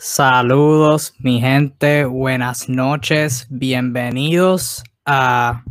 Saludos, 0.00 1.12
mi 1.18 1.40
gente, 1.40 2.04
buenas 2.04 2.68
noches, 2.68 3.48
bienvenidos 3.50 4.84
a... 5.04 5.64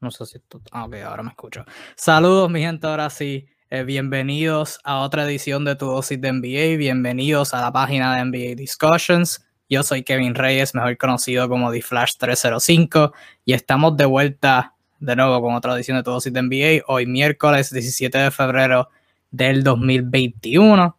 No 0.00 0.10
sé 0.10 0.24
si... 0.24 0.38
Ah, 0.72 0.86
ok, 0.86 0.94
ahora 1.04 1.22
me 1.22 1.28
escucho. 1.28 1.66
Saludos, 1.96 2.50
mi 2.50 2.62
gente, 2.62 2.86
ahora 2.86 3.10
sí. 3.10 3.46
Eh, 3.68 3.82
bienvenidos 3.82 4.80
a 4.84 5.00
otra 5.00 5.24
edición 5.24 5.66
de 5.66 5.76
Tu 5.76 5.84
Dosis 5.84 6.18
de 6.18 6.32
NBA. 6.32 6.78
Bienvenidos 6.78 7.52
a 7.52 7.60
la 7.60 7.70
página 7.70 8.16
de 8.16 8.24
NBA 8.24 8.54
Discussions. 8.54 9.44
Yo 9.68 9.82
soy 9.82 10.02
Kevin 10.02 10.34
Reyes, 10.34 10.74
mejor 10.74 10.96
conocido 10.96 11.46
como 11.50 11.70
TheFlash305, 11.70 13.12
y 13.44 13.52
estamos 13.52 13.98
de 13.98 14.06
vuelta 14.06 14.74
de 14.98 15.14
nuevo 15.14 15.42
con 15.42 15.54
otra 15.54 15.74
edición 15.74 15.98
de 15.98 16.04
Tu 16.04 16.10
Dosis 16.10 16.32
de 16.32 16.40
NBA. 16.40 16.84
Hoy 16.86 17.04
miércoles 17.04 17.70
17 17.70 18.16
de 18.16 18.30
febrero 18.30 18.88
del 19.30 19.62
2021. 19.62 20.96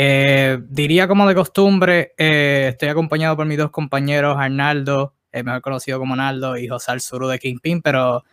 Eh, 0.00 0.60
diría 0.68 1.08
como 1.08 1.26
de 1.26 1.34
costumbre, 1.34 2.14
eh, 2.16 2.68
estoy 2.70 2.88
acompañado 2.88 3.36
por 3.36 3.46
mis 3.46 3.58
dos 3.58 3.70
compañeros, 3.70 4.36
Arnaldo, 4.38 5.14
eh, 5.32 5.42
mejor 5.42 5.60
conocido 5.60 5.98
como 5.98 6.14
Arnaldo, 6.14 6.56
y 6.56 6.68
José 6.68 6.92
Alzuru 6.92 7.26
de 7.26 7.38
Kingpin, 7.38 7.82
pero 7.82 8.24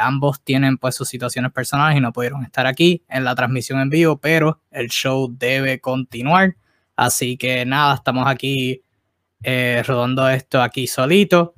ambos 0.00 0.42
tienen 0.42 0.78
pues 0.78 0.94
sus 0.94 1.08
situaciones 1.08 1.52
personales 1.52 1.98
y 1.98 2.00
no 2.00 2.10
pudieron 2.12 2.42
estar 2.44 2.66
aquí 2.66 3.02
en 3.10 3.24
la 3.24 3.34
transmisión 3.34 3.78
en 3.80 3.90
vivo, 3.90 4.16
pero 4.18 4.60
el 4.70 4.88
show 4.88 5.28
debe 5.30 5.80
continuar. 5.80 6.56
Así 6.96 7.36
que 7.36 7.64
nada, 7.66 7.94
estamos 7.94 8.26
aquí 8.26 8.82
rodando 9.86 10.28
esto 10.30 10.62
aquí 10.62 10.86
solito. 10.86 11.54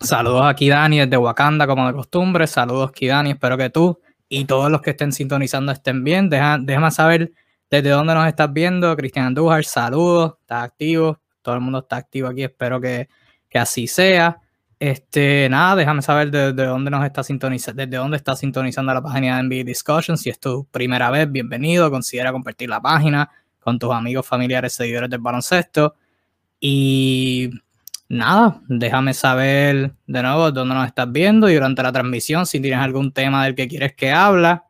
saludos 0.00 0.46
aquí 0.46 0.68
Dani 0.68 1.00
desde 1.00 1.16
Wakanda 1.16 1.66
como 1.66 1.86
de 1.88 1.92
costumbre. 1.92 2.46
Saludos 2.46 2.90
aquí 2.90 3.08
Dani, 3.08 3.30
espero 3.30 3.56
que 3.56 3.70
tú 3.70 4.00
y 4.28 4.44
todos 4.44 4.70
los 4.70 4.82
que 4.82 4.90
estén 4.90 5.12
sintonizando 5.12 5.72
estén 5.72 6.04
bien. 6.04 6.28
Deja, 6.28 6.58
déjame 6.60 6.90
saber 6.90 7.32
desde 7.70 7.90
dónde 7.90 8.14
nos 8.14 8.26
estás 8.26 8.52
viendo. 8.52 8.96
Cristian 8.96 9.26
Andújar, 9.26 9.64
saludos, 9.64 10.34
está 10.40 10.62
activo. 10.62 11.20
Todo 11.42 11.54
el 11.54 11.60
mundo 11.60 11.80
está 11.80 11.96
activo 11.96 12.28
aquí, 12.28 12.42
espero 12.42 12.80
que, 12.80 13.08
que 13.48 13.58
así 13.58 13.86
sea. 13.86 14.40
Este, 14.78 15.48
nada, 15.48 15.76
déjame 15.76 16.02
saber 16.02 16.30
desde 16.30 16.52
de 16.52 16.66
dónde 16.66 16.90
nos 16.90 17.04
está 17.04 17.22
sintonizando, 17.22 17.82
desde 17.82 17.96
dónde 17.96 18.16
está 18.18 18.36
sintonizando 18.36 18.92
la 18.92 19.02
página 19.02 19.36
de 19.36 19.42
NBA 19.44 19.64
Discussion. 19.64 20.18
Si 20.18 20.28
es 20.28 20.38
tu 20.38 20.66
primera 20.66 21.10
vez, 21.10 21.30
bienvenido. 21.30 21.90
Considera 21.90 22.32
compartir 22.32 22.68
la 22.68 22.80
página 22.80 23.30
con 23.60 23.78
tus 23.78 23.92
amigos, 23.92 24.26
familiares, 24.26 24.74
seguidores 24.74 25.08
del 25.08 25.20
baloncesto. 25.20 25.94
Y 26.60 27.50
nada, 28.08 28.60
déjame 28.68 29.14
saber 29.14 29.92
de 30.06 30.22
nuevo 30.22 30.50
dónde 30.52 30.74
nos 30.74 30.86
estás 30.86 31.10
viendo 31.10 31.48
y 31.48 31.54
durante 31.54 31.82
la 31.82 31.92
transmisión, 31.92 32.46
si 32.46 32.60
tienes 32.60 32.80
algún 32.80 33.12
tema 33.12 33.44
del 33.44 33.54
que 33.54 33.68
quieres 33.68 33.94
que 33.94 34.12
habla, 34.12 34.66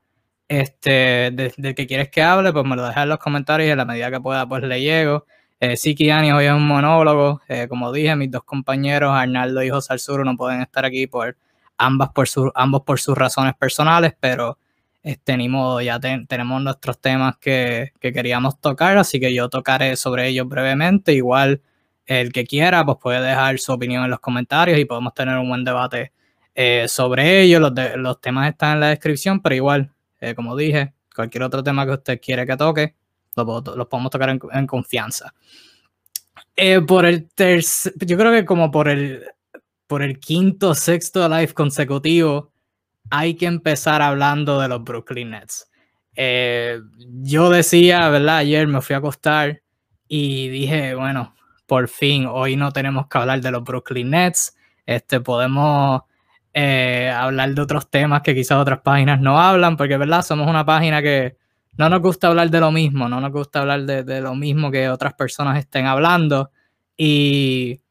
este, 0.48 1.31
del 1.33 1.75
que 1.75 1.87
quieres 1.87 2.09
que 2.11 2.23
hable, 2.23 2.53
pues 2.53 2.64
me 2.64 2.77
lo 2.77 2.87
dejas 2.87 3.03
en 3.05 3.09
los 3.11 3.19
comentarios 3.19 3.69
y 3.69 3.70
en 3.73 3.79
la 3.79 3.84
medida 3.84 4.11
que 4.11 4.20
pueda, 4.20 4.48
pues 4.48 4.62
le 4.62 4.81
llego. 4.81 5.27
Eh, 5.59 5.77
sí, 5.77 5.95
Kiani 5.95 6.33
hoy 6.33 6.47
es 6.47 6.53
un 6.53 6.67
monólogo. 6.67 7.41
Eh, 7.48 7.67
como 7.69 7.92
dije, 7.92 8.14
mis 8.17 8.31
dos 8.31 8.45
compañeros, 8.45 9.12
Arnaldo 9.14 9.62
y 9.62 9.70
José 9.70 9.95
Alzuro, 9.95 10.25
no 10.25 10.37
pueden 10.37 10.61
estar 10.62 10.84
aquí 10.84 11.07
por 11.07 11.37
ambas 11.79 12.11
por 12.11 12.29
su, 12.29 12.51
ambos 12.55 12.83
por 12.83 13.01
sus 13.01 13.17
razones 13.17 13.55
personales, 13.55 14.14
pero 14.19 14.59
este, 15.03 15.37
ni 15.37 15.48
modo, 15.48 15.81
ya 15.81 16.01
tenemos 16.01 16.62
nuestros 16.62 17.01
temas 17.01 17.37
que, 17.39 17.92
que 18.01 18.12
queríamos 18.12 18.61
tocar, 18.61 18.98
así 18.98 19.20
que 19.20 19.33
yo 19.34 19.48
tocaré 19.48 19.97
sobre 19.97 20.29
ellos 20.29 20.48
brevemente. 20.48 21.12
Igual 21.12 21.62
el 22.07 22.33
que 22.33 22.45
quiera, 22.45 22.85
pues 22.85 22.99
puede 23.01 23.21
dejar 23.21 23.59
su 23.59 23.73
opinión 23.73 24.05
en 24.05 24.11
los 24.11 24.21
comentarios 24.21 24.79
y 24.79 24.85
podemos 24.85 25.12
tener 25.12 25.37
un 25.37 25.49
buen 25.49 25.65
debate 25.65 26.13
eh, 26.55 26.87
sobre 26.89 27.43
ello. 27.43 27.61
Los, 27.61 27.73
los, 27.97 28.21
temas 28.21 28.48
están 28.48 28.75
en 28.75 28.81
la 28.81 28.89
descripción, 28.89 29.43
pero 29.43 29.55
igual, 29.55 29.93
eh, 30.21 30.35
como 30.35 30.57
dije, 30.57 30.95
cualquier 31.15 31.43
otro 31.43 31.63
tema 31.63 31.85
que 31.85 31.93
usted 31.93 32.21
quiere 32.21 32.47
que 32.47 32.57
toque, 32.57 32.95
los 33.35 33.47
lo 33.77 33.89
podemos 33.89 34.11
tocar 34.11 34.31
en, 34.31 34.67
confianza. 34.67 35.35
Eh, 36.57 36.80
por 36.80 37.05
el 37.05 37.29
tercer, 37.29 37.92
yo 37.98 38.17
creo 38.17 38.33
que 38.33 38.47
como 38.47 38.70
por 38.70 38.89
el, 38.89 39.27
por 39.86 40.03
el 40.03 40.19
quinto, 40.19 40.75
sexto 40.75 41.29
live 41.29 41.53
consecutivo, 41.53 42.53
hay 43.11 43.35
que 43.35 43.47
empezar 43.47 44.01
hablando 44.01 44.59
de 44.59 44.69
los 44.69 44.83
Brooklyn 44.83 45.30
Nets. 45.30 45.70
yo 47.23 47.51
decía, 47.51 48.09
¿verdad? 48.09 48.39
Ayer 48.39 48.67
me 48.67 48.80
fui 48.80 48.95
a 48.95 48.98
acostar 48.98 49.61
y 50.09 50.48
dije, 50.48 50.95
bueno, 50.95 51.36
por 51.67 51.89
fin, 51.89 52.27
hoy 52.27 52.57
no 52.57 52.73
tenemos 52.73 53.09
que 53.09 53.19
hablar 53.19 53.41
de 53.41 53.51
los 53.51 53.65
Brooklyn 53.65 54.11
Nets, 54.11 54.57
este, 54.87 55.21
podemos 55.21 56.03
eh, 56.55 57.13
hablar 57.15 57.55
de 57.55 57.61
otros 57.61 57.91
temas 57.91 58.23
que 58.23 58.35
quizás 58.35 58.59
otras 58.59 58.81
páginas 58.81 59.21
no 59.21 59.39
hablan, 59.39 59.77
porque 59.77 59.97
verdad, 59.97 60.23
somos 60.23 60.49
una 60.49 60.65
página 60.65 61.03
que 61.03 61.37
no 61.77 61.89
nos 61.91 62.01
gusta 62.01 62.29
hablar 62.29 62.49
de 62.51 62.61
lo 62.61 62.73
mismo, 62.73 63.09
no 63.09 63.21
nos 63.21 63.33
gusta 63.33 63.61
hablar 63.61 63.83
de, 63.83 64.21
lo 64.21 64.35
mismo 64.35 64.71
que 64.71 64.89
otras 64.89 65.15
personas 65.15 65.59
estén 65.59 65.87
hablando. 65.87 66.51
Y 66.97 67.83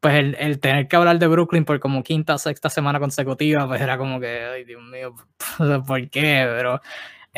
pues 0.00 0.14
el, 0.38 0.60
tener 0.60 0.88
que 0.88 0.96
hablar 0.96 1.18
de 1.18 1.26
Brooklyn 1.26 1.64
por 1.64 1.78
como 1.80 2.02
quinta 2.02 2.34
o 2.34 2.38
sexta 2.38 2.70
semana 2.70 2.98
consecutiva, 2.98 3.66
pues 3.66 3.80
era 3.80 3.98
como 3.98 4.18
que, 4.20 4.44
ay 4.44 4.64
Dios 4.64 4.82
mío, 4.82 5.14
¿por 5.86 6.08
qué? 6.08 6.46
Pero 6.56 6.80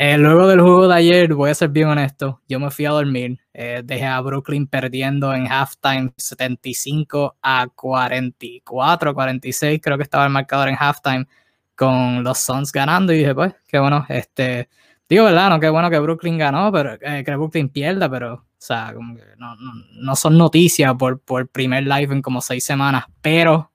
eh, 0.01 0.17
luego 0.17 0.47
del 0.47 0.61
juego 0.61 0.87
de 0.87 0.95
ayer, 0.95 1.33
voy 1.33 1.49
a 1.49 1.53
ser 1.53 1.67
bien 1.71 1.89
honesto, 1.89 2.39
yo 2.47 2.57
me 2.57 2.71
fui 2.71 2.85
a 2.85 2.91
dormir. 2.91 3.37
Eh, 3.53 3.81
dejé 3.83 4.05
a 4.05 4.21
Brooklyn 4.21 4.65
perdiendo 4.65 5.33
en 5.33 5.45
halftime 5.51 6.13
75 6.15 7.35
a 7.41 7.67
44, 7.67 9.13
46, 9.13 9.81
creo 9.83 9.97
que 9.97 10.03
estaba 10.03 10.23
el 10.23 10.29
marcador 10.29 10.69
en 10.69 10.77
halftime 10.79 11.27
con 11.75 12.23
los 12.23 12.37
Suns 12.39 12.71
ganando 12.71 13.11
y 13.11 13.17
dije, 13.17 13.35
pues, 13.35 13.53
qué 13.67 13.77
bueno, 13.77 14.05
este, 14.07 14.69
digo, 15.09 15.25
¿verdad? 15.25 15.49
No, 15.49 15.59
qué 15.59 15.67
bueno 15.67 15.89
que 15.89 15.99
Brooklyn 15.99 16.37
ganó, 16.37 16.71
pero 16.71 16.93
eh, 17.01 17.21
que 17.25 17.35
Brooklyn 17.35 17.67
pierda, 17.67 18.09
pero, 18.09 18.35
o 18.35 18.45
sea, 18.57 18.93
no, 18.93 19.55
no, 19.57 19.73
no 19.95 20.15
son 20.15 20.37
noticias 20.37 20.95
por, 20.95 21.19
por 21.19 21.49
primer 21.49 21.83
live 21.83 22.15
en 22.15 22.21
como 22.21 22.39
seis 22.39 22.63
semanas, 22.63 23.03
pero 23.21 23.68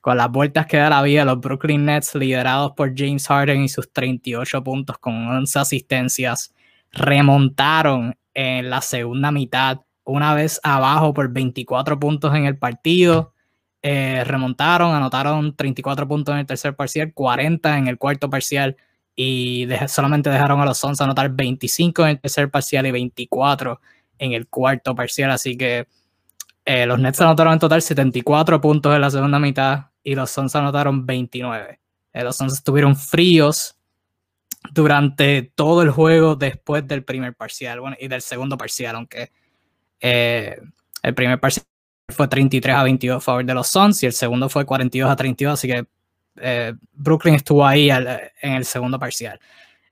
con 0.00 0.16
las 0.16 0.30
vueltas 0.30 0.66
que 0.66 0.76
da 0.76 0.90
la 0.90 1.02
vida, 1.02 1.24
los 1.24 1.40
Brooklyn 1.40 1.84
Nets, 1.84 2.14
liderados 2.14 2.72
por 2.72 2.92
James 2.96 3.26
Harden 3.26 3.62
y 3.62 3.68
sus 3.68 3.92
38 3.92 4.62
puntos 4.62 4.98
con 4.98 5.14
11 5.14 5.58
asistencias, 5.58 6.54
remontaron 6.92 8.16
en 8.34 8.70
la 8.70 8.80
segunda 8.80 9.30
mitad, 9.32 9.80
una 10.04 10.34
vez 10.34 10.60
abajo 10.62 11.12
por 11.12 11.30
24 11.32 11.98
puntos 11.98 12.34
en 12.34 12.46
el 12.46 12.56
partido. 12.56 13.34
Eh, 13.82 14.24
remontaron, 14.24 14.94
anotaron 14.94 15.54
34 15.54 16.08
puntos 16.08 16.32
en 16.32 16.40
el 16.40 16.46
tercer 16.46 16.74
parcial, 16.74 17.12
40 17.12 17.78
en 17.78 17.88
el 17.88 17.98
cuarto 17.98 18.28
parcial 18.28 18.76
y 19.20 19.66
solamente 19.88 20.30
dejaron 20.30 20.60
a 20.60 20.64
los 20.64 20.78
Suns 20.78 21.00
anotar 21.00 21.30
25 21.30 22.04
en 22.04 22.08
el 22.10 22.20
tercer 22.20 22.50
parcial 22.50 22.86
y 22.86 22.92
24 22.92 23.80
en 24.18 24.32
el 24.32 24.46
cuarto 24.48 24.94
parcial. 24.94 25.32
Así 25.32 25.56
que 25.56 25.88
eh, 26.64 26.86
los 26.86 27.00
Nets 27.00 27.20
anotaron 27.20 27.54
en 27.54 27.58
total 27.58 27.82
74 27.82 28.60
puntos 28.60 28.94
en 28.94 29.00
la 29.00 29.10
segunda 29.10 29.40
mitad 29.40 29.87
y 30.08 30.14
los 30.14 30.30
Suns 30.30 30.56
anotaron 30.56 31.04
29. 31.04 31.80
Eh, 32.14 32.24
los 32.24 32.34
Suns 32.34 32.54
estuvieron 32.54 32.96
fríos 32.96 33.76
durante 34.72 35.42
todo 35.54 35.82
el 35.82 35.90
juego 35.90 36.34
después 36.34 36.88
del 36.88 37.04
primer 37.04 37.34
parcial 37.34 37.80
bueno, 37.80 37.94
y 38.00 38.08
del 38.08 38.22
segundo 38.22 38.56
parcial, 38.56 38.96
aunque 38.96 39.30
eh, 40.00 40.58
el 41.02 41.14
primer 41.14 41.38
parcial 41.38 41.66
fue 42.08 42.26
33 42.26 42.74
a 42.74 42.82
22 42.84 43.18
a 43.18 43.20
favor 43.20 43.44
de 43.44 43.52
los 43.52 43.68
Suns 43.68 44.02
y 44.02 44.06
el 44.06 44.14
segundo 44.14 44.48
fue 44.48 44.64
42 44.64 45.10
a 45.10 45.14
32, 45.14 45.52
así 45.52 45.68
que 45.68 45.86
Brooklyn 46.94 47.34
estuvo 47.34 47.66
ahí 47.66 47.90
en 47.90 48.52
el 48.52 48.64
segundo 48.64 48.98
parcial. 48.98 49.38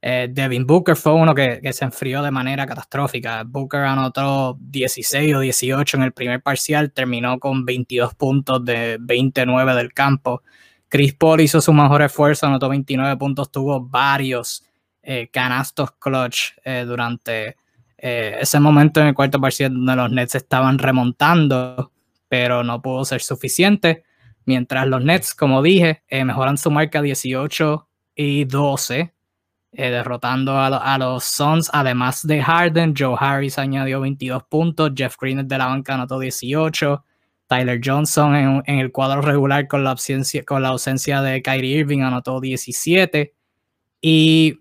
Eh, 0.03 0.29
Devin 0.31 0.67
Booker 0.67 0.97
fue 0.97 1.15
uno 1.15 1.35
que, 1.35 1.61
se 1.73 1.85
enfrió 1.85 2.23
de 2.23 2.31
manera 2.31 2.67
catastrófica. 2.67 3.43
Booker 3.45 3.81
anotó 3.81 4.57
16 4.61 5.35
o 5.35 5.41
18 5.41 5.97
en 5.97 6.03
el 6.03 6.13
primer 6.13 6.43
parcial, 6.43 6.93
terminó 6.93 7.39
con 7.39 7.65
22 7.65 8.15
puntos 8.15 8.65
de 8.65 8.99
29 9.01 9.75
del 9.75 9.93
campo. 9.93 10.43
Chris 10.89 11.15
Paul 11.15 11.41
hizo 11.41 11.61
su 11.61 11.73
mejor 11.73 12.03
esfuerzo, 12.03 12.47
anotó 12.47 12.69
29 12.69 13.17
puntos, 13.17 13.51
tuvo 13.51 13.81
varios 13.81 14.65
eh, 15.03 15.29
canastos 15.33 15.93
clutch 15.93 16.53
eh, 16.65 16.85
durante 16.87 17.57
ese 17.99 18.61
momento 18.61 19.01
en 19.01 19.09
el 19.09 19.15
cuarto 19.15 19.41
parcial 19.41 19.73
donde 19.73 19.97
los 19.97 20.13
Nets 20.13 20.37
estaban 20.37 20.79
remontando, 20.79 21.91
pero 22.29 22.63
no 22.63 22.81
pudo 22.81 23.05
ser 23.05 23.21
suficiente. 23.21 24.05
Mientras 24.45 24.87
los 24.87 25.03
Nets, 25.03 25.35
como 25.35 25.61
dije, 25.61 26.05
mejoran 26.11 26.57
su 26.57 26.71
marca 26.71 27.03
18 27.03 27.89
y 28.15 28.45
12 28.45 29.16
eh, 29.79 29.91
derrotando 29.91 30.59
a, 30.59 30.99
los 30.99 31.25
Suns. 31.25 31.69
Además 31.71 32.27
de 32.27 32.43
Harden, 32.43 32.95
Joe 32.97 33.15
Harris 33.19 33.59
añadió 33.59 34.01
22 34.01 34.45
puntos, 34.45 34.93
Jeff 34.97 35.17
Green 35.21 35.47
de 35.47 35.59
la 35.59 35.67
banca 35.67 35.95
anotó 35.95 36.19
18, 36.19 37.05
Tyler 37.47 37.79
Johnson 37.85 38.35
en, 38.35 38.79
el 38.79 38.91
cuadro 38.91 39.21
regular 39.21 39.69
con 39.69 39.85
la, 39.85 39.91
ausencia, 39.91 40.45
con 40.45 40.63
la 40.63 40.69
ausencia 40.69 41.21
de 41.21 41.43
Kyrie 41.43 41.79
Irving 41.81 42.01
anotó 42.01 42.41
17. 42.41 43.35
Y 44.01 44.61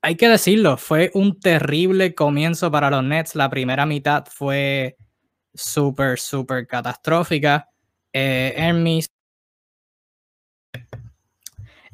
hay 0.00 0.16
que 0.16 0.28
decirlo, 0.30 0.78
fue 0.78 1.10
un 1.12 1.38
terrible 1.38 2.14
comienzo 2.14 2.70
para 2.70 2.88
los 2.88 3.04
Nets. 3.04 3.34
La 3.34 3.50
primera 3.50 3.84
mitad 3.84 4.24
fue 4.30 4.96
súper, 5.52 6.18
súper 6.18 6.66
catastrófica. 6.66 7.68
Eh, 8.14 8.54
Hermes 8.56 9.10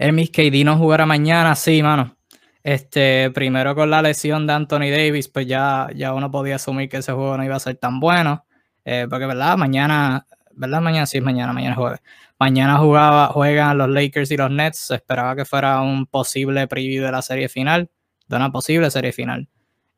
Hermes 0.04 0.28
KD 0.28 0.64
no 0.66 0.76
jugará 0.76 1.06
mañana, 1.06 1.54
sí, 1.54 1.82
mano. 1.82 2.14
Este, 2.62 3.30
primero 3.30 3.74
con 3.74 3.88
la 3.88 4.02
lesión 4.02 4.46
de 4.46 4.52
Anthony 4.52 4.90
Davis, 4.90 5.28
pues 5.28 5.46
ya, 5.46 5.88
ya 5.94 6.12
uno 6.12 6.30
podía 6.30 6.56
asumir 6.56 6.90
que 6.90 6.98
ese 6.98 7.12
juego 7.12 7.38
no 7.38 7.44
iba 7.44 7.56
a 7.56 7.60
ser 7.60 7.76
tan 7.76 8.00
bueno. 8.00 8.44
Eh, 8.84 9.06
porque, 9.08 9.24
¿verdad? 9.24 9.56
Mañana, 9.56 10.26
¿verdad? 10.52 10.82
Mañana 10.82 11.06
sí 11.06 11.22
mañana, 11.22 11.54
mañana 11.54 11.74
jueves. 11.74 12.00
Mañana 12.38 12.76
jugaba, 12.76 13.28
juegan 13.28 13.78
los 13.78 13.88
Lakers 13.88 14.30
y 14.30 14.36
los 14.36 14.50
Nets. 14.50 14.78
Se 14.78 14.96
esperaba 14.96 15.34
que 15.36 15.46
fuera 15.46 15.80
un 15.80 16.04
posible 16.04 16.68
preview 16.68 17.02
de 17.02 17.10
la 17.10 17.22
serie 17.22 17.48
final, 17.48 17.88
de 18.28 18.36
una 18.36 18.52
posible 18.52 18.90
serie 18.90 19.12
final. 19.12 19.48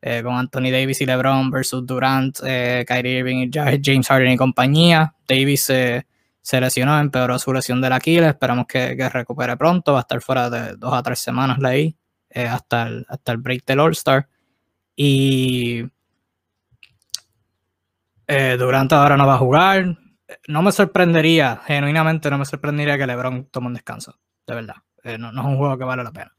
Eh, 0.01 0.21
con 0.23 0.35
Anthony 0.35 0.71
Davis 0.71 1.01
y 1.01 1.05
LeBron 1.05 1.51
versus 1.51 1.85
Durant, 1.85 2.39
eh, 2.45 2.85
Kyrie 2.87 3.17
Irving 3.19 3.49
y 3.49 3.49
James 3.51 4.07
Harden 4.07 4.31
y 4.31 4.37
compañía. 4.37 5.15
Davis 5.27 5.63
se 5.63 6.05
lesionó, 6.51 6.99
empeoró 6.99 7.37
su 7.39 7.53
lesión 7.53 7.81
del 7.81 7.93
Aquiles. 7.93 8.29
Esperamos 8.29 8.67
que, 8.67 8.95
que, 8.95 9.09
recupere 9.09 9.57
pronto. 9.57 9.93
Va 9.93 9.99
a 9.99 10.01
estar 10.01 10.21
fuera 10.21 10.49
de 10.49 10.75
dos 10.75 10.93
a 10.93 11.03
tres 11.03 11.19
semanas, 11.19 11.59
leí, 11.59 11.97
eh, 12.29 12.47
hasta, 12.47 12.87
el, 12.87 13.05
hasta 13.09 13.31
el 13.31 13.37
break 13.39 13.65
del 13.65 13.79
All-Star. 13.79 14.27
Y 14.95 15.83
Durant 18.27 18.91
ahora 18.93 19.15
no 19.15 19.27
va 19.27 19.35
a 19.35 19.37
jugar 19.37 19.97
no 20.47 20.61
me 20.61 20.71
sorprendería, 20.71 21.61
genuinamente 21.65 22.29
no 22.29 22.37
me 22.37 22.45
sorprendería 22.45 22.97
que 22.97 23.07
LeBron 23.07 23.45
tome 23.45 23.67
un 23.67 23.73
descanso, 23.73 24.19
de 24.45 24.55
verdad. 24.55 24.75
Eh, 25.03 25.17
no, 25.17 25.29
es 25.29 25.45
un 25.45 25.57
juego 25.57 25.77
que 25.77 25.83
vale 25.83 26.03
la 26.03 26.11
pena. 26.11 26.33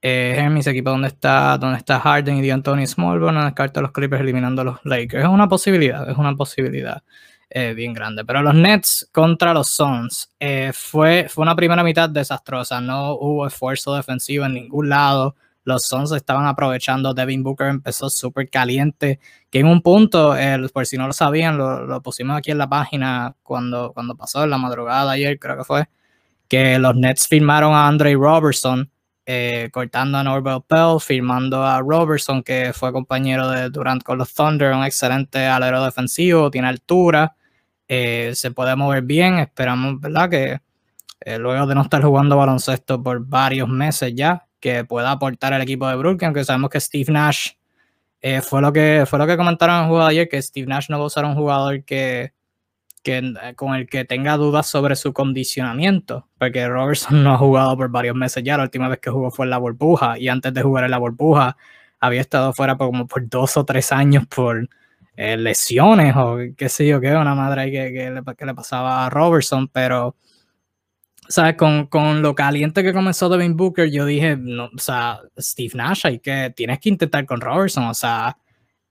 Eh, 0.00 0.36
en 0.38 0.54
mis 0.54 0.66
equipos 0.66 0.92
donde 0.92 1.08
está, 1.08 1.58
donde 1.58 1.78
está 1.78 1.98
Harden 1.98 2.36
y 2.36 2.46
D'Antoni 2.46 2.86
Small, 2.86 3.18
bueno, 3.18 3.44
descarta 3.44 3.80
los 3.80 3.92
Clippers 3.92 4.20
eliminando 4.22 4.62
a 4.62 4.64
los 4.64 4.84
Lakers. 4.84 5.24
Es 5.24 5.30
una 5.30 5.48
posibilidad, 5.48 6.08
es 6.08 6.16
una 6.16 6.34
posibilidad 6.36 7.02
eh, 7.50 7.74
bien 7.74 7.92
grande. 7.92 8.24
Pero 8.24 8.42
los 8.42 8.54
Nets 8.54 9.08
contra 9.12 9.54
los 9.54 9.70
Suns 9.70 10.30
fue, 10.72 11.26
fue 11.28 11.42
una 11.42 11.56
primera 11.56 11.82
mitad 11.82 12.08
desastrosa. 12.08 12.80
No 12.80 13.14
hubo 13.14 13.46
esfuerzo 13.46 13.94
defensivo 13.94 14.44
en 14.44 14.54
ningún 14.54 14.88
lado 14.88 15.34
los 15.68 15.84
Suns 15.84 16.12
estaban 16.12 16.46
aprovechando. 16.46 17.12
Devin 17.14 17.42
Booker 17.42 17.68
empezó 17.68 18.08
súper 18.08 18.48
caliente, 18.48 19.20
que 19.50 19.60
en 19.60 19.66
un 19.66 19.82
punto, 19.82 20.34
por 20.72 20.86
si 20.86 20.96
no 20.96 21.06
lo 21.06 21.12
sabían, 21.12 21.58
lo, 21.58 22.02
pusimos 22.02 22.38
aquí 22.38 22.50
en 22.50 22.58
la 22.58 22.68
página 22.68 23.36
cuando, 23.42 23.92
cuando 23.92 24.16
pasó 24.16 24.42
en 24.44 24.50
la 24.50 24.58
madrugada 24.58 25.12
ayer, 25.12 25.38
creo 25.38 25.58
que 25.58 25.64
fue, 25.64 25.86
que 26.48 26.78
los 26.78 26.96
Nets 26.96 27.28
firmaron 27.28 27.74
a 27.74 27.86
Andre 27.86 28.14
Robertson, 28.14 28.90
eh, 29.26 29.68
cortando 29.70 30.16
a 30.16 30.24
Norbert 30.24 30.64
Pell, 30.66 30.98
firmando 31.00 31.62
a 31.62 31.80
Robertson, 31.80 32.42
que 32.42 32.72
fue 32.72 32.90
compañero 32.90 33.48
de 33.50 33.68
Durant 33.68 34.02
con 34.02 34.16
los 34.16 34.32
Thunder, 34.32 34.72
un 34.72 34.84
excelente 34.84 35.44
alero 35.44 35.84
defensivo, 35.84 36.50
tiene 36.50 36.68
altura, 36.68 37.36
eh, 37.88 38.32
se 38.34 38.50
puede 38.50 38.76
mover 38.76 39.02
bien, 39.02 39.38
esperamos, 39.38 40.00
¿verdad? 40.00 40.30
Que 40.30 40.60
eh, 41.20 41.38
luego 41.38 41.66
de 41.66 41.74
no 41.74 41.82
estar 41.82 42.02
jugando 42.02 42.36
baloncesto 42.36 43.02
por 43.02 43.26
varios 43.26 43.68
meses 43.68 44.12
ya, 44.14 44.46
que 44.60 44.84
pueda 44.84 45.10
aportar 45.10 45.52
al 45.54 45.62
equipo 45.62 45.88
de 45.88 45.96
Brooklyn, 45.96 46.26
aunque 46.26 46.44
sabemos 46.44 46.70
que 46.70 46.80
Steve 46.80 47.12
Nash 47.12 47.50
eh, 48.20 48.40
fue, 48.40 48.60
lo 48.60 48.72
que, 48.72 49.04
fue 49.06 49.18
lo 49.18 49.26
que 49.26 49.36
comentaron 49.36 49.84
en 49.90 49.98
de 49.98 50.04
ayer, 50.04 50.28
que 50.28 50.40
Steve 50.42 50.66
Nash 50.66 50.86
no 50.90 50.98
va 50.98 51.04
a 51.04 51.06
usar 51.06 51.24
un 51.24 51.34
jugador 51.34 51.84
que, 51.84 52.32
que, 53.02 53.34
con 53.56 53.74
el 53.74 53.88
que 53.88 54.04
tenga 54.04 54.36
dudas 54.36 54.66
sobre 54.66 54.96
su 54.96 55.12
condicionamiento, 55.12 56.28
porque 56.38 56.68
Robertson 56.68 57.22
no 57.22 57.34
ha 57.34 57.38
jugado 57.38 57.76
por 57.76 57.90
varios 57.90 58.16
meses 58.16 58.42
ya, 58.44 58.56
la 58.56 58.64
última 58.64 58.88
vez 58.88 58.98
que 58.98 59.10
jugó 59.10 59.30
fue 59.30 59.46
en 59.46 59.50
la 59.50 59.58
burbuja, 59.58 60.18
y 60.18 60.28
antes 60.28 60.52
de 60.52 60.62
jugar 60.62 60.84
en 60.84 60.90
la 60.90 60.98
burbuja 60.98 61.56
había 62.00 62.20
estado 62.20 62.52
fuera 62.52 62.76
por 62.76 62.88
como 62.88 63.06
por 63.06 63.28
dos 63.28 63.56
o 63.56 63.64
tres 63.64 63.92
años 63.92 64.26
por 64.26 64.68
eh, 65.20 65.36
lesiones 65.36 66.14
o 66.16 66.38
qué 66.56 66.68
sé 66.68 66.86
yo 66.86 67.00
qué, 67.00 67.10
una 67.10 67.34
madre 67.34 67.72
que, 67.72 67.92
que, 67.92 68.08
le, 68.08 68.22
que 68.36 68.46
le 68.46 68.54
pasaba 68.54 69.04
a 69.04 69.10
Robertson, 69.10 69.66
pero 69.66 70.14
¿sabes? 71.28 71.56
Con, 71.56 71.86
con, 71.86 72.22
lo 72.22 72.36
caliente 72.36 72.84
que 72.84 72.92
comenzó 72.92 73.28
Devin 73.28 73.56
Booker, 73.56 73.90
yo 73.90 74.06
dije, 74.06 74.36
no, 74.36 74.66
o 74.66 74.78
sea, 74.78 75.18
Steve 75.36 75.72
Nash, 75.74 76.02
hay 76.04 76.20
que, 76.20 76.52
tienes 76.54 76.78
que 76.78 76.90
intentar 76.90 77.26
con 77.26 77.40
Robertson, 77.40 77.86
o 77.86 77.94
sea, 77.94 78.38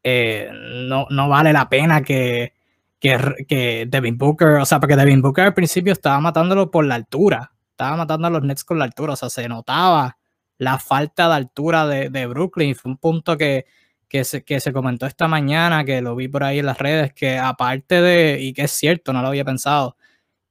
eh, 0.03 0.50
no, 0.51 1.07
no 1.09 1.29
vale 1.29 1.53
la 1.53 1.69
pena 1.69 2.01
que, 2.01 2.53
que, 3.00 3.18
que, 3.47 3.85
Devin 3.88 4.18
Booker, 4.18 4.50
o 4.57 4.65
sea, 4.65 4.81
porque 4.81 4.97
Devin 4.97 5.21
Booker 5.21 5.45
al 5.45 5.53
principio 5.53 5.94
estaba 5.94 6.19
matándolo 6.19 6.69
por 6.69 6.85
la 6.85 6.95
altura, 6.95 7.53
estaba 7.71 7.95
matando 7.95 8.27
a 8.27 8.31
los 8.31 8.44
Nets 8.44 8.65
con 8.65 8.80
la 8.80 8.83
altura, 8.85 9.13
o 9.13 9.15
sea, 9.15 9.30
se 9.30 9.47
notaba 9.47 10.18
la 10.57 10.77
falta 10.77 11.30
de 11.30 11.35
altura 11.35 11.88
de, 11.88 12.09
de 12.09 12.25
Brooklyn, 12.27 12.75
fue 12.75 12.91
un 12.91 12.97
punto 12.97 13.38
que, 13.38 13.65
que 14.07 14.24
se, 14.24 14.44
que 14.44 14.59
se 14.59 14.74
comentó 14.74 15.06
esta 15.06 15.27
mañana, 15.27 15.83
que 15.86 16.01
lo 16.01 16.15
vi 16.15 16.27
por 16.27 16.44
ahí 16.44 16.59
en 16.59 16.65
las 16.65 16.77
redes, 16.80 17.13
que 17.13 17.38
aparte 17.38 18.01
de, 18.01 18.42
y 18.42 18.54
que 18.54 18.63
es 18.63 18.71
cierto, 18.71 19.13
no 19.13 19.21
lo 19.21 19.27
había 19.30 19.45
pensado, 19.45 19.98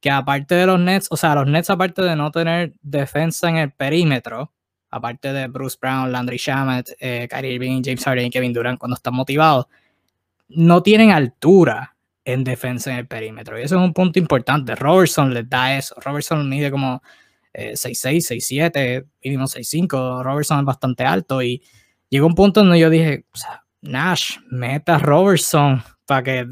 que 0.01 0.11
aparte 0.11 0.55
de 0.55 0.67
los 0.67 0.81
Nets, 0.81 1.09
o 1.11 1.17
sea, 1.17 1.35
los 1.35 1.47
Nets 1.47 1.71
aparte 1.71 2.03
de 2.03 2.17
no 2.17 2.31
tener 2.31 2.75
defensa 2.83 3.49
en 3.49 3.57
el 3.57 3.73
perímetro, 3.73 4.53
aparte 4.91 5.33
de 5.33 5.49
Bruce 5.49 5.79
Brown, 5.81 6.13
Landry 6.13 6.37
Shamet, 6.39 6.97
eh, 7.01 7.29
Kyrie 7.31 7.55
Irving, 7.55 7.83
James 7.85 8.05
Harden 8.05 8.27
y 8.27 8.31
Kevin 8.31 8.53
Durant 8.53 8.79
cuando 8.79 8.97
están 8.97 9.15
motivados, 9.15 9.67
no 10.49 10.83
tienen 10.83 11.11
altura 11.11 11.97
en 12.25 12.45
defensa 12.45 12.91
en 12.93 12.99
el 12.99 13.07
perímetro. 13.07 13.59
Y 13.59 13.63
eso 13.63 13.77
es 13.77 13.83
un 13.83 13.93
punto 13.93 14.19
importante. 14.19 14.75
Robertson 14.75 15.33
les 15.33 15.49
da 15.49 15.77
eso. 15.77 15.95
Robertson 16.05 16.49
mide 16.49 16.71
como 16.71 17.03
6'6, 17.55 18.31
eh, 18.31 18.71
6'7, 18.73 19.07
mínimo 19.23 19.47
6'5. 19.47 20.23
Robertson 20.23 20.59
es 20.61 20.65
bastante 20.65 21.05
alto. 21.05 21.43
Y 21.43 21.63
llegó 22.09 22.27
un 22.27 22.35
punto 22.35 22.61
donde 22.61 22.79
yo 22.79 22.91
dije, 22.91 23.25
Nash, 23.83 24.39
meta 24.51 24.99
Robertson 24.99 25.83
para 26.07 26.23
que 26.23 26.49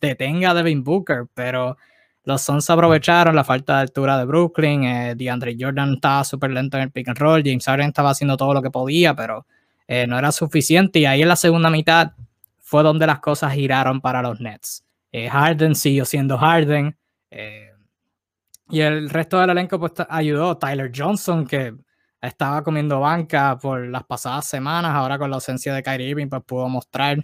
detenga 0.00 0.50
a 0.50 0.54
Devin 0.54 0.84
Booker. 0.84 1.26
Pero 1.34 1.76
los 2.24 2.42
Suns 2.42 2.68
aprovecharon 2.70 3.34
la 3.34 3.44
falta 3.44 3.76
de 3.76 3.80
altura 3.82 4.18
de 4.18 4.24
Brooklyn. 4.24 4.84
Eh, 4.84 5.14
DeAndre 5.16 5.56
Jordan 5.58 5.94
estaba 5.94 6.24
súper 6.24 6.50
lento 6.50 6.76
en 6.76 6.84
el 6.84 6.90
pick 6.90 7.08
and 7.08 7.18
roll. 7.18 7.42
James 7.44 7.64
Harden 7.64 7.88
estaba 7.88 8.10
haciendo 8.10 8.36
todo 8.36 8.54
lo 8.54 8.62
que 8.62 8.70
podía, 8.70 9.14
pero 9.14 9.46
eh, 9.86 10.06
no 10.06 10.18
era 10.18 10.32
suficiente. 10.32 10.98
Y 11.00 11.06
ahí 11.06 11.22
en 11.22 11.28
la 11.28 11.36
segunda 11.36 11.70
mitad 11.70 12.12
fue 12.60 12.82
donde 12.82 13.06
las 13.06 13.20
cosas 13.20 13.52
giraron 13.52 14.00
para 14.00 14.22
los 14.22 14.40
Nets. 14.40 14.84
Eh, 15.12 15.28
Harden 15.28 15.74
siguió 15.74 16.04
siendo 16.04 16.36
Harden. 16.36 16.96
y 18.68 18.80
el 18.80 19.08
resto 19.08 19.38
del 19.38 19.50
elenco 19.50 19.78
pues, 19.78 19.92
ayudó. 20.08 20.58
Tyler 20.58 20.90
Johnson, 20.94 21.46
que 21.46 21.74
estaba 22.28 22.62
comiendo 22.62 23.00
banca 23.00 23.58
por 23.58 23.86
las 23.86 24.04
pasadas 24.04 24.46
semanas, 24.46 24.92
ahora 24.94 25.18
con 25.18 25.30
la 25.30 25.36
ausencia 25.36 25.74
de 25.74 25.82
Kyrie 25.82 26.08
Irving, 26.10 26.28
pues 26.28 26.42
pudo 26.44 26.68
mostrar 26.68 27.18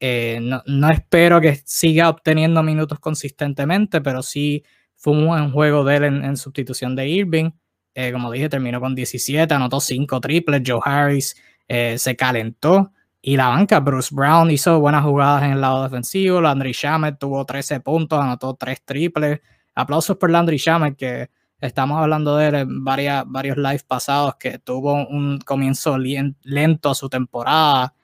eh, 0.00 0.38
no, 0.40 0.90
espero 0.90 1.40
que 1.40 1.60
siga 1.64 2.08
obteniendo 2.08 2.62
minutos 2.62 3.00
consistentemente, 3.00 4.00
pero 4.00 4.22
sí 4.22 4.64
fue 4.96 5.12
un 5.14 5.26
buen 5.26 5.50
juego 5.52 5.84
de 5.84 5.96
él 5.96 6.04
en, 6.04 6.36
sustitución 6.36 6.94
de 6.96 7.08
Irving. 7.08 7.50
Eh, 7.94 8.12
como 8.12 8.30
dije, 8.30 8.48
terminó 8.48 8.80
con 8.80 8.94
17, 8.94 9.52
anotó 9.52 9.80
5 9.80 10.20
triples. 10.20 10.62
Joe 10.64 10.80
Harris 10.84 11.36
eh, 11.66 11.98
se 11.98 12.16
calentó. 12.16 12.92
Y 13.20 13.36
la 13.36 13.48
banca, 13.48 13.80
Bruce 13.80 14.14
Brown 14.14 14.50
hizo 14.50 14.78
buenas 14.78 15.04
jugadas 15.04 15.42
en 15.42 15.52
el 15.52 15.60
lado 15.60 15.82
defensivo. 15.82 16.40
Landry 16.40 16.72
Shamet 16.72 17.18
tuvo 17.18 17.44
13 17.44 17.80
puntos, 17.80 18.20
anotó 18.20 18.54
3 18.54 18.84
triples. 18.84 19.40
Aplausos 19.74 20.16
por 20.16 20.30
Landry 20.30 20.56
Shamet, 20.56 20.96
que 20.96 21.30
estamos 21.60 22.00
hablando 22.00 22.36
de 22.36 22.48
él 22.48 22.54
en 22.54 22.84
varias, 22.84 23.24
varios 23.26 23.56
lives 23.56 23.82
pasados, 23.82 24.36
que 24.36 24.58
tuvo 24.58 25.06
un 25.06 25.38
comienzo 25.40 25.96
lento 25.98 26.90
a 26.90 26.94
su 26.94 27.08
temporada 27.08 27.94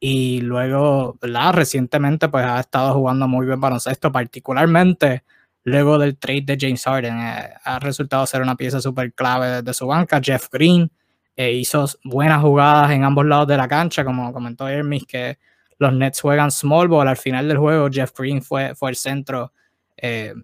y 0.00 0.40
luego, 0.40 1.16
¿verdad? 1.20 1.54
Recientemente 1.54 2.28
pues 2.28 2.44
ha 2.44 2.60
estado 2.60 2.94
jugando 2.94 3.28
muy 3.28 3.46
bien 3.46 3.60
baloncesto, 3.60 4.12
particularmente 4.12 5.24
luego 5.62 5.98
del 5.98 6.18
trade 6.18 6.42
de 6.42 6.58
James 6.60 6.84
Harden. 6.84 7.18
Eh, 7.18 7.54
ha 7.64 7.78
resultado 7.78 8.26
ser 8.26 8.42
una 8.42 8.56
pieza 8.56 8.80
súper 8.80 9.12
clave 9.14 9.62
de 9.62 9.74
su 9.74 9.86
banca. 9.86 10.20
Jeff 10.22 10.48
Green 10.52 10.90
eh, 11.36 11.52
hizo 11.52 11.86
buenas 12.04 12.42
jugadas 12.42 12.90
en 12.92 13.04
ambos 13.04 13.26
lados 13.26 13.48
de 13.48 13.56
la 13.56 13.68
cancha, 13.68 14.04
como 14.04 14.32
comentó 14.32 14.68
Hermes, 14.68 15.04
que 15.06 15.38
los 15.78 15.92
Nets 15.92 16.20
juegan 16.20 16.50
small 16.50 16.88
ball. 16.88 17.08
Al 17.08 17.16
final 17.16 17.48
del 17.48 17.58
juego, 17.58 17.88
Jeff 17.90 18.12
Green 18.16 18.42
fue, 18.42 18.74
fue 18.74 18.90
el 18.90 18.96
centro 18.96 19.52
eh, 19.96 20.34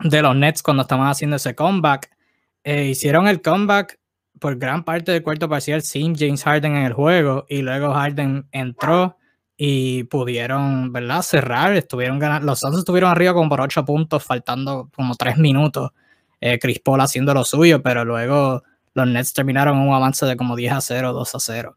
de 0.00 0.22
los 0.22 0.36
Nets 0.36 0.62
cuando 0.62 0.82
estaban 0.82 1.08
haciendo 1.08 1.36
ese 1.36 1.54
comeback. 1.54 2.10
hicieron 2.64 3.28
el 3.28 3.42
comeback 3.42 3.98
por 4.38 4.56
gran 4.56 4.84
parte 4.84 5.12
del 5.12 5.22
cuarto 5.22 5.48
parcial 5.48 5.82
sin 5.82 6.14
James 6.16 6.44
Harden 6.44 6.76
en 6.76 6.84
el 6.84 6.92
juego 6.92 7.46
y 7.48 7.62
luego 7.62 7.92
Harden 7.92 8.46
entró 8.52 9.16
y 9.56 10.04
pudieron, 10.04 10.92
¿verdad? 10.92 11.22
Cerrar, 11.22 11.74
estuvieron 11.74 12.20
ganando, 12.20 12.46
los 12.46 12.60
Suns 12.60 12.78
estuvieron 12.78 13.10
arriba 13.10 13.34
como 13.34 13.48
por 13.48 13.60
8 13.60 13.84
puntos, 13.84 14.22
faltando 14.22 14.88
como 14.94 15.16
3 15.16 15.36
minutos. 15.38 15.90
Eh, 16.40 16.60
Chris 16.60 16.78
Paul 16.78 17.00
haciendo 17.00 17.34
lo 17.34 17.44
suyo, 17.44 17.82
pero 17.82 18.04
luego 18.04 18.62
los 18.94 19.08
Nets 19.08 19.32
terminaron 19.32 19.78
un 19.78 19.92
avance 19.92 20.24
de 20.26 20.36
como 20.36 20.54
10 20.54 20.72
a 20.74 20.80
0, 20.80 21.12
2 21.12 21.34
a 21.34 21.40
0. 21.40 21.76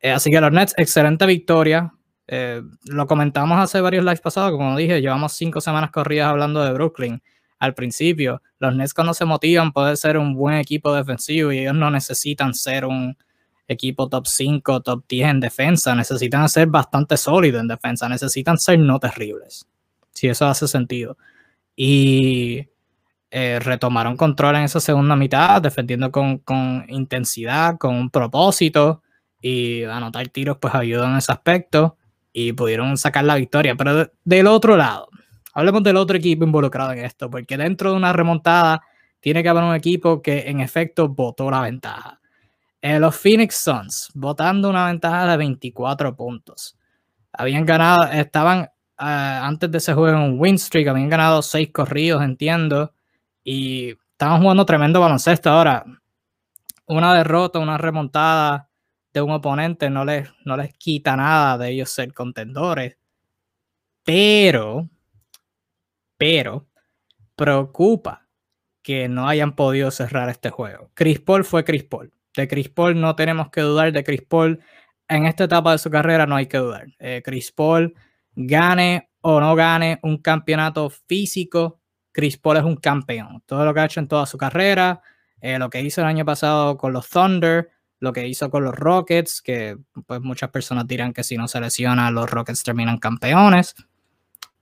Eh, 0.00 0.12
así 0.12 0.30
que 0.30 0.40
los 0.40 0.52
Nets, 0.52 0.74
excelente 0.76 1.26
victoria. 1.26 1.92
Eh, 2.28 2.62
lo 2.84 3.08
comentamos 3.08 3.58
hace 3.58 3.80
varios 3.80 4.04
lives 4.04 4.20
pasados, 4.20 4.52
como 4.52 4.76
dije, 4.76 5.00
llevamos 5.00 5.32
5 5.32 5.60
semanas 5.60 5.90
corridas 5.90 6.28
hablando 6.28 6.62
de 6.62 6.72
Brooklyn 6.72 7.20
al 7.60 7.74
principio. 7.74 8.42
Los 8.58 8.74
Nets 8.74 8.92
cuando 8.92 9.14
se 9.14 9.24
motivan 9.24 9.72
puede 9.72 9.96
ser 9.96 10.18
un 10.18 10.34
buen 10.34 10.56
equipo 10.56 10.92
defensivo 10.92 11.52
y 11.52 11.60
ellos 11.60 11.74
no 11.74 11.90
necesitan 11.90 12.54
ser 12.54 12.86
un 12.86 13.16
equipo 13.68 14.08
top 14.08 14.26
5, 14.26 14.80
top 14.80 15.04
10 15.08 15.28
en 15.28 15.40
defensa, 15.40 15.94
necesitan 15.94 16.48
ser 16.48 16.66
bastante 16.66 17.16
sólidos 17.16 17.60
en 17.60 17.68
defensa, 17.68 18.08
necesitan 18.08 18.58
ser 18.58 18.80
no 18.80 18.98
terribles, 18.98 19.68
si 20.12 20.26
eso 20.26 20.46
hace 20.46 20.66
sentido. 20.66 21.16
Y 21.76 22.66
eh, 23.30 23.60
retomaron 23.60 24.16
control 24.16 24.56
en 24.56 24.64
esa 24.64 24.80
segunda 24.80 25.14
mitad, 25.14 25.62
defendiendo 25.62 26.10
con, 26.10 26.42
intensidad, 26.88 27.78
con 27.78 27.94
un 27.94 28.10
propósito 28.10 29.02
y 29.40 29.84
anotar 29.84 30.28
tiros 30.28 30.58
pues 30.58 30.74
ayudó 30.74 31.04
en 31.04 31.16
ese 31.16 31.30
aspecto 31.30 31.96
y 32.32 32.52
pudieron 32.52 32.96
sacar 32.98 33.24
la 33.24 33.36
victoria. 33.36 33.76
Pero 33.76 34.10
del 34.24 34.46
otro 34.48 34.76
lado, 34.76 35.10
hablemos 35.54 35.82
del 35.82 35.96
otro 35.96 36.16
equipo 36.16 36.44
involucrado 36.44 36.92
en 36.92 37.00
esto, 37.00 37.30
porque 37.30 37.56
dentro 37.56 37.90
de 37.90 37.96
una 37.96 38.12
remontada 38.12 38.82
tiene 39.20 39.42
que 39.42 39.48
haber 39.48 39.64
un 39.64 39.74
equipo 39.74 40.22
que 40.22 40.48
en 40.48 40.60
efecto 40.60 41.08
votó 41.08 41.50
la 41.50 41.60
ventaja. 41.60 42.20
Eh, 42.80 42.98
los 42.98 43.14
Phoenix 43.16 43.56
Suns, 43.56 44.10
votando 44.14 44.70
una 44.70 44.86
ventaja 44.86 45.26
de 45.26 45.36
24 45.36 46.16
puntos. 46.16 46.78
Habían 47.32 47.66
ganado, 47.66 48.04
estaban 48.10 48.62
eh, 48.62 48.68
antes 48.98 49.70
de 49.70 49.78
ese 49.78 49.92
juego 49.94 50.16
en 50.16 50.22
un 50.22 50.40
win 50.40 50.58
streak, 50.58 50.88
habían 50.88 51.08
ganado 51.08 51.42
6 51.42 51.70
corridos, 51.72 52.22
entiendo, 52.22 52.94
y 53.44 53.96
estaban 54.12 54.40
jugando 54.40 54.64
tremendo 54.64 55.00
baloncesto. 55.00 55.50
Ahora, 55.50 55.84
una 56.86 57.14
derrota, 57.14 57.58
una 57.58 57.78
remontada 57.78 58.68
de 59.12 59.20
un 59.20 59.30
oponente 59.30 59.90
no 59.90 60.04
les, 60.04 60.28
no 60.44 60.56
les 60.56 60.72
quita 60.74 61.16
nada 61.16 61.58
de 61.58 61.70
ellos 61.70 61.90
ser 61.90 62.12
contendores. 62.12 62.96
Pero, 64.04 64.88
pero, 66.20 66.68
preocupa 67.34 68.28
que 68.82 69.08
no 69.08 69.26
hayan 69.26 69.56
podido 69.56 69.90
cerrar 69.90 70.28
este 70.28 70.50
juego. 70.50 70.90
Chris 70.92 71.18
Paul 71.18 71.44
fue 71.44 71.64
Chris 71.64 71.84
Paul. 71.84 72.12
De 72.36 72.46
Chris 72.46 72.68
Paul 72.68 73.00
no 73.00 73.16
tenemos 73.16 73.48
que 73.48 73.62
dudar. 73.62 73.90
De 73.90 74.04
Chris 74.04 74.20
Paul 74.20 74.60
en 75.08 75.24
esta 75.24 75.44
etapa 75.44 75.72
de 75.72 75.78
su 75.78 75.90
carrera 75.90 76.26
no 76.26 76.36
hay 76.36 76.44
que 76.44 76.58
dudar. 76.58 76.88
Eh, 76.98 77.22
Chris 77.24 77.50
Paul 77.52 77.94
gane 78.34 79.08
o 79.22 79.40
no 79.40 79.54
gane 79.54 79.98
un 80.02 80.18
campeonato 80.18 80.90
físico, 80.90 81.80
Chris 82.12 82.36
Paul 82.36 82.58
es 82.58 82.64
un 82.64 82.76
campeón. 82.76 83.42
Todo 83.46 83.64
lo 83.64 83.72
que 83.72 83.80
ha 83.80 83.86
hecho 83.86 84.00
en 84.00 84.08
toda 84.08 84.26
su 84.26 84.36
carrera, 84.36 85.00
eh, 85.40 85.58
lo 85.58 85.70
que 85.70 85.80
hizo 85.80 86.02
el 86.02 86.06
año 86.06 86.26
pasado 86.26 86.76
con 86.76 86.92
los 86.92 87.08
Thunder, 87.08 87.70
lo 87.98 88.12
que 88.12 88.28
hizo 88.28 88.50
con 88.50 88.64
los 88.64 88.74
Rockets, 88.74 89.40
que 89.40 89.78
pues 90.06 90.20
muchas 90.20 90.50
personas 90.50 90.86
dirán 90.86 91.14
que 91.14 91.24
si 91.24 91.38
no 91.38 91.48
se 91.48 91.62
lesiona 91.62 92.10
los 92.10 92.30
Rockets 92.30 92.62
terminan 92.62 92.98
campeones. 92.98 93.74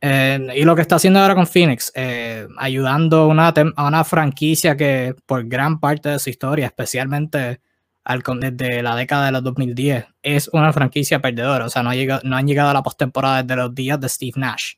Eh, 0.00 0.46
y 0.54 0.62
lo 0.62 0.76
que 0.76 0.82
está 0.82 0.96
haciendo 0.96 1.18
ahora 1.18 1.34
con 1.34 1.46
Phoenix, 1.46 1.90
eh, 1.94 2.46
ayudando 2.56 3.32
a 3.32 3.86
una 3.86 4.04
franquicia 4.04 4.76
que 4.76 5.14
por 5.26 5.44
gran 5.46 5.80
parte 5.80 6.08
de 6.10 6.18
su 6.18 6.30
historia, 6.30 6.66
especialmente 6.66 7.60
al, 8.04 8.22
desde 8.40 8.82
la 8.82 8.96
década 8.96 9.26
de 9.26 9.32
los 9.32 9.44
2010, 9.44 10.06
es 10.22 10.48
una 10.52 10.72
franquicia 10.72 11.20
perdedora. 11.20 11.66
O 11.66 11.68
sea, 11.68 11.82
no, 11.82 11.90
ha 11.90 12.20
no 12.22 12.36
han 12.36 12.46
llegado 12.46 12.70
a 12.70 12.74
la 12.74 12.82
postemporada 12.82 13.42
desde 13.42 13.56
los 13.56 13.74
días 13.74 14.00
de 14.00 14.08
Steve 14.08 14.32
Nash. 14.36 14.74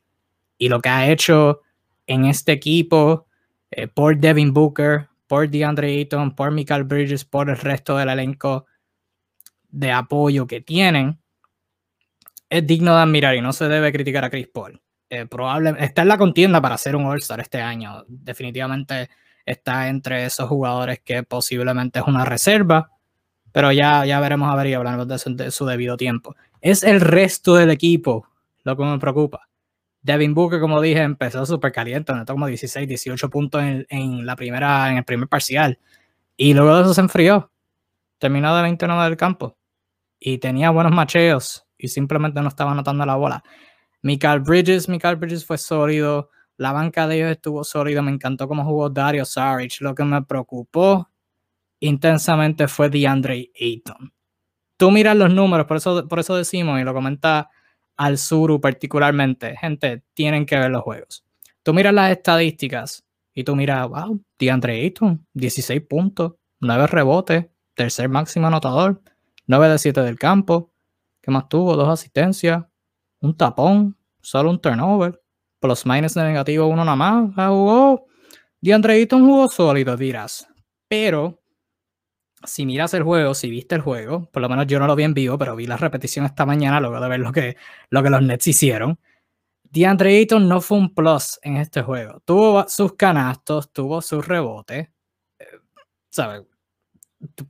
Y 0.58 0.68
lo 0.68 0.80
que 0.80 0.88
ha 0.88 1.08
hecho 1.10 1.60
en 2.06 2.24
este 2.24 2.52
equipo 2.52 3.26
eh, 3.70 3.86
por 3.86 4.18
Devin 4.18 4.52
Booker, 4.52 5.08
por 5.26 5.48
DeAndre 5.48 5.88
Ayton, 5.88 6.34
por 6.34 6.50
Michael 6.50 6.84
Bridges, 6.84 7.24
por 7.24 7.50
el 7.50 7.56
resto 7.56 7.96
del 7.96 8.08
elenco 8.08 8.66
de 9.68 9.92
apoyo 9.92 10.46
que 10.46 10.60
tienen, 10.60 11.20
es 12.48 12.66
digno 12.66 12.96
de 12.96 13.02
admirar 13.02 13.36
y 13.36 13.40
no 13.40 13.52
se 13.52 13.68
debe 13.68 13.92
criticar 13.92 14.24
a 14.24 14.30
Chris 14.30 14.48
Paul. 14.48 14.80
Eh, 15.10 15.26
probablemente 15.26 15.84
está 15.84 16.02
en 16.02 16.08
la 16.08 16.16
contienda 16.16 16.62
para 16.62 16.78
ser 16.78 16.96
un 16.96 17.04
All-Star 17.04 17.40
este 17.40 17.60
año. 17.60 18.04
Definitivamente 18.08 19.10
está 19.44 19.88
entre 19.88 20.24
esos 20.24 20.48
jugadores 20.48 21.00
que 21.00 21.24
posiblemente 21.24 21.98
es 21.98 22.06
una 22.06 22.24
reserva, 22.24 22.90
pero 23.52 23.72
ya, 23.72 24.06
ya 24.06 24.20
veremos 24.20 24.50
a 24.50 24.56
ver 24.56 24.68
y 24.68 24.74
hablaremos 24.74 25.08
de 25.08 25.50
su 25.50 25.66
debido 25.66 25.96
tiempo. 25.96 26.36
Es 26.60 26.84
el 26.84 27.00
resto 27.00 27.56
del 27.56 27.70
equipo 27.70 28.28
lo 28.62 28.76
que 28.76 28.84
me 28.84 28.98
preocupa. 28.98 29.48
Devin 30.02 30.34
Booker, 30.34 30.60
como 30.60 30.80
dije, 30.80 31.00
empezó 31.00 31.44
súper 31.44 31.72
caliente, 31.72 32.12
anotó 32.12 32.32
como 32.32 32.46
16, 32.46 32.88
18 32.88 33.28
puntos 33.28 33.62
en, 33.62 34.26
la 34.26 34.36
primera, 34.36 34.90
en 34.90 34.98
el 34.98 35.04
primer 35.04 35.28
parcial. 35.28 35.78
Y 36.36 36.54
luego 36.54 36.76
de 36.76 36.82
eso 36.82 36.94
se 36.94 37.02
enfrió. 37.02 37.52
Terminó 38.18 38.54
de 38.56 38.62
29 38.62 39.04
del 39.04 39.16
campo. 39.16 39.58
Y 40.18 40.38
tenía 40.38 40.70
buenos 40.70 40.92
macheos. 40.92 41.66
Y 41.76 41.88
simplemente 41.88 42.40
no 42.40 42.48
estaba 42.48 42.72
anotando 42.72 43.04
la 43.04 43.16
bola. 43.16 43.42
Michael 44.02 44.40
Bridges, 44.40 44.88
Michael 44.88 45.16
Bridges 45.16 45.44
fue 45.44 45.58
sólido. 45.58 46.30
La 46.56 46.72
banca 46.72 47.06
de 47.06 47.16
ellos 47.16 47.30
estuvo 47.30 47.64
sólida. 47.64 48.02
Me 48.02 48.10
encantó 48.10 48.48
cómo 48.48 48.64
jugó 48.64 48.90
Dario 48.90 49.24
Saric. 49.24 49.80
Lo 49.80 49.94
que 49.94 50.04
me 50.04 50.22
preocupó 50.22 51.10
intensamente 51.80 52.68
fue 52.68 52.88
DeAndre 52.88 53.50
Ayton. 53.58 54.12
Tú 54.76 54.90
miras 54.90 55.16
los 55.16 55.32
números, 55.32 55.66
por 55.66 55.76
eso, 55.76 56.08
por 56.08 56.20
eso 56.20 56.36
decimos, 56.36 56.80
y 56.80 56.84
lo 56.84 56.94
comenta 56.94 57.50
al 57.96 58.16
Suru 58.16 58.60
particularmente, 58.62 59.54
gente, 59.58 60.02
tienen 60.14 60.46
que 60.46 60.56
ver 60.56 60.70
los 60.70 60.82
juegos. 60.82 61.22
Tú 61.62 61.74
miras 61.74 61.92
las 61.92 62.10
estadísticas 62.10 63.04
y 63.34 63.44
tú 63.44 63.54
miras, 63.54 63.86
wow, 63.88 64.22
DeAndre 64.38 64.80
Ayton, 64.80 65.26
16 65.34 65.82
puntos, 65.82 66.32
9 66.60 66.86
rebotes, 66.86 67.46
tercer 67.74 68.08
máximo 68.08 68.46
anotador, 68.46 69.02
9 69.46 69.68
de 69.68 69.78
7 69.78 70.00
del 70.00 70.18
campo. 70.18 70.72
¿Qué 71.20 71.30
más 71.30 71.48
tuvo? 71.50 71.76
Dos 71.76 71.88
asistencias, 71.88 72.64
un 73.20 73.36
tapón, 73.36 73.96
solo 74.20 74.50
un 74.50 74.60
turnover, 74.60 75.20
plus 75.60 75.86
minus 75.86 76.14
de 76.14 76.24
negativo 76.24 76.66
uno 76.66 76.84
nada 76.84 76.96
más. 76.96 77.30
Ah, 77.36 77.48
jugó. 77.48 78.06
DeAndre 78.60 78.94
Ayton 78.94 79.26
jugó 79.26 79.48
sólido, 79.48 79.96
dirás. 79.96 80.46
Pero 80.88 81.40
si 82.44 82.66
miras 82.66 82.94
el 82.94 83.02
juego, 83.02 83.34
si 83.34 83.50
viste 83.50 83.74
el 83.74 83.82
juego, 83.82 84.30
por 84.30 84.42
lo 84.42 84.48
menos 84.48 84.66
yo 84.66 84.78
no 84.78 84.86
lo 84.86 84.96
vi 84.96 85.04
en 85.04 85.14
vivo, 85.14 85.38
pero 85.38 85.56
vi 85.56 85.66
la 85.66 85.76
repetición 85.76 86.24
esta 86.24 86.46
mañana 86.46 86.80
luego 86.80 87.00
de 87.00 87.08
ver 87.08 87.20
lo 87.20 87.32
que, 87.32 87.56
lo 87.90 88.02
que 88.02 88.10
los 88.10 88.22
Nets 88.22 88.46
hicieron. 88.46 88.98
DeAndre 89.64 90.16
Ayton 90.18 90.48
no 90.48 90.60
fue 90.60 90.78
un 90.78 90.94
plus 90.94 91.38
en 91.42 91.56
este 91.56 91.82
juego. 91.82 92.20
Tuvo 92.24 92.66
sus 92.68 92.94
canastos, 92.94 93.72
tuvo 93.72 94.02
sus 94.02 94.26
rebotes. 94.26 94.88
Eh, 95.38 95.44
¿Sabes? 96.10 96.42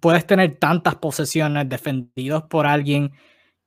Puedes 0.01 0.27
tener 0.27 0.57
tantas 0.59 0.97
posesiones 0.97 1.69
defendidos 1.69 2.43
por 2.45 2.67
alguien 2.67 3.13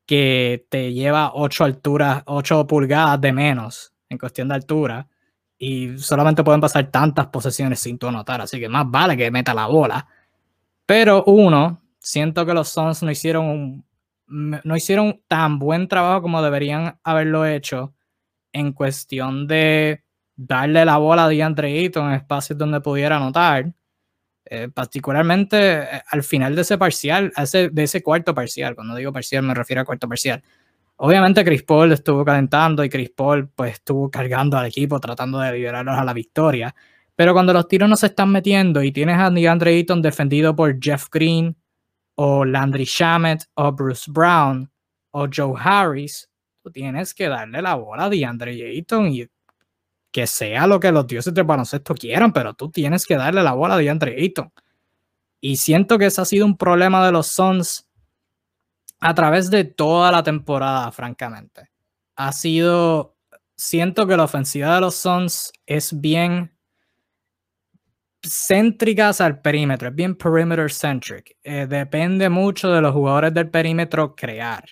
que 0.06 0.66
te 0.70 0.94
lleva 0.94 1.32
8 1.34 1.64
alturas, 1.64 2.24
8 2.26 2.68
pulgadas 2.68 3.22
de 3.22 3.34
menos 3.34 3.94
en 4.10 4.18
cuestión 4.18 4.50
de 4.50 4.56
altura 4.56 5.08
y 5.58 5.98
solamente 5.98 6.44
pueden 6.44 6.62
pasar 6.62 6.92
tantas 6.92 7.28
posesiones 7.28 7.80
sin 7.80 7.98
tú 7.98 8.08
anotar, 8.08 8.42
así 8.42 8.60
que 8.60 8.70
más 8.70 8.90
vale 8.90 9.16
que 9.16 9.32
meta 9.32 9.54
la 9.54 9.68
bola 9.68 10.08
pero 10.86 11.24
uno, 11.26 11.82
siento 12.00 12.46
que 12.46 12.54
los 12.54 12.70
Suns 12.70 13.04
no 13.04 13.12
hicieron 13.12 13.86
no 14.28 14.76
hicieron 14.76 15.22
tan 15.28 15.60
buen 15.60 15.88
trabajo 15.88 16.24
como 16.24 16.42
deberían 16.42 17.00
haberlo 17.04 17.46
hecho 17.46 17.94
en 18.52 18.74
cuestión 18.74 19.48
de 19.48 20.04
darle 20.36 20.86
la 20.86 20.98
bola 20.98 21.26
a 21.26 21.30
DeAndre 21.30 21.78
Ayton 21.80 22.08
en 22.08 22.14
espacios 22.14 22.58
donde 22.58 22.82
pudiera 22.82 23.18
anotar. 23.18 23.74
Eh, 24.56 24.70
particularmente 24.70 25.80
eh, 25.80 26.04
al 26.12 26.22
final 26.22 26.56
de 26.56 26.62
ese 26.62 26.78
parcial, 26.78 27.34
de 27.52 27.84
ese 27.84 28.04
cuarto 28.04 28.36
parcial. 28.36 28.76
Cuando 28.76 28.96
digo 28.96 29.12
parcial 29.12 29.42
me 29.42 29.56
refiero 29.56 29.82
a 29.82 29.86
cuarto 29.86 30.08
parcial. 30.08 30.44
Obviamente 30.98 31.44
Chris 31.44 31.64
Paul 31.64 31.92
estuvo 31.92 32.24
calentando 32.24 32.84
y 32.84 32.90
Chris 32.90 33.10
Paul 33.10 33.50
pues 33.50 33.74
estuvo 33.74 34.12
cargando 34.12 34.56
al 34.56 34.68
equipo 34.68 35.00
tratando 35.00 35.40
de 35.40 35.54
liberarlos 35.54 35.98
a 35.98 36.04
la 36.04 36.14
victoria. 36.14 36.76
Pero 37.16 37.34
cuando 37.34 37.52
los 37.52 37.68
tiros 37.68 37.90
no 37.90 37.96
se 37.96 38.06
están 38.06 38.32
metiendo 38.32 38.84
y 38.84 38.92
tienes 38.92 39.18
a 39.18 39.32
DeAndre 39.32 39.72
Ayton 39.72 40.04
defendido 40.04 40.56
por 40.56 40.80
Jeff 40.80 41.08
Green 41.12 41.58
o 42.14 42.46
Landry 42.46 42.86
Shamet 42.86 43.46
o 43.56 43.72
Bruce 43.72 44.12
Brown 44.12 44.72
o 45.14 45.28
Joe 45.36 45.56
Harris, 45.58 46.30
tú 46.64 46.70
tienes 46.70 47.16
que 47.16 47.28
darle 47.28 47.60
la 47.60 47.74
bola 47.74 48.04
a 48.06 48.10
DeAndre 48.10 48.52
Ayton 48.52 49.08
y 49.08 49.26
que 50.14 50.28
sea 50.28 50.68
lo 50.68 50.80
que 50.80 50.92
los 50.92 51.08
dioses 51.08 51.34
del 51.34 51.44
baloncesto 51.44 51.96
quieran, 51.96 52.32
pero 52.32 52.54
tú 52.54 52.70
tienes 52.70 53.06
que 53.06 53.18
darle 53.18 53.42
la 53.42 53.54
bola 53.54 53.74
a 53.74 53.78
DeAndre 53.78 54.16
Ayton. 54.16 54.54
Y 55.42 55.58
siento 55.58 55.98
que 55.98 56.06
ese 56.06 56.22
ha 56.22 56.26
sido 56.26 56.46
un 56.46 56.56
problema 56.56 57.04
de 57.04 57.12
los 57.12 57.28
Suns 57.28 57.90
a 59.00 59.14
través 59.16 59.50
de 59.50 59.66
toda 59.66 60.12
la 60.12 60.22
temporada, 60.22 60.92
francamente. 60.92 61.72
Ha 62.16 62.32
sido, 62.32 63.18
siento 63.56 64.06
que 64.06 64.16
la 64.16 64.26
ofensiva 64.26 64.76
de 64.76 64.82
los 64.82 64.96
Suns 64.96 65.52
es 65.66 66.00
bien 66.00 66.56
céntricas 68.22 69.20
al 69.20 69.42
perímetro, 69.42 69.90
es 69.90 69.96
bien 69.96 70.16
perimeter 70.16 70.72
centric. 70.72 71.36
Eh, 71.44 71.66
depende 71.68 72.30
mucho 72.30 72.72
de 72.72 72.82
los 72.82 72.94
jugadores 72.94 73.34
del 73.34 73.50
perímetro 73.50 74.16
crear. 74.16 74.64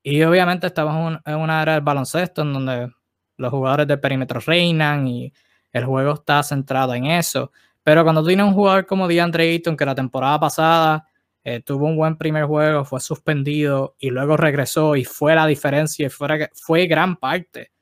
Y 0.00 0.22
obviamente 0.22 0.68
estamos 0.68 1.18
en 1.24 1.34
una 1.34 1.60
era 1.60 1.74
del 1.74 1.82
baloncesto 1.82 2.42
en 2.42 2.52
donde 2.52 2.95
los 3.36 3.50
jugadores 3.50 3.86
del 3.86 4.00
perímetro 4.00 4.40
reinan 4.40 5.06
y 5.06 5.32
el 5.72 5.84
juego 5.84 6.14
está 6.14 6.42
centrado 6.42 6.94
en 6.94 7.06
eso. 7.06 7.52
Pero 7.82 8.02
cuando 8.02 8.24
tienes 8.24 8.46
un 8.46 8.54
jugador 8.54 8.86
como 8.86 9.06
DeAndre 9.06 9.44
Ayton, 9.50 9.76
que 9.76 9.84
la 9.84 9.94
temporada 9.94 10.40
pasada 10.40 11.06
eh, 11.44 11.60
tuvo 11.60 11.86
un 11.86 11.96
buen 11.96 12.16
primer 12.16 12.44
juego, 12.46 12.84
fue 12.84 13.00
suspendido 13.00 13.94
y 13.98 14.10
luego 14.10 14.36
regresó 14.36 14.96
y 14.96 15.04
fue 15.04 15.34
la 15.34 15.46
diferencia 15.46 16.06
y 16.06 16.10
fue, 16.10 16.50
fue 16.54 16.86
gran 16.86 17.16
parte. 17.16 17.72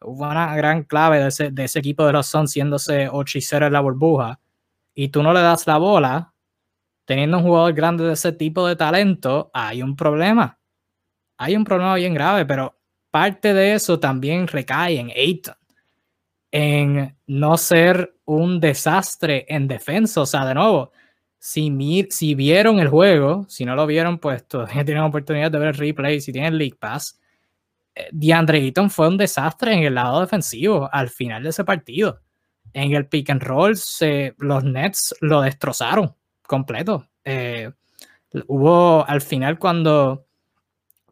Una 0.00 0.56
gran 0.56 0.84
clave 0.84 1.18
de 1.20 1.28
ese, 1.28 1.50
de 1.50 1.64
ese 1.64 1.80
equipo 1.80 2.06
de 2.06 2.12
los 2.12 2.26
Suns 2.26 2.52
siéndose 2.52 3.08
8 3.10 3.38
y 3.38 3.40
0 3.42 3.66
en 3.66 3.72
la 3.74 3.80
burbuja 3.80 4.40
y 4.94 5.08
tú 5.08 5.22
no 5.22 5.32
le 5.34 5.40
das 5.40 5.66
la 5.66 5.76
bola, 5.76 6.32
teniendo 7.04 7.38
un 7.38 7.44
jugador 7.44 7.74
grande 7.74 8.04
de 8.04 8.14
ese 8.14 8.32
tipo 8.32 8.66
de 8.66 8.76
talento, 8.76 9.50
hay 9.52 9.82
un 9.82 9.96
problema. 9.96 10.58
Hay 11.36 11.56
un 11.56 11.64
problema 11.64 11.94
bien 11.96 12.14
grave, 12.14 12.46
pero 12.46 12.79
parte 13.10 13.54
de 13.54 13.74
eso 13.74 14.00
también 14.00 14.46
recae 14.46 14.98
en 14.98 15.10
Ayton. 15.10 15.54
en 16.52 17.16
no 17.26 17.56
ser 17.56 18.14
un 18.24 18.60
desastre 18.60 19.46
en 19.48 19.68
defensa. 19.68 20.20
O 20.22 20.26
sea, 20.26 20.44
de 20.46 20.54
nuevo, 20.54 20.92
si, 21.38 22.06
si 22.10 22.34
vieron 22.34 22.78
el 22.80 22.88
juego, 22.88 23.46
si 23.48 23.64
no 23.64 23.74
lo 23.74 23.86
vieron, 23.86 24.18
pues 24.18 24.46
todavía 24.46 24.84
tienen 24.84 25.04
oportunidad 25.04 25.50
de 25.50 25.58
ver 25.58 25.68
el 25.68 25.74
replay, 25.74 26.20
si 26.20 26.32
tienen 26.32 26.58
League 26.58 26.76
Pass. 26.78 27.20
Eh, 27.94 28.08
DeAndre 28.12 28.58
Ayton 28.58 28.90
fue 28.90 29.08
un 29.08 29.16
desastre 29.16 29.74
en 29.74 29.84
el 29.84 29.94
lado 29.94 30.20
defensivo 30.20 30.88
al 30.92 31.10
final 31.10 31.42
de 31.42 31.50
ese 31.50 31.64
partido. 31.64 32.20
En 32.72 32.94
el 32.94 33.06
pick 33.06 33.30
and 33.30 33.42
roll, 33.42 33.76
se, 33.76 34.34
los 34.38 34.62
Nets 34.64 35.14
lo 35.20 35.40
destrozaron 35.40 36.14
completo. 36.46 37.08
Eh, 37.24 37.70
hubo 38.46 39.06
al 39.08 39.20
final 39.20 39.58
cuando, 39.58 40.26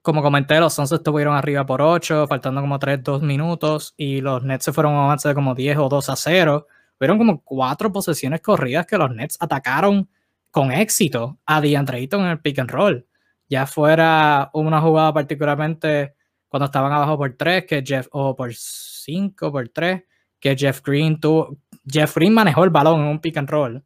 como 0.08 0.22
comenté, 0.22 0.58
los 0.58 0.72
Suns 0.72 0.90
estuvieron 0.90 1.36
arriba 1.36 1.66
por 1.66 1.82
8, 1.82 2.26
faltando 2.28 2.62
como 2.62 2.78
3, 2.78 3.02
2 3.02 3.20
minutos, 3.20 3.92
y 3.98 4.22
los 4.22 4.42
Nets 4.42 4.64
se 4.64 4.72
fueron 4.72 4.94
a 4.94 5.04
avance 5.04 5.28
de 5.28 5.34
como 5.34 5.54
10 5.54 5.76
o 5.76 5.90
2 5.90 6.08
a 6.08 6.16
0. 6.16 6.66
Fueron 6.96 7.18
como 7.18 7.42
cuatro 7.44 7.92
posesiones 7.92 8.40
corridas 8.40 8.86
que 8.86 8.96
los 8.96 9.14
Nets 9.14 9.36
atacaron 9.38 10.08
con 10.50 10.72
éxito 10.72 11.38
a 11.44 11.60
DeAndre 11.60 11.98
Ayton 11.98 12.22
en 12.22 12.28
el 12.28 12.40
pick 12.40 12.58
and 12.58 12.70
roll. 12.70 13.06
Ya 13.50 13.66
fuera 13.66 14.48
una 14.54 14.80
jugada 14.80 15.12
particularmente 15.12 16.14
cuando 16.48 16.64
estaban 16.64 16.90
abajo 16.90 17.18
por 17.18 17.34
3, 17.36 17.66
que 17.66 17.82
Jeff, 17.84 18.08
o 18.12 18.34
por 18.34 18.54
5, 18.54 19.52
por 19.52 19.68
3, 19.68 20.04
que 20.40 20.56
Jeff 20.56 20.80
Green 20.82 21.20
tuvo, 21.20 21.58
Jeff 21.86 22.14
Green 22.16 22.32
manejó 22.32 22.64
el 22.64 22.70
balón 22.70 23.00
en 23.00 23.08
un 23.08 23.20
pick 23.20 23.36
and 23.36 23.50
roll 23.50 23.84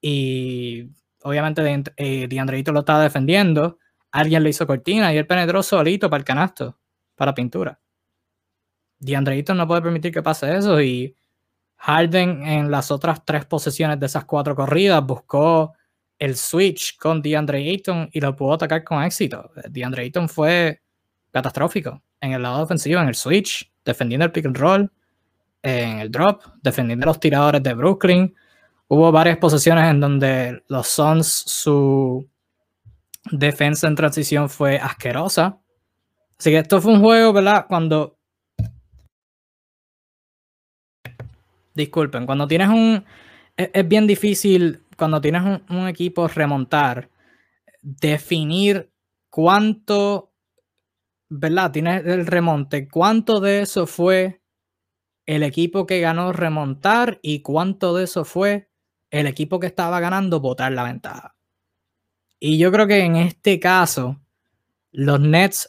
y 0.00 0.88
obviamente 1.22 1.82
eh, 1.98 2.28
DeAndre 2.30 2.56
Ayton 2.56 2.72
lo 2.72 2.80
estaba 2.80 3.02
defendiendo, 3.02 3.76
alguien 4.12 4.42
le 4.42 4.50
hizo 4.50 4.66
cortina 4.66 5.12
y 5.12 5.18
él 5.18 5.26
penetró 5.26 5.62
solito 5.62 6.08
para 6.10 6.18
el 6.20 6.24
canasto, 6.24 6.78
para 7.14 7.34
pintura. 7.34 7.78
DeAndre 8.98 9.36
Ayton 9.36 9.56
no 9.56 9.66
puede 9.66 9.82
permitir 9.82 10.12
que 10.12 10.22
pase 10.22 10.54
eso 10.54 10.80
y 10.80 11.16
Harden 11.76 12.46
en 12.46 12.70
las 12.70 12.90
otras 12.90 13.24
tres 13.24 13.46
posesiones 13.46 13.98
de 13.98 14.06
esas 14.06 14.26
cuatro 14.26 14.54
corridas 14.54 15.02
buscó 15.04 15.72
el 16.18 16.36
switch 16.36 16.98
con 16.98 17.22
DeAndre 17.22 17.58
Ayton 17.58 18.10
y 18.12 18.20
lo 18.20 18.36
pudo 18.36 18.52
atacar 18.52 18.84
con 18.84 19.02
éxito. 19.02 19.50
DeAndre 19.70 20.02
Ayton 20.02 20.28
fue 20.28 20.82
catastrófico 21.32 22.02
en 22.20 22.32
el 22.32 22.42
lado 22.42 22.62
ofensivo, 22.62 23.00
en 23.00 23.08
el 23.08 23.14
switch, 23.14 23.72
defendiendo 23.82 24.26
el 24.26 24.32
pick 24.32 24.44
and 24.44 24.58
roll, 24.58 24.92
en 25.62 26.00
el 26.00 26.10
drop, 26.10 26.42
defendiendo 26.62 27.06
los 27.06 27.18
tiradores 27.18 27.62
de 27.62 27.72
Brooklyn. 27.72 28.34
Hubo 28.88 29.10
varias 29.10 29.38
posesiones 29.38 29.90
en 29.90 30.00
donde 30.00 30.62
los 30.68 30.86
Suns, 30.86 31.26
su 31.26 32.28
defensa 33.24 33.86
en 33.86 33.94
transición 33.94 34.48
fue 34.48 34.78
asquerosa. 34.78 35.60
Así 36.38 36.50
que 36.50 36.58
esto 36.58 36.80
fue 36.80 36.92
un 36.92 37.00
juego, 37.00 37.32
¿verdad? 37.32 37.66
Cuando... 37.68 38.18
Disculpen, 41.74 42.26
cuando 42.26 42.48
tienes 42.48 42.68
un... 42.68 43.04
Es, 43.56 43.86
bien 43.88 44.06
difícil 44.06 44.82
cuando 44.96 45.20
tienes 45.20 45.42
un, 45.70 45.88
equipo 45.88 46.28
remontar, 46.28 47.10
definir 47.82 48.92
cuánto, 49.30 50.34
¿verdad? 51.30 51.72
Tienes 51.72 52.04
el 52.04 52.26
remonte, 52.26 52.86
cuánto 52.88 53.40
de 53.40 53.62
eso 53.62 53.86
fue 53.86 54.42
el 55.26 55.42
equipo 55.42 55.86
que 55.86 56.00
ganó 56.00 56.32
remontar 56.32 57.18
y 57.22 57.40
cuánto 57.40 57.94
de 57.94 58.04
eso 58.04 58.24
fue 58.24 58.70
el 59.10 59.26
equipo 59.26 59.58
que 59.58 59.68
estaba 59.68 60.00
ganando 60.00 60.40
botar 60.40 60.72
la 60.72 60.84
ventaja. 60.84 61.34
Y 62.40 62.58
yo 62.58 62.72
creo 62.72 62.86
que 62.86 63.04
en 63.04 63.16
este 63.16 63.60
caso, 63.60 64.18
los 64.90 65.20
Nets, 65.20 65.68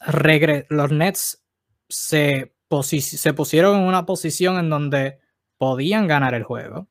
los 0.70 0.92
Nets 0.92 1.44
se, 1.90 2.56
se 3.02 3.34
pusieron 3.34 3.82
en 3.82 3.88
una 3.88 4.06
posición 4.06 4.58
en 4.58 4.70
donde 4.70 5.20
podían 5.58 6.08
ganar 6.08 6.34
el 6.34 6.44
juego. 6.44 6.88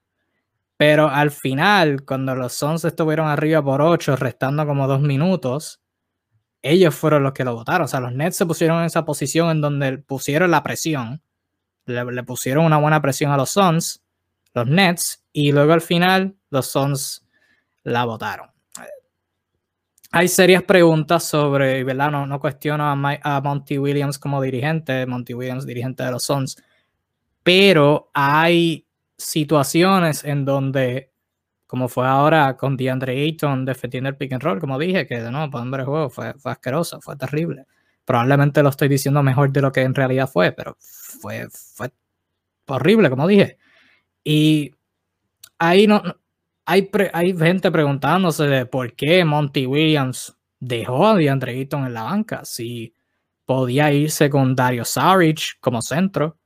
Pero 0.77 1.09
al 1.09 1.31
final, 1.31 2.05
cuando 2.05 2.35
los 2.35 2.53
Suns 2.53 2.85
estuvieron 2.85 3.27
arriba 3.27 3.63
por 3.63 3.83
8, 3.83 4.17
restando 4.17 4.67
como 4.67 4.87
dos 4.87 5.01
minutos, 5.01 5.81
ellos 6.63 6.95
fueron 6.95 7.23
los 7.23 7.33
que 7.33 7.45
lo 7.45 7.55
votaron. 7.55 7.87
O 7.87 7.89
sea, 7.89 8.01
los 8.01 8.13
Nets 8.13 8.37
se 8.37 8.47
pusieron 8.47 8.81
en 8.81 8.85
esa 8.85 9.05
posición 9.05 9.51
en 9.51 9.61
donde 9.61 9.99
pusieron 9.99 10.51
la 10.51 10.63
presión. 10.63 11.23
Le, 11.87 12.23
pusieron 12.23 12.65
una 12.65 12.79
buena 12.79 13.03
presión 13.03 13.33
a 13.33 13.37
los 13.37 13.51
Suns, 13.51 14.05
los 14.55 14.67
Nets, 14.67 15.25
y 15.33 15.53
luego 15.53 15.73
al 15.73 15.81
final 15.81 16.37
los 16.51 16.67
Suns 16.67 17.27
la 17.83 18.05
votaron. 18.05 18.50
Hay 20.13 20.27
serias 20.27 20.65
preguntas 20.65 21.25
sobre, 21.25 21.85
¿verdad? 21.85 22.11
No, 22.11 22.27
no 22.27 22.41
cuestiono 22.41 22.85
a, 22.85 23.19
a 23.23 23.41
Monty 23.41 23.79
Williams 23.79 24.19
como 24.19 24.43
dirigente, 24.43 25.07
Monty 25.07 25.35
Williams 25.35 25.67
dirigente 25.67 26.03
de 26.03 26.11
los 26.11 26.25
Suns, 26.25 26.57
pero 27.45 28.11
hay 28.13 28.87
situaciones 29.17 30.25
en 30.25 30.45
donde, 30.45 31.13
como 31.67 31.89
fue 31.89 32.09
ahora 32.09 32.57
con 32.57 32.77
DeAndre 32.77 33.23
Ayton 33.23 33.65
defendiendo 33.65 34.11
el 34.11 34.17
pick 34.17 34.33
and 34.33 34.43
roll, 34.43 34.59
como 34.59 34.79
dije, 34.79 35.07
que 35.07 35.21
de 35.23 35.31
nuevo, 35.31 35.51
para 35.51 35.83
el 35.83 35.85
juego 35.85 36.11
fue, 36.11 36.35
fue 36.35 36.53
asqueroso, 36.53 37.01
fue 37.01 37.17
terrible. 37.17 37.67
Probablemente 38.05 38.63
lo 38.65 38.71
estoy 38.71 38.89
diciendo 38.89 39.23
mejor 39.23 39.53
de 39.53 39.61
lo 39.63 39.71
que 39.71 39.83
en 39.83 39.95
realidad 39.95 40.29
fue, 40.29 40.51
pero 40.51 40.77
fue, 40.81 41.49
fue 41.51 41.91
horrible, 42.67 43.11
como 43.11 43.29
dije. 43.29 43.59
Y 44.25 44.73
ahí 45.59 45.87
no, 45.87 46.03
hay, 46.71 47.37
gente 47.37 47.71
preguntándose 47.71 48.45
de 48.45 48.65
por 48.65 48.95
qué 48.95 49.25
Monty 49.25 49.67
Williams 49.67 50.37
dejó 50.61 51.09
a 51.09 51.17
DeAndre 51.17 51.53
Ayton 51.53 51.87
en 51.87 51.95
la 51.95 52.05
banca, 52.05 52.45
si 52.45 52.95
podía 53.45 53.93
irse 53.93 54.31
con 54.31 54.55
Dario 54.55 54.85
Saric 54.85 55.59
como 55.61 55.83
centro, 55.83 56.39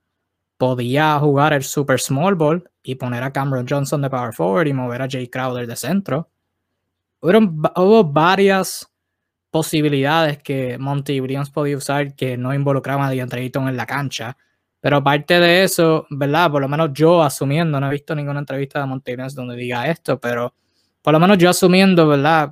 podía 0.57 1.19
jugar 1.19 1.53
el 1.53 1.63
Super 1.63 2.01
Small 2.01 2.37
Ball 2.37 2.71
y 2.83 2.95
poner 2.95 3.23
a 3.23 3.33
Cameron 3.33 3.67
Johnson 3.69 4.01
de 4.01 4.09
power 4.09 4.33
forward 4.33 4.67
y 4.67 4.73
mover 4.73 5.03
a 5.03 5.09
Jay 5.11 5.29
Crowder 5.29 5.67
de 5.67 5.77
centro. 5.77 6.31
hubo 7.21 8.05
varias 8.05 8.91
posibilidades 9.51 10.39
que 10.43 10.79
Monty 10.79 11.21
Williams 11.21 11.51
podía 11.51 11.77
usar 11.77 12.15
que 12.15 12.39
no 12.39 12.55
involucraban 12.55 13.07
a 13.07 13.11
DeAndre 13.11 13.43
Ayton 13.43 13.69
en 13.69 13.77
la 13.77 13.85
cancha. 13.85 14.39
Pero 14.85 14.99
aparte 14.99 15.41
de 15.41 15.65
eso, 15.65 16.07
¿verdad? 16.11 16.51
Por 16.51 16.61
lo 16.61 16.69
menos 16.69 16.91
yo 16.93 17.23
asumiendo, 17.23 17.81
no 17.81 17.89
he 17.89 17.93
visto 17.93 18.15
ninguna 18.15 18.41
entrevista 18.41 18.81
de 18.81 18.85
Williams 18.85 19.35
donde 19.35 19.57
diga 19.57 19.89
esto, 19.89 20.21
pero 20.21 20.55
por 21.01 21.15
lo 21.15 21.19
menos 21.19 21.39
yo 21.39 21.49
asumiendo, 21.49 22.07
¿verdad? 22.07 22.51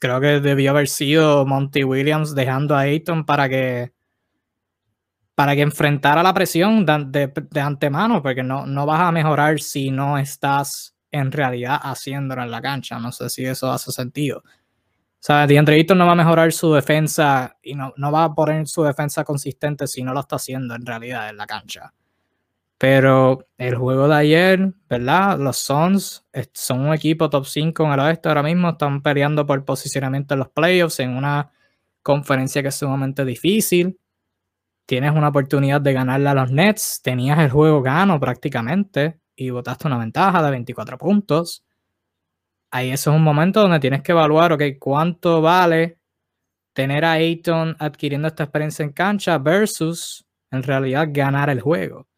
Creo 0.00 0.18
que 0.18 0.40
debió 0.40 0.70
haber 0.70 0.88
sido 0.88 1.44
Monty 1.44 1.84
Williams 1.84 2.34
dejando 2.34 2.74
a 2.74 2.80
Ayton 2.80 3.26
para 3.26 3.50
que 3.50 3.92
para 5.34 5.54
que 5.54 5.60
enfrentara 5.60 6.22
la 6.22 6.32
presión 6.32 6.86
de, 6.86 7.30
antemano, 7.60 8.22
porque 8.22 8.42
no, 8.42 8.64
no 8.64 8.86
vas 8.86 9.02
a 9.02 9.12
mejorar 9.12 9.60
si 9.60 9.90
no 9.90 10.16
estás 10.16 10.96
en 11.10 11.32
realidad 11.32 11.80
haciéndolo 11.82 12.44
en 12.44 12.50
la 12.50 12.62
cancha. 12.62 12.98
No 12.98 13.12
sé 13.12 13.28
si 13.28 13.44
eso 13.44 13.70
hace 13.70 13.92
sentido. 13.92 14.42
O 15.22 15.24
sea, 15.24 15.46
DeAndre 15.46 15.86
no 15.94 16.04
va 16.04 16.12
a 16.12 16.16
mejorar 16.16 16.52
su 16.52 16.72
defensa 16.72 17.56
y 17.62 17.74
no, 17.74 17.92
no 17.96 18.10
va 18.10 18.24
a 18.24 18.34
poner 18.34 18.66
su 18.66 18.82
defensa 18.82 19.22
consistente 19.22 19.86
si 19.86 20.02
no 20.02 20.12
lo 20.12 20.20
está 20.20 20.36
haciendo 20.36 20.74
en 20.74 20.84
realidad 20.84 21.30
en 21.30 21.36
la 21.36 21.46
cancha. 21.46 21.94
Pero 22.76 23.46
el 23.56 23.76
juego 23.76 24.08
de 24.08 24.16
ayer, 24.16 24.74
¿verdad? 24.88 25.38
Los 25.38 25.58
Suns 25.58 26.26
son 26.52 26.80
un 26.80 26.92
equipo 26.92 27.30
top 27.30 27.46
5 27.46 27.84
en 27.84 27.92
el 27.92 28.00
oeste 28.00 28.28
ahora 28.28 28.42
mismo. 28.42 28.70
Están 28.70 29.00
peleando 29.00 29.46
por 29.46 29.64
posicionamiento 29.64 30.34
en 30.34 30.40
los 30.40 30.48
playoffs 30.48 30.98
en 30.98 31.16
una 31.16 31.52
conferencia 32.02 32.60
que 32.60 32.68
es 32.68 32.74
sumamente 32.74 33.24
difícil 33.24 33.96
tienes 34.86 35.12
una 35.12 35.28
oportunidad 35.28 35.80
de 35.80 35.92
ganarle 35.92 36.28
a 36.28 36.34
los 36.34 36.50
Nets, 36.50 37.00
tenías 37.02 37.38
el 37.38 37.50
juego 37.50 37.82
gano 37.82 38.18
prácticamente 38.20 39.20
y 39.34 39.50
botaste 39.50 39.86
una 39.86 39.98
ventaja 39.98 40.42
de 40.42 40.50
24 40.50 40.98
puntos. 40.98 41.64
Ahí 42.74 42.90
eso 42.90 43.10
es 43.10 43.16
un 43.16 43.22
momento 43.22 43.60
donde 43.60 43.78
tienes 43.80 44.02
que 44.02 44.12
evaluar, 44.12 44.54
ok, 44.54 44.62
cuánto 44.80 45.42
vale 45.42 45.98
tener 46.72 47.04
a 47.04 47.12
Ayton 47.12 47.76
adquiriendo 47.78 48.28
esta 48.28 48.44
experiencia 48.44 48.82
en 48.82 48.92
cancha 48.92 49.36
versus 49.36 50.26
en 50.50 50.62
realidad 50.62 51.08
ganar 51.10 51.50
el 51.50 51.60
juego. 51.60 52.08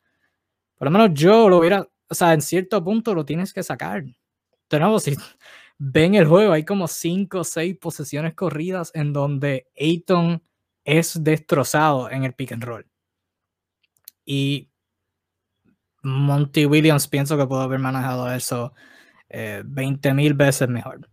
Por 0.77 0.87
lo 0.87 0.93
menos 0.93 1.11
yo 1.12 1.49
lo 1.49 1.59
hubiera, 1.59 1.85
o 2.09 2.14
sea, 2.14 2.33
en 2.33 2.40
cierto 2.40 2.83
punto 2.85 3.14
lo 3.14 3.25
tienes 3.25 3.53
que 3.53 3.64
sacar. 3.64 4.05
De 4.05 5.01
si 5.01 5.17
ven 5.79 6.14
el 6.14 6.27
juego, 6.27 6.53
hay 6.53 6.64
como 6.64 6.87
5 6.87 7.40
o 7.40 7.45
6 7.45 7.77
posesiones 7.81 8.35
corridas 8.35 8.93
en 8.95 9.12
donde 9.12 9.67
Ayton 9.77 10.40
es 10.85 11.25
destrozado 11.25 12.09
en 12.09 12.23
el 12.23 12.33
pick 12.33 12.53
and 12.53 12.62
roll. 12.62 12.87
Y 14.25 14.71
Monty 16.05 16.64
Williams 16.67 17.09
pienso 17.09 17.37
que 17.37 17.47
pudo 17.47 17.62
haber 17.62 17.81
manejado 17.81 18.33
eso 18.33 18.73
eh, 19.37 19.62
20 19.64 20.14
mil 20.14 20.35
veces 20.35 20.68
mejor. 20.68 21.09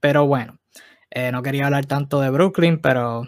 Pero 0.00 0.26
bueno, 0.26 0.58
eh, 1.10 1.32
no 1.32 1.42
quería 1.42 1.66
hablar 1.66 1.86
tanto 1.86 2.20
de 2.20 2.28
Brooklyn, 2.28 2.80
pero 2.80 3.22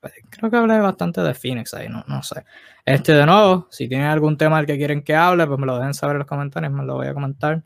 pues, 0.00 0.12
creo 0.30 0.50
que 0.50 0.56
hablé 0.56 0.78
bastante 0.78 1.20
de 1.20 1.34
Phoenix 1.34 1.74
ahí, 1.74 1.88
no, 1.88 2.04
no 2.06 2.22
sé. 2.22 2.44
Este 2.84 3.12
de 3.12 3.26
nuevo, 3.26 3.66
si 3.70 3.88
tienen 3.88 4.06
algún 4.06 4.36
tema 4.36 4.58
del 4.58 4.66
que 4.66 4.76
quieren 4.76 5.02
que 5.02 5.16
hable, 5.16 5.46
pues 5.46 5.58
me 5.58 5.66
lo 5.66 5.78
dejen 5.78 5.94
saber 5.94 6.14
en 6.14 6.20
los 6.20 6.28
comentarios, 6.28 6.72
me 6.72 6.84
lo 6.84 6.94
voy 6.94 7.08
a 7.08 7.14
comentar. 7.14 7.64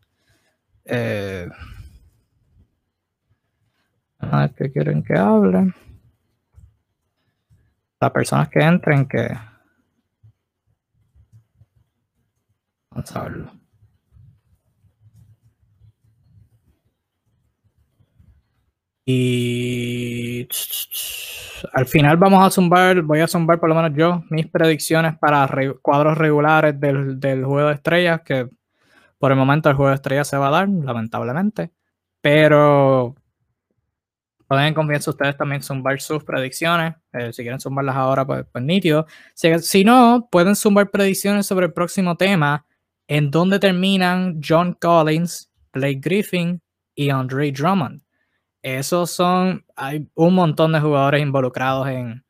A 4.20 4.40
ver 4.40 4.54
qué 4.56 4.72
quieren 4.72 5.02
que 5.02 5.18
hable 5.18 5.74
las 8.00 8.10
personas 8.10 8.48
que 8.48 8.60
entren 8.60 9.06
que 9.06 9.28
Vamos 12.90 13.16
a 13.16 13.22
verlo. 13.22 13.61
Y 19.04 20.48
al 21.72 21.86
final 21.86 22.16
vamos 22.16 22.44
a 22.44 22.50
zumbar, 22.50 23.02
voy 23.02 23.20
a 23.20 23.26
zumbar 23.26 23.58
por 23.58 23.68
lo 23.68 23.74
menos 23.74 23.92
yo 23.96 24.24
mis 24.30 24.46
predicciones 24.46 25.16
para 25.18 25.48
cuadros 25.80 26.18
regulares 26.18 26.78
del, 26.78 27.18
del, 27.18 27.44
juego 27.44 27.68
de 27.68 27.74
estrellas, 27.74 28.20
que 28.24 28.48
por 29.18 29.32
el 29.32 29.38
momento 29.38 29.68
el 29.68 29.76
juego 29.76 29.90
de 29.90 29.96
estrellas 29.96 30.28
se 30.28 30.36
va 30.36 30.48
a 30.48 30.50
dar, 30.50 30.68
lamentablemente. 30.68 31.72
Pero 32.20 33.14
pueden 34.46 34.74
confianza 34.74 35.10
ustedes 35.10 35.36
también 35.36 35.62
zumbar 35.62 36.00
sus 36.00 36.22
predicciones. 36.24 36.94
Eh, 37.12 37.32
si 37.32 37.42
quieren 37.42 37.60
zumbarlas 37.60 37.96
ahora, 37.96 38.24
pues, 38.24 38.44
pues 38.52 38.64
nítido. 38.64 39.06
Si, 39.34 39.58
si 39.60 39.84
no, 39.84 40.28
pueden 40.30 40.54
zumbar 40.54 40.90
predicciones 40.90 41.46
sobre 41.46 41.66
el 41.66 41.72
próximo 41.72 42.16
tema, 42.16 42.66
en 43.08 43.30
donde 43.30 43.58
terminan 43.58 44.40
John 44.46 44.74
Collins, 44.80 45.50
Blake 45.72 46.00
Griffin 46.02 46.60
y 46.94 47.10
Andre 47.10 47.50
Drummond 47.50 48.02
esos 48.62 49.10
son, 49.10 49.64
hay 49.76 50.08
un 50.14 50.34
montón 50.34 50.72
de 50.72 50.80
jugadores 50.80 51.20
involucrados 51.20 51.88
en, 51.88 52.24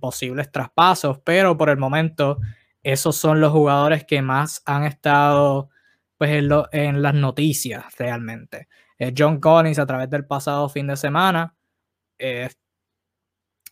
posibles 0.00 0.50
traspasos, 0.50 1.20
pero 1.24 1.56
por 1.56 1.70
el 1.70 1.76
momento 1.76 2.38
esos 2.82 3.14
son 3.14 3.40
los 3.40 3.52
jugadores 3.52 4.04
que 4.04 4.22
más 4.22 4.60
han 4.66 4.82
estado 4.84 5.70
pues, 6.16 6.42
en, 6.72 7.02
las 7.02 7.14
noticias 7.14 7.84
realmente. 7.96 8.68
Eh, 8.98 9.14
John 9.16 9.38
Collins 9.38 9.78
a 9.78 9.86
través 9.86 10.10
del 10.10 10.26
pasado 10.26 10.68
fin 10.68 10.88
de 10.88 10.96
semana 10.96 11.54
eh, 12.18 12.48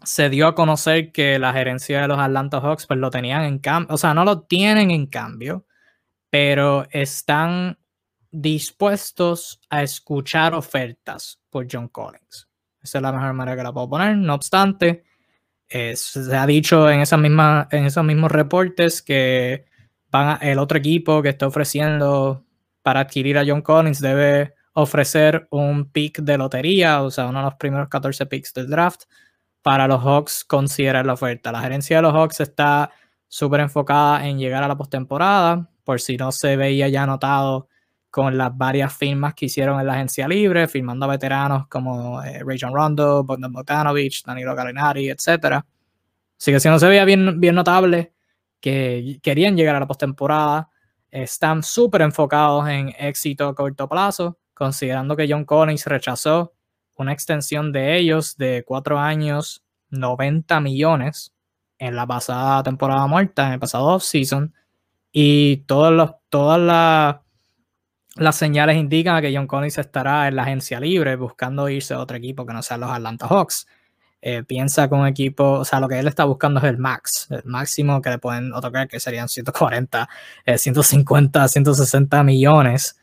se 0.04 0.28
dio 0.30 0.46
a 0.46 0.54
conocer 0.54 1.10
que 1.10 1.38
la 1.40 1.52
gerencia 1.52 2.02
de 2.02 2.08
los 2.08 2.18
Atlanta 2.18 2.60
Hawks 2.60 2.86
pues 2.86 3.00
lo 3.00 3.10
tenían 3.10 3.42
en 3.42 3.58
cambio, 3.58 3.94
o 3.94 3.98
sea, 3.98 4.14
no 4.14 4.24
lo 4.24 4.42
tienen 4.42 4.92
en 4.92 5.06
cambio, 5.06 5.66
pero 6.30 6.86
están 6.90 7.78
dispuestos 8.30 9.60
a 9.70 9.82
escuchar 9.82 10.54
ofertas 10.54 11.40
por 11.50 11.66
John 11.70 11.88
Collins. 11.88 12.48
Esa 12.82 12.98
es 12.98 13.02
la 13.02 13.12
mejor 13.12 13.32
manera 13.32 13.56
que 13.56 13.62
la 13.62 13.72
puedo 13.72 13.88
poner. 13.88 14.16
No 14.16 14.34
obstante, 14.34 15.04
se 15.68 16.36
ha 16.36 16.46
dicho 16.46 16.90
en, 16.90 17.00
esa 17.00 17.16
misma, 17.16 17.68
en 17.70 17.86
esos 17.86 18.04
mismos 18.04 18.30
reportes 18.30 19.02
que 19.02 19.66
van 20.10 20.38
el 20.40 20.58
otro 20.58 20.78
equipo 20.78 21.22
que 21.22 21.30
está 21.30 21.46
ofreciendo 21.46 22.44
para 22.82 23.00
adquirir 23.00 23.38
a 23.38 23.44
John 23.44 23.62
Collins 23.62 24.00
debe 24.00 24.54
ofrecer 24.74 25.48
un 25.50 25.90
pick 25.90 26.20
de 26.20 26.38
lotería, 26.38 27.02
o 27.02 27.10
sea, 27.10 27.26
uno 27.26 27.40
de 27.40 27.44
los 27.46 27.54
primeros 27.54 27.88
14 27.88 28.26
picks 28.26 28.54
del 28.54 28.68
draft, 28.68 29.02
para 29.62 29.88
los 29.88 30.02
Hawks 30.04 30.44
considerar 30.44 31.04
la 31.06 31.14
oferta. 31.14 31.50
La 31.50 31.62
gerencia 31.62 31.96
de 31.96 32.02
los 32.02 32.12
Hawks 32.12 32.40
está 32.40 32.92
súper 33.26 33.60
enfocada 33.60 34.26
en 34.28 34.38
llegar 34.38 34.62
a 34.62 34.68
la 34.68 34.76
postemporada, 34.76 35.68
por 35.82 36.00
si 36.00 36.16
no 36.16 36.30
se 36.30 36.56
veía 36.56 36.88
ya 36.88 37.02
anotado 37.02 37.68
con 38.16 38.38
las 38.38 38.56
varias 38.56 38.96
firmas 38.96 39.34
que 39.34 39.44
hicieron 39.44 39.78
en 39.78 39.86
la 39.86 39.92
agencia 39.92 40.26
libre, 40.26 40.66
firmando 40.68 41.04
a 41.04 41.08
veteranos 41.10 41.68
como 41.68 42.22
eh, 42.22 42.42
Rajon 42.42 42.74
Rondo, 42.74 43.24
Bogdan 43.24 43.52
Bogdanovic, 43.52 44.24
Danilo 44.24 44.54
Gallinari, 44.54 45.10
etc. 45.10 45.60
Así 46.38 46.50
que 46.50 46.58
si 46.58 46.66
no 46.70 46.78
se 46.78 46.88
veía 46.88 47.04
bien, 47.04 47.38
bien 47.38 47.54
notable 47.54 48.14
que 48.58 49.18
querían 49.22 49.54
llegar 49.54 49.76
a 49.76 49.80
la 49.80 49.86
postemporada, 49.86 50.70
están 51.10 51.62
súper 51.62 52.00
enfocados 52.00 52.66
en 52.70 52.94
éxito 52.98 53.48
a 53.48 53.54
corto 53.54 53.86
plazo, 53.86 54.38
considerando 54.54 55.14
que 55.14 55.26
John 55.28 55.44
Collins 55.44 55.84
rechazó 55.84 56.54
una 56.94 57.12
extensión 57.12 57.70
de 57.70 57.98
ellos 57.98 58.38
de 58.38 58.64
cuatro 58.66 58.98
años, 58.98 59.62
90 59.90 60.58
millones 60.60 61.34
en 61.78 61.94
la 61.94 62.06
pasada 62.06 62.62
temporada 62.62 63.06
muerta, 63.06 63.48
en 63.48 63.52
el 63.52 63.58
pasado 63.58 63.84
off-season, 63.88 64.54
y 65.12 65.58
todos 65.66 65.92
los, 65.92 66.12
todas 66.30 66.58
las 66.58 67.25
las 68.16 68.36
señales 68.36 68.76
indican 68.76 69.20
que 69.20 69.34
John 69.34 69.46
Collins 69.46 69.78
estará 69.78 70.28
en 70.28 70.36
la 70.36 70.42
agencia 70.42 70.80
libre 70.80 71.16
buscando 71.16 71.68
irse 71.68 71.94
a 71.94 72.00
otro 72.00 72.16
equipo 72.16 72.46
que 72.46 72.52
no 72.52 72.62
sean 72.62 72.80
los 72.80 72.90
Atlanta 72.90 73.26
Hawks. 73.28 73.66
Eh, 74.22 74.42
piensa 74.42 74.88
con 74.88 75.06
equipo, 75.06 75.44
o 75.60 75.64
sea, 75.64 75.78
lo 75.78 75.88
que 75.88 75.98
él 75.98 76.08
está 76.08 76.24
buscando 76.24 76.58
es 76.58 76.64
el 76.64 76.78
max, 76.78 77.28
el 77.30 77.44
máximo 77.44 78.00
que 78.00 78.10
le 78.10 78.18
pueden 78.18 78.52
otorgar, 78.52 78.88
que 78.88 78.98
serían 78.98 79.28
140, 79.28 80.08
150, 80.56 81.48
160 81.48 82.22
millones. 82.24 82.98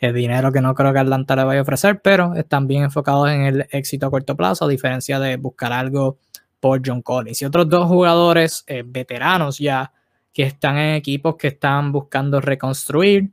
de 0.00 0.12
dinero 0.12 0.52
que 0.52 0.60
no 0.60 0.74
creo 0.74 0.92
que 0.92 0.98
Atlanta 0.98 1.36
le 1.36 1.44
vaya 1.44 1.60
a 1.60 1.62
ofrecer, 1.62 2.00
pero 2.02 2.34
están 2.34 2.66
bien 2.66 2.82
enfocados 2.84 3.30
en 3.30 3.42
el 3.42 3.66
éxito 3.70 4.06
a 4.06 4.10
corto 4.10 4.36
plazo, 4.36 4.64
a 4.66 4.68
diferencia 4.68 5.18
de 5.18 5.36
buscar 5.36 5.72
algo 5.72 6.18
por 6.60 6.82
John 6.84 7.02
Collins. 7.02 7.40
Y 7.42 7.44
otros 7.44 7.68
dos 7.68 7.86
jugadores 7.86 8.64
eh, 8.66 8.82
veteranos 8.84 9.58
ya 9.58 9.92
que 10.32 10.42
están 10.42 10.76
en 10.76 10.94
equipos 10.96 11.36
que 11.36 11.48
están 11.48 11.92
buscando 11.92 12.40
reconstruir 12.40 13.30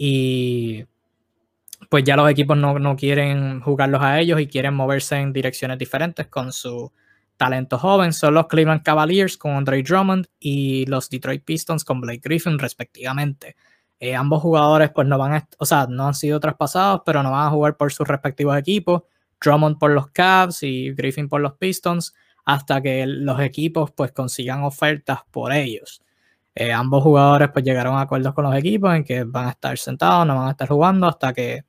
y 0.00 0.86
pues 1.90 2.04
ya 2.04 2.16
los 2.16 2.30
equipos 2.30 2.56
no, 2.56 2.96
quieren 2.96 3.60
jugarlos 3.60 4.00
a 4.00 4.20
ellos 4.20 4.40
y 4.40 4.46
quieren 4.46 4.74
moverse 4.74 5.16
en 5.16 5.32
direcciones 5.32 5.76
diferentes 5.78 6.28
con 6.28 6.52
su 6.52 6.92
talento 7.36 7.78
joven. 7.78 8.12
Son 8.12 8.34
los 8.34 8.46
Cleveland 8.46 8.82
Cavaliers 8.82 9.36
con 9.36 9.52
Andre 9.52 9.82
Drummond 9.82 10.26
y 10.38 10.86
los 10.86 11.10
Detroit 11.10 11.44
Pistons 11.44 11.84
con 11.84 12.00
Blake 12.00 12.20
Griffin 12.22 12.58
respectivamente. 12.58 13.56
Eh, 13.98 14.14
ambos 14.14 14.40
jugadores 14.40 14.90
pues 14.94 15.08
no 15.08 15.18
van 15.18 15.34
a, 15.34 15.48
o 15.58 15.66
sea, 15.66 15.88
no 15.88 16.06
han 16.06 16.14
sido 16.14 16.38
traspasados, 16.38 17.02
pero 17.04 17.22
no 17.24 17.32
van 17.32 17.48
a 17.48 17.50
jugar 17.50 17.76
por 17.76 17.92
sus 17.92 18.06
respectivos 18.06 18.56
equipos. 18.56 19.02
Drummond 19.40 19.78
por 19.78 19.90
los 19.90 20.10
Cavs 20.10 20.62
y 20.62 20.92
Griffin 20.92 21.28
por 21.28 21.40
los 21.40 21.54
Pistons 21.54 22.14
hasta 22.44 22.80
que 22.80 23.04
los 23.06 23.40
equipos 23.40 23.90
pues 23.90 24.12
consigan 24.12 24.62
ofertas 24.62 25.20
por 25.32 25.52
ellos. 25.52 26.02
Eh, 26.60 26.72
ambos 26.72 27.04
jugadores 27.04 27.50
pues 27.52 27.64
llegaron 27.64 27.94
a 27.96 28.00
acuerdos 28.00 28.34
con 28.34 28.42
los 28.44 28.52
equipos 28.56 28.92
en 28.92 29.04
que 29.04 29.22
van 29.22 29.46
a 29.46 29.50
estar 29.50 29.78
sentados, 29.78 30.26
no 30.26 30.34
van 30.34 30.48
a 30.48 30.50
estar 30.50 30.66
jugando 30.66 31.06
hasta 31.06 31.32
que, 31.32 31.62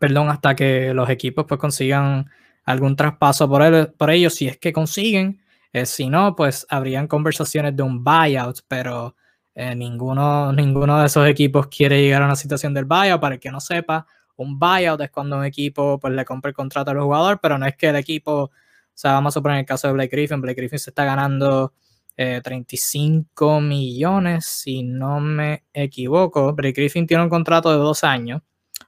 perdón, 0.00 0.30
hasta 0.30 0.56
que 0.56 0.94
los 0.94 1.10
equipos 1.10 1.44
pues 1.46 1.60
consigan 1.60 2.30
algún 2.64 2.96
traspaso 2.96 3.50
por, 3.50 3.92
por 3.96 4.10
ellos, 4.10 4.34
si 4.34 4.48
es 4.48 4.56
que 4.56 4.72
consiguen. 4.72 5.42
Eh, 5.74 5.84
si 5.84 6.08
no, 6.08 6.34
pues 6.34 6.66
habrían 6.70 7.06
conversaciones 7.06 7.76
de 7.76 7.82
un 7.82 8.02
buyout, 8.02 8.60
pero 8.66 9.14
eh, 9.54 9.74
ninguno, 9.74 10.50
ninguno 10.54 10.98
de 10.98 11.04
esos 11.04 11.28
equipos 11.28 11.66
quiere 11.66 12.00
llegar 12.00 12.22
a 12.22 12.24
una 12.24 12.36
situación 12.36 12.72
del 12.72 12.86
buyout. 12.86 13.20
Para 13.20 13.34
el 13.34 13.40
que 13.42 13.50
no 13.50 13.60
sepa, 13.60 14.06
un 14.36 14.58
buyout 14.58 15.02
es 15.02 15.10
cuando 15.10 15.36
un 15.36 15.44
equipo 15.44 15.98
pues, 16.00 16.14
le 16.14 16.24
compra 16.24 16.48
el 16.48 16.54
contrato 16.54 16.92
al 16.92 17.00
jugador, 17.00 17.40
pero 17.42 17.58
no 17.58 17.66
es 17.66 17.76
que 17.76 17.88
el 17.88 17.96
equipo, 17.96 18.44
o 18.44 18.50
sea, 18.94 19.12
vamos 19.12 19.34
a 19.34 19.38
suponer 19.38 19.58
el 19.58 19.66
caso 19.66 19.86
de 19.86 19.92
Blake 19.92 20.16
Griffin, 20.16 20.40
Blake 20.40 20.58
Griffin 20.58 20.78
se 20.78 20.88
está 20.88 21.04
ganando 21.04 21.74
35 22.16 23.58
eh, 23.58 23.60
millones, 23.60 24.46
si 24.46 24.82
no 24.82 25.20
me 25.20 25.64
equivoco. 25.72 26.54
Blake 26.54 26.80
Griffin 26.80 27.06
tiene 27.06 27.22
un 27.22 27.28
contrato 27.28 27.70
de 27.70 27.76
dos 27.76 28.04
años. 28.04 28.42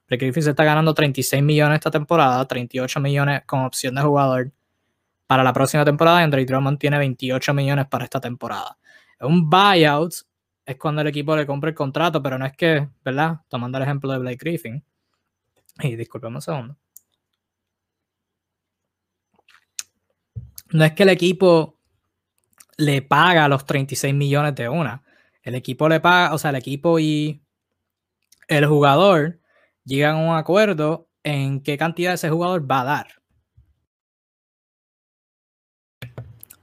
Blake 0.07 0.25
Griffin 0.25 0.43
se 0.43 0.49
está 0.51 0.63
ganando 0.63 0.93
36 0.93 1.43
millones 1.43 1.75
esta 1.75 1.91
temporada, 1.91 2.45
38 2.47 2.99
millones 2.99 3.43
con 3.45 3.61
opción 3.61 3.95
de 3.95 4.01
jugador 4.01 4.51
para 5.27 5.43
la 5.43 5.53
próxima 5.53 5.85
temporada. 5.85 6.19
Andre 6.19 6.45
Drummond 6.45 6.79
tiene 6.79 6.97
28 6.97 7.53
millones 7.53 7.85
para 7.87 8.05
esta 8.05 8.19
temporada. 8.19 8.77
Un 9.19 9.49
buyout 9.49 10.13
es 10.65 10.77
cuando 10.77 11.01
el 11.01 11.07
equipo 11.07 11.35
le 11.35 11.45
compra 11.45 11.69
el 11.69 11.75
contrato, 11.75 12.21
pero 12.23 12.37
no 12.37 12.45
es 12.45 12.55
que, 12.55 12.89
¿verdad? 13.03 13.41
Tomando 13.47 13.77
el 13.77 13.83
ejemplo 13.83 14.11
de 14.11 14.19
Blake 14.19 14.37
Griffin. 14.37 14.83
Y 15.81 15.95
disculpemos 15.95 16.47
un 16.47 16.53
segundo. 16.53 16.77
No 20.71 20.85
es 20.85 20.93
que 20.93 21.03
el 21.03 21.09
equipo 21.09 21.78
le 22.79 23.01
paga 23.01 23.47
los 23.49 23.65
36 23.65 24.13
millones 24.15 24.55
de 24.55 24.69
una. 24.69 25.03
El 25.43 25.55
equipo 25.55 25.89
le 25.89 25.99
paga, 25.99 26.33
o 26.33 26.37
sea, 26.37 26.51
el 26.51 26.55
equipo 26.55 26.97
y 26.97 27.43
el 28.47 28.65
jugador 28.65 29.39
llegan 29.83 30.15
a 30.15 30.19
un 30.19 30.35
acuerdo 30.37 31.09
en 31.23 31.61
qué 31.61 31.77
cantidad 31.77 32.13
ese 32.13 32.29
jugador 32.29 32.69
va 32.69 32.81
a 32.81 32.83
dar. 32.85 33.07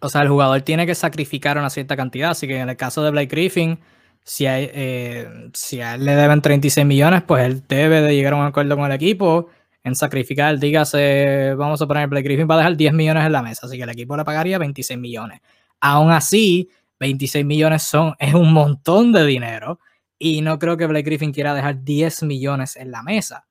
O 0.00 0.09
sea, 0.09 0.22
el 0.22 0.29
jugador 0.29 0.62
tiene 0.62 0.87
que 0.87 0.94
sacrificar 0.94 1.59
una 1.59 1.70
cierta 1.70 1.96
cantidad. 1.96 2.31
Así 2.31 2.46
que 2.46 2.59
en 2.59 2.68
el 2.68 2.76
caso 2.76 3.02
de 3.02 3.11
Blake 3.11 3.29
Griffin, 3.29 3.79
si, 4.24 4.46
hay, 4.46 4.70
eh, 4.72 5.50
si 5.52 5.81
a 5.81 5.96
él 5.96 6.05
le 6.05 6.14
deben 6.14 6.40
36 6.40 6.87
millones, 6.87 7.22
pues 7.22 7.44
él 7.44 7.62
debe 7.68 8.00
de 8.00 8.14
llegar 8.14 8.33
a 8.33 8.37
un 8.37 8.46
acuerdo 8.46 8.76
con 8.76 8.87
el 8.87 8.92
equipo 8.92 9.48
en 9.85 9.94
sacrificar, 9.94 10.59
dígase, 10.59 11.55
vamos 11.55 11.81
a 11.83 11.87
poner, 11.87 12.09
Blake 12.09 12.24
Griffin 12.24 12.48
va 12.50 12.55
a 12.55 12.59
dejar 12.59 12.76
10 12.76 12.92
millones 12.92 13.24
en 13.24 13.33
la 13.33 13.42
mesa, 13.42 13.66
así 13.66 13.76
que 13.76 13.85
el 13.85 13.90
equipo 13.90 14.16
le 14.16 14.24
pagaría 14.24 14.59
26 14.59 14.98
millones. 14.98 15.40
Aún 15.81 16.11
así, 16.11 16.71
26 17.01 17.45
millones 17.45 17.83
son, 17.83 18.15
es 18.19 18.35
un 18.35 18.53
montón 18.53 19.12
de 19.12 19.25
dinero 19.27 19.81
y 20.19 20.41
no 20.41 20.59
creo 20.59 20.77
que 20.77 20.87
Blake 20.87 21.05
Griffin 21.05 21.33
quiera 21.33 21.55
dejar 21.55 21.83
10 21.85 22.23
millones 22.23 22.77
en 22.77 22.91
la 22.91 23.03
mesa. 23.03 23.47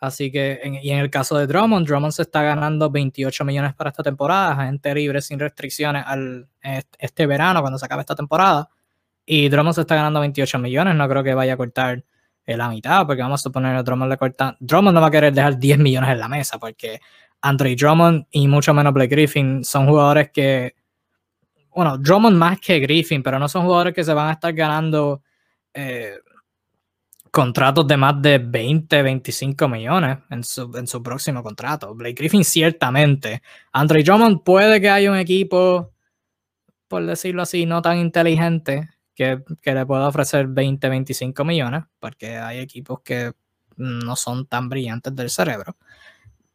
Así 0.00 0.30
que, 0.30 0.60
y 0.82 0.90
en 0.90 0.98
el 0.98 1.10
caso 1.10 1.36
de 1.36 1.46
Drummond, 1.46 1.86
Drummond 1.86 2.12
se 2.12 2.22
está 2.22 2.42
ganando 2.42 2.88
28 2.88 3.44
millones 3.44 3.74
para 3.74 3.90
esta 3.90 4.02
temporada, 4.02 4.64
gente 4.64 4.94
libre 4.94 5.20
sin 5.20 5.40
restricciones 5.40 6.04
al, 6.06 6.48
este 6.98 7.26
verano 7.26 7.60
cuando 7.60 7.78
se 7.78 7.86
acabe 7.86 8.02
esta 8.02 8.14
temporada. 8.14 8.68
Y 9.26 9.48
Drummond 9.48 9.74
se 9.74 9.80
está 9.82 9.96
ganando 9.96 10.20
28 10.20 10.58
millones, 10.60 10.94
no 10.94 11.08
creo 11.08 11.24
que 11.24 11.34
vaya 11.34 11.54
a 11.54 11.56
cortar 11.56 12.04
la 12.46 12.68
mitad, 12.68 13.06
porque 13.06 13.22
vamos 13.22 13.40
a 13.40 13.42
suponer 13.42 13.76
que 13.76 13.82
Drummond 13.82 14.10
le 14.10 14.16
corta. 14.16 14.56
Drummond 14.60 14.94
no 14.94 15.00
va 15.00 15.08
a 15.08 15.10
querer 15.10 15.34
dejar 15.34 15.58
10 15.58 15.78
millones 15.78 16.10
en 16.10 16.20
la 16.20 16.28
mesa, 16.28 16.58
porque 16.58 17.00
Andre 17.42 17.76
Drummond 17.76 18.26
y 18.30 18.46
mucho 18.48 18.72
menos 18.72 18.94
Blake 18.94 19.14
Griffin 19.14 19.64
son 19.64 19.86
jugadores 19.86 20.30
que 20.30 20.76
bueno, 21.78 21.96
Drummond 21.96 22.36
más 22.36 22.58
que 22.58 22.80
Griffin, 22.80 23.22
pero 23.22 23.38
no 23.38 23.48
son 23.48 23.62
jugadores 23.62 23.94
que 23.94 24.02
se 24.02 24.12
van 24.12 24.30
a 24.30 24.32
estar 24.32 24.52
ganando 24.52 25.22
eh, 25.72 26.18
contratos 27.30 27.86
de 27.86 27.96
más 27.96 28.20
de 28.20 28.38
20, 28.38 29.00
25 29.00 29.68
millones 29.68 30.18
en 30.28 30.42
su, 30.42 30.76
en 30.76 30.88
su 30.88 31.00
próximo 31.00 31.40
contrato. 31.40 31.94
Blake 31.94 32.16
Griffin 32.16 32.42
ciertamente. 32.42 33.42
Andre 33.70 34.02
Drummond 34.02 34.42
puede 34.42 34.80
que 34.80 34.90
haya 34.90 35.08
un 35.08 35.18
equipo, 35.18 35.92
por 36.88 37.06
decirlo 37.06 37.42
así, 37.42 37.64
no 37.64 37.80
tan 37.80 37.98
inteligente 37.98 38.88
que, 39.14 39.44
que 39.62 39.72
le 39.72 39.86
pueda 39.86 40.08
ofrecer 40.08 40.48
20, 40.48 40.88
25 40.88 41.44
millones, 41.44 41.84
porque 42.00 42.38
hay 42.38 42.58
equipos 42.58 43.02
que 43.04 43.34
no 43.76 44.16
son 44.16 44.46
tan 44.46 44.68
brillantes 44.68 45.14
del 45.14 45.30
cerebro. 45.30 45.76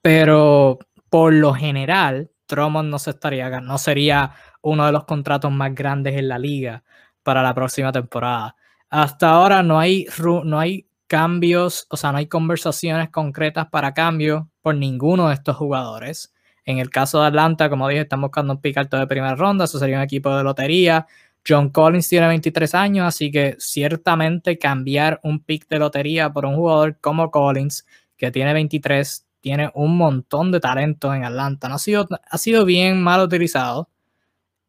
Pero 0.02 0.80
por 1.10 1.32
lo 1.32 1.54
general, 1.54 2.30
Drummond 2.46 2.90
no 2.90 3.00
se 3.00 3.12
estaría 3.12 3.62
no 3.62 3.78
sería 3.78 4.34
uno 4.64 4.86
de 4.86 4.92
los 4.92 5.06
contratos 5.06 5.52
más 5.52 5.76
grandes 5.76 6.18
en 6.18 6.28
la 6.28 6.40
liga 6.40 6.84
para 7.22 7.44
la 7.44 7.54
próxima 7.54 7.92
temporada. 7.92 8.56
Hasta 8.90 9.30
ahora 9.30 9.64
no 9.64 9.80
hay, 9.80 10.08
no 10.44 10.60
hay 10.60 10.88
cambios, 11.08 11.86
o 11.90 11.98
sea, 11.98 12.12
no 12.12 12.18
hay 12.18 12.28
conversaciones 12.28 13.10
concretas 13.10 13.68
para 13.68 13.94
cambio 13.94 14.50
por 14.62 14.76
ninguno 14.76 15.28
de 15.30 15.36
estos 15.36 15.56
jugadores. 15.56 16.34
En 16.66 16.80
el 16.80 16.90
caso 16.90 17.22
de 17.22 17.28
Atlanta, 17.28 17.70
como 17.70 17.88
dije, 17.88 18.02
están 18.02 18.22
buscando 18.22 18.54
un 18.54 18.62
pick 18.62 18.78
alto 18.78 18.98
de 18.98 19.08
primera 19.08 19.36
ronda, 19.36 19.66
eso 19.66 19.80
sería 19.80 19.98
un 19.98 20.04
equipo 20.04 20.36
de 20.36 20.44
lotería. 20.44 21.06
John 21.48 21.70
Collins 21.70 22.08
tiene 22.08 22.28
23 22.28 22.74
años, 22.76 23.06
así 23.06 23.30
que 23.32 23.56
ciertamente 23.60 24.58
cambiar 24.58 25.20
un 25.24 25.44
pick 25.44 25.68
de 25.68 25.80
lotería 25.80 26.32
por 26.32 26.46
un 26.46 26.56
jugador 26.56 26.98
como 27.02 27.30
Collins, 27.32 27.86
que 28.18 28.32
tiene 28.32 28.54
23, 28.54 29.28
tiene 29.42 29.70
un 29.76 29.98
montón 29.98 30.52
de 30.52 30.62
talento 30.62 31.14
en 31.14 31.26
Atlanta. 31.26 31.68
No 31.68 31.76
ha 31.76 31.80
sido, 31.80 32.08
ha 32.30 32.38
sido 32.38 32.64
bien 32.64 33.02
mal 33.04 33.22
utilizado. 33.22 33.90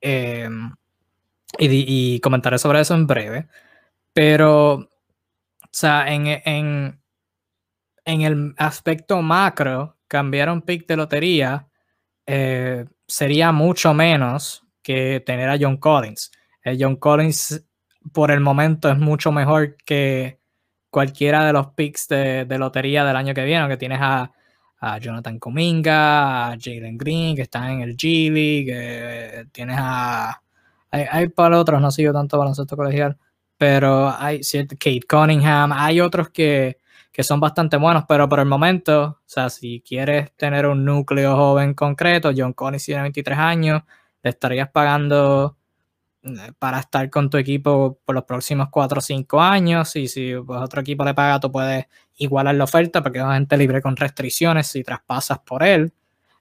Eh, 0.06 0.50
y, 1.58 2.20
comentaré 2.20 2.58
sobre 2.58 2.80
eso 2.80 2.94
en 2.94 3.06
breve. 3.06 3.48
Pero, 4.12 4.74
o 4.74 4.88
sea, 5.70 6.12
en, 6.12 6.26
en, 6.26 7.00
en 8.04 8.20
el 8.20 8.54
aspecto 8.58 9.22
macro, 9.22 9.96
cambiar 10.06 10.50
un 10.50 10.60
pick 10.60 10.86
de 10.86 10.96
lotería 10.96 11.66
eh, 12.26 12.84
sería 13.06 13.50
mucho 13.50 13.94
menos 13.94 14.64
que 14.82 15.22
tener 15.24 15.48
a 15.48 15.56
John 15.58 15.78
Collins. 15.78 16.30
Eh, 16.62 16.76
John 16.78 16.96
Collins, 16.96 17.64
por 18.12 18.30
el 18.30 18.40
momento, 18.40 18.90
es 18.90 18.98
mucho 18.98 19.32
mejor 19.32 19.76
que 19.86 20.38
cualquiera 20.90 21.46
de 21.46 21.54
los 21.54 21.68
picks 21.68 22.08
de, 22.08 22.44
de 22.44 22.58
lotería 22.58 23.04
del 23.04 23.16
año 23.16 23.32
que 23.32 23.44
viene, 23.44 23.68
que 23.68 23.78
tienes 23.78 24.00
a, 24.02 24.32
a 24.92 24.98
Jonathan 24.98 25.38
Cominga, 25.38 26.48
a 26.48 26.56
Jalen 26.60 26.98
Green, 26.98 27.36
que 27.36 27.42
están 27.42 27.70
en 27.70 27.80
el 27.82 27.96
G 27.96 28.30
League, 28.32 28.66
que 28.66 29.46
tienes 29.52 29.76
a 29.78 30.40
hay, 31.10 31.28
para 31.28 31.58
otros, 31.58 31.80
no 31.80 31.90
sigo 31.90 32.12
tanto 32.12 32.38
baloncesto 32.38 32.76
colegial, 32.76 33.18
pero 33.58 34.14
hay 34.16 34.40
Kate 34.78 35.00
Cunningham, 35.08 35.72
hay 35.72 36.00
otros 36.00 36.30
que, 36.30 36.78
son 37.20 37.40
bastante 37.40 37.76
buenos, 37.76 38.04
pero 38.08 38.28
por 38.28 38.40
el 38.40 38.46
momento, 38.46 39.02
o 39.02 39.18
sea, 39.24 39.50
si 39.50 39.82
quieres 39.86 40.32
tener 40.36 40.66
un 40.66 40.84
núcleo 40.84 41.36
joven 41.36 41.74
concreto, 41.74 42.32
John 42.36 42.52
Collins 42.52 42.84
tiene 42.84 43.02
23 43.02 43.38
años, 43.38 43.82
le 44.22 44.30
estarías 44.30 44.68
pagando 44.70 45.56
eh, 45.56 45.63
para 46.58 46.80
estar 46.80 47.10
con 47.10 47.30
tu 47.30 47.36
equipo 47.38 47.98
por 48.04 48.14
los 48.14 48.24
próximos 48.24 48.68
4 48.70 48.98
o 48.98 49.00
5 49.00 49.40
años 49.40 49.94
y 49.96 50.08
si 50.08 50.34
pues, 50.46 50.60
otro 50.60 50.80
equipo 50.80 51.04
le 51.04 51.14
paga, 51.14 51.40
tú 51.40 51.52
puedes 51.52 51.86
igualar 52.16 52.54
la 52.54 52.64
oferta 52.64 53.02
porque 53.02 53.18
es 53.18 53.24
gente 53.26 53.56
libre 53.56 53.82
con 53.82 53.96
restricciones 53.96 54.66
si 54.68 54.82
traspasas 54.82 55.38
por 55.40 55.62
él 55.62 55.92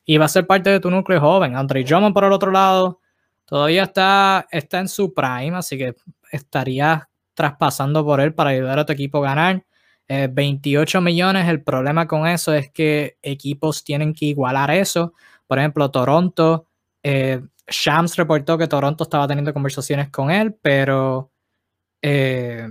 y 0.06 0.18
va 0.18 0.26
a 0.26 0.30
ser 0.30 0.48
parte 0.48 0.70
de 0.70 0.80
tu 0.80 0.90
núcleo 0.90 1.20
joven. 1.20 1.56
Andre 1.56 1.84
Drummond 1.84 2.14
por 2.14 2.24
el 2.24 2.32
otro 2.32 2.52
lado 2.52 3.00
Todavía 3.46 3.84
está, 3.84 4.48
está 4.52 4.80
en 4.80 4.88
su 4.88 5.14
prime, 5.14 5.56
así 5.56 5.78
que 5.78 5.96
estaría 6.32 7.10
traspasando 7.34 8.04
por 8.06 8.22
él 8.22 8.34
para 8.34 8.52
ayudar 8.52 8.80
a 8.80 8.86
tu 8.86 8.94
equipo 8.94 9.20
a 9.20 9.30
ganar. 9.30 9.66
28 10.08 10.98
eh, 10.98 11.02
millones, 11.02 11.48
el 11.48 11.62
problema 11.64 12.08
con 12.08 12.28
eso 12.28 12.54
es 12.54 12.72
que 12.72 13.18
equipos 13.22 13.84
tienen 13.84 14.14
que 14.14 14.26
igualar 14.26 14.72
eso. 14.72 15.14
Por 15.48 15.60
ejemplo, 15.60 15.92
Toronto, 15.92 16.68
eh, 17.04 17.42
Shams 17.68 18.16
reportó 18.18 18.58
que 18.58 18.68
Toronto 18.68 19.04
estaba 19.04 19.28
teniendo 19.28 19.54
conversaciones 19.54 20.10
con 20.10 20.32
él, 20.32 20.56
pero 20.62 21.32
eh, 22.02 22.68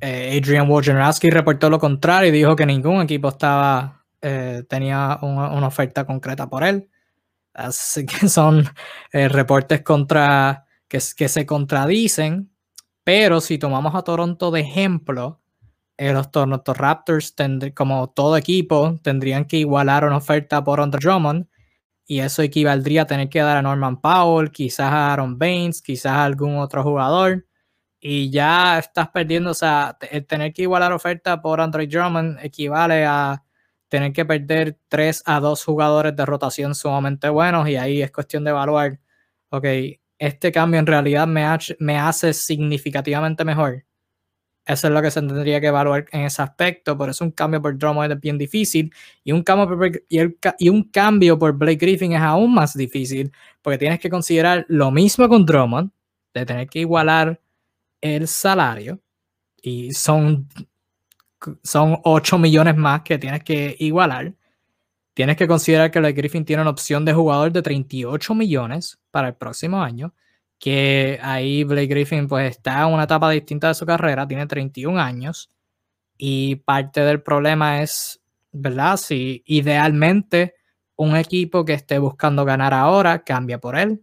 Adrian 0.00 0.68
Wojnarowski 0.68 1.30
reportó 1.30 1.68
lo 1.68 1.78
contrario 1.78 2.28
y 2.28 2.32
dijo 2.32 2.54
que 2.54 2.66
ningún 2.66 3.00
equipo 3.02 3.28
estaba, 3.28 4.04
tenía 4.20 5.18
una, 5.22 5.66
oferta 5.66 6.04
concreta 6.04 6.48
por 6.48 6.62
él. 6.62 6.88
Así 7.54 8.06
que 8.06 8.28
son 8.28 8.64
eh, 9.12 9.28
reportes 9.28 9.82
contra, 9.82 10.66
que, 10.88 10.98
que, 11.16 11.28
se 11.28 11.46
contradicen, 11.46 12.50
pero 13.02 13.40
si 13.40 13.58
tomamos 13.58 13.94
a 13.94 14.02
Toronto 14.02 14.50
de 14.50 14.60
ejemplo, 14.60 15.40
eh, 15.96 16.12
los 16.12 16.30
Toronto 16.30 16.74
Raptors, 16.74 17.34
como 17.74 18.10
todo 18.10 18.36
equipo, 18.36 18.98
tendrían 19.02 19.46
que 19.46 19.56
igualar 19.58 20.04
una 20.04 20.18
oferta 20.18 20.62
por 20.62 20.80
Andre 20.80 21.00
Drummond 21.02 21.46
y 22.06 22.20
eso 22.20 22.42
equivaldría 22.42 23.02
a 23.02 23.06
tener 23.06 23.28
que 23.28 23.40
dar 23.40 23.56
a 23.56 23.62
Norman 23.62 24.00
Powell, 24.00 24.50
quizás 24.52 24.92
a 24.92 25.12
Aaron 25.12 25.38
Baines, 25.38 25.82
quizás 25.82 26.12
a 26.12 26.24
algún 26.24 26.58
otro 26.58 26.82
jugador. 26.82 27.46
Y 28.00 28.30
ya 28.30 28.78
estás 28.78 29.08
perdiendo, 29.08 29.50
o 29.50 29.54
sea, 29.54 29.96
el 30.10 30.26
tener 30.26 30.52
que 30.52 30.62
igualar 30.62 30.92
oferta 30.92 31.42
por 31.42 31.60
Andre 31.60 31.86
Drummond 31.86 32.38
equivale 32.42 33.04
a 33.04 33.42
tener 33.88 34.12
que 34.12 34.24
perder 34.24 34.78
3 34.88 35.22
a 35.26 35.40
2 35.40 35.64
jugadores 35.64 36.14
de 36.16 36.26
rotación 36.26 36.74
sumamente 36.74 37.28
buenos 37.28 37.68
y 37.68 37.76
ahí 37.76 38.02
es 38.02 38.12
cuestión 38.12 38.44
de 38.44 38.50
evaluar, 38.50 39.00
ok, 39.50 39.64
este 40.18 40.52
cambio 40.52 40.80
en 40.80 40.86
realidad 40.86 41.26
me, 41.26 41.44
me 41.80 41.98
hace 41.98 42.32
significativamente 42.32 43.44
mejor. 43.44 43.84
Eso 44.66 44.88
es 44.88 44.92
lo 44.92 45.00
que 45.00 45.10
se 45.10 45.20
tendría 45.20 45.60
que 45.60 45.68
evaluar 45.68 46.06
en 46.10 46.22
ese 46.22 46.42
aspecto. 46.42 46.98
Por 46.98 47.08
eso 47.08 47.24
un 47.24 47.30
cambio 47.30 47.62
por 47.62 47.78
Drummond 47.78 48.12
es 48.12 48.20
bien 48.20 48.36
difícil. 48.36 48.92
Y 49.22 49.32
un, 49.32 49.42
cambio 49.42 49.78
por, 49.78 50.02
y, 50.08 50.68
un 50.68 50.82
cambio 50.84 51.38
por 51.38 51.52
Blake 51.52 51.76
Griffin 51.76 52.12
es 52.12 52.20
aún 52.20 52.52
más 52.52 52.74
difícil. 52.76 53.32
Porque 53.62 53.78
tienes 53.78 54.00
que 54.00 54.10
considerar 54.10 54.66
lo 54.68 54.90
mismo 54.90 55.28
con 55.28 55.46
Drummond. 55.46 55.90
De 56.34 56.44
tener 56.44 56.68
que 56.68 56.80
igualar 56.80 57.40
el 58.00 58.26
salario. 58.26 59.00
Y 59.62 59.92
son 59.92 60.48
son 61.62 61.98
8 62.02 62.38
millones 62.38 62.76
más 62.76 63.02
que 63.02 63.18
tienes 63.18 63.42
que 63.44 63.76
igualar. 63.78 64.34
Tienes 65.14 65.36
que 65.36 65.48
considerar 65.48 65.90
que 65.90 65.98
Blake 65.98 66.16
Griffin 66.16 66.44
tiene 66.44 66.62
una 66.62 66.70
opción 66.70 67.04
de 67.04 67.14
jugador 67.14 67.52
de 67.52 67.62
38 67.62 68.34
millones 68.34 68.98
para 69.10 69.28
el 69.28 69.34
próximo 69.34 69.82
año. 69.82 70.12
Que 70.58 71.18
ahí 71.22 71.64
Blake 71.64 71.86
Griffin 71.86 72.28
pues 72.28 72.50
está 72.50 72.82
en 72.82 72.94
una 72.94 73.04
etapa 73.04 73.30
distinta 73.30 73.68
de 73.68 73.74
su 73.74 73.86
carrera, 73.86 74.26
tiene 74.26 74.46
31 74.46 74.98
años. 74.98 75.50
Y 76.18 76.56
parte 76.56 77.02
del 77.02 77.22
problema 77.22 77.82
es, 77.82 78.20
¿verdad? 78.52 78.96
Si 78.96 79.42
idealmente 79.46 80.54
un 80.96 81.16
equipo 81.16 81.64
que 81.64 81.74
esté 81.74 81.98
buscando 81.98 82.44
ganar 82.44 82.72
ahora 82.74 83.22
cambia 83.22 83.58
por 83.58 83.76
él, 83.76 84.00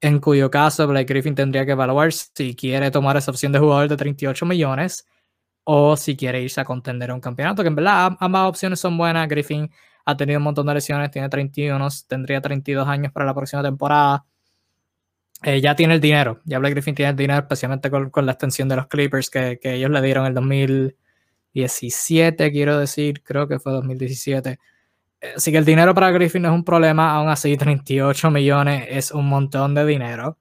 en 0.00 0.18
cuyo 0.18 0.50
caso 0.50 0.86
Blake 0.88 1.06
Griffin 1.06 1.34
tendría 1.36 1.64
que 1.64 1.72
evaluar 1.72 2.12
si 2.12 2.56
quiere 2.56 2.90
tomar 2.90 3.16
esa 3.16 3.30
opción 3.30 3.52
de 3.52 3.60
jugador 3.60 3.88
de 3.88 3.96
38 3.96 4.44
millones 4.46 5.06
o 5.64 5.96
si 5.96 6.16
quiere 6.16 6.42
irse 6.42 6.60
a 6.60 6.64
contender 6.64 7.10
a 7.10 7.14
un 7.14 7.20
campeonato, 7.20 7.62
que 7.62 7.68
en 7.68 7.76
verdad 7.76 8.16
ambas 8.18 8.48
opciones 8.48 8.80
son 8.80 8.98
buenas. 8.98 9.28
Griffin 9.28 9.70
ha 10.04 10.16
tenido 10.16 10.38
un 10.38 10.44
montón 10.44 10.66
de 10.66 10.74
lesiones, 10.74 11.10
tiene 11.10 11.28
31, 11.28 11.88
tendría 12.08 12.40
32 12.40 12.88
años 12.88 13.12
para 13.12 13.26
la 13.26 13.34
próxima 13.34 13.62
temporada. 13.62 14.24
Eh, 15.44 15.60
ya 15.60 15.74
tiene 15.74 15.94
el 15.94 16.00
dinero, 16.00 16.40
ya 16.44 16.58
Blake 16.58 16.74
Griffin 16.74 16.94
tiene 16.94 17.10
el 17.10 17.16
dinero, 17.16 17.40
especialmente 17.40 17.90
con, 17.90 18.10
la 18.24 18.32
extensión 18.32 18.68
de 18.68 18.76
los 18.76 18.86
Clippers 18.86 19.28
que, 19.28 19.58
ellos 19.62 19.90
le 19.90 20.00
dieron 20.00 20.24
en 20.24 20.28
el 20.28 20.34
2017, 20.34 22.52
quiero 22.52 22.78
decir, 22.78 23.22
creo 23.24 23.48
que 23.48 23.58
fue 23.58 23.72
2017. 23.72 24.58
Eh, 25.20 25.32
así 25.36 25.50
que 25.50 25.58
el 25.58 25.64
dinero 25.64 25.94
para 25.94 26.12
Griffin 26.12 26.42
no 26.42 26.48
es 26.48 26.54
un 26.54 26.64
problema, 26.64 27.14
aún 27.14 27.28
así 27.28 27.56
38 27.56 28.30
millones 28.30 28.86
es 28.88 29.10
un 29.10 29.28
montón 29.28 29.74
de 29.74 29.84
dinero 29.84 30.38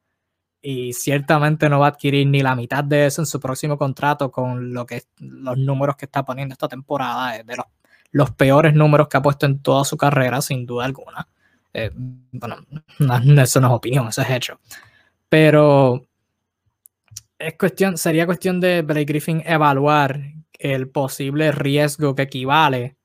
y 0.62 0.94
ciertamente 0.94 1.68
no 1.70 1.80
va 1.80 1.88
a 1.88 1.90
adquirir 1.90 2.28
ni 2.28 2.42
la 2.42 2.56
mitad 2.56 2.84
de 2.84 3.08
eso 3.08 3.24
en 3.24 3.26
su 3.26 3.40
próximo 3.40 3.78
contrato 3.78 4.32
con 4.32 4.74
lo 4.74 4.86
que 4.86 5.04
los 5.18 5.58
números 5.58 5.96
que 5.96 6.06
está 6.06 6.24
poniendo 6.24 6.54
esta 6.54 6.68
temporada, 6.68 7.42
de 7.44 7.58
los, 8.12 8.32
peores 8.32 8.76
números 8.76 9.08
que 9.08 9.18
ha 9.18 9.22
puesto 9.22 9.48
en 9.48 9.60
toda 9.60 9.84
su 9.84 9.98
carrera, 9.98 10.42
sin 10.42 10.66
duda 10.66 10.86
alguna. 10.86 11.28
Eh, 11.74 11.90
bueno, 11.96 12.58
eso 13.42 13.60
no 13.60 13.68
es 13.68 13.74
opinión, 13.74 14.08
eso 14.08 14.22
es 14.22 14.30
hecho. 14.30 14.60
Pero 15.32 16.06
es 17.40 17.54
cuestión, 17.58 17.98
sería 17.98 18.26
cuestión 18.26 18.60
de 18.60 18.82
Blake 18.82 19.06
Griffin 19.06 19.42
evaluar 19.46 20.20
el 20.60 20.90
posible 20.90 21.54
riesgo 21.54 22.14
que 22.14 22.24
equivale 22.24 22.98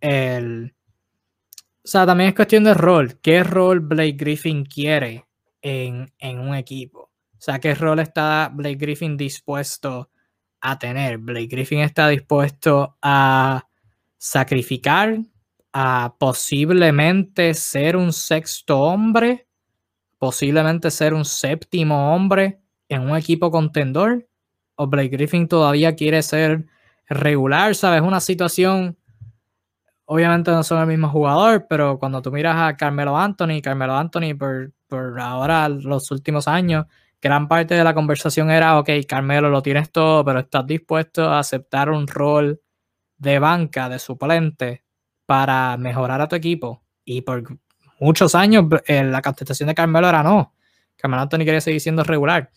el... 0.00 0.74
O 1.84 1.88
sea, 1.88 2.06
también 2.06 2.30
es 2.30 2.34
cuestión 2.34 2.64
de 2.64 2.74
rol. 2.74 3.20
¿Qué 3.22 3.44
rol 3.44 3.78
Blake 3.78 4.16
Griffin 4.18 4.64
quiere 4.64 5.26
en, 5.62 6.38
un 6.38 6.56
equipo. 6.56 7.02
O 7.02 7.40
sea, 7.40 7.60
¿qué 7.60 7.72
rol 7.74 8.00
está 8.00 8.50
Blake 8.52 8.76
Griffin 8.76 9.16
dispuesto 9.16 10.10
a 10.60 10.76
tener? 10.76 11.18
Blake 11.18 11.46
Griffin 11.46 11.80
está 11.80 12.08
dispuesto 12.08 12.98
a 13.00 13.64
sacrificar, 14.18 15.18
a 15.72 16.16
posiblemente 16.18 17.54
ser 17.54 17.96
un 17.96 18.12
sexto 18.12 18.80
hombre, 18.80 19.46
posiblemente 20.20 20.90
ser 20.90 21.14
un 21.14 21.24
séptimo 21.24 22.14
hombre 22.14 22.60
en 22.90 23.02
un 23.10 23.16
equipo 23.16 23.50
contendor. 23.50 24.28
o 24.76 24.86
Blake 24.86 25.08
Griffin 25.08 25.48
todavía 25.48 25.94
quiere 25.96 26.22
ser 26.22 26.66
regular, 27.08 27.74
¿sabes? 27.74 28.02
Una 28.02 28.20
situación, 28.20 28.98
obviamente 30.04 30.50
no 30.50 30.62
son 30.62 30.80
el 30.82 30.86
mismo 30.86 31.08
jugador, 31.08 31.66
pero 31.68 31.98
cuando 31.98 32.22
tú 32.22 32.30
miras 32.32 32.56
a 32.56 32.76
Carmelo 32.76 33.16
Anthony, 33.16 33.62
Carmelo 33.62 33.96
Anthony 33.96 34.34
por, 34.38 34.72
por 34.88 35.18
ahora 35.20 35.68
los 35.70 36.10
últimos 36.10 36.48
años, 36.48 36.86
gran 37.22 37.48
parte 37.48 37.74
de 37.74 37.84
la 37.84 37.94
conversación 37.94 38.50
era, 38.50 38.78
ok, 38.78 38.90
Carmelo, 39.08 39.48
lo 39.50 39.62
tienes 39.62 39.90
todo, 39.90 40.24
pero 40.24 40.40
estás 40.40 40.66
dispuesto 40.66 41.24
a 41.30 41.38
aceptar 41.38 41.90
un 41.90 42.06
rol 42.06 42.60
de 43.16 43.38
banca, 43.38 43.88
de 43.88 43.98
suplente, 43.98 44.84
para 45.26 45.76
mejorar 45.78 46.20
a 46.20 46.28
tu 46.28 46.36
equipo. 46.36 46.82
Y 47.04 47.22
por 47.22 47.58
muchos 48.00 48.34
años 48.34 48.64
eh, 48.86 49.04
la 49.04 49.22
contestación 49.22 49.68
de 49.68 49.74
Carmelo 49.74 50.08
era 50.08 50.22
no. 50.22 50.54
Carmelo 50.96 51.22
Anthony 51.22 51.38
quería 51.38 51.60
seguir 51.60 51.80
siendo 51.80 52.04
regular. 52.04 52.50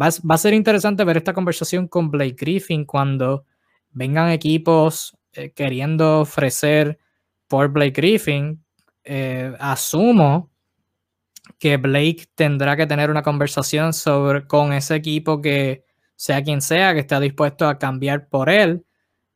Va, 0.00 0.08
va, 0.28 0.34
a 0.34 0.38
ser 0.38 0.54
interesante 0.54 1.04
ver 1.04 1.16
esta 1.16 1.32
conversación 1.32 1.88
con 1.88 2.10
Blake 2.10 2.36
Griffin 2.38 2.84
cuando 2.84 3.44
vengan 3.92 4.30
equipos 4.30 5.16
eh, 5.32 5.52
queriendo 5.52 6.20
ofrecer 6.20 6.98
por 7.46 7.68
Blake 7.68 7.92
Griffin. 7.92 8.62
Eh, 9.04 9.54
asumo 9.58 10.50
que 11.58 11.76
Blake 11.76 12.26
tendrá 12.34 12.76
que 12.76 12.86
tener 12.86 13.10
una 13.10 13.22
conversación 13.22 13.92
sobre, 13.92 14.46
con 14.46 14.72
ese 14.72 14.94
equipo 14.96 15.40
que 15.40 15.84
sea 16.16 16.42
quien 16.42 16.60
sea, 16.60 16.94
que 16.94 17.00
esté 17.00 17.18
dispuesto 17.20 17.66
a 17.66 17.78
cambiar 17.78 18.28
por 18.28 18.50
él, 18.50 18.84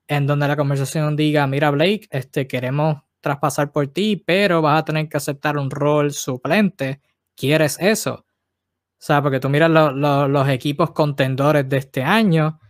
en 0.06 0.26
donde 0.26 0.48
la 0.48 0.56
conversación 0.56 1.16
diga, 1.16 1.46
mira 1.46 1.70
Blake, 1.70 2.08
este, 2.10 2.46
queremos 2.46 2.98
traspasar 3.24 3.72
por 3.72 3.88
ti, 3.88 4.16
pero 4.16 4.62
vas 4.62 4.80
a 4.80 4.84
tener 4.84 5.08
que 5.08 5.16
aceptar 5.16 5.56
un 5.56 5.70
rol 5.70 6.12
suplente. 6.12 7.00
¿Quieres 7.34 7.78
eso? 7.80 8.24
O 8.24 9.06
sea, 9.06 9.22
porque 9.22 9.40
tú 9.40 9.48
miras 9.48 9.70
los 9.70 10.48
equipos 10.48 10.92
contendores 10.92 11.68
de 11.68 11.78
este 11.78 12.02
año. 12.02 12.60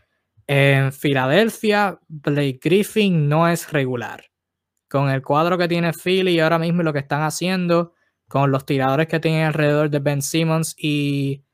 En 0.47 0.93
Filadelfia, 0.93 1.99
Blake 2.09 2.61
Griffin 2.63 3.29
no 3.29 3.49
es 3.49 3.73
regular. 3.73 4.25
Con 4.89 5.11
el 5.11 5.23
cuadro 5.23 5.59
que 5.59 5.69
tiene 5.69 5.93
Philly 5.93 6.39
ahora 6.39 6.59
mismo 6.59 6.83
y 6.83 6.85
lo 6.85 6.93
que 6.93 7.01
están 7.01 7.23
haciendo, 7.23 7.93
con 8.29 8.53
los 8.53 8.65
tiradores 8.65 9.09
que 9.09 9.21
tienen 9.21 9.45
alrededor 9.45 9.91
de 9.91 9.99
Ben 9.99 10.23
Simmons 10.23 10.75
y, 10.79 11.45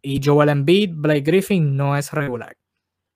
y 0.00 0.20
Joel 0.24 0.50
Embiid, 0.50 0.90
Blake 0.94 1.22
Griffin 1.22 1.76
no 1.76 1.96
es 1.96 2.12
regular. 2.12 2.56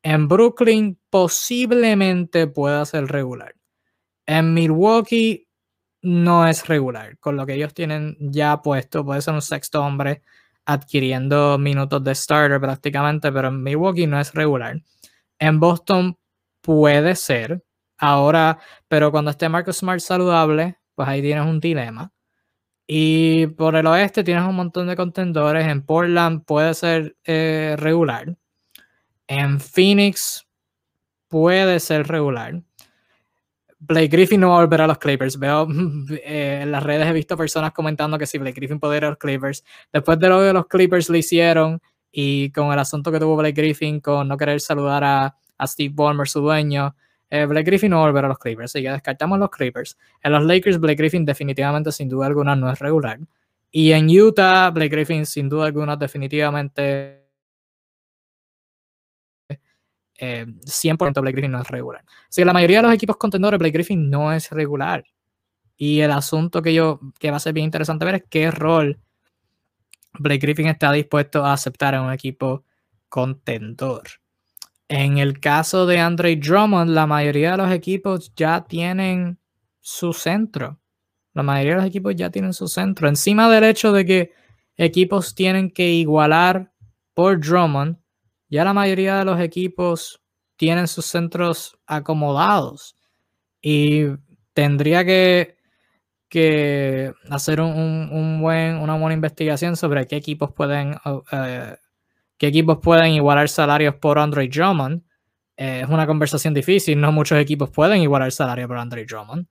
En 0.02 0.26
Brooklyn 0.28 0.98
posiblemente 1.10 2.46
pueda 2.48 2.84
ser 2.84 3.06
regular. 3.06 3.54
En 4.26 4.54
Milwaukee 4.54 5.48
no 6.02 6.46
es 6.46 6.66
regular. 6.68 7.18
Con 7.18 7.36
lo 7.36 7.46
que 7.46 7.54
ellos 7.54 7.74
tienen 7.74 8.16
ya 8.20 8.62
puesto, 8.62 9.04
puede 9.04 9.22
ser 9.22 9.34
un 9.34 9.42
sexto 9.42 9.82
hombre 9.82 10.22
adquiriendo 10.64 11.58
minutos 11.58 12.02
de 12.04 12.14
starter 12.14 12.60
prácticamente, 12.60 13.30
pero 13.32 13.48
en 13.48 13.62
Milwaukee 13.62 14.06
no 14.06 14.20
es 14.20 14.34
regular. 14.34 14.82
En 15.38 15.60
Boston 15.60 16.18
puede 16.60 17.14
ser. 17.14 17.64
Ahora, 17.98 18.58
pero 18.88 19.10
cuando 19.10 19.30
esté 19.30 19.48
Marcus 19.48 19.78
Smart 19.78 20.00
saludable, 20.00 20.78
pues 20.94 21.08
ahí 21.08 21.22
tienes 21.22 21.46
un 21.46 21.60
dilema. 21.60 22.12
Y 22.86 23.48
por 23.48 23.76
el 23.76 23.86
oeste 23.86 24.24
tienes 24.24 24.44
un 24.44 24.56
montón 24.56 24.86
de 24.88 24.96
contendores. 24.96 25.66
En 25.66 25.82
Portland 25.82 26.44
puede 26.44 26.74
ser 26.74 27.16
eh, 27.24 27.76
regular. 27.78 28.36
En 29.28 29.60
Phoenix 29.60 30.46
puede 31.28 31.80
ser 31.80 32.06
regular. 32.06 32.62
Blake 33.78 34.08
Griffin 34.08 34.40
no 34.40 34.50
va 34.50 34.58
a 34.58 34.60
volver 34.60 34.80
a 34.80 34.86
los 34.86 34.98
Clippers. 34.98 35.38
Veo 35.38 35.66
eh, 36.10 36.60
en 36.62 36.72
las 36.72 36.82
redes 36.82 37.06
he 37.06 37.12
visto 37.12 37.36
personas 37.36 37.72
comentando 37.72 38.18
que 38.18 38.26
si 38.26 38.38
Blake 38.38 38.56
Griffin 38.56 38.80
puede 38.80 38.96
ir 38.96 39.04
a 39.04 39.10
los 39.10 39.18
Clippers. 39.18 39.64
Después 39.92 40.18
de 40.18 40.28
lo 40.28 40.40
que 40.40 40.52
los 40.52 40.66
Clippers 40.66 41.10
le 41.10 41.18
hicieron 41.18 41.80
y 42.10 42.50
con 42.52 42.72
el 42.72 42.78
asunto 42.78 43.12
que 43.12 43.20
tuvo 43.20 43.36
Blake 43.36 43.60
Griffin 43.60 44.00
con 44.00 44.28
no 44.28 44.36
querer 44.36 44.60
saludar 44.60 45.04
a, 45.04 45.36
a 45.58 45.66
Steve 45.66 45.92
Ballmer, 45.94 46.26
su 46.26 46.40
dueño, 46.40 46.94
eh, 47.28 47.44
Blake 47.44 47.64
Griffin 47.66 47.90
no 47.90 47.96
va 47.98 48.04
a 48.04 48.06
volver 48.06 48.24
a 48.24 48.28
los 48.28 48.38
Clippers. 48.38 48.72
Así 48.72 48.82
que 48.82 48.90
descartamos 48.90 49.38
los 49.38 49.50
Clippers. 49.50 49.98
En 50.22 50.32
los 50.32 50.44
Lakers, 50.44 50.78
Blake 50.78 50.96
Griffin 50.96 51.24
definitivamente, 51.24 51.92
sin 51.92 52.08
duda 52.08 52.26
alguna, 52.26 52.56
no 52.56 52.70
es 52.70 52.78
regular. 52.78 53.18
Y 53.70 53.92
en 53.92 54.08
Utah, 54.08 54.70
Blake 54.70 54.90
Griffin, 54.90 55.26
sin 55.26 55.48
duda 55.48 55.66
alguna, 55.66 55.96
definitivamente 55.96 57.25
100% 60.18 61.18
eh, 61.18 61.20
Blake 61.20 61.32
Griffin 61.32 61.52
no 61.52 61.60
es 61.60 61.68
regular. 61.68 62.04
Así 62.28 62.40
que 62.40 62.46
la 62.46 62.52
mayoría 62.52 62.78
de 62.78 62.84
los 62.84 62.94
equipos 62.94 63.16
contendores, 63.16 63.58
Blake 63.58 63.72
Griffin 63.72 64.08
no 64.10 64.32
es 64.32 64.50
regular. 64.50 65.04
Y 65.76 66.00
el 66.00 66.10
asunto 66.10 66.62
que 66.62 66.72
yo, 66.72 67.00
que 67.18 67.30
va 67.30 67.36
a 67.36 67.40
ser 67.40 67.52
bien 67.52 67.64
interesante 67.64 68.04
ver 68.04 68.14
es 68.14 68.24
qué 68.28 68.50
rol 68.50 68.98
Blake 70.18 70.38
Griffin 70.38 70.68
está 70.68 70.92
dispuesto 70.92 71.44
a 71.44 71.52
aceptar 71.52 71.94
en 71.94 72.00
un 72.00 72.12
equipo 72.12 72.64
contendor. 73.08 74.02
En 74.88 75.18
el 75.18 75.40
caso 75.40 75.86
de 75.86 75.98
Andre 75.98 76.36
Drummond, 76.36 76.90
la 76.90 77.06
mayoría 77.06 77.52
de 77.52 77.56
los 77.58 77.70
equipos 77.70 78.32
ya 78.36 78.64
tienen 78.64 79.38
su 79.80 80.12
centro. 80.12 80.80
La 81.34 81.42
mayoría 81.42 81.72
de 81.72 81.78
los 81.78 81.86
equipos 81.86 82.14
ya 82.14 82.30
tienen 82.30 82.52
su 82.52 82.68
centro. 82.68 83.08
Encima 83.08 83.50
del 83.50 83.64
hecho 83.64 83.92
de 83.92 84.06
que 84.06 84.32
equipos 84.76 85.34
tienen 85.34 85.70
que 85.70 85.90
igualar 85.90 86.72
por 87.14 87.40
Drummond, 87.40 87.98
ya 88.48 88.64
la 88.64 88.72
mayoría 88.72 89.16
de 89.16 89.24
los 89.24 89.40
equipos 89.40 90.22
tienen 90.56 90.88
sus 90.88 91.06
centros 91.06 91.78
acomodados 91.86 92.96
y 93.60 94.04
tendría 94.52 95.04
que, 95.04 95.56
que 96.28 97.12
hacer 97.30 97.60
un, 97.60 98.40
buen, 98.40 98.76
una 98.76 98.96
buena 98.96 99.14
investigación 99.14 99.76
sobre 99.76 100.06
qué 100.06 100.16
equipos 100.16 100.52
pueden 100.52 100.96
eh, 101.32 101.76
qué 102.38 102.46
equipos 102.48 102.78
pueden 102.82 103.12
igualar 103.12 103.48
salarios 103.48 103.94
por 103.96 104.18
Andre 104.18 104.48
Drummond. 104.48 105.02
Eh, 105.56 105.80
es 105.84 105.88
una 105.88 106.06
conversación 106.06 106.52
difícil, 106.54 107.00
no 107.00 107.12
muchos 107.12 107.38
equipos 107.38 107.70
pueden 107.70 108.02
igualar 108.02 108.30
salario 108.32 108.68
por 108.68 108.78
Andre 108.78 109.04
Drummond. 109.06 109.46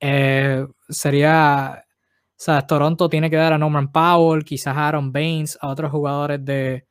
Eh, 0.00 0.66
sería, 0.88 1.82
o 1.82 2.34
sea, 2.36 2.66
Toronto 2.66 3.08
tiene 3.08 3.30
que 3.30 3.36
dar 3.36 3.54
a 3.54 3.58
Norman 3.58 3.90
Powell, 3.90 4.44
quizás 4.44 4.76
a 4.76 4.88
Aaron 4.88 5.12
Baines, 5.12 5.58
a 5.60 5.68
otros 5.68 5.90
jugadores 5.90 6.44
de, 6.44 6.85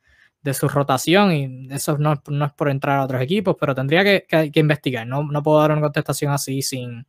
de 0.46 0.54
su 0.54 0.68
rotación 0.68 1.32
y 1.32 1.68
eso 1.74 1.98
no, 1.98 2.12
es 2.12 2.52
por 2.52 2.68
entrar 2.70 3.00
a 3.00 3.04
otros 3.04 3.20
equipos, 3.20 3.56
pero 3.58 3.74
tendría 3.74 4.04
que, 4.04 4.50
investigar. 4.54 5.06
No, 5.06 5.24
no, 5.24 5.42
puedo 5.42 5.60
dar 5.60 5.72
una 5.72 5.80
contestación 5.80 6.32
así 6.32 6.62
sin, 6.62 7.04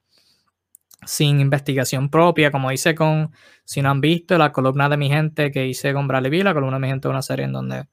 sin 1.06 1.39
investigación 1.39 2.10
propia, 2.10 2.52
como 2.52 2.71
hice 2.71 2.95
con, 2.95 3.32
si 3.63 3.82
no 3.84 3.91
han 3.91 4.02
visto, 4.02 4.38
la 4.39 4.52
columna 4.52 4.89
de 4.89 4.97
mi 4.97 5.08
gente 5.08 5.52
que 5.52 5.67
hice 5.67 5.93
con 5.93 6.08
Bradley 6.08 6.32
Bill, 6.32 6.45
la 6.45 6.54
columna 6.56 6.78
de 6.78 6.82
mi 6.82 6.88
gente 6.88 7.08
es 7.08 7.12
una 7.12 7.21
serie 7.21 7.45
en 7.45 7.54
donde 7.54 7.86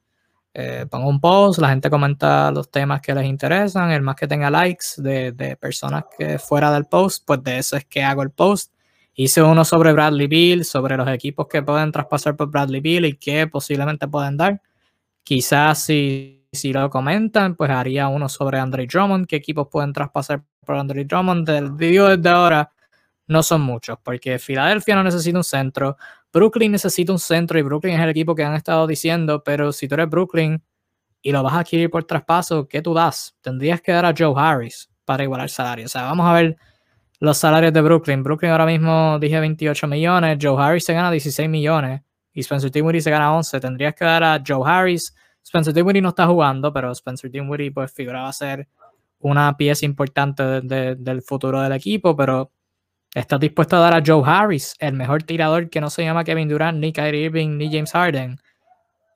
eh, 0.55 0.87
pongo 0.89 1.09
un 1.09 1.21
post, 1.21 1.59
la 1.59 1.69
gente 1.69 1.91
comenta 1.91 2.49
los 2.51 2.71
temas 2.71 3.01
que 3.01 3.13
les 3.13 3.25
interesan, 3.25 3.91
el 3.91 4.01
más 4.01 4.15
que 4.15 4.27
tenga 4.27 4.49
likes 4.49 4.85
de, 4.97 5.31
de 5.31 5.55
personas 5.57 6.05
que 6.17 6.39
fuera 6.39 6.71
del 6.71 6.85
post, 6.85 7.23
pues 7.27 7.43
de 7.43 7.59
eso 7.59 7.77
es 7.77 7.85
que 7.85 8.01
hago 8.03 8.23
el 8.23 8.31
post. 8.31 8.73
Hice 9.13 9.43
uno 9.43 9.63
sobre 9.63 9.93
Bradley 9.93 10.27
Bill, 10.27 10.65
sobre 10.65 10.97
los 10.97 11.07
equipos 11.07 11.47
que 11.47 11.61
pueden 11.61 11.91
traspasar 11.91 12.35
por 12.35 12.49
Bradley 12.49 12.81
Bill 12.81 13.05
y 13.05 13.13
que 13.13 13.47
posiblemente 13.47 14.07
pueden 14.07 14.37
dar. 14.37 14.61
Quizás 15.25 15.79
si, 15.79 16.47
si 16.51 16.71
lo 16.71 16.87
comentan, 16.91 17.55
pues 17.55 17.71
haría 17.71 18.07
uno 18.09 18.29
sobre 18.29 18.59
Andre 18.59 18.85
Drummond, 18.85 19.25
qué 19.25 19.37
equipos 19.37 19.67
pueden 19.71 19.91
traspasar 19.91 20.43
por 20.63 20.75
Andre 20.75 21.03
Drummond. 21.03 21.49
Del 21.49 21.71
video 21.71 22.15
desde 22.15 22.29
ahora 22.29 22.71
no 23.25 23.41
son 23.41 23.61
muchos, 23.61 23.97
porque 24.03 24.37
Filadelfia 24.37 24.93
no 24.93 25.03
necesita 25.03 25.39
un 25.39 25.43
centro, 25.43 25.97
Brooklyn 26.31 26.71
necesita 26.73 27.11
un 27.11 27.17
centro 27.17 27.57
y 27.57 27.63
Brooklyn 27.63 27.95
es 27.95 28.01
el 28.01 28.09
equipo 28.09 28.35
que 28.35 28.43
han 28.43 28.53
estado 28.53 28.85
diciendo, 28.85 29.41
pero 29.43 29.73
si 29.73 29.87
tú 29.87 29.95
eres 29.95 30.07
Brooklyn 30.11 30.61
y 31.23 31.31
lo 31.31 31.41
vas 31.41 31.53
a 31.53 31.59
adquirir 31.61 31.89
por 31.89 32.03
traspaso, 32.03 32.67
¿qué 32.67 32.83
tú 32.83 32.93
das? 32.93 33.35
Tendrías 33.41 33.81
que 33.81 33.93
dar 33.93 34.05
a 34.05 34.13
Joe 34.15 34.35
Harris 34.37 34.91
para 35.05 35.23
igualar 35.23 35.49
salario. 35.49 35.85
O 35.85 35.89
sea, 35.89 36.03
vamos 36.03 36.27
a 36.27 36.33
ver 36.33 36.55
los 37.19 37.39
salarios 37.39 37.73
de 37.73 37.81
Brooklyn. 37.81 38.21
Brooklyn 38.21 38.51
ahora 38.51 38.67
mismo 38.67 39.17
dije 39.19 39.39
28 39.39 39.87
millones, 39.87 40.37
Joe 40.39 40.61
Harris 40.61 40.85
se 40.85 40.93
gana 40.93 41.09
16 41.09 41.49
millones 41.49 42.01
y 42.35 42.41
Spencer 42.41 42.69
Dinwiddie 42.69 43.01
se 43.01 43.09
gana 43.09 43.33
11, 43.33 43.59
tendrías 43.59 43.95
que 43.95 44.05
dar 44.05 44.23
a 44.23 44.43
Joe 44.45 44.61
Harris. 44.63 45.15
Spencer 45.43 45.73
Dinwiddie 45.73 46.01
no 46.01 46.09
está 46.09 46.27
jugando, 46.27 46.71
pero 46.71 46.91
Spencer 46.91 47.31
Dinwiddie 47.31 47.71
pues 47.71 47.91
figuraba 47.93 48.31
ser 48.33 48.67
una 49.19 49.55
pieza 49.57 49.85
importante 49.85 50.43
del 50.61 51.21
futuro 51.23 51.61
del 51.61 51.71
equipo, 51.71 52.15
pero 52.15 52.51
estás 53.13 53.39
dispuesto 53.39 53.77
a 53.77 53.79
dar 53.79 53.93
a 53.95 54.03
Joe 54.05 54.21
Harris, 54.23 54.75
el 54.79 54.93
mejor 54.93 55.23
tirador 55.23 55.69
que 55.69 55.79
no 55.79 55.89
se 55.89 56.03
llama 56.03 56.25
Kevin 56.25 56.49
Durant, 56.49 56.77
ni 56.77 56.91
Kyrie 56.91 57.25
Irving, 57.25 57.57
ni 57.57 57.71
James 57.71 57.91
Harden, 57.93 58.37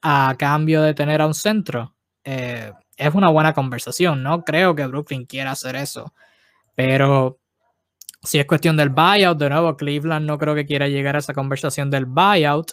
a 0.02 0.34
cambio 0.40 0.82
de 0.82 0.94
tener 0.94 1.22
a 1.22 1.28
un 1.28 1.34
centro. 1.34 1.94
Eh, 2.24 2.72
es 2.96 3.14
una 3.14 3.30
buena 3.30 3.54
conversación, 3.54 4.24
no 4.24 4.44
creo 4.44 4.74
que 4.76 4.88
Brooklyn 4.88 5.26
quiera 5.26 5.52
hacer 5.52 5.76
eso, 5.76 6.14
pero 6.74 7.38
si 8.24 8.40
es 8.40 8.46
cuestión 8.46 8.78
del 8.78 8.90
buyout, 8.90 9.38
de 9.38 9.50
nuevo, 9.50 9.76
Cleveland 9.76 10.26
no 10.26 10.38
creo 10.38 10.56
que 10.56 10.66
quiera 10.66 10.88
llegar 10.88 11.16
a 11.16 11.20
esa 11.20 11.34
conversación 11.34 11.90
del 11.90 12.06
buyout. 12.06 12.72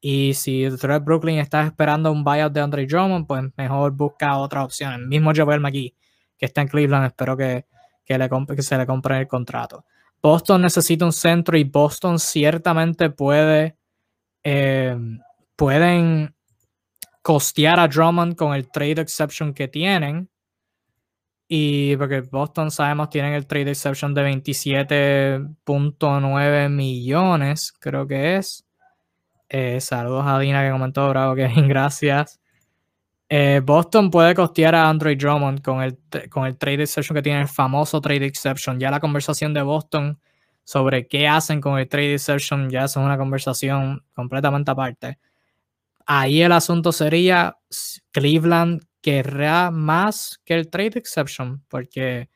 Y 0.00 0.34
si 0.34 0.62
Detroit 0.62 1.02
Brooklyn 1.02 1.38
está 1.38 1.64
esperando 1.64 2.12
un 2.12 2.22
buyout 2.22 2.52
de 2.52 2.60
Andre 2.60 2.86
Drummond, 2.86 3.26
pues 3.26 3.44
mejor 3.56 3.92
busca 3.92 4.38
otra 4.38 4.62
opción. 4.62 4.92
El 4.94 5.08
mismo 5.08 5.32
Joel 5.34 5.60
McGee, 5.60 5.94
que 6.36 6.46
está 6.46 6.62
en 6.62 6.68
Cleveland, 6.68 7.06
espero 7.06 7.36
que, 7.36 7.66
que 8.04 8.62
se 8.62 8.78
le 8.78 8.86
compre 8.86 9.18
el 9.18 9.26
contrato. 9.26 9.84
Boston 10.22 10.62
necesita 10.62 11.04
un 11.04 11.12
centro 11.12 11.56
y 11.56 11.64
Boston 11.64 12.18
ciertamente 12.18 13.10
puede, 13.10 13.76
eh, 14.42 14.96
pueden 15.56 16.34
costear 17.22 17.80
a 17.80 17.88
Drummond 17.88 18.36
con 18.36 18.54
el 18.54 18.70
trade 18.70 19.00
exception 19.00 19.52
que 19.52 19.68
tienen. 19.68 20.30
Y 21.50 21.96
porque 21.96 22.20
Boston 22.20 22.70
sabemos 22.70 23.08
tienen 23.10 23.32
el 23.32 23.46
trade 23.46 23.70
exception 23.70 24.14
de 24.14 24.22
27.9 24.22 26.68
millones, 26.68 27.72
creo 27.80 28.06
que 28.06 28.36
es. 28.36 28.67
Eh, 29.48 29.80
saludos 29.80 30.24
a 30.26 30.38
Dina 30.38 30.62
que 30.64 30.70
comentó, 30.70 31.08
bravo, 31.08 31.34
Kevin, 31.34 31.68
gracias. 31.68 32.40
Eh, 33.30 33.60
Boston 33.64 34.10
puede 34.10 34.34
costear 34.34 34.74
a 34.74 34.88
Andre 34.88 35.14
Drummond 35.14 35.62
con 35.62 35.82
el, 35.82 35.98
con 36.30 36.46
el 36.46 36.56
trade 36.56 36.82
exception 36.82 37.14
que 37.14 37.22
tiene 37.22 37.42
el 37.42 37.48
famoso 37.48 38.00
trade 38.00 38.24
exception. 38.24 38.80
Ya 38.80 38.90
la 38.90 39.00
conversación 39.00 39.52
de 39.52 39.62
Boston 39.62 40.18
sobre 40.64 41.06
qué 41.06 41.28
hacen 41.28 41.60
con 41.60 41.78
el 41.78 41.88
trade 41.88 42.14
exception 42.14 42.70
ya 42.70 42.84
es 42.84 42.96
una 42.96 43.18
conversación 43.18 44.04
completamente 44.14 44.70
aparte. 44.70 45.18
Ahí 46.06 46.42
el 46.42 46.52
asunto 46.52 46.92
sería 46.92 47.58
Cleveland 48.12 48.82
querrá 49.02 49.70
más 49.70 50.40
que 50.44 50.54
el 50.54 50.70
trade 50.70 50.98
exception, 50.98 51.64
porque 51.68 52.30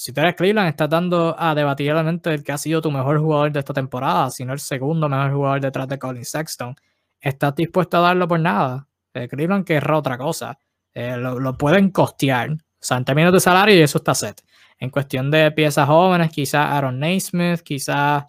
si 0.00 0.14
tú 0.14 0.22
eres 0.22 0.34
Cleveland, 0.34 0.70
estás 0.70 0.88
dando 0.88 1.36
a 1.38 1.54
debatiblemente 1.54 2.32
el 2.32 2.42
que 2.42 2.52
ha 2.52 2.56
sido 2.56 2.80
tu 2.80 2.90
mejor 2.90 3.18
jugador 3.18 3.52
de 3.52 3.58
esta 3.58 3.74
temporada, 3.74 4.30
sino 4.30 4.54
el 4.54 4.58
segundo 4.58 5.10
mejor 5.10 5.30
jugador 5.30 5.60
detrás 5.60 5.86
de 5.88 5.98
Colin 5.98 6.24
Sexton. 6.24 6.74
¿Estás 7.20 7.54
dispuesto 7.54 7.98
a 7.98 8.00
darlo 8.00 8.26
por 8.26 8.40
nada? 8.40 8.88
Eh, 9.12 9.28
Cleveland 9.28 9.66
querrá 9.66 9.98
otra 9.98 10.16
cosa. 10.16 10.58
Eh, 10.94 11.18
lo, 11.18 11.54
pueden 11.58 11.90
costear. 11.90 12.50
O 12.50 12.56
sea, 12.80 12.96
en 12.96 13.04
términos 13.04 13.30
de 13.34 13.40
salario, 13.40 13.76
y 13.76 13.82
eso 13.82 13.98
está 13.98 14.14
set. 14.14 14.42
En 14.78 14.88
cuestión 14.88 15.30
de 15.30 15.50
piezas 15.50 15.86
jóvenes, 15.86 16.30
quizás 16.30 16.64
Aaron 16.64 16.98
Naismith, 16.98 17.60
quizás 17.60 18.24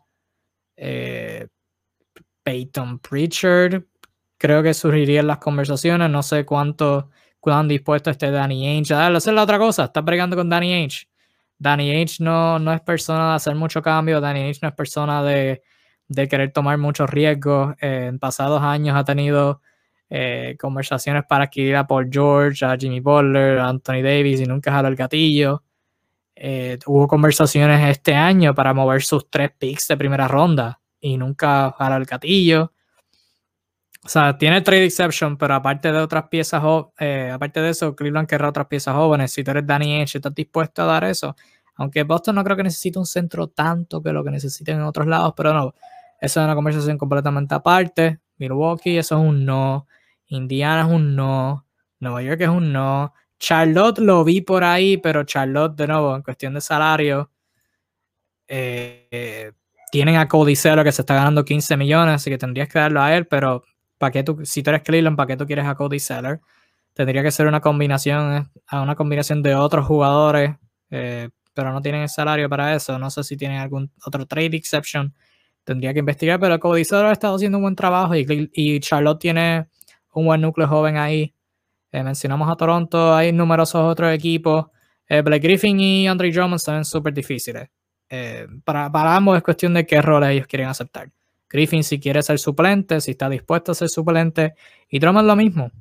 eh, 0.75 1.47
Peyton 2.43 2.99
Pritchard. 2.99 3.81
Creo 4.37 4.61
que 4.61 4.73
surgirían 4.73 5.25
las 5.25 5.37
conversaciones. 5.37 6.09
No 6.09 6.21
sé 6.21 6.45
cuánto, 6.45 7.11
cuán 7.39 7.69
dispuesto 7.69 8.09
esté 8.09 8.29
Danny 8.29 8.67
Ainge 8.67 8.93
a 8.93 8.97
darle. 8.97 9.19
Hacer 9.19 9.33
la 9.35 9.43
otra 9.43 9.57
cosa. 9.57 9.85
Está 9.85 10.01
bregando 10.01 10.35
con 10.35 10.49
Danny 10.49 10.73
Ainge. 10.73 11.10
Danny 11.61 11.91
Ainge 11.91 12.23
no, 12.23 12.57
no 12.57 12.73
es 12.73 12.81
persona 12.81 13.29
de 13.29 13.35
hacer 13.35 13.53
mucho 13.53 13.83
cambio. 13.83 14.19
Danny 14.19 14.39
Ainge 14.39 14.59
no 14.63 14.69
es 14.69 14.73
persona 14.73 15.21
de, 15.21 15.61
de 16.07 16.27
querer 16.27 16.51
tomar 16.51 16.79
muchos 16.79 17.07
riesgos. 17.07 17.75
en 17.81 18.17
pasados 18.17 18.63
años 18.63 18.95
ha 18.97 19.03
tenido 19.03 19.61
eh, 20.09 20.57
conversaciones 20.59 21.23
para 21.29 21.43
adquirir 21.43 21.75
a 21.75 21.85
Paul 21.85 22.09
George, 22.11 22.65
a 22.65 22.75
Jimmy 22.75 22.99
Butler, 22.99 23.59
a 23.59 23.69
Anthony 23.69 24.01
Davis 24.01 24.41
y 24.41 24.45
nunca 24.45 24.71
jaló 24.71 24.87
el 24.87 24.95
gatillo. 24.95 25.61
Eh, 26.35 26.79
hubo 26.87 27.07
conversaciones 27.07 27.87
este 27.87 28.15
año 28.15 28.55
para 28.55 28.73
mover 28.73 29.03
sus 29.03 29.29
tres 29.29 29.51
picks 29.55 29.87
de 29.87 29.97
primera 29.97 30.27
ronda 30.27 30.81
y 30.99 31.15
nunca 31.15 31.75
jaló 31.77 31.97
el 31.97 32.05
gatillo. 32.05 32.73
O 34.03 34.09
sea, 34.09 34.35
tiene 34.37 34.61
trade 34.61 34.85
exception, 34.85 35.37
pero 35.37 35.53
aparte 35.53 35.91
de 35.91 35.99
otras 35.99 36.27
piezas, 36.27 36.63
eh, 36.99 37.29
aparte 37.31 37.61
de 37.61 37.69
eso, 37.69 37.95
Cleveland 37.95 38.27
querrá 38.27 38.49
otras 38.49 38.65
piezas 38.67 38.95
jóvenes. 38.95 39.31
Si 39.31 39.43
tú 39.43 39.51
eres 39.51 39.65
Danny 39.67 39.93
Ainge, 39.93 40.17
estás 40.17 40.33
dispuesto 40.33 40.81
a 40.81 40.85
dar 40.85 41.03
eso. 41.03 41.35
Aunque 41.75 42.03
Boston 42.03 42.35
no 42.35 42.43
creo 42.43 42.57
que 42.57 42.63
necesite 42.63 42.97
un 42.97 43.05
centro 43.05 43.47
tanto 43.47 44.01
que 44.01 44.11
lo 44.11 44.23
que 44.23 44.31
necesiten 44.31 44.77
en 44.77 44.83
otros 44.83 45.07
lados, 45.07 45.33
pero 45.37 45.53
no. 45.53 45.75
Esa 46.19 46.41
es 46.41 46.45
una 46.45 46.55
conversación 46.55 46.97
completamente 46.97 47.53
aparte. 47.53 48.19
Milwaukee, 48.37 48.97
eso 48.97 49.19
es 49.19 49.21
un 49.21 49.45
no. 49.45 49.87
Indiana 50.27 50.81
es 50.81 50.87
un 50.87 51.15
no. 51.15 51.65
Nueva 51.99 52.23
York 52.23 52.41
es 52.41 52.49
un 52.49 52.73
no. 52.73 53.13
Charlotte 53.39 53.99
lo 53.99 54.23
vi 54.23 54.41
por 54.41 54.63
ahí, 54.63 54.97
pero 54.97 55.23
Charlotte, 55.23 55.75
de 55.75 55.87
nuevo, 55.87 56.15
en 56.15 56.21
cuestión 56.23 56.53
de 56.55 56.61
salario, 56.61 57.31
eh, 58.47 59.51
tienen 59.91 60.15
a 60.17 60.27
Cody 60.27 60.53
que 60.53 60.91
se 60.91 61.01
está 61.01 61.15
ganando 61.15 61.43
15 61.45 61.77
millones, 61.77 62.15
así 62.15 62.29
que 62.29 62.37
tendrías 62.37 62.69
que 62.69 62.79
darlo 62.79 63.01
a 63.01 63.15
él, 63.15 63.25
pero 63.27 63.63
¿para 64.01 64.11
qué 64.11 64.23
tú, 64.23 64.39
si 64.43 64.63
tú 64.63 64.71
eres 64.71 64.81
Cleveland, 64.81 65.15
¿para 65.15 65.27
qué 65.27 65.37
tú 65.37 65.45
quieres 65.45 65.65
a 65.65 65.75
Cody 65.75 65.99
Zeller? 65.99 66.41
Tendría 66.95 67.21
que 67.21 67.29
ser 67.29 67.45
una 67.45 67.61
combinación, 67.61 68.49
eh, 68.71 68.75
una 68.75 68.95
combinación 68.95 69.43
de 69.43 69.53
otros 69.53 69.85
jugadores, 69.85 70.55
eh, 70.89 71.29
pero 71.53 71.71
no 71.71 71.83
tienen 71.83 72.01
el 72.01 72.09
salario 72.09 72.49
para 72.49 72.73
eso. 72.75 72.97
No 72.97 73.11
sé 73.11 73.23
si 73.23 73.37
tienen 73.37 73.59
algún 73.59 73.91
otro 74.03 74.25
trade 74.25 74.57
exception. 74.57 75.13
Tendría 75.63 75.93
que 75.93 75.99
investigar, 75.99 76.39
pero 76.39 76.59
Cody 76.59 76.83
Zeller 76.83 77.05
ha 77.05 77.11
estado 77.11 77.35
haciendo 77.35 77.59
un 77.59 77.63
buen 77.63 77.75
trabajo 77.75 78.15
y, 78.15 78.79
Charlotte 78.79 79.19
tiene 79.19 79.67
un 80.13 80.25
buen 80.25 80.41
núcleo 80.41 80.67
joven 80.67 80.97
ahí. 80.97 81.35
Eh, 81.91 82.03
mencionamos 82.03 82.49
a 82.49 82.55
Toronto, 82.55 83.13
hay 83.13 83.31
numerosos 83.31 83.83
otros 83.83 84.11
equipos. 84.15 84.65
Eh, 85.07 85.21
Blake 85.21 85.47
Griffin 85.47 85.79
y 85.79 86.07
Andre 86.07 86.31
Drummond 86.31 86.59
son 86.59 86.85
súper 86.85 87.13
difíciles. 87.13 87.69
Para, 88.65 88.91
para, 88.91 89.15
ambos 89.15 89.37
es 89.37 89.43
cuestión 89.43 89.75
de 89.75 89.85
qué 89.85 90.01
roles 90.01 90.31
ellos 90.31 90.47
quieren 90.47 90.69
aceptar. 90.69 91.11
Griffin 91.51 91.83
si 91.83 91.99
quiere 91.99 92.23
ser 92.23 92.39
suplente, 92.39 93.01
si 93.01 93.11
está 93.11 93.29
dispuesto 93.29 93.73
a 93.73 93.75
ser 93.75 93.89
suplente. 93.89 94.55
Y 94.89 94.99
Drummond 94.99 95.27
lo 95.27 95.35
mismo. 95.35 95.71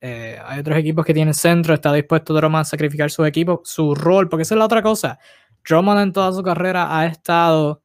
hay 0.00 0.58
otros 0.60 0.76
equipos 0.78 1.04
que 1.06 1.14
tienen 1.14 1.34
centro, 1.34 1.74
está 1.74 1.92
dispuesto 1.92 2.34
Drummond 2.34 2.62
a 2.62 2.64
sacrificar 2.64 3.10
su 3.10 3.24
equipo, 3.24 3.62
su 3.64 3.94
rol, 3.94 4.28
porque 4.28 4.42
esa 4.42 4.54
es 4.54 4.58
la 4.58 4.64
otra 4.64 4.82
cosa. 4.82 5.18
Drummond 5.64 6.00
en 6.00 6.12
toda 6.12 6.32
su 6.32 6.42
carrera 6.42 6.98
ha 6.98 7.06
estado 7.06 7.82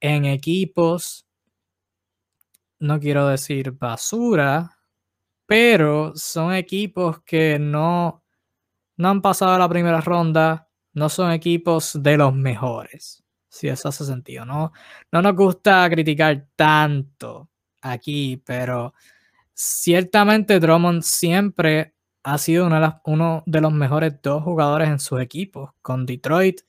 en 0.00 0.26
equipos, 0.26 1.26
no 2.78 3.00
quiero 3.00 3.26
decir 3.28 3.72
basura, 3.72 4.78
pero 5.46 6.12
son 6.14 6.52
equipos 6.52 7.22
que 7.22 7.58
no, 7.58 8.22
no 8.96 9.08
han 9.08 9.22
pasado 9.22 9.58
la 9.58 9.68
primera 9.68 10.00
ronda, 10.02 10.68
no 10.92 11.08
son 11.08 11.32
equipos 11.32 12.00
de 12.02 12.18
los 12.18 12.34
mejores, 12.34 13.24
si 13.48 13.68
eso 13.68 13.88
hace 13.88 14.04
sentido, 14.04 14.44
¿no? 14.44 14.72
No 15.12 15.22
nos 15.22 15.34
gusta 15.34 15.88
criticar 15.90 16.46
tanto 16.56 17.48
aquí, 17.80 18.42
pero 18.44 18.94
ciertamente 19.54 20.60
Drummond 20.60 21.02
siempre 21.02 21.94
ha 22.22 22.38
sido 22.38 22.68
uno 23.04 23.42
de 23.46 23.60
los 23.60 23.72
mejores 23.72 24.20
dos 24.22 24.42
jugadores 24.42 24.88
en 24.88 25.00
sus 25.00 25.20
equipos, 25.20 25.70
con 25.82 26.04
Detroit, 26.04 26.60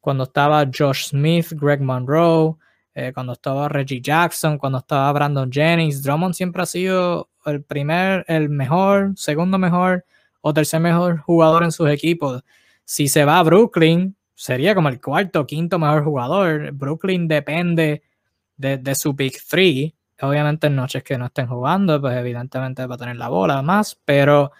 cuando 0.00 0.24
estaba 0.24 0.64
Josh 0.66 1.08
Smith, 1.08 1.52
Greg 1.52 1.80
Monroe, 1.80 2.56
eh, 2.94 3.12
cuando 3.12 3.32
estaba 3.32 3.68
Reggie 3.68 4.00
Jackson, 4.00 4.58
cuando 4.58 4.78
estaba 4.78 5.12
Brandon 5.12 5.50
Jennings, 5.52 6.02
Drummond 6.02 6.34
siempre 6.34 6.62
ha 6.62 6.66
sido 6.66 7.30
el 7.46 7.62
primer, 7.62 8.24
el 8.28 8.48
mejor, 8.48 9.12
segundo 9.16 9.58
mejor 9.58 10.04
o 10.40 10.52
tercer 10.54 10.80
mejor 10.80 11.18
jugador 11.18 11.64
en 11.64 11.72
sus 11.72 11.88
equipos. 11.90 12.42
Si 12.84 13.08
se 13.08 13.24
va 13.24 13.38
a 13.38 13.42
Brooklyn, 13.42 14.16
sería 14.38 14.72
como 14.72 14.88
el 14.88 15.00
cuarto 15.00 15.40
o 15.40 15.46
quinto 15.46 15.80
mejor 15.80 16.04
jugador. 16.04 16.70
Brooklyn 16.70 17.26
depende 17.26 18.04
de, 18.56 18.94
su 18.94 19.12
Big 19.14 19.34
Three. 19.50 19.96
Obviamente 20.20 20.68
en 20.68 20.76
noches 20.76 21.02
que 21.02 21.18
no 21.18 21.26
estén 21.26 21.48
jugando, 21.48 22.00
pues 22.00 22.16
evidentemente 22.16 22.86
va 22.86 22.94
a 22.94 22.98
tener 22.98 23.16
la 23.16 23.28
bola 23.28 23.62
más, 23.62 24.00
pero 24.04 24.52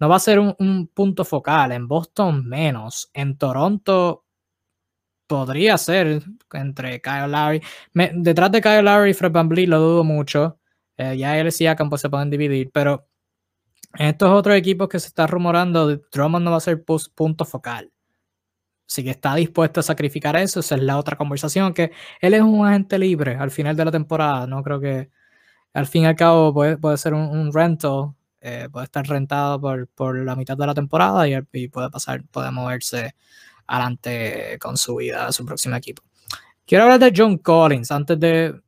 no 0.00 0.08
va 0.08 0.16
a 0.16 0.20
ser 0.20 0.38
un, 0.38 0.54
un 0.58 0.88
punto 0.88 1.26
focal. 1.26 1.72
En 1.72 1.86
Boston 1.86 2.46
menos. 2.48 3.10
En 3.12 3.36
Toronto 3.36 4.24
podría 5.26 5.76
ser 5.76 6.22
entre 6.54 7.02
Kyle 7.02 7.30
Lowry. 7.30 7.62
detrás 8.14 8.50
de 8.50 8.62
Kyle 8.62 8.82
Lowry 8.82 9.10
y 9.10 9.14
Fred 9.14 9.32
VanVleet 9.32 9.68
lo 9.68 9.78
dudo 9.78 10.04
mucho. 10.04 10.58
Eh, 10.96 11.18
ya 11.18 11.38
él 11.38 11.48
y 11.48 11.52
Siakam 11.52 11.90
pues, 11.90 12.00
se 12.00 12.08
pueden 12.08 12.30
dividir, 12.30 12.70
pero 12.72 13.06
en 13.98 14.08
estos 14.08 14.30
otros 14.30 14.56
equipos 14.56 14.88
que 14.88 14.98
se 14.98 15.08
está 15.08 15.26
rumorando, 15.26 15.98
Drummond 16.12 16.44
no 16.44 16.50
va 16.52 16.56
a 16.56 16.60
ser 16.60 16.82
punto 16.84 17.44
focal. 17.44 17.92
Así 18.88 19.04
que 19.04 19.10
está 19.10 19.34
dispuesto 19.34 19.80
a 19.80 19.82
sacrificar 19.82 20.36
eso. 20.36 20.60
Esa 20.60 20.76
es 20.76 20.82
la 20.82 20.98
otra 20.98 21.16
conversación, 21.16 21.74
que 21.74 21.92
él 22.20 22.34
es 22.34 22.42
un 22.42 22.66
agente 22.66 22.98
libre 22.98 23.36
al 23.36 23.50
final 23.50 23.76
de 23.76 23.84
la 23.84 23.90
temporada. 23.92 24.46
No 24.46 24.62
creo 24.62 24.80
que 24.80 25.10
al 25.74 25.86
fin 25.86 26.04
y 26.04 26.06
al 26.06 26.16
cabo 26.16 26.54
puede, 26.54 26.78
puede 26.78 26.96
ser 26.96 27.14
un, 27.14 27.52
rental, 27.52 28.14
eh, 28.40 28.68
puede 28.72 28.84
estar 28.84 29.06
rentado 29.06 29.60
por, 29.60 29.88
por, 29.88 30.18
la 30.24 30.36
mitad 30.36 30.56
de 30.56 30.66
la 30.66 30.74
temporada 30.74 31.28
y, 31.28 31.38
y 31.52 31.68
puede 31.68 31.90
pasar, 31.90 32.24
puede 32.30 32.50
moverse 32.50 33.14
adelante 33.66 34.58
con 34.60 34.76
su 34.76 34.96
vida, 34.96 35.30
su 35.32 35.44
próximo 35.44 35.76
equipo. 35.76 36.02
Quiero 36.66 36.84
hablar 36.84 37.00
de 37.00 37.12
John 37.16 37.38
Collins 37.38 37.90
antes 37.90 38.18
de 38.18 38.60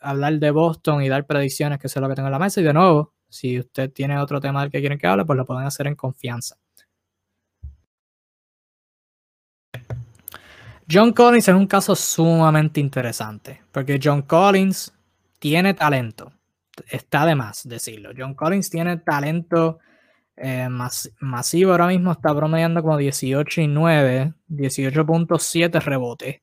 hablar 0.00 0.38
de 0.38 0.50
Boston 0.50 1.02
y 1.02 1.08
dar 1.08 1.26
predicciones, 1.26 1.78
que 1.78 1.86
es 1.86 1.96
lo 1.96 2.08
que 2.08 2.14
tengo 2.14 2.28
en 2.28 2.32
la 2.32 2.38
mesa. 2.38 2.60
Y 2.60 2.64
de 2.64 2.72
nuevo, 2.74 3.14
si 3.28 3.58
usted 3.58 3.90
tiene 3.92 4.18
otro 4.18 4.40
tema 4.40 4.62
del 4.62 4.70
que 4.70 4.80
quieren 4.80 4.98
que 4.98 5.06
hable, 5.06 5.24
pues 5.24 5.36
lo 5.36 5.46
pueden 5.46 5.66
hacer 5.66 5.86
en 5.86 5.94
confianza. 5.94 6.56
John 10.92 11.12
Collins 11.12 11.48
es 11.48 11.54
un 11.54 11.66
caso 11.66 11.96
sumamente 11.96 12.78
interesante, 12.78 13.62
porque 13.72 13.98
John 14.02 14.22
Collins 14.22 14.92
tiene 15.38 15.74
talento. 15.74 16.32
Está 16.90 17.24
de 17.24 17.34
más 17.34 17.66
decirlo. 17.66 18.10
John 18.16 18.34
Collins 18.34 18.68
tiene 18.68 18.98
talento 18.98 19.78
eh, 20.36 20.68
masivo 21.20 21.72
ahora 21.72 21.86
mismo 21.86 22.10
está 22.12 22.34
promediando 22.34 22.82
como 22.82 22.96
18 22.96 23.60
y 23.60 23.68
9, 23.68 24.34
18.7 24.48 25.80
rebotes. 25.80 26.40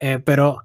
Eh, 0.00 0.20
pero 0.24 0.62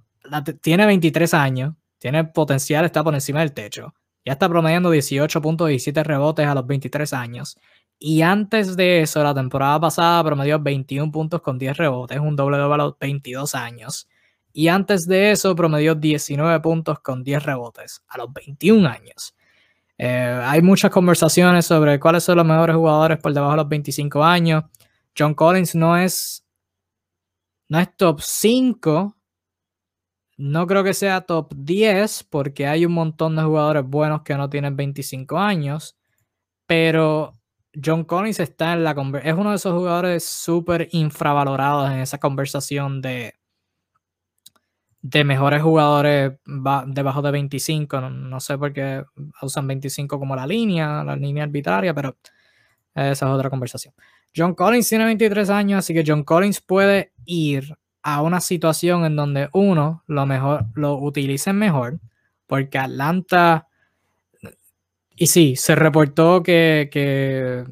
tiene 0.62 0.86
23 0.86 1.34
años, 1.34 1.76
tiene 1.98 2.24
potencial, 2.26 2.86
está 2.86 3.04
por 3.04 3.14
encima 3.14 3.40
del 3.42 3.54
techo. 3.54 3.94
Ya 4.24 4.34
está 4.34 4.48
promediando 4.48 4.94
18.17 4.94 6.04
rebotes 6.04 6.48
a 6.48 6.56
los 6.56 6.68
23 6.68 7.14
años. 7.14 7.58
Y 8.04 8.24
antes 8.24 8.76
de 8.76 9.02
eso, 9.02 9.22
la 9.22 9.32
temporada 9.32 9.80
pasada 9.80 10.24
promedió 10.24 10.60
21 10.60 11.12
puntos 11.12 11.40
con 11.40 11.60
10 11.60 11.78
rebotes, 11.78 12.20
un 12.20 12.36
doble 12.36 12.58
doble 12.58 12.74
a 12.74 12.78
los 12.78 12.98
22 12.98 13.54
años. 13.54 14.10
Y 14.52 14.70
antes 14.70 15.06
de 15.06 15.30
eso, 15.30 15.56
promedió 15.56 15.94
19 15.94 16.62
puntos 16.62 17.00
con 17.02 17.24
10 17.24 17.44
rebotes 17.44 18.04
a 18.08 18.18
los 18.18 18.34
21 18.34 18.90
años. 18.90 19.36
Eh, 20.00 20.42
hay 20.44 20.64
muchas 20.64 20.90
conversaciones 20.90 21.68
sobre 21.68 22.00
cuáles 22.00 22.24
son 22.24 22.38
los 22.38 22.46
mejores 22.46 22.76
jugadores 22.76 23.20
por 23.20 23.34
debajo 23.34 23.52
de 23.52 23.58
los 23.58 23.70
25 23.70 24.24
años. 24.24 24.64
John 25.16 25.36
Collins 25.36 25.76
no 25.76 25.96
es, 25.96 26.44
no 27.70 27.80
es 27.80 27.96
top 27.98 28.20
5. 28.20 29.16
No 30.38 30.66
creo 30.66 30.84
que 30.84 30.96
sea 30.96 31.22
top 31.22 31.54
10 31.56 32.24
porque 32.32 32.66
hay 32.66 32.84
un 32.84 32.94
montón 32.94 33.36
de 33.36 33.44
jugadores 33.44 33.84
buenos 33.86 34.24
que 34.24 34.34
no 34.34 34.50
tienen 34.50 34.76
25 34.76 35.38
años. 35.38 35.96
Pero 36.66 37.41
John 37.74 38.04
Collins 38.04 38.40
está 38.40 38.74
en 38.74 38.84
la 38.84 38.92
es 39.24 39.34
uno 39.34 39.52
de 39.52 39.56
esos 39.56 39.74
jugadores 39.74 40.26
súper 40.26 40.90
infravalorados 40.92 41.92
en 41.92 42.00
esa 42.00 42.18
conversación 42.18 43.02
de, 43.02 43.36
de 45.02 45.24
mejores 45.24 45.62
jugadores 45.62 46.34
debajo 46.88 47.22
de 47.22 47.32
25. 47.32 48.02
No, 48.02 48.40
sé 48.40 48.58
por 48.58 48.74
qué 48.74 49.04
usan 49.42 49.68
25 49.68 50.20
como 50.20 50.36
la 50.36 50.46
línea, 50.46 51.04
la 51.04 51.16
línea 51.16 51.44
arbitraria, 51.44 51.94
pero 51.94 52.18
esa 52.94 53.12
es 53.12 53.32
otra 53.32 53.50
conversación. 53.50 53.94
John 54.36 54.54
Collins 54.54 54.88
tiene 54.88 55.06
23 55.06 55.50
años, 55.50 55.80
así 55.80 55.94
que 55.94 56.04
John 56.06 56.24
Collins 56.24 56.62
puede 56.62 57.14
ir 57.26 57.76
a 58.04 58.22
una 58.22 58.42
situación 58.42 59.06
en 59.06 59.16
donde 59.16 59.50
uno 59.54 60.04
lo 60.08 60.26
mejor 60.26 60.66
lo 60.76 60.98
utilicen 60.98 61.58
mejor, 61.58 62.00
porque 62.48 62.78
Atlanta 62.78 63.68
y 65.22 65.28
sí, 65.28 65.56
se 65.56 65.76
reportó 65.76 66.42
que, 66.42 67.64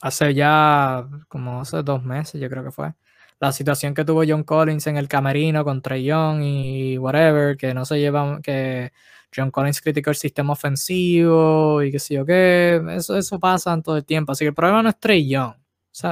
hace 0.00 0.32
ya 0.32 1.08
como 1.26 1.60
hace 1.60 1.82
dos 1.82 2.04
meses, 2.04 2.40
yo 2.40 2.48
creo 2.48 2.62
que 2.62 2.70
fue, 2.70 2.94
la 3.40 3.50
situación 3.50 3.94
que 3.94 4.04
tuvo 4.04 4.22
John 4.26 4.44
Collins 4.44 4.86
en 4.86 4.96
el 4.96 5.08
camerino 5.08 5.64
con 5.64 5.82
Trey 5.82 6.04
Young 6.04 6.42
y 6.44 6.98
whatever, 6.98 7.56
que 7.56 7.74
no 7.74 7.84
se 7.84 7.98
llevan, 7.98 8.42
que 8.42 8.92
John 9.34 9.50
Collins 9.50 9.80
criticó 9.80 10.10
el 10.10 10.16
sistema 10.16 10.52
ofensivo 10.52 11.82
y 11.82 11.90
qué 11.90 11.98
sé 11.98 12.14
yo 12.14 12.24
qué, 12.24 12.80
eso, 12.90 13.16
eso 13.16 13.40
pasa 13.40 13.80
todo 13.82 13.96
el 13.96 14.04
tiempo. 14.04 14.30
Así 14.30 14.44
que 14.44 14.50
el 14.50 14.54
problema 14.54 14.84
no 14.84 14.90
es 14.90 15.00
Trey 15.00 15.28
Young. 15.28 15.54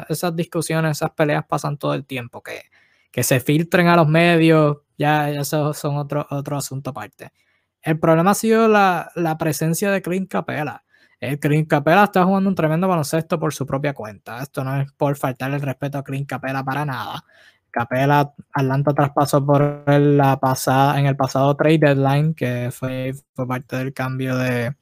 esas 0.08 0.34
discusiones, 0.34 0.98
esas 0.98 1.10
peleas 1.12 1.44
pasan 1.46 1.78
todo 1.78 1.94
el 1.94 2.04
tiempo. 2.04 2.42
Que, 2.42 2.62
que 3.12 3.22
se 3.22 3.38
filtren 3.38 3.86
a 3.86 3.96
los 3.96 4.08
medios, 4.08 4.78
ya, 4.98 5.30
eso 5.30 5.72
son 5.74 5.96
otro, 5.96 6.26
otro 6.30 6.56
asunto 6.56 6.90
aparte. 6.90 7.30
El 7.82 7.98
problema 7.98 8.32
ha 8.32 8.34
sido 8.34 8.68
la, 8.68 9.10
la 9.14 9.38
presencia 9.38 9.90
de 9.90 10.02
Clint 10.02 10.30
Capela. 10.30 10.84
El 11.20 11.38
Clint 11.40 11.68
Capela 11.68 12.04
está 12.04 12.24
jugando 12.24 12.48
un 12.48 12.54
tremendo 12.54 12.86
baloncesto 12.86 13.40
por 13.40 13.52
su 13.52 13.66
propia 13.66 13.92
cuenta. 13.92 14.42
Esto 14.42 14.62
no 14.64 14.80
es 14.80 14.92
por 14.92 15.16
faltar 15.16 15.52
el 15.52 15.60
respeto 15.60 15.98
a 15.98 16.04
Clint 16.04 16.28
Capela 16.28 16.64
para 16.64 16.84
nada. 16.84 17.24
Capela, 17.70 18.32
Atlanta 18.52 18.92
traspasó 18.94 19.44
por 19.44 19.84
la 19.88 20.38
pasada, 20.40 20.98
en 20.98 21.06
el 21.06 21.16
pasado 21.16 21.54
trade 21.56 21.78
deadline, 21.78 22.34
que 22.34 22.70
fue, 22.72 23.12
fue 23.34 23.46
parte 23.46 23.76
del 23.76 23.92
cambio 23.92 24.36
de, 24.36 24.74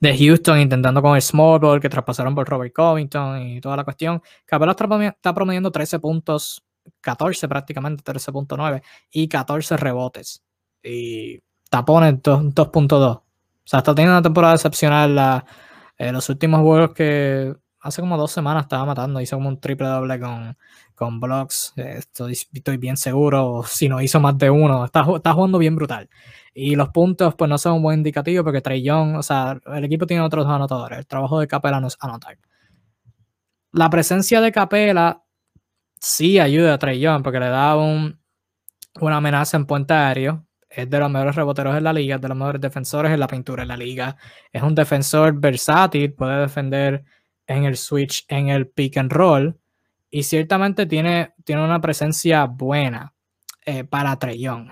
de 0.00 0.16
Houston, 0.16 0.60
intentando 0.60 1.02
con 1.02 1.16
el 1.16 1.22
small 1.22 1.58
ball, 1.58 1.80
que 1.80 1.88
traspasaron 1.88 2.34
por 2.34 2.48
Robert 2.48 2.72
Covington 2.72 3.42
y 3.42 3.60
toda 3.60 3.76
la 3.76 3.84
cuestión. 3.84 4.22
Capela 4.44 4.72
está 4.72 5.34
promediando 5.34 5.70
13 5.70 5.98
puntos, 5.98 6.64
14 7.00 7.48
prácticamente, 7.48 8.02
13.9 8.04 8.82
y 9.10 9.28
14 9.28 9.76
rebotes. 9.76 10.42
Y 10.82 11.40
tapones 11.68 12.14
2.2. 12.22 13.16
O 13.16 13.22
sea, 13.64 13.78
está 13.78 13.94
teniendo 13.94 14.14
una 14.14 14.22
temporada 14.22 14.54
excepcional. 14.54 15.14
La, 15.14 15.44
eh, 15.98 16.12
los 16.12 16.28
últimos 16.28 16.60
juegos 16.60 16.94
que 16.94 17.54
hace 17.80 18.00
como 18.00 18.16
dos 18.16 18.32
semanas 18.32 18.64
estaba 18.64 18.84
matando, 18.84 19.20
hizo 19.20 19.36
como 19.36 19.48
un 19.48 19.60
triple 19.60 19.86
doble 19.88 20.18
con, 20.20 20.56
con 20.94 21.20
blocks. 21.20 21.72
Estoy, 21.76 22.32
estoy, 22.32 22.76
bien 22.76 22.96
seguro, 22.96 23.62
si 23.66 23.88
no 23.88 24.00
hizo 24.00 24.20
más 24.20 24.36
de 24.38 24.50
uno, 24.50 24.84
está, 24.84 25.06
está, 25.14 25.32
jugando 25.32 25.58
bien 25.58 25.76
brutal. 25.76 26.08
Y 26.54 26.76
los 26.76 26.88
puntos, 26.90 27.34
pues 27.34 27.48
no 27.48 27.58
son 27.58 27.74
un 27.74 27.82
buen 27.82 27.98
indicativo 27.98 28.44
porque 28.44 28.60
Trey 28.60 28.82
Young, 28.82 29.16
o 29.16 29.22
sea, 29.22 29.60
el 29.66 29.84
equipo 29.84 30.06
tiene 30.06 30.22
otros 30.22 30.46
anotadores. 30.46 30.98
El 30.98 31.06
trabajo 31.06 31.38
de 31.40 31.46
Capela 31.46 31.80
no 31.80 31.88
es 31.88 31.96
anotar. 32.00 32.38
La 33.72 33.90
presencia 33.90 34.40
de 34.40 34.50
Capela 34.50 35.22
sí 36.00 36.38
ayuda 36.38 36.74
a 36.74 36.78
Trey 36.78 37.00
Young 37.00 37.22
porque 37.22 37.40
le 37.40 37.48
da 37.48 37.76
un, 37.76 38.18
una 39.00 39.16
amenaza 39.18 39.56
en 39.56 39.66
puente 39.66 39.94
aéreo 39.94 40.47
es 40.70 40.88
de 40.88 40.98
los 40.98 41.10
mejores 41.10 41.34
reboteros 41.34 41.76
en 41.76 41.84
la 41.84 41.92
liga, 41.92 42.16
es 42.16 42.20
de 42.20 42.28
los 42.28 42.36
mejores 42.36 42.60
defensores 42.60 43.12
en 43.12 43.20
la 43.20 43.26
pintura 43.26 43.62
en 43.62 43.68
la 43.68 43.76
liga. 43.76 44.16
Es 44.52 44.62
un 44.62 44.74
defensor 44.74 45.32
versátil, 45.38 46.12
puede 46.12 46.40
defender 46.40 47.04
en 47.46 47.64
el 47.64 47.76
switch, 47.76 48.24
en 48.28 48.48
el 48.48 48.68
pick 48.68 48.98
and 48.98 49.12
roll. 49.12 49.58
Y 50.10 50.22
ciertamente 50.22 50.86
tiene, 50.86 51.34
tiene 51.44 51.64
una 51.64 51.80
presencia 51.80 52.44
buena 52.44 53.12
eh, 53.64 53.84
para 53.84 54.16
Young. 54.32 54.68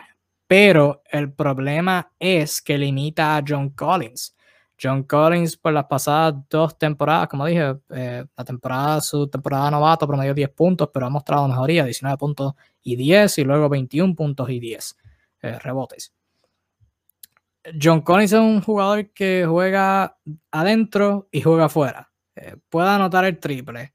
Pero 0.47 1.03
el 1.11 1.33
problema 1.33 2.13
es 2.19 2.63
que 2.63 2.79
limita 2.79 3.37
a 3.37 3.43
John 3.47 3.71
Collins. 3.71 4.35
John 4.81 5.05
Collins 5.05 5.57
por 5.57 5.73
las 5.73 5.87
pasadas 5.87 6.35
dos 6.51 6.79
temporadas, 6.79 7.29
como 7.29 7.47
dije, 7.47 7.77
eh, 7.91 8.25
la 8.37 8.45
temporada, 8.45 9.01
su 9.01 9.27
temporada 9.27 9.71
novato 9.71 10.07
promedió 10.07 10.35
10 10.35 10.51
puntos, 10.51 10.91
pero 10.93 11.07
ha 11.07 11.11
mostrado 11.11 11.49
mejoría, 11.49 11.85
19 11.85 12.19
puntos 12.19 12.55
y 12.83 12.95
10, 12.95 13.39
y 13.39 13.45
luego 13.45 13.69
21 13.69 14.15
puntos 14.15 14.51
y 14.51 14.61
10. 14.61 14.97
Eh, 15.47 15.59
rebotes. 15.61 16.13
John 17.81 18.01
Collins 18.01 18.33
es 18.33 18.39
un 18.39 18.61
jugador 18.61 19.13
que 19.13 19.45
juega 19.47 20.19
adentro 20.51 21.29
y 21.31 21.41
juega 21.43 21.67
afuera. 21.67 22.11
Eh, 22.35 22.57
puede 22.69 22.89
anotar 22.89 23.25
el 23.25 23.39
triple 23.39 23.95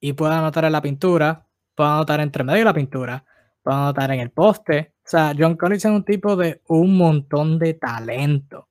y 0.00 0.12
puede 0.12 0.34
anotar 0.34 0.64
en 0.64 0.72
la 0.72 0.82
pintura, 0.82 1.46
puede 1.74 1.90
anotar 1.90 2.20
entre 2.20 2.44
medio 2.44 2.60
de 2.60 2.64
la 2.64 2.74
pintura, 2.74 3.24
puede 3.62 3.76
anotar 3.76 4.10
en 4.12 4.20
el 4.20 4.30
poste. 4.30 4.94
O 4.98 5.08
sea, 5.08 5.34
John 5.36 5.56
Collins 5.56 5.84
es 5.84 5.90
un 5.90 6.04
tipo 6.04 6.36
de 6.36 6.62
un 6.68 6.96
montón 6.96 7.58
de 7.58 7.74
talento. 7.74 8.68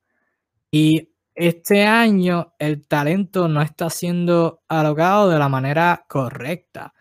Y 0.72 1.10
este 1.36 1.86
año 1.86 2.54
el 2.60 2.88
talento 2.88 3.48
no 3.48 3.62
está 3.62 3.90
siendo 3.90 4.62
alocado 4.68 5.30
de 5.30 5.40
la 5.40 5.50
manera 5.50 6.06
correcta. 6.08 6.94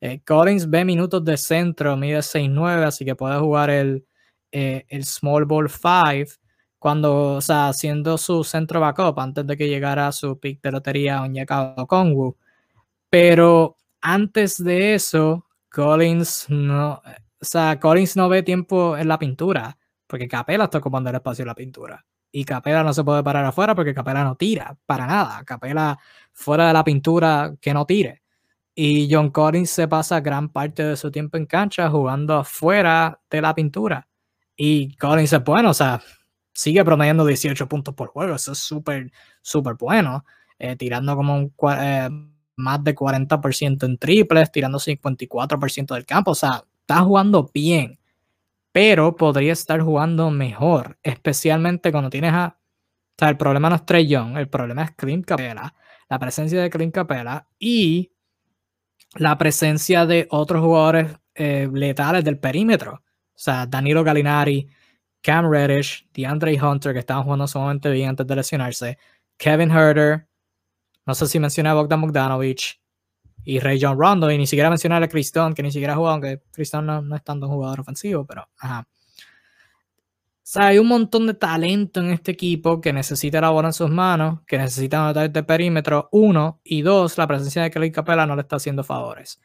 Eh, 0.00 0.22
Collins 0.24 0.68
ve 0.70 0.84
minutos 0.84 1.24
de 1.24 1.36
centro, 1.36 1.96
mide 1.96 2.22
6'9, 2.22 2.84
así 2.84 3.04
que 3.04 3.14
puede 3.14 3.38
jugar 3.38 3.70
el, 3.70 4.06
eh, 4.52 4.86
el 4.88 5.04
Small 5.04 5.44
Ball 5.44 5.68
5 5.70 6.40
cuando, 6.78 7.34
o 7.34 7.40
sea, 7.42 7.68
haciendo 7.68 8.16
su 8.18 8.42
centro 8.42 8.80
backup 8.80 9.20
antes 9.20 9.46
de 9.46 9.56
que 9.56 9.68
llegara 9.68 10.10
su 10.12 10.40
pick 10.40 10.62
de 10.62 10.72
lotería 10.72 11.22
Onyeka 11.22 11.74
Kongwu. 11.86 12.36
Pero 13.10 13.76
antes 14.00 14.62
de 14.62 14.94
eso, 14.94 15.46
Collins 15.70 16.46
no, 16.48 17.02
o 17.40 17.44
sea, 17.44 17.78
Collins 17.80 18.16
no 18.16 18.28
ve 18.28 18.42
tiempo 18.42 18.96
en 18.96 19.08
la 19.08 19.18
pintura, 19.18 19.76
porque 20.06 20.28
Capela 20.28 20.64
está 20.64 20.78
ocupando 20.78 21.10
el 21.10 21.16
espacio 21.16 21.42
en 21.42 21.48
la 21.48 21.54
pintura. 21.54 22.04
Y 22.32 22.44
Capela 22.44 22.82
no 22.84 22.92
se 22.92 23.04
puede 23.04 23.22
parar 23.22 23.44
afuera 23.44 23.74
porque 23.74 23.94
Capela 23.94 24.24
no 24.24 24.36
tira 24.36 24.76
para 24.86 25.06
nada. 25.06 25.44
Capela 25.44 25.98
fuera 26.32 26.68
de 26.68 26.72
la 26.72 26.84
pintura 26.84 27.54
que 27.60 27.74
no 27.74 27.86
tire. 27.86 28.22
Y 28.74 29.12
John 29.12 29.30
Collins 29.30 29.70
se 29.70 29.88
pasa 29.88 30.20
gran 30.20 30.48
parte 30.48 30.84
de 30.84 30.96
su 30.96 31.10
tiempo 31.10 31.36
en 31.36 31.46
cancha 31.46 31.90
jugando 31.90 32.36
afuera 32.38 33.20
de 33.28 33.42
la 33.42 33.54
pintura. 33.54 34.06
Y 34.62 34.94
Collins 34.96 35.32
es 35.32 35.42
bueno, 35.42 35.70
o 35.70 35.74
sea, 35.74 36.02
sigue 36.52 36.84
promediando 36.84 37.24
18 37.24 37.66
puntos 37.66 37.94
por 37.94 38.08
juego. 38.08 38.34
Eso 38.34 38.52
es 38.52 38.58
súper, 38.58 39.10
súper 39.40 39.76
bueno. 39.76 40.26
Eh, 40.58 40.76
tirando 40.76 41.16
como 41.16 41.34
un, 41.34 41.54
eh, 41.78 42.10
más 42.56 42.84
de 42.84 42.94
40% 42.94 43.86
en 43.86 43.96
triples, 43.96 44.52
tirando 44.52 44.78
54% 44.78 45.94
del 45.94 46.04
campo. 46.04 46.32
O 46.32 46.34
sea, 46.34 46.62
está 46.78 47.00
jugando 47.00 47.50
bien. 47.54 47.98
Pero 48.70 49.16
podría 49.16 49.54
estar 49.54 49.80
jugando 49.80 50.30
mejor. 50.30 50.98
Especialmente 51.02 51.90
cuando 51.90 52.10
tienes 52.10 52.34
a. 52.34 52.58
O 52.58 53.14
sea, 53.18 53.30
el 53.30 53.38
problema 53.38 53.70
no 53.70 53.76
es 53.76 53.86
Trey 53.86 54.06
Young, 54.06 54.36
el 54.36 54.50
problema 54.50 54.82
es 54.82 54.90
Clint 54.90 55.24
Capela. 55.24 55.74
La 56.10 56.18
presencia 56.18 56.60
de 56.60 56.68
Clint 56.68 56.94
Capela 56.94 57.48
y 57.58 58.12
la 59.14 59.38
presencia 59.38 60.04
de 60.04 60.26
otros 60.28 60.60
jugadores 60.62 61.16
eh, 61.34 61.66
letales 61.72 62.24
del 62.24 62.38
perímetro. 62.38 63.02
O 63.40 63.42
sea, 63.42 63.64
Danilo 63.64 64.04
Gallinari, 64.04 64.68
Cam 65.22 65.50
Reddish, 65.50 66.06
DeAndre 66.12 66.62
Hunter, 66.62 66.92
que 66.92 66.98
estaban 66.98 67.24
jugando 67.24 67.48
sumamente 67.48 67.90
bien 67.90 68.10
antes 68.10 68.26
de 68.26 68.36
lesionarse, 68.36 68.98
Kevin 69.38 69.70
Herter, 69.70 70.28
no 71.06 71.14
sé 71.14 71.26
si 71.26 71.40
mencioné 71.40 71.70
a 71.70 71.74
Bogdan 71.74 72.02
Bogdanovich 72.02 72.78
y 73.42 73.58
Ray 73.58 73.78
John 73.80 73.98
Rondo, 73.98 74.30
y 74.30 74.36
ni 74.36 74.46
siquiera 74.46 74.68
mencioné 74.68 74.96
a 74.96 75.08
Chris 75.08 75.32
que 75.56 75.62
ni 75.62 75.72
siquiera 75.72 75.94
ha 75.94 75.96
jugado, 75.96 76.12
aunque 76.16 76.42
Chris 76.52 76.74
no, 76.74 77.00
no, 77.00 77.16
es 77.16 77.24
tanto 77.24 77.46
un 77.46 77.54
jugador 77.54 77.80
ofensivo, 77.80 78.26
pero 78.26 78.46
ajá. 78.58 78.86
O 78.86 80.42
sea, 80.42 80.66
hay 80.66 80.78
un 80.78 80.88
montón 80.88 81.26
de 81.26 81.32
talento 81.32 82.00
en 82.00 82.10
este 82.10 82.32
equipo 82.32 82.78
que 82.82 82.92
necesita 82.92 83.40
la 83.40 83.48
bola 83.48 83.68
en 83.68 83.72
sus 83.72 83.88
manos, 83.88 84.40
que 84.46 84.58
necesita 84.58 85.02
anotar 85.02 85.30
de 85.30 85.42
perímetro, 85.44 86.10
uno, 86.12 86.60
y 86.62 86.82
dos, 86.82 87.16
la 87.16 87.26
presencia 87.26 87.62
de 87.62 87.70
Kelly 87.70 87.90
Capella 87.90 88.26
no 88.26 88.36
le 88.36 88.42
está 88.42 88.56
haciendo 88.56 88.84
favores. 88.84 89.40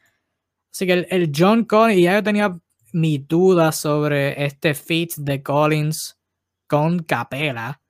Así 0.70 0.84
que 0.84 0.92
el, 0.92 1.06
el 1.08 1.32
John 1.34 1.64
Collins, 1.64 1.98
y 1.98 2.02
ya 2.02 2.12
yo 2.12 2.22
tenía 2.22 2.60
mi 2.96 3.18
duda 3.18 3.72
sobre 3.72 4.46
este 4.46 4.74
fit 4.74 5.16
de 5.18 5.42
Collins 5.42 6.18
con 6.66 7.00
Capela 7.00 7.82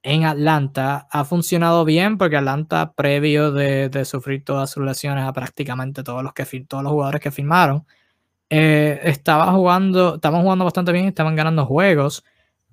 en 0.00 0.24
Atlanta 0.24 1.08
ha 1.10 1.24
funcionado 1.24 1.84
bien 1.84 2.18
porque 2.18 2.36
Atlanta, 2.36 2.92
previo 2.94 3.50
de, 3.50 4.04
sufrir 4.04 4.44
todas 4.44 4.70
sus 4.70 4.84
lesiones 4.84 5.24
a 5.24 5.32
prácticamente 5.32 6.04
todos 6.04 6.22
los, 6.22 6.32
que, 6.34 6.44
todos 6.68 6.84
los 6.84 6.92
jugadores 6.92 7.20
que 7.20 7.32
firmaron, 7.32 7.84
eh, 8.48 9.00
estaba 9.02 9.50
jugando, 9.52 10.16
estaban 10.16 10.42
jugando 10.42 10.64
bastante 10.64 10.92
bien, 10.92 11.06
estaban 11.06 11.34
ganando 11.34 11.66
juegos, 11.66 12.24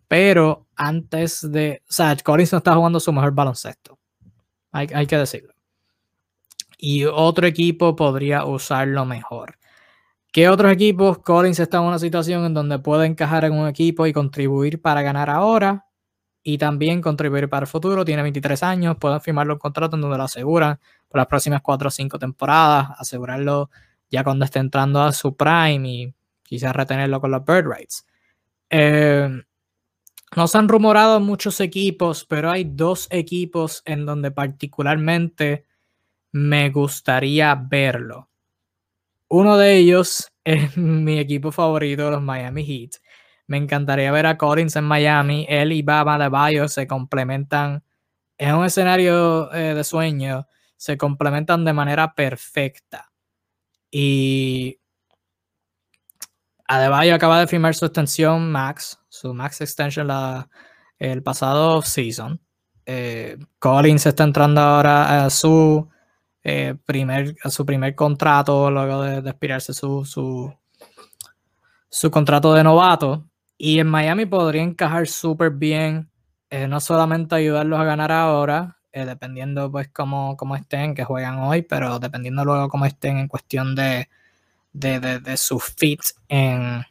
pero 0.07 0.67
antes 0.75 1.51
de. 1.51 1.81
O 1.89 1.93
sea, 1.93 2.15
Collins 2.15 2.51
no 2.51 2.59
está 2.59 2.75
jugando 2.75 2.99
su 2.99 3.11
mejor 3.11 3.33
baloncesto. 3.33 3.97
Hay, 4.71 4.87
hay 4.93 5.07
que 5.07 5.17
decirlo. 5.17 5.53
Y 6.77 7.05
otro 7.05 7.47
equipo 7.47 7.95
podría 7.95 8.45
usarlo 8.45 9.03
mejor. 9.05 9.57
¿Qué 10.31 10.47
otros 10.47 10.71
equipos? 10.71 11.19
Collins 11.19 11.59
está 11.59 11.79
en 11.79 11.83
una 11.83 11.99
situación 11.99 12.45
en 12.45 12.53
donde 12.53 12.79
puede 12.79 13.05
encajar 13.05 13.43
en 13.43 13.51
un 13.51 13.67
equipo 13.67 14.07
y 14.07 14.13
contribuir 14.13 14.81
para 14.81 15.01
ganar 15.01 15.29
ahora 15.29 15.87
y 16.41 16.57
también 16.57 17.01
contribuir 17.01 17.49
para 17.49 17.65
el 17.65 17.67
futuro. 17.67 18.05
Tiene 18.05 18.21
23 18.21 18.63
años, 18.63 18.97
pueden 18.97 19.19
firmarlo 19.19 19.55
un 19.55 19.59
contrato 19.59 19.97
en 19.97 20.01
donde 20.03 20.17
lo 20.17 20.23
aseguran 20.23 20.79
por 21.09 21.19
las 21.19 21.27
próximas 21.27 21.61
4 21.61 21.89
o 21.89 21.91
5 21.91 22.17
temporadas, 22.17 22.91
asegurarlo 22.97 23.69
ya 24.09 24.23
cuando 24.23 24.45
esté 24.45 24.59
entrando 24.59 25.01
a 25.01 25.11
su 25.11 25.35
prime 25.35 25.89
y 25.89 26.15
quizás 26.43 26.73
retenerlo 26.73 27.19
con 27.19 27.31
los 27.31 27.43
bird 27.43 27.67
rights. 27.67 28.05
Eh, 28.69 29.29
no 30.37 30.45
han 30.53 30.69
rumorado 30.69 31.19
muchos 31.19 31.59
equipos, 31.59 32.23
pero 32.25 32.49
hay 32.49 32.63
dos 32.63 33.09
equipos 33.11 33.83
en 33.85 34.05
donde 34.05 34.31
particularmente 34.31 35.65
me 36.31 36.69
gustaría 36.69 37.53
verlo. 37.55 38.30
Uno 39.33 39.57
de 39.57 39.77
ellos 39.77 40.29
es 40.43 40.77
mi 40.77 41.17
equipo 41.17 41.53
favorito, 41.53 42.11
los 42.11 42.21
Miami 42.21 42.65
Heat. 42.65 43.01
Me 43.47 43.55
encantaría 43.57 44.11
ver 44.11 44.25
a 44.25 44.37
Collins 44.37 44.75
en 44.75 44.83
Miami. 44.83 45.45
Él 45.47 45.71
y 45.71 45.81
Baba 45.81 46.17
de 46.17 46.27
Bayo 46.27 46.67
se 46.67 46.85
complementan. 46.85 47.81
Es 48.37 48.51
un 48.51 48.65
escenario 48.65 49.53
eh, 49.53 49.73
de 49.73 49.83
sueño. 49.85 50.47
Se 50.75 50.97
complementan 50.97 51.63
de 51.63 51.71
manera 51.71 52.13
perfecta. 52.13 53.09
Y 53.89 54.79
Adebayo 56.67 57.15
acaba 57.15 57.39
de 57.39 57.47
firmar 57.47 57.73
su 57.73 57.85
extensión 57.85 58.51
Max, 58.51 58.99
su 59.07 59.33
Max 59.33 59.61
Extension 59.61 60.07
la, 60.07 60.49
el 60.99 61.23
pasado 61.23 61.81
season. 61.81 62.41
Eh, 62.85 63.37
Collins 63.59 64.05
está 64.05 64.25
entrando 64.25 64.59
ahora 64.59 65.25
a 65.25 65.29
su, 65.29 65.89
eh, 66.43 66.75
primer, 66.85 67.35
su 67.49 67.65
primer 67.65 67.95
contrato 67.95 68.69
luego 68.71 69.03
de, 69.03 69.29
expirarse 69.29 69.73
su, 69.73 70.05
su, 70.05 70.53
su, 71.89 72.11
contrato 72.11 72.53
de 72.53 72.63
novato. 72.63 73.27
Y 73.57 73.79
en 73.79 73.87
Miami 73.87 74.25
podría 74.25 74.63
encajar 74.63 75.07
súper 75.07 75.51
bien, 75.51 76.09
eh, 76.49 76.67
no 76.67 76.79
solamente 76.79 77.35
ayudarlos 77.35 77.79
a 77.79 77.83
ganar 77.83 78.11
ahora, 78.11 78.77
dependiendo 78.91 79.71
pues 79.71 79.89
cómo, 79.89 80.35
cómo 80.35 80.55
estén, 80.55 80.95
que 80.95 81.03
juegan 81.03 81.39
hoy, 81.39 81.61
pero 81.61 81.99
dependiendo 81.99 82.43
luego 82.43 82.67
cómo 82.69 82.85
estén 82.85 83.17
en 83.17 83.27
cuestión 83.27 83.75
de 83.75 84.09
de, 84.73 85.37
su 85.37 85.59
fit 85.59 86.01
en... 86.27 86.83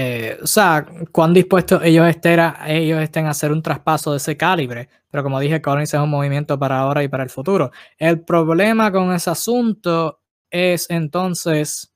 Eh, 0.00 0.38
o 0.40 0.46
sea, 0.46 0.86
cuán 1.10 1.34
dispuestos 1.34 1.82
ellos 1.82 2.06
estén, 2.06 2.38
a, 2.38 2.68
ellos 2.68 3.00
estén 3.02 3.26
a 3.26 3.30
hacer 3.30 3.50
un 3.50 3.62
traspaso 3.62 4.12
de 4.12 4.18
ese 4.18 4.36
calibre. 4.36 4.88
Pero 5.10 5.24
como 5.24 5.40
dije, 5.40 5.60
Collins 5.60 5.92
es 5.92 5.98
un 5.98 6.08
movimiento 6.08 6.56
para 6.56 6.78
ahora 6.78 7.02
y 7.02 7.08
para 7.08 7.24
el 7.24 7.30
futuro. 7.30 7.72
El 7.96 8.20
problema 8.20 8.92
con 8.92 9.12
ese 9.12 9.30
asunto 9.30 10.20
es 10.50 10.88
entonces 10.88 11.92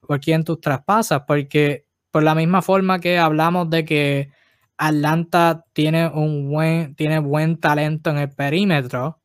por 0.00 0.20
quién 0.20 0.44
tú 0.44 0.58
traspasas, 0.58 1.22
porque 1.26 1.86
por 2.10 2.22
la 2.22 2.34
misma 2.34 2.60
forma 2.60 3.00
que 3.00 3.18
hablamos 3.18 3.70
de 3.70 3.86
que 3.86 4.30
Atlanta 4.76 5.64
tiene 5.72 6.08
un 6.08 6.50
buen, 6.50 6.94
tiene 6.96 7.18
buen 7.18 7.58
talento 7.58 8.10
en 8.10 8.18
el 8.18 8.28
perímetro, 8.28 9.22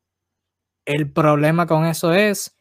el 0.86 1.12
problema 1.12 1.66
con 1.66 1.84
eso 1.84 2.14
es 2.14 2.56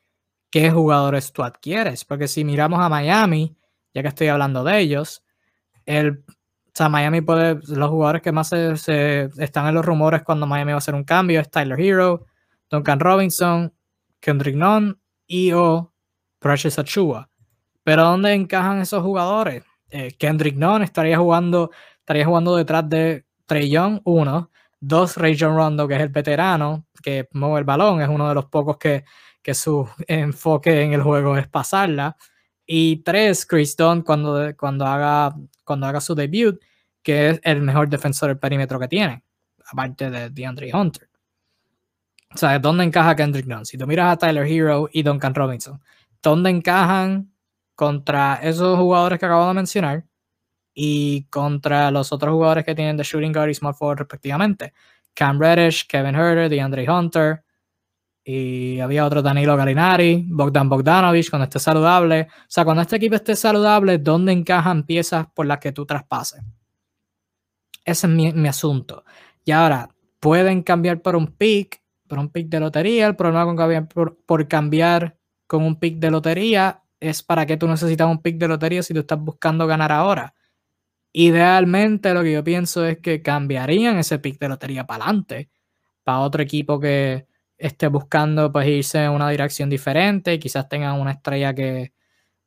qué 0.52 0.72
jugadores 0.72 1.32
tú 1.32 1.44
adquieres. 1.44 2.04
Porque 2.04 2.28
si 2.28 2.44
miramos 2.44 2.82
a 2.82 2.90
Miami, 2.90 3.56
ya 3.94 4.02
que 4.02 4.10
estoy 4.10 4.28
hablando 4.28 4.66
de 4.66 4.80
ellos, 4.80 5.24
el, 5.88 6.24
o 6.80 6.90
Miami 6.90 7.22
puede, 7.22 7.60
los 7.76 7.90
jugadores 7.90 8.22
que 8.22 8.32
más 8.32 8.50
se, 8.50 9.30
están 9.40 9.68
en 9.68 9.74
los 9.74 9.84
rumores 9.84 10.22
cuando 10.22 10.46
Miami 10.46 10.74
va 10.74 10.76
a 10.76 10.78
hacer 10.78 10.94
un 10.94 11.04
cambio 11.04 11.40
es 11.40 11.50
Tyler 11.50 11.80
Hero, 11.80 12.28
Duncan 12.70 13.00
Robinson, 13.00 13.74
Kendrick 14.20 14.56
Nunn 14.56 15.02
y 15.26 15.52
o 15.54 15.92
Precious 16.38 16.78
Achua. 16.78 17.30
Pero 17.84 18.04
¿dónde 18.04 18.34
encajan 18.34 18.80
esos 18.80 19.02
jugadores? 19.02 19.64
Eh, 19.90 20.14
Kendrick 20.20 20.56
Nunn 20.56 20.84
estaría 20.84 21.18
jugando, 21.18 21.72
estaría 21.98 22.26
jugando 22.26 22.56
detrás 22.56 22.88
de 22.88 23.26
Trey 23.48 23.72
Young, 23.72 24.02
uno. 24.04 24.52
Dos, 24.80 25.18
Ray 25.18 25.36
John 25.40 25.56
Rondo, 25.56 25.88
que 25.88 25.96
es 25.96 26.02
el 26.02 26.10
veterano, 26.10 26.86
que 27.02 27.28
mueve 27.32 27.58
el 27.58 27.66
balón, 27.66 28.00
es 28.00 28.08
uno 28.08 28.30
de 28.30 28.36
los 28.36 28.46
pocos 28.46 28.78
que 28.78 29.06
que 29.48 29.54
su 29.54 29.88
enfoque 30.08 30.82
en 30.82 30.92
el 30.92 31.02
juego 31.02 31.38
es 31.38 31.48
pasarla. 31.48 32.18
Y 32.68 32.98
tres, 32.98 33.46
Chris 33.46 33.76
Dunn 33.78 34.02
cuando, 34.02 34.54
cuando, 34.58 34.86
haga, 34.86 35.34
cuando 35.64 35.88
haga 35.88 36.02
su 36.02 36.14
debut, 36.14 36.60
que 37.02 37.30
es 37.30 37.40
el 37.44 37.62
mejor 37.62 37.88
defensor 37.88 38.28
del 38.28 38.38
perímetro 38.38 38.78
que 38.78 38.90
tiene, 38.90 39.24
aparte 39.66 40.10
de 40.10 40.30
DeAndre 40.30 40.70
Hunter. 40.74 41.10
O 42.34 42.38
sea, 42.38 42.60
¿dónde 42.60 42.84
encaja 42.84 43.16
Kendrick 43.16 43.46
Dunn? 43.46 43.66
Si 43.66 43.78
tú 43.78 43.88
miras 43.88 44.14
a 44.14 44.18
Tyler 44.18 44.46
Hero 44.46 44.90
y 44.92 45.02
Duncan 45.02 45.34
Robinson, 45.34 45.82
¿dónde 46.22 46.50
encajan 46.50 47.32
contra 47.74 48.36
esos 48.44 48.78
jugadores 48.78 49.18
que 49.18 49.26
acabo 49.26 49.48
de 49.48 49.54
mencionar 49.54 50.06
y 50.74 51.24
contra 51.30 51.90
los 51.90 52.12
otros 52.12 52.34
jugadores 52.34 52.66
que 52.66 52.76
tienen 52.76 52.98
de 52.98 53.04
shooting 53.04 53.32
guard 53.32 53.50
y 53.50 53.54
small 53.54 53.74
forward 53.74 54.00
respectivamente? 54.00 54.74
Cam 55.14 55.40
Reddish, 55.40 55.88
Kevin 55.88 56.16
Herter, 56.16 56.50
DeAndre 56.50 56.90
Hunter, 56.90 57.44
y 58.30 58.82
había 58.82 59.06
otro 59.06 59.22
Danilo 59.22 59.56
Galinari, 59.56 60.26
Bogdan 60.28 60.68
Bogdanovich 60.68 61.30
cuando 61.30 61.46
esté 61.46 61.60
saludable. 61.60 62.24
O 62.24 62.46
sea, 62.50 62.66
cuando 62.66 62.82
este 62.82 62.98
equipo 62.98 63.16
esté 63.16 63.38
saludable, 63.38 64.00
¿dónde 64.00 64.34
encajan 64.34 64.84
piezas 64.84 65.28
por 65.34 65.46
las 65.46 65.60
que 65.60 65.72
tú 65.72 65.86
traspases? 65.86 66.42
Ese 67.86 68.08
es 68.08 68.14
mi, 68.14 68.48
asunto. 68.50 69.06
Y 69.46 69.52
ahora, 69.52 69.96
pueden 70.20 70.62
cambiar 70.62 71.02
por 71.02 71.16
un 71.16 71.28
pick, 71.28 71.82
por 72.06 72.20
un 72.20 72.28
pick 72.28 72.50
de 72.50 72.60
lotería. 72.60 73.08
El 73.08 73.16
problema 73.16 73.46
con 73.46 73.56
cambiar 73.56 73.88
por, 73.88 74.18
por 74.26 74.46
cambiar 74.50 75.16
con 75.48 75.64
un 75.64 75.80
pick 75.80 75.98
de 75.98 76.12
lotería 76.12 76.84
es 77.00 77.24
para 77.24 77.46
qué 77.46 77.56
tú 77.56 77.66
necesitas 77.66 78.10
un 78.10 78.22
pick 78.22 78.38
de 78.38 78.50
lotería 78.50 78.84
si 78.84 78.94
tú 78.94 79.00
estás 79.00 79.22
buscando 79.22 79.66
ganar 79.68 79.94
ahora. 79.94 80.36
Idealmente, 81.14 82.14
lo 82.14 82.24
que 82.24 82.34
yo 82.34 82.44
pienso 82.44 82.86
es 82.86 82.98
que 82.98 83.22
cambiarían 83.22 83.98
ese 84.00 84.20
pick 84.20 84.38
de 84.38 84.50
lotería 84.50 84.86
para 84.86 85.06
adelante, 85.06 85.50
para 86.04 86.20
otro 86.20 86.44
equipo 86.44 86.78
que 86.78 87.26
esté 87.58 87.88
buscando 87.88 88.52
pues 88.52 88.68
irse 88.68 89.04
en 89.04 89.12
una 89.12 89.30
dirección 89.30 89.70
diferente, 89.70 90.40
quizás 90.40 90.70
tengan 90.70 91.00
una 91.00 91.12
estrella 91.12 91.54
que, 91.54 91.94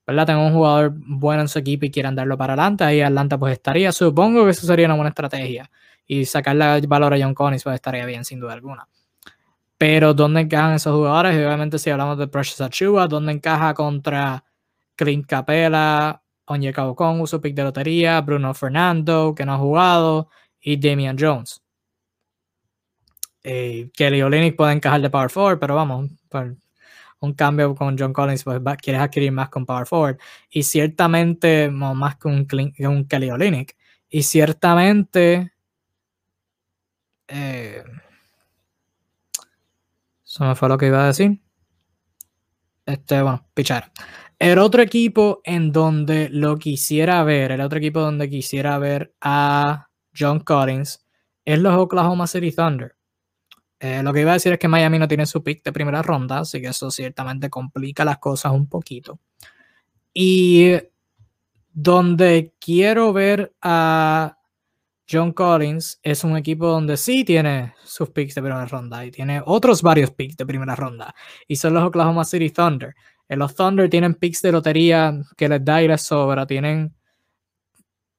¿verdad? 0.07 0.27
Tenga 0.27 0.47
un 0.47 0.53
jugador 0.53 0.93
bueno 0.97 1.43
en 1.43 1.49
su 1.49 1.59
equipo 1.59 1.87
y 1.87 1.91
quieran 1.91 2.15
darlo 2.15 2.37
para 2.39 2.55
adelante, 2.55 2.85
ahí 2.85 3.01
Atlanta 3.01 3.39
pues 3.39 3.53
estaría, 3.55 3.93
supongo 3.93 4.45
que 4.45 4.51
eso 4.51 4.67
sería 4.67 4.87
una 4.87 4.95
buena 4.95 5.11
estrategia 5.11 5.71
y 6.07 6.25
sacarle 6.25 6.81
valor 6.87 7.15
a 7.15 7.19
John 7.21 7.35
Collins 7.35 7.63
pues 7.65 7.75
estaría 7.75 8.05
bien 8.07 8.25
sin 8.25 8.41
duda 8.41 8.53
alguna. 8.55 8.89
Pero 9.79 10.13
¿dónde 10.13 10.43
encajan 10.43 10.75
esos 10.75 10.95
jugadores? 10.95 11.35
Obviamente 11.37 11.79
si 11.79 11.91
hablamos 11.91 12.19
de 12.19 12.29
Precious 12.29 12.61
Achua, 12.61 13.07
¿dónde 13.09 13.33
encaja 13.33 13.73
contra 13.75 14.45
Clint 14.97 15.27
Capela, 15.27 16.23
Onyeka 16.45 16.87
Okongwu, 16.87 17.27
su 17.27 17.41
pick 17.41 17.55
de 17.55 17.63
lotería, 17.63 18.21
Bruno 18.21 18.53
Fernando, 18.55 19.35
que 19.35 19.47
no 19.47 19.55
ha 19.55 19.59
jugado, 19.59 20.29
y 20.61 20.77
Damian 20.77 21.17
Jones? 21.19 21.63
Eh, 23.43 23.91
Kelly 23.97 24.22
Olynyk 24.22 24.57
puede 24.57 24.72
encajar 24.72 25.01
de 25.01 25.11
power 25.11 25.30
forward, 25.30 25.59
pero 25.59 25.74
vamos, 25.74 26.11
un 27.20 27.34
cambio 27.34 27.74
con 27.74 27.99
John 27.99 28.12
Collins, 28.12 28.45
pues 28.45 28.61
quieres 28.82 29.03
adquirir 29.03 29.32
más 29.32 29.51
con 29.51 29.66
power 29.66 29.86
forward. 29.86 30.18
Y 30.51 30.62
ciertamente, 30.62 31.70
más 31.70 32.16
que 32.16 32.28
un, 32.28 32.47
Kelly 33.07 33.30
Olynyk. 33.30 33.76
Y 34.09 34.22
ciertamente, 34.22 35.53
eh, 37.28 37.84
eso 40.24 40.45
no 40.45 40.57
fue 40.57 40.68
lo 40.68 40.78
que 40.78 40.86
iba 40.86 41.05
a 41.05 41.09
decir. 41.09 41.41
Este, 42.86 43.22
bueno, 43.22 43.47
pichar. 43.55 43.93
El 44.38 44.59
otro 44.59 44.82
equipo 44.82 45.43
en 45.45 45.70
donde 45.70 46.30
lo 46.30 46.57
quisiera 46.57 47.22
ver, 47.24 47.53
el 47.53 47.61
otro 47.61 47.78
equipo 47.78 48.01
donde 48.01 48.30
quisiera 48.30 48.78
ver 48.78 49.14
a 49.20 49.88
John 50.18 50.41
Collins 50.41 51.07
es 51.45 51.59
los 51.59 51.76
Oklahoma 51.76 52.26
City 52.26 52.51
Thunder. 52.51 52.97
Eh, 53.81 54.03
lo 54.03 54.12
que 54.12 54.20
iba 54.20 54.33
a 54.33 54.35
decir 54.35 54.53
es 54.53 54.59
que 54.59 54.68
Miami 54.68 54.99
no 54.99 55.09
tiene 55.09 55.24
su 55.24 55.43
pick 55.43 55.64
de 55.64 55.72
primera 55.72 56.03
ronda, 56.03 56.41
así 56.41 56.61
que 56.61 56.68
eso 56.68 56.91
ciertamente 56.91 57.49
complica 57.49 58.05
las 58.05 58.18
cosas 58.18 58.53
un 58.53 58.68
poquito. 58.68 59.18
Y 60.12 60.74
donde 61.72 62.55
quiero 62.61 63.12
ver 63.14 63.55
a 63.62 64.37
John 65.11 65.33
Collins 65.33 65.99
es 66.03 66.24
un 66.24 66.37
equipo 66.37 66.66
donde 66.66 66.99
sí 66.99 67.24
tiene 67.24 67.74
sus 67.83 68.11
picks 68.11 68.35
de 68.35 68.43
primera 68.43 68.66
ronda 68.66 69.05
y 69.05 69.11
tiene 69.11 69.43
otros 69.45 69.83
varios 69.83 70.11
picks 70.11 70.37
de 70.37 70.47
primera 70.47 70.76
ronda. 70.76 71.14
Y 71.49 71.57
son 71.57 71.74
los 71.74 71.83
Oklahoma 71.83 72.24
City 72.24 72.51
Thunder. 72.51 72.95
En 73.28 73.39
los 73.39 73.55
Thunder 73.55 73.89
tienen 73.89 74.14
picks 74.14 74.43
de 74.43 74.53
lotería 74.53 75.18
que 75.37 75.49
les 75.49 75.64
da 75.64 75.83
y 75.83 75.89
les 75.89 76.03
sobra. 76.03 76.47
Tienen, 76.47 76.95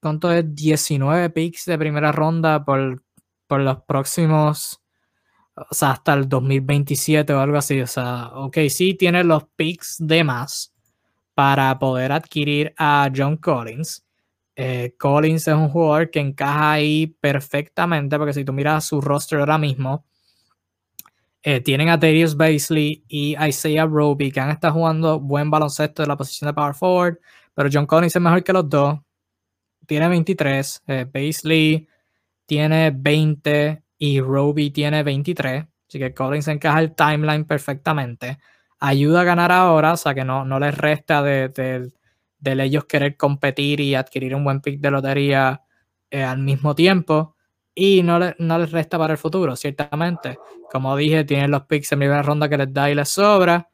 ¿cuánto 0.02 0.32
es? 0.32 0.44
19 0.56 1.30
picks 1.30 1.66
de 1.66 1.78
primera 1.78 2.12
ronda 2.12 2.66
por, 2.66 3.04
por 3.48 3.62
los 3.62 3.84
próximos 3.84 4.81
o 5.70 5.74
sea, 5.74 5.92
hasta 5.92 6.14
el 6.14 6.28
2027 6.28 7.34
o 7.34 7.40
algo 7.40 7.58
así. 7.58 7.80
O 7.82 7.88
sea, 7.88 8.32
ok, 8.34 8.58
sí 8.70 8.94
tiene 8.96 9.24
los 9.24 9.46
picks 9.56 9.98
de 10.00 10.24
más 10.24 10.74
para 11.34 11.78
poder 11.80 12.12
adquirir 12.12 12.74
a 12.78 13.10
John 13.16 13.38
Collins. 13.38 14.06
Eh, 14.56 14.96
Collins 14.98 15.48
es 15.48 15.54
un 15.56 15.70
jugador 15.70 16.10
que 16.12 16.20
encaja 16.20 16.74
ahí 16.74 17.08
perfectamente, 17.08 18.18
porque 18.18 18.34
si 18.34 18.46
tú 18.46 18.54
miras 18.54 18.86
su 18.86 19.02
roster 19.02 19.40
ahora 19.40 19.58
mismo, 19.58 20.06
eh, 21.44 21.62
tienen 21.62 21.90
a 21.90 21.98
Darius 21.98 22.36
Basley 22.38 23.04
y 23.08 23.36
Isaiah 23.44 23.86
Roby, 23.86 24.32
que 24.32 24.40
han 24.40 24.52
estado 24.52 24.74
jugando 24.76 25.20
buen 25.20 25.50
baloncesto 25.50 26.04
de 26.04 26.08
la 26.08 26.18
posición 26.18 26.50
de 26.50 26.54
power 26.54 26.76
forward, 26.76 27.20
pero 27.56 27.70
John 27.72 27.88
Collins 27.88 28.16
es 28.16 28.22
mejor 28.22 28.44
que 28.44 28.54
los 28.54 28.70
dos. 28.70 29.00
Tiene 29.88 30.08
23, 30.08 30.84
eh, 30.88 31.06
Basley 31.12 31.88
tiene 32.46 32.92
20 32.92 33.81
y 34.02 34.20
Roby 34.20 34.72
tiene 34.72 35.04
23. 35.04 35.64
Así 35.88 36.00
que 36.00 36.12
Collins 36.12 36.48
encaja 36.48 36.80
el 36.80 36.96
timeline 36.96 37.46
perfectamente. 37.46 38.40
Ayuda 38.80 39.22
a 39.22 39.24
ganar 39.24 39.52
ahora, 39.52 39.94
o 39.94 39.98
sea 39.98 40.16
que 40.16 40.26
no, 40.26 40.44
no 40.44 40.60
les 40.60 40.76
resta 40.76 41.22
de, 41.22 41.50
de, 41.50 41.92
de 42.40 42.64
ellos 42.64 42.86
querer 42.86 43.16
competir 43.16 43.80
y 43.80 43.94
adquirir 43.94 44.34
un 44.34 44.44
buen 44.44 44.60
pick 44.60 44.80
de 44.82 44.90
lotería 44.90 45.62
eh, 46.10 46.24
al 46.24 46.40
mismo 46.40 46.74
tiempo. 46.74 47.36
Y 47.76 48.02
no, 48.02 48.18
le, 48.18 48.36
no 48.40 48.58
les 48.58 48.72
resta 48.72 48.98
para 48.98 49.14
el 49.14 49.20
futuro, 49.20 49.56
ciertamente. 49.56 50.40
Como 50.72 50.96
dije, 50.96 51.24
tienen 51.24 51.52
los 51.52 51.68
picks 51.68 51.92
en 51.92 52.00
primera 52.00 52.24
ronda 52.24 52.50
que 52.50 52.58
les 52.58 52.74
da 52.74 52.90
y 52.90 52.96
les 52.96 53.08
sobra. 53.08 53.70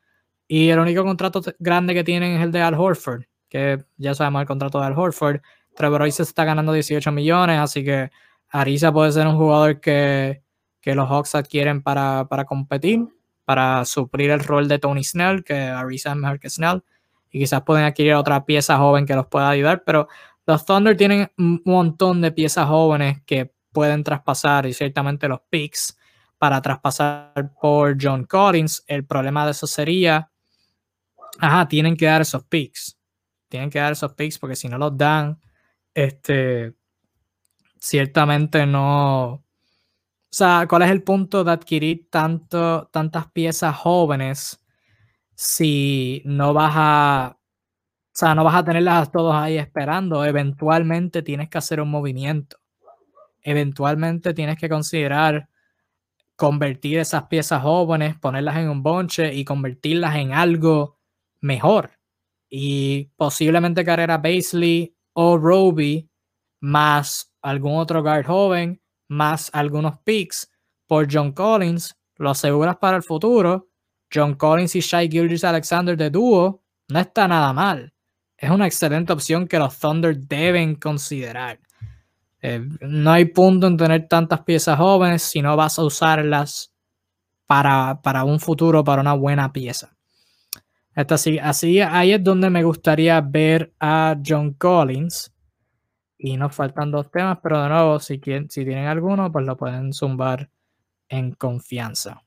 Y 0.46 0.68
el 0.68 0.80
único 0.80 1.06
contrato 1.06 1.42
grande 1.58 1.94
que 1.94 2.04
tienen 2.04 2.34
es 2.36 2.44
el 2.44 2.52
de 2.52 2.62
Al 2.62 2.74
Horford, 2.74 3.24
que 3.48 3.82
ya 3.96 4.14
sabemos 4.14 4.42
el 4.42 4.48
contrato 4.48 4.82
de 4.82 4.88
Al 4.88 5.00
Horford. 5.00 5.40
Trevor 5.74 6.02
Royce 6.02 6.24
está 6.24 6.44
ganando 6.44 6.74
18 6.74 7.14
millones, 7.14 7.60
así 7.60 7.86
que 7.86 8.12
Arisa 8.50 8.92
puede 8.92 9.12
ser 9.12 9.28
un 9.28 9.38
jugador 9.38 9.80
que, 9.80 10.44
que 10.82 10.96
los 10.96 11.10
Hawks 11.10 11.36
adquieren 11.36 11.82
para, 11.82 12.28
para, 12.30 12.46
competir, 12.46 13.08
para 13.46 13.86
suplir 13.86 14.30
el 14.32 14.40
rol 14.40 14.68
de 14.68 14.80
Tony 14.80 15.04
Snell, 15.04 15.44
que 15.44 15.56
Arisa 15.56 16.12
es 16.12 16.16
mejor 16.16 16.40
que 16.40 16.50
Snell, 16.50 16.84
y 17.30 17.40
quizás 17.40 17.62
pueden 17.64 17.86
adquirir 17.86 18.14
otra 18.14 18.46
pieza 18.46 18.78
joven 18.78 19.06
que 19.06 19.16
los 19.16 19.28
pueda 19.28 19.50
ayudar, 19.50 19.84
pero 19.84 20.08
los 20.46 20.66
Thunder 20.66 20.96
tienen 20.96 21.30
un 21.38 21.62
montón 21.66 22.22
de 22.22 22.32
piezas 22.32 22.68
jóvenes 22.68 23.22
que 23.26 23.54
pueden 23.74 24.04
traspasar 24.04 24.66
y 24.66 24.74
ciertamente 24.74 25.28
los 25.28 25.42
picks 25.50 25.98
para 26.38 26.62
traspasar 26.62 27.54
por 27.60 27.98
John 28.02 28.24
Collins. 28.24 28.84
El 28.88 29.06
problema 29.06 29.46
de 29.46 29.52
eso 29.52 29.68
sería, 29.68 30.32
ajá, 31.40 31.68
tienen 31.68 31.98
que 31.98 32.06
dar 32.06 32.22
esos 32.22 32.46
picks. 32.46 32.98
Tienen 33.50 33.70
que 33.70 33.80
dar 33.80 33.92
esos 33.92 34.14
picks 34.14 34.40
porque 34.40 34.56
si 34.56 34.70
no 34.70 34.78
los 34.78 34.98
dan, 34.98 35.40
este, 35.94 36.74
ciertamente 37.80 38.66
no. 38.66 39.26
O 39.34 39.44
sea, 40.30 40.66
¿cuál 40.70 40.84
es 40.84 40.92
el 40.92 41.04
punto 41.04 41.44
de 41.44 41.52
adquirir 41.52 42.08
tanto, 42.10 42.88
tantas 42.92 43.32
piezas 43.32 43.76
jóvenes 43.76 44.64
si 45.36 46.22
no 46.26 46.54
vas 46.54 46.74
a. 46.76 47.38
O 47.38 48.20
sea, 48.20 48.36
no 48.36 48.44
vas 48.44 48.56
a 48.56 48.64
tenerlas 48.66 49.12
todos 49.12 49.36
ahí 49.36 49.58
esperando. 49.58 50.26
Eventualmente 50.26 51.22
tienes 51.22 51.50
que 51.50 51.60
hacer 51.60 51.80
un 51.82 51.90
movimiento. 51.92 52.58
Eventualmente 53.44 54.34
tienes 54.34 54.58
que 54.58 54.70
considerar 54.70 55.50
convertir 56.36 57.00
esas 57.00 57.24
piezas 57.28 57.62
jóvenes, 57.62 58.18
ponerlas 58.20 58.58
en 58.58 58.70
un 58.70 58.84
bonche 58.84 59.34
y 59.34 59.46
convertirlas 59.46 60.16
en 60.18 60.34
algo 60.34 60.98
mejor. 61.42 61.92
Y 62.50 63.06
posiblemente 63.18 63.86
carrera 63.86 64.18
Basley 64.18 64.96
o 65.14 65.38
Roby 65.38 66.10
más 66.60 67.27
algún 67.42 67.78
otro 67.78 68.02
guard 68.02 68.26
joven, 68.26 68.82
más 69.08 69.50
algunos 69.54 70.00
picks 70.00 70.52
por 70.88 71.08
John 71.12 71.32
Collins, 71.32 71.96
lo 72.18 72.30
aseguras 72.30 72.78
para 72.78 72.98
el 72.98 73.04
futuro. 73.04 73.70
John 74.14 74.36
Collins 74.36 74.76
y 74.76 74.80
Shai 74.80 75.10
Gilgis 75.10 75.44
Alexander 75.44 75.98
de 75.98 76.10
dúo 76.10 76.64
no 76.88 77.00
está 77.00 77.28
nada 77.28 77.54
mal. 77.54 77.94
Es 78.38 78.50
una 78.50 78.68
excelente 78.68 79.12
opción 79.12 79.48
que 79.48 79.60
los 79.60 79.78
Thunder 79.80 80.18
deben 80.18 80.76
considerar. 80.76 81.60
Eh, 82.42 82.62
no 82.82 83.12
hay 83.12 83.26
punto 83.26 83.68
en 83.68 83.78
tener 83.78 84.08
tantas 84.08 84.42
piezas 84.42 84.78
jóvenes 84.78 85.24
si 85.24 85.42
no 85.42 85.56
vas 85.58 85.80
a 85.80 85.84
usarlas 85.84 86.72
para, 87.48 88.00
para 88.04 88.24
un 88.24 88.40
futuro, 88.40 88.84
para 88.84 89.02
una 89.02 89.14
buena 89.14 89.52
pieza. 89.52 89.98
así, 90.94 91.40
así, 91.40 91.82
ahí 91.82 92.14
es 92.14 92.24
donde 92.24 92.50
me 92.50 92.64
gustaría 92.64 93.20
ver 93.22 93.74
a 93.80 94.16
John 94.24 94.54
Collins. 94.54 95.34
Y 96.20 96.38
nos 96.38 96.56
faltan 96.56 96.92
dos 96.92 97.12
temas, 97.12 97.40
pero 97.44 97.62
de 97.62 97.70
nuevo, 97.70 98.00
si, 98.00 98.20
quieren, 98.20 98.50
si 98.50 98.66
tienen 98.66 98.88
alguno, 98.88 99.32
pues 99.32 99.46
lo 99.46 99.56
pueden 99.58 99.94
zumbar 99.94 100.50
en 101.10 101.34
confianza. 101.34 102.24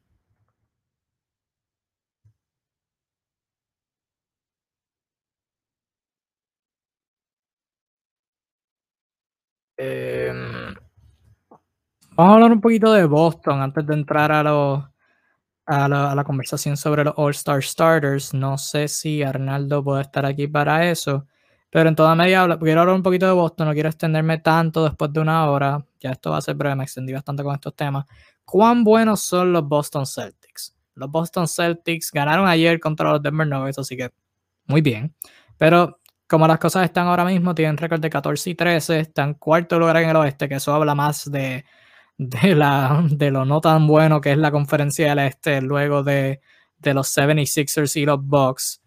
Eh, 9.76 10.30
vamos 12.10 12.32
a 12.32 12.34
hablar 12.34 12.52
un 12.52 12.60
poquito 12.60 12.92
de 12.92 13.04
Boston 13.06 13.60
antes 13.62 13.86
de 13.86 13.94
entrar 13.94 14.30
a, 14.30 14.42
lo, 14.42 14.92
a, 15.66 15.88
la, 15.88 16.12
a 16.12 16.14
la 16.14 16.24
conversación 16.24 16.76
sobre 16.76 17.04
los 17.04 17.14
All-Star 17.16 17.62
Starters. 17.62 18.34
No 18.34 18.58
sé 18.58 18.88
si 18.88 19.22
Arnaldo 19.22 19.84
puede 19.84 20.02
estar 20.02 20.26
aquí 20.26 20.48
para 20.48 20.90
eso. 20.90 21.26
Pero 21.70 21.88
en 21.88 21.94
toda 21.94 22.14
media 22.14 22.58
quiero 22.58 22.80
hablar 22.80 22.96
un 22.96 23.02
poquito 23.02 23.26
de 23.26 23.32
Boston, 23.32 23.68
no 23.68 23.74
quiero 23.74 23.88
extenderme 23.88 24.38
tanto 24.38 24.84
después 24.84 25.12
de 25.12 25.20
una 25.20 25.48
hora. 25.48 25.84
Ya 26.00 26.10
esto 26.10 26.30
va 26.30 26.38
a 26.38 26.40
ser 26.40 26.56
breve, 26.56 26.74
me 26.74 26.84
extendí 26.84 27.12
bastante 27.12 27.42
con 27.42 27.54
estos 27.54 27.74
temas. 27.74 28.06
¿Cuán 28.44 28.82
buenos 28.82 29.20
son 29.20 29.52
los 29.52 29.66
Boston 29.66 30.06
Celtics? 30.06 30.76
Los 30.94 31.10
Boston 31.10 31.46
Celtics 31.46 32.10
ganaron 32.10 32.48
ayer 32.48 32.80
contra 32.80 33.12
los 33.12 33.22
Denver 33.22 33.46
Nuggets, 33.46 33.78
así 33.78 33.96
que 33.96 34.10
muy 34.66 34.80
bien. 34.80 35.14
Pero 35.56 36.00
como 36.26 36.46
las 36.46 36.58
cosas 36.58 36.84
están 36.84 37.06
ahora 37.06 37.24
mismo, 37.24 37.54
tienen 37.54 37.76
récord 37.76 38.00
de 38.00 38.10
14 38.10 38.50
y 38.50 38.54
13, 38.54 39.00
están 39.00 39.34
cuarto 39.34 39.78
lugar 39.78 39.96
en 39.98 40.08
el 40.10 40.16
oeste, 40.16 40.48
que 40.48 40.56
eso 40.56 40.74
habla 40.74 40.94
más 40.94 41.30
de, 41.30 41.64
de, 42.18 42.54
la, 42.54 43.04
de 43.10 43.30
lo 43.30 43.44
no 43.44 43.60
tan 43.60 43.86
bueno 43.86 44.20
que 44.20 44.32
es 44.32 44.38
la 44.38 44.50
conferencia 44.50 45.08
del 45.08 45.20
este, 45.20 45.60
luego 45.60 46.02
de, 46.02 46.40
de 46.78 46.94
los 46.94 47.16
76ers 47.16 47.96
y 47.96 48.06
los 48.06 48.24
Bucks. 48.24 48.82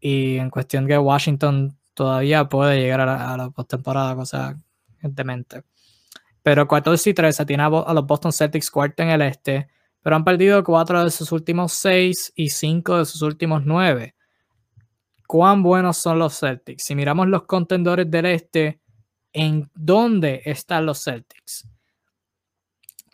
Y 0.00 0.38
en 0.38 0.50
cuestión 0.50 0.86
que 0.86 0.98
Washington 0.98 1.78
todavía 1.94 2.48
puede 2.48 2.80
llegar 2.80 3.00
a 3.00 3.36
la, 3.36 3.50
postemporada, 3.50 4.14
cosa 4.16 4.56
demente. 5.00 5.64
Pero 6.42 6.66
14 6.66 7.10
y 7.10 7.14
13 7.14 7.46
tiene 7.46 7.62
a, 7.62 7.68
los 7.68 8.06
Boston 8.06 8.32
Celtics 8.32 8.70
cuarto 8.70 9.02
en 9.02 9.10
el 9.10 9.22
este, 9.22 9.68
pero 10.02 10.16
han 10.16 10.24
perdido 10.24 10.62
4 10.62 11.04
de 11.04 11.10
sus 11.10 11.30
últimos 11.32 11.72
6 11.74 12.32
y 12.34 12.50
5 12.50 12.98
de 12.98 13.04
sus 13.04 13.22
últimos 13.22 13.62
9. 13.64 14.14
¿Cuán 15.26 15.62
buenos 15.62 15.96
son 15.96 16.18
los 16.18 16.38
Celtics? 16.38 16.84
Si 16.84 16.94
miramos 16.94 17.28
los 17.28 17.44
contendores 17.44 18.10
del 18.10 18.26
este, 18.26 18.80
¿en 19.32 19.70
dónde 19.74 20.42
están 20.44 20.84
los 20.84 21.04
Celtics? 21.04 21.68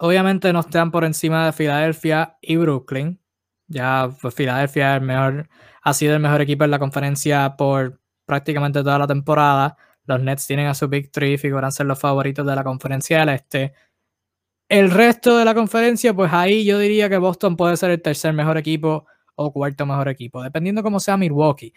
Obviamente 0.01 0.53
no 0.53 0.61
están 0.61 0.91
por 0.91 1.05
encima 1.05 1.47
de 1.47 1.53
Filadelfia 1.53 2.39
y 2.41 2.57
Brooklyn. 2.57 3.20
Ya 3.66 4.11
pues, 4.20 4.35
Filadelfia 4.35 4.97
el 4.97 5.03
mejor, 5.03 5.49
ha 5.83 5.93
sido 5.93 6.14
el 6.14 6.20
mejor 6.20 6.41
equipo 6.41 6.64
en 6.64 6.70
la 6.70 6.79
conferencia 6.79 7.57
por 7.57 8.01
prácticamente 8.29 8.83
toda 8.83 8.99
la 8.99 9.07
temporada. 9.07 9.76
Los 10.05 10.20
Nets 10.20 10.47
tienen 10.47 10.66
a 10.66 10.74
su 10.74 10.87
Big 10.87 11.11
Three, 11.11 11.39
figuran 11.39 11.72
ser 11.72 11.87
los 11.87 11.99
favoritos 11.99 12.47
de 12.47 12.55
la 12.55 12.62
conferencia 12.62 13.20
del 13.20 13.31
Este. 13.31 13.72
El 14.68 14.91
resto 14.91 15.39
de 15.39 15.47
la 15.47 15.55
conferencia, 15.55 16.12
pues 16.12 16.31
ahí 16.31 16.64
yo 16.66 16.79
diría 16.79 17.09
que 17.09 17.16
Boston 17.16 17.57
puede 17.57 17.79
ser 17.79 17.91
el 17.91 18.03
tercer 18.03 18.35
mejor 18.35 18.59
equipo 18.59 19.07
o 19.35 19.51
cuarto 19.51 19.87
mejor 19.87 20.09
equipo, 20.09 20.43
dependiendo 20.43 20.83
cómo 20.83 21.01
sea 21.01 21.16
Milwaukee. 21.16 21.72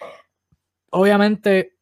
Obviamente, 0.91 1.77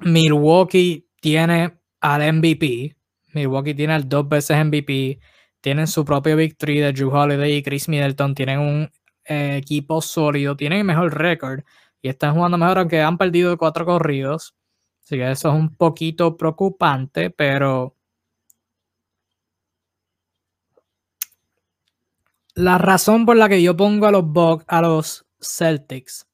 Milwaukee 0.00 1.08
tiene 1.18 1.78
al 2.00 2.32
MVP. 2.34 2.94
Milwaukee 3.32 3.74
tiene 3.74 3.94
al 3.94 4.06
dos 4.06 4.28
veces 4.28 4.62
MVP. 4.62 5.18
Tienen 5.62 5.86
su 5.86 6.04
propio 6.04 6.36
Big 6.36 6.58
Three 6.58 6.80
de 6.80 6.92
Drew 6.92 7.10
Holiday 7.10 7.54
y 7.54 7.62
Chris 7.62 7.88
Middleton. 7.88 8.34
Tienen 8.34 8.58
un 8.58 8.90
eh, 9.24 9.56
equipo 9.56 10.02
sólido. 10.02 10.56
Tienen 10.56 10.84
mejor 10.84 11.16
récord 11.16 11.62
y 12.02 12.08
están 12.08 12.34
jugando 12.34 12.58
mejor, 12.58 12.78
aunque 12.78 13.00
han 13.00 13.16
perdido 13.16 13.56
cuatro 13.56 13.86
corridos. 13.86 14.54
Así 15.02 15.16
que 15.16 15.30
eso 15.30 15.48
es 15.48 15.54
un 15.54 15.74
poquito 15.74 16.36
preocupante, 16.36 17.30
pero 17.30 17.96
la 22.54 22.78
razón 22.78 23.24
por 23.24 23.36
la 23.36 23.48
que 23.48 23.62
yo 23.62 23.76
pongo 23.76 24.06
a 24.06 24.10
los 24.10 24.24
Bucks, 24.24 24.64
a 24.68 24.82
los 24.82 25.26
Celtics 25.40 26.26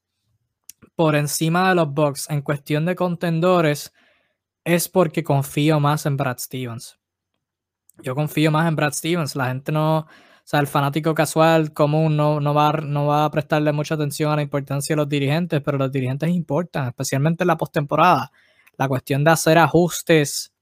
por 0.94 1.14
encima 1.14 1.68
de 1.68 1.76
los 1.76 1.92
Bucks 1.92 2.28
en 2.28 2.42
cuestión 2.42 2.84
de 2.84 2.96
contendores 2.96 3.92
es 4.64 4.88
porque 4.88 5.22
confío 5.22 5.78
más 5.80 6.04
en 6.06 6.16
Brad 6.16 6.38
Stevens. 6.38 6.98
Yo 8.02 8.14
confío 8.14 8.50
más 8.50 8.68
en 8.68 8.76
Brad 8.76 8.92
Stevens. 8.92 9.36
La 9.36 9.46
gente 9.46 9.72
no, 9.72 10.06
sea, 10.50 10.60
el 10.60 10.66
fanático 10.66 11.14
casual 11.14 11.74
común 11.74 12.16
no, 12.16 12.40
no, 12.40 12.54
va, 12.54 12.72
no 12.72 13.06
va 13.06 13.26
a 13.26 13.30
prestarle 13.30 13.70
mucha 13.72 13.96
atención 13.96 14.32
a 14.32 14.36
la 14.36 14.42
importancia 14.42 14.94
de 14.94 14.96
los 14.96 15.08
dirigentes, 15.08 15.60
pero 15.62 15.76
los 15.76 15.92
dirigentes 15.92 16.30
importan, 16.30 16.88
especialmente 16.88 17.44
en 17.44 17.48
la 17.48 17.58
postemporada. 17.58 18.32
La 18.78 18.88
cuestión 18.88 19.24
de 19.24 19.30
hacer 19.30 19.58
ajustes, 19.58 20.54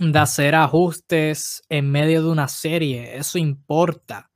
de 0.00 0.18
hacer 0.18 0.56
ajustes 0.56 1.62
en 1.68 1.90
medio 1.92 2.22
de 2.22 2.28
una 2.30 2.48
serie, 2.48 3.16
eso 3.16 3.38
importa. 3.38 4.30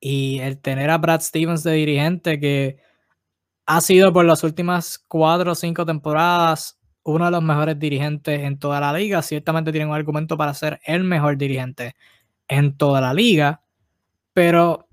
Y 0.00 0.40
el 0.40 0.60
tener 0.60 0.90
a 0.90 0.98
Brad 0.98 1.20
Stevens 1.20 1.62
de 1.62 1.72
dirigente 1.72 2.40
que 2.40 2.78
ha 3.66 3.80
sido 3.80 4.12
por 4.12 4.24
las 4.24 4.42
últimas 4.44 4.98
cuatro 4.98 5.52
o 5.52 5.54
cinco 5.54 5.86
temporadas 5.86 6.78
uno 7.04 7.26
de 7.26 7.30
los 7.30 7.42
mejores 7.42 7.78
dirigentes 7.78 8.40
en 8.40 8.58
toda 8.58 8.80
la 8.80 8.92
liga. 8.92 9.22
Ciertamente 9.22 9.70
tiene 9.72 9.86
un 9.86 9.94
argumento 9.94 10.36
para 10.36 10.52
ser 10.52 10.80
el 10.84 11.04
mejor 11.04 11.38
dirigente 11.38 11.94
en 12.48 12.76
toda 12.76 13.00
la 13.00 13.14
liga. 13.14 13.62
Pero 14.38 14.88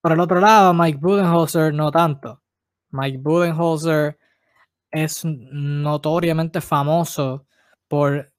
por 0.00 0.12
el 0.12 0.20
otro 0.20 0.38
lado, 0.38 0.72
Mike 0.72 1.00
Budenholzer 1.00 1.74
no 1.74 1.90
tanto. 1.90 2.40
Mike 2.90 3.18
Budenholzer 3.18 4.16
es 4.88 5.24
notoriamente 5.24 6.60
famoso 6.60 7.44
por 7.88 8.32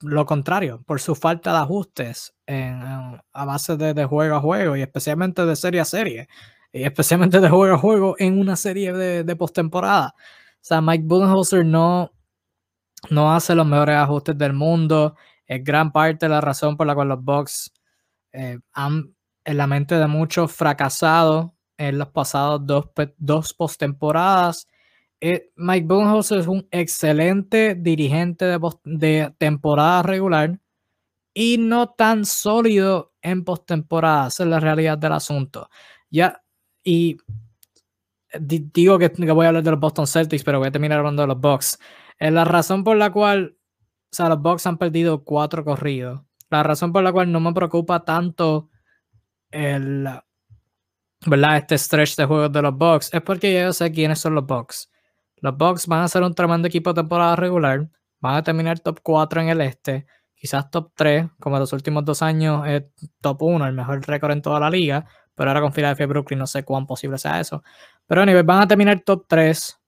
lo 0.00 0.26
contrario, 0.26 0.82
por 0.84 1.00
su 1.00 1.14
falta 1.14 1.52
de 1.52 1.58
ajustes 1.60 2.34
a 2.46 3.44
base 3.46 3.78
de, 3.78 4.04
juego 4.04 4.36
a 4.36 4.40
juego 4.40 4.76
y 4.76 4.82
especialmente 4.82 5.46
de 5.46 5.56
serie 5.56 5.80
a 5.80 5.86
serie, 5.86 6.28
y 6.70 6.82
especialmente 6.82 7.40
de 7.40 7.48
juego 7.48 7.74
a 7.74 7.78
juego 7.78 8.14
en 8.18 8.38
una 8.38 8.56
serie 8.56 8.92
de, 8.92 9.24
de 9.24 9.36
postemporada. 9.36 10.14
O 10.18 10.58
sea, 10.60 10.82
Mike 10.82 11.04
Budenholzer 11.06 11.64
no, 11.64 12.12
no 13.08 13.34
hace 13.34 13.54
los 13.54 13.64
mejores 13.64 13.96
ajustes 13.96 14.36
del 14.36 14.52
mundo. 14.52 15.16
Es 15.46 15.64
gran 15.64 15.92
parte 15.92 16.26
de 16.26 16.30
la 16.30 16.42
razón 16.42 16.76
por 16.76 16.86
la 16.86 16.94
cual 16.94 17.08
los 17.08 17.24
Bucks 17.24 17.72
eh, 18.32 18.58
han, 18.72 19.14
en 19.44 19.56
la 19.56 19.66
mente 19.66 19.96
de 19.96 20.06
muchos, 20.06 20.52
fracasado 20.52 21.54
en 21.76 21.98
los 21.98 22.08
pasados 22.08 22.60
dos, 22.64 22.90
dos 23.18 23.54
postemporadas 23.54 24.66
eh, 25.24 25.52
Mike 25.54 25.86
Budenholzer 25.86 26.40
es 26.40 26.48
un 26.48 26.66
excelente 26.72 27.76
dirigente 27.76 28.44
de, 28.84 29.32
temporada 29.38 30.02
regular 30.02 30.58
y 31.32 31.58
no 31.58 31.90
tan 31.90 32.24
sólido 32.24 33.14
en 33.22 33.44
postemporada. 33.44 34.26
Es 34.26 34.40
la 34.40 34.58
realidad 34.58 34.98
del 34.98 35.12
asunto. 35.12 35.70
Ya, 36.10 36.42
y 36.82 37.18
digo 38.40 38.98
que, 38.98 39.08
voy 39.32 39.46
a 39.46 39.48
hablar 39.50 39.62
de 39.62 39.70
los 39.70 39.78
Boston 39.78 40.08
Celtics, 40.08 40.42
pero 40.42 40.58
voy 40.58 40.68
a 40.68 40.72
terminar 40.72 40.98
hablando 40.98 41.22
de 41.22 41.28
los 41.28 41.40
Bucks. 41.40 41.78
Es 42.18 42.32
la 42.32 42.44
razón 42.44 42.82
por 42.82 42.96
la 42.96 43.12
cual, 43.12 43.56
o 44.12 44.16
sea, 44.16 44.28
los 44.28 44.42
Bucks 44.42 44.66
han 44.66 44.76
perdido 44.76 45.22
cuatro 45.22 45.64
corridos. 45.64 46.22
La 46.52 46.62
razón 46.62 46.92
por 46.92 47.02
la 47.02 47.12
cual 47.12 47.32
no 47.32 47.40
me 47.40 47.54
preocupa 47.54 48.04
tanto 48.04 48.68
el, 49.50 50.06
¿verdad? 51.24 51.56
Este 51.56 51.78
stretch 51.78 52.14
de 52.16 52.26
juegos 52.26 52.52
de 52.52 52.60
los 52.60 52.76
Bucks 52.76 53.08
es 53.14 53.22
porque 53.22 53.54
yo 53.54 53.72
sé 53.72 53.90
quiénes 53.90 54.18
son 54.18 54.34
los 54.34 54.44
Bucks. 54.44 54.90
Los 55.36 55.56
Bucks 55.56 55.86
van 55.86 56.02
a 56.02 56.08
ser 56.08 56.22
un 56.22 56.34
tremendo 56.34 56.68
equipo 56.68 56.92
de 56.92 57.00
temporada 57.00 57.36
regular. 57.36 57.88
Van 58.20 58.36
a 58.36 58.42
terminar 58.42 58.80
top 58.80 59.00
4 59.02 59.40
en 59.40 59.48
el 59.48 59.62
este. 59.62 60.06
Quizás 60.34 60.70
top 60.70 60.92
3, 60.94 61.26
como 61.40 61.58
los 61.58 61.72
últimos 61.72 62.04
dos 62.04 62.20
años, 62.20 62.66
es 62.66 62.84
top 63.22 63.42
1, 63.42 63.66
el 63.66 63.72
mejor 63.72 64.06
récord 64.06 64.32
en 64.32 64.42
toda 64.42 64.60
la 64.60 64.68
liga. 64.68 65.06
Pero 65.34 65.48
ahora 65.48 65.62
con 65.62 65.72
Philadelphia 65.72 66.04
y 66.04 66.06
Brooklyn 66.06 66.38
no 66.38 66.46
sé 66.46 66.64
cuán 66.64 66.86
posible 66.86 67.16
sea 67.16 67.40
eso. 67.40 67.62
Pero 68.06 68.20
a 68.20 68.26
nivel, 68.26 68.44
van 68.44 68.60
a 68.60 68.68
terminar 68.68 69.00
top 69.00 69.24
3. 69.26 69.80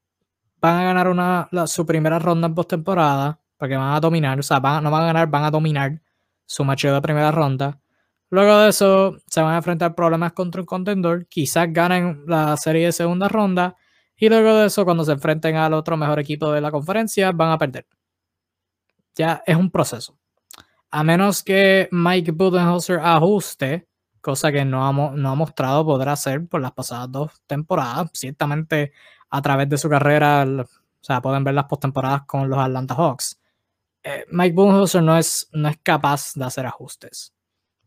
Van 0.62 0.80
a 0.80 0.84
ganar 0.84 1.08
una, 1.08 1.46
su 1.66 1.84
primera 1.84 2.18
ronda 2.18 2.46
en 2.46 2.54
postemporada. 2.54 3.38
Porque 3.58 3.76
van 3.76 3.92
a 3.94 4.00
dominar. 4.00 4.38
O 4.38 4.42
sea, 4.42 4.60
van, 4.60 4.82
no 4.82 4.90
van 4.90 5.02
a 5.02 5.06
ganar, 5.06 5.28
van 5.28 5.44
a 5.44 5.50
dominar 5.50 6.00
su 6.46 6.64
macheo 6.64 6.94
de 6.94 7.02
primera 7.02 7.30
ronda. 7.30 7.80
Luego 8.30 8.58
de 8.58 8.70
eso, 8.70 9.16
se 9.26 9.40
van 9.40 9.54
a 9.54 9.58
enfrentar 9.58 9.94
problemas 9.94 10.32
contra 10.32 10.60
un 10.60 10.66
contendor. 10.66 11.26
Quizás 11.28 11.68
ganen 11.70 12.24
la 12.26 12.56
serie 12.56 12.86
de 12.86 12.92
segunda 12.92 13.28
ronda. 13.28 13.76
Y 14.16 14.28
luego 14.28 14.54
de 14.56 14.66
eso, 14.66 14.84
cuando 14.84 15.04
se 15.04 15.12
enfrenten 15.12 15.56
al 15.56 15.74
otro 15.74 15.96
mejor 15.96 16.18
equipo 16.18 16.50
de 16.50 16.60
la 16.60 16.70
conferencia, 16.70 17.32
van 17.32 17.50
a 17.50 17.58
perder. 17.58 17.86
Ya 19.14 19.42
es 19.46 19.56
un 19.56 19.70
proceso. 19.70 20.18
A 20.90 21.04
menos 21.04 21.42
que 21.42 21.88
Mike 21.92 22.32
Budenholzer 22.32 23.00
ajuste, 23.00 23.86
cosa 24.20 24.50
que 24.50 24.64
no 24.64 24.86
ha, 24.86 24.92
no 24.92 25.30
ha 25.30 25.34
mostrado 25.34 25.84
poder 25.84 26.08
hacer 26.08 26.46
por 26.48 26.60
las 26.60 26.72
pasadas 26.72 27.10
dos 27.12 27.42
temporadas. 27.46 28.10
Ciertamente, 28.14 28.92
a 29.30 29.42
través 29.42 29.68
de 29.68 29.78
su 29.78 29.88
carrera, 29.88 30.44
o 30.44 30.66
sea, 31.00 31.20
pueden 31.20 31.44
ver 31.44 31.54
las 31.54 31.66
postemporadas 31.66 32.22
con 32.26 32.48
los 32.48 32.58
Atlanta 32.58 32.94
Hawks. 32.94 33.40
Eh, 34.04 34.24
Mike 34.30 34.54
Budenholzer 34.54 35.02
no 35.02 35.16
es, 35.16 35.48
no 35.52 35.68
es 35.68 35.78
capaz 35.82 36.34
de 36.34 36.44
hacer 36.44 36.66
ajustes. 36.66 37.34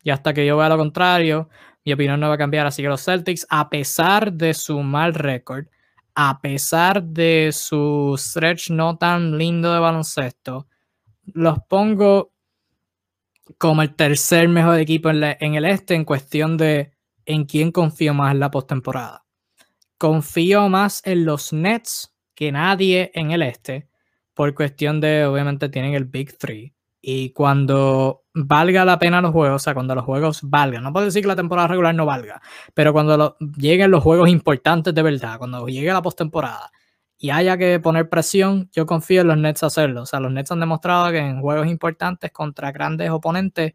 Y 0.02 0.10
hasta 0.10 0.34
que 0.34 0.44
yo 0.44 0.56
vea 0.56 0.68
lo 0.68 0.76
contrario, 0.76 1.48
mi 1.84 1.92
opinión 1.92 2.20
no 2.20 2.28
va 2.28 2.34
a 2.34 2.38
cambiar. 2.38 2.66
Así 2.66 2.82
que 2.82 2.88
los 2.88 3.04
Celtics, 3.04 3.46
a 3.48 3.70
pesar 3.70 4.32
de 4.32 4.52
su 4.52 4.82
mal 4.82 5.14
récord, 5.14 5.66
a 6.14 6.40
pesar 6.40 7.02
de 7.02 7.50
su 7.52 8.14
stretch 8.18 8.70
no 8.70 8.98
tan 8.98 9.38
lindo 9.38 9.72
de 9.72 9.78
baloncesto, 9.78 10.66
los 11.22 11.58
pongo 11.68 12.32
como 13.56 13.82
el 13.82 13.94
tercer 13.94 14.48
mejor 14.48 14.78
equipo 14.78 15.10
en, 15.10 15.54
el 15.54 15.64
este 15.64 15.94
en 15.94 16.04
cuestión 16.04 16.56
de 16.56 16.92
en 17.24 17.44
quién 17.44 17.72
confío 17.72 18.14
más 18.14 18.32
en 18.32 18.40
la 18.40 18.50
postemporada. 18.50 19.24
Confío 19.96 20.68
más 20.68 21.02
en 21.04 21.24
los 21.24 21.52
Nets 21.52 22.14
que 22.34 22.52
nadie 22.52 23.10
en 23.14 23.30
el 23.30 23.42
este, 23.42 23.87
por 24.38 24.54
cuestión 24.54 25.00
de, 25.00 25.26
obviamente, 25.26 25.68
tienen 25.68 25.94
el 25.94 26.04
Big 26.04 26.38
Three. 26.38 26.72
Y 27.00 27.30
cuando 27.32 28.22
valga 28.32 28.84
la 28.84 28.96
pena 28.96 29.20
los 29.20 29.32
juegos, 29.32 29.56
o 29.56 29.58
sea, 29.58 29.74
cuando 29.74 29.96
los 29.96 30.04
juegos 30.04 30.42
valgan, 30.44 30.84
no 30.84 30.92
puedo 30.92 31.06
decir 31.06 31.22
que 31.22 31.26
la 31.26 31.34
temporada 31.34 31.66
regular 31.66 31.92
no 31.92 32.06
valga, 32.06 32.40
pero 32.72 32.92
cuando 32.92 33.36
lleguen 33.56 33.90
los 33.90 34.00
juegos 34.00 34.28
importantes 34.28 34.94
de 34.94 35.02
verdad, 35.02 35.38
cuando 35.38 35.66
llegue 35.66 35.92
la 35.92 36.02
postemporada 36.02 36.70
y 37.18 37.30
haya 37.30 37.58
que 37.58 37.80
poner 37.80 38.08
presión, 38.08 38.70
yo 38.72 38.86
confío 38.86 39.22
en 39.22 39.26
los 39.26 39.38
Nets 39.38 39.64
hacerlo. 39.64 40.02
O 40.02 40.06
sea, 40.06 40.20
los 40.20 40.30
Nets 40.30 40.52
han 40.52 40.60
demostrado 40.60 41.10
que 41.10 41.18
en 41.18 41.40
juegos 41.40 41.66
importantes 41.66 42.30
contra 42.30 42.70
grandes 42.70 43.10
oponentes, 43.10 43.74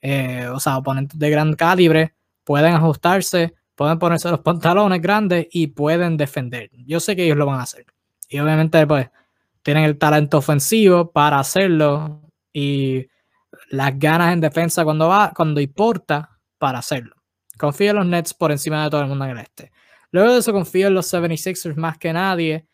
eh, 0.00 0.48
o 0.52 0.58
sea, 0.58 0.78
oponentes 0.78 1.20
de 1.20 1.30
gran 1.30 1.54
calibre, 1.54 2.14
pueden 2.42 2.74
ajustarse, 2.74 3.54
pueden 3.76 4.00
ponerse 4.00 4.28
los 4.28 4.40
pantalones 4.40 5.00
grandes 5.00 5.46
y 5.52 5.68
pueden 5.68 6.16
defender. 6.16 6.68
Yo 6.84 6.98
sé 6.98 7.14
que 7.14 7.26
ellos 7.26 7.36
lo 7.36 7.46
van 7.46 7.60
a 7.60 7.62
hacer. 7.62 7.86
Y 8.28 8.40
obviamente, 8.40 8.84
pues, 8.88 9.08
tienen 9.62 9.84
el 9.84 9.98
talento 9.98 10.38
ofensivo 10.38 11.12
para 11.12 11.38
hacerlo 11.38 12.22
y 12.52 13.06
las 13.70 13.98
ganas 13.98 14.32
en 14.32 14.40
defensa 14.40 14.84
cuando 14.84 15.08
va, 15.08 15.32
cuando 15.34 15.60
importa 15.60 16.38
para 16.58 16.78
hacerlo. 16.78 17.14
Confío 17.58 17.90
en 17.90 17.96
los 17.96 18.06
Nets 18.06 18.34
por 18.34 18.50
encima 18.52 18.84
de 18.84 18.90
todo 18.90 19.02
el 19.02 19.08
mundo 19.08 19.24
en 19.24 19.32
el 19.32 19.38
este. 19.38 19.70
Luego 20.12 20.32
de 20.32 20.38
eso 20.40 20.52
confío 20.52 20.88
en 20.88 20.94
los 20.94 21.12
76ers 21.12 21.76
más 21.76 21.98
que 21.98 22.12
nadie, 22.12 22.66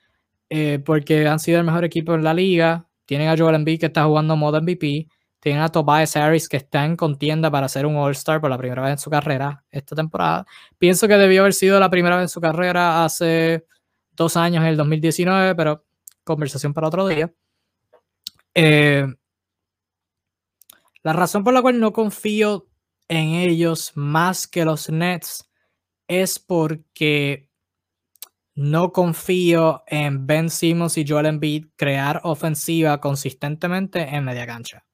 eh, 0.49 0.81
porque 0.85 1.27
han 1.27 1.39
sido 1.39 1.59
el 1.59 1.65
mejor 1.65 1.85
equipo 1.85 2.15
en 2.15 2.25
la 2.25 2.33
liga. 2.33 2.89
Tienen 3.05 3.29
a 3.29 3.37
Joel 3.37 3.57
Embiid 3.57 3.81
que 3.81 3.87
está 3.87 4.05
jugando 4.05 4.37
modo 4.37 4.61
MVP. 4.61 5.09
Tienen 5.41 5.63
a 5.63 5.69
Tobias 5.69 6.17
Harris 6.17 6.49
que 6.49 6.57
está 6.57 6.85
en 6.85 6.97
contienda 6.97 7.51
para 7.51 7.69
ser 7.69 7.87
un 7.87 7.97
All-Star 7.97 8.41
por 8.41 8.51
la 8.51 8.59
primera 8.59 8.83
vez 8.83 8.93
en 8.93 8.99
su 8.99 9.11
carrera 9.11 9.65
esta 9.71 9.95
temporada. 9.95 10.47
Pienso 10.79 11.07
que 11.07 11.17
debió 11.17 11.43
haber 11.43 11.53
sido 11.55 11.79
la 11.79 11.91
primera 11.91 12.17
vez 12.17 12.25
en 12.25 12.29
su 12.29 12.41
carrera 12.41 13.05
hace 13.05 13.65
dos 14.13 14.37
años, 14.37 14.63
en 14.63 14.71
el 14.71 14.77
2019, 14.77 15.55
pero 15.55 15.86
conversación 16.27 16.75
para 16.75 16.89
otro 16.89 17.07
día. 17.07 17.33
Eh, 18.53 19.07
la 21.03 21.13
razón 21.13 21.45
por 21.45 21.55
la 21.55 21.63
cual 21.63 21.79
no 21.79 21.93
confío 21.93 22.69
en 23.09 23.35
ellos 23.35 23.93
más 23.95 24.49
que 24.49 24.65
los 24.65 24.91
Nets 24.91 25.49
es 26.09 26.39
porque 26.39 27.49
no 28.55 28.93
confío 28.93 29.85
en 29.87 30.27
Ben 30.27 30.51
Simmons 30.51 30.99
y 30.99 31.07
Joel 31.07 31.27
Embiid 31.27 31.67
crear 31.77 32.21
ofensiva 32.25 33.01
consistentemente 33.01 34.01
en 34.01 34.25
media 34.25 34.47
cancha. 34.47 34.85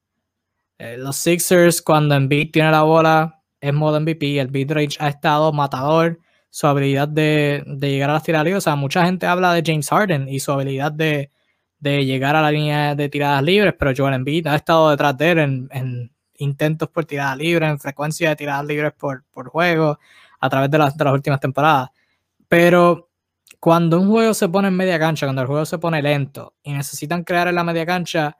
Eh, 0.77 0.97
los 0.97 1.15
Sixers, 1.15 1.81
cuando 1.81 2.13
Embiid 2.15 2.51
tiene 2.51 2.71
la 2.71 2.83
bola, 2.83 3.43
es 3.59 3.73
modo 3.73 3.99
MVP. 3.99 4.39
El 4.39 4.51
range 4.69 4.97
ha 4.99 5.07
estado 5.07 5.51
matador. 5.53 6.19
Su 6.55 6.67
habilidad 6.67 7.07
de, 7.07 7.63
llegar 7.81 8.11
a 8.11 8.13
las 8.13 8.21
tiradas 8.21 8.53
O 8.53 8.61
sea, 8.61 8.75
mucha 8.75 9.03
gente 9.03 9.25
habla 9.25 9.53
de 9.53 9.63
James 9.65 9.89
Harden 9.89 10.29
y 10.29 10.39
su 10.39 10.51
habilidad 10.51 10.91
de, 10.91 11.31
de 11.79 12.05
llegar 12.05 12.35
a 12.35 12.43
la 12.43 12.51
línea 12.51 12.93
de 12.93 13.09
tiradas 13.09 13.41
libres, 13.41 13.73
pero 13.77 13.91
Joel 13.97 14.13
Embiid 14.13 14.45
ha 14.45 14.55
estado 14.55 14.91
detrás 14.91 15.17
de 15.17 15.31
él 15.31 15.39
en, 15.39 16.11
intentos 16.35 16.89
por 16.89 17.05
tiradas 17.05 17.37
libres, 17.37 17.71
en 17.71 17.79
frecuencia 17.79 18.29
de 18.29 18.35
tiradas 18.35 18.67
libres 18.67 18.93
por, 18.93 19.23
juego, 19.49 19.97
a 20.39 20.49
través 20.49 20.69
de 20.69 20.77
las, 20.77 20.95
de 20.95 21.03
las 21.03 21.13
últimas 21.13 21.39
temporadas. 21.39 21.89
Pero 22.47 23.09
cuando 23.59 23.99
un 23.99 24.09
juego 24.09 24.35
se 24.35 24.47
pone 24.47 24.67
en 24.67 24.75
media 24.77 24.99
cancha, 24.99 25.25
cuando 25.25 25.41
el 25.41 25.47
juego 25.47 25.65
se 25.65 25.79
pone 25.79 26.03
lento 26.03 26.53
y 26.61 26.71
necesitan 26.73 27.23
crear 27.23 27.47
en 27.47 27.55
la 27.55 27.63
media 27.63 27.87
cancha, 27.87 28.37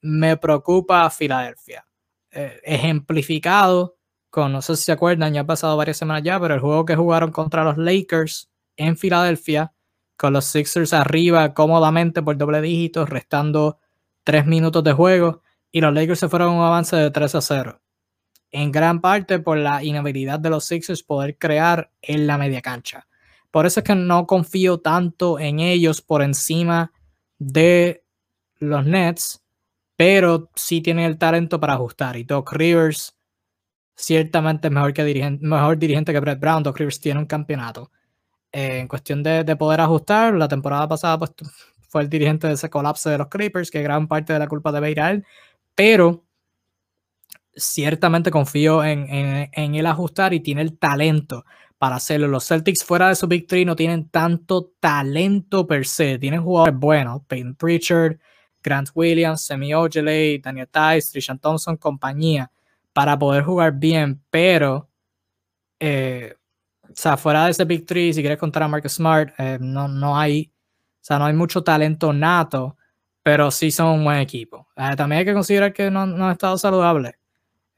me 0.00 0.38
preocupa 0.38 1.10
Filadelfia. 1.10 1.86
Eh, 2.30 2.60
ejemplificado 2.64 3.98
con, 4.32 4.50
no 4.50 4.62
sé 4.62 4.76
si 4.76 4.84
se 4.84 4.92
acuerdan, 4.92 5.34
ya 5.34 5.42
ha 5.42 5.46
pasado 5.46 5.76
varias 5.76 5.98
semanas 5.98 6.22
ya, 6.22 6.40
pero 6.40 6.54
el 6.54 6.60
juego 6.60 6.86
que 6.86 6.96
jugaron 6.96 7.30
contra 7.30 7.64
los 7.64 7.76
Lakers 7.76 8.50
en 8.76 8.96
Filadelfia, 8.96 9.74
con 10.16 10.32
los 10.32 10.46
Sixers 10.46 10.94
arriba 10.94 11.52
cómodamente 11.52 12.22
por 12.22 12.38
doble 12.38 12.62
dígito, 12.62 13.04
restando 13.04 13.78
tres 14.24 14.46
minutos 14.46 14.82
de 14.84 14.94
juego, 14.94 15.42
y 15.70 15.82
los 15.82 15.92
Lakers 15.92 16.20
se 16.20 16.30
fueron 16.30 16.48
a 16.48 16.52
un 16.52 16.62
avance 16.62 16.96
de 16.96 17.10
3 17.10 17.34
a 17.34 17.40
0. 17.42 17.82
En 18.52 18.72
gran 18.72 19.02
parte 19.02 19.38
por 19.38 19.58
la 19.58 19.84
inhabilidad 19.84 20.40
de 20.40 20.48
los 20.48 20.64
Sixers 20.64 21.02
poder 21.02 21.36
crear 21.36 21.92
en 22.00 22.26
la 22.26 22.38
media 22.38 22.62
cancha. 22.62 23.06
Por 23.50 23.66
eso 23.66 23.80
es 23.80 23.84
que 23.84 23.94
no 23.94 24.26
confío 24.26 24.80
tanto 24.80 25.38
en 25.38 25.60
ellos 25.60 26.00
por 26.00 26.22
encima 26.22 26.90
de 27.38 28.02
los 28.60 28.86
Nets, 28.86 29.44
pero 29.94 30.50
sí 30.54 30.80
tienen 30.80 31.04
el 31.04 31.18
talento 31.18 31.60
para 31.60 31.74
ajustar. 31.74 32.16
Y 32.16 32.24
Doc 32.24 32.50
Rivers 32.52 33.14
ciertamente 33.94 34.68
es 34.68 34.72
mejor, 34.72 34.92
que 34.92 35.04
dirigente, 35.04 35.46
mejor 35.46 35.78
dirigente 35.78 36.12
que 36.12 36.20
Brett 36.20 36.40
Brown. 36.40 36.62
Doc 36.62 36.78
Rivers 36.78 37.00
tiene 37.00 37.20
un 37.20 37.26
campeonato. 37.26 37.90
Eh, 38.52 38.80
en 38.80 38.88
cuestión 38.88 39.22
de, 39.22 39.44
poder 39.56 39.80
ajustar, 39.80 40.34
la 40.34 40.48
temporada 40.48 40.88
pasada 40.88 41.18
pues, 41.18 41.32
fue 41.88 42.02
el 42.02 42.08
dirigente 42.08 42.46
de 42.46 42.54
ese 42.54 42.70
colapso 42.70 43.10
de 43.10 43.18
los 43.18 43.28
Clippers, 43.28 43.70
que 43.70 43.82
gran 43.82 44.08
parte 44.08 44.32
de 44.32 44.38
la 44.38 44.48
culpa 44.48 44.72
debe 44.72 44.90
ir 44.90 45.24
pero 45.74 46.24
ciertamente 47.54 48.30
confío 48.30 48.84
en, 48.84 49.08
en, 49.08 49.50
en 49.52 49.74
él 49.74 49.86
ajustar 49.86 50.34
y 50.34 50.40
tiene 50.40 50.62
el 50.62 50.78
talento 50.78 51.44
para 51.82 51.96
hacerlo. 51.96 52.28
Los 52.28 52.46
Celtics 52.46 52.84
fuera 52.84 53.08
de 53.08 53.16
su 53.16 53.26
Big 53.26 53.46
Three 53.48 53.64
no 53.64 53.74
tienen 53.74 54.08
tanto 54.08 54.72
talento 54.78 55.66
per 55.66 55.84
se, 55.84 56.16
tienen 56.16 56.40
jugadores 56.40 56.78
buenos, 56.78 57.22
Payne 57.26 57.54
Pritchard, 57.54 58.18
Grant 58.62 58.90
Williams, 58.94 59.42
Semi 59.42 59.74
Ojeley, 59.74 60.38
Daniel 60.38 60.68
Tice, 60.68 61.10
Trishan 61.10 61.40
Thompson, 61.40 61.76
compañía, 61.76 62.50
para 62.92 63.18
poder 63.18 63.44
jugar 63.44 63.72
bien, 63.72 64.22
pero 64.30 64.88
eh, 65.80 66.34
o 66.92 66.94
sea, 66.94 67.16
fuera 67.16 67.46
de 67.46 67.52
ese 67.52 67.64
Big 67.64 67.86
Three, 67.86 68.12
si 68.12 68.20
quieres 68.20 68.38
contar 68.38 68.62
a 68.62 68.68
Marcus 68.68 68.92
Smart, 68.92 69.32
eh, 69.38 69.58
no, 69.60 69.88
no 69.88 70.18
hay, 70.18 70.52
o 70.54 70.98
sea, 71.00 71.18
no 71.18 71.24
hay 71.24 71.32
mucho 71.32 71.64
talento 71.64 72.12
nato, 72.12 72.76
pero 73.22 73.50
sí 73.50 73.70
son 73.70 73.88
un 73.88 74.04
buen 74.04 74.18
equipo. 74.18 74.68
Eh, 74.76 74.94
también 74.96 75.20
hay 75.20 75.24
que 75.24 75.32
considerar 75.34 75.72
que 75.72 75.90
no, 75.90 76.06
no 76.06 76.26
han 76.26 76.32
estado 76.32 76.58
saludables. 76.58 77.14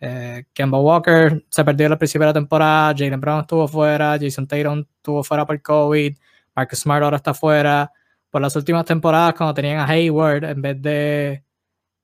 Eh, 0.01 0.47
Kemba 0.53 0.79
Walker 0.79 1.45
se 1.49 1.65
perdió 1.65 1.89
la 1.89 1.99
principio 1.99 2.33
temporada, 2.33 2.95
Jalen 2.97 3.21
Brown 3.21 3.41
estuvo 3.43 3.69
fuera, 3.69 4.19
Jason 4.21 4.47
Tatum 4.47 4.85
estuvo 4.97 5.23
fuera 5.23 5.47
por 5.47 5.61
COVID, 5.63 6.17
Marcus 6.55 6.81
Smart 6.81 7.05
ahora 7.05 7.17
está 7.17 7.35
fuera. 7.35 7.91
Por 8.31 8.43
las 8.43 8.57
últimas 8.57 8.85
temporadas, 8.85 9.35
cuando 9.35 9.55
tenían 9.55 9.79
a 9.79 9.87
Hayward, 9.87 10.45
en 10.45 10.61
vez 10.61 10.83
de, 10.83 11.45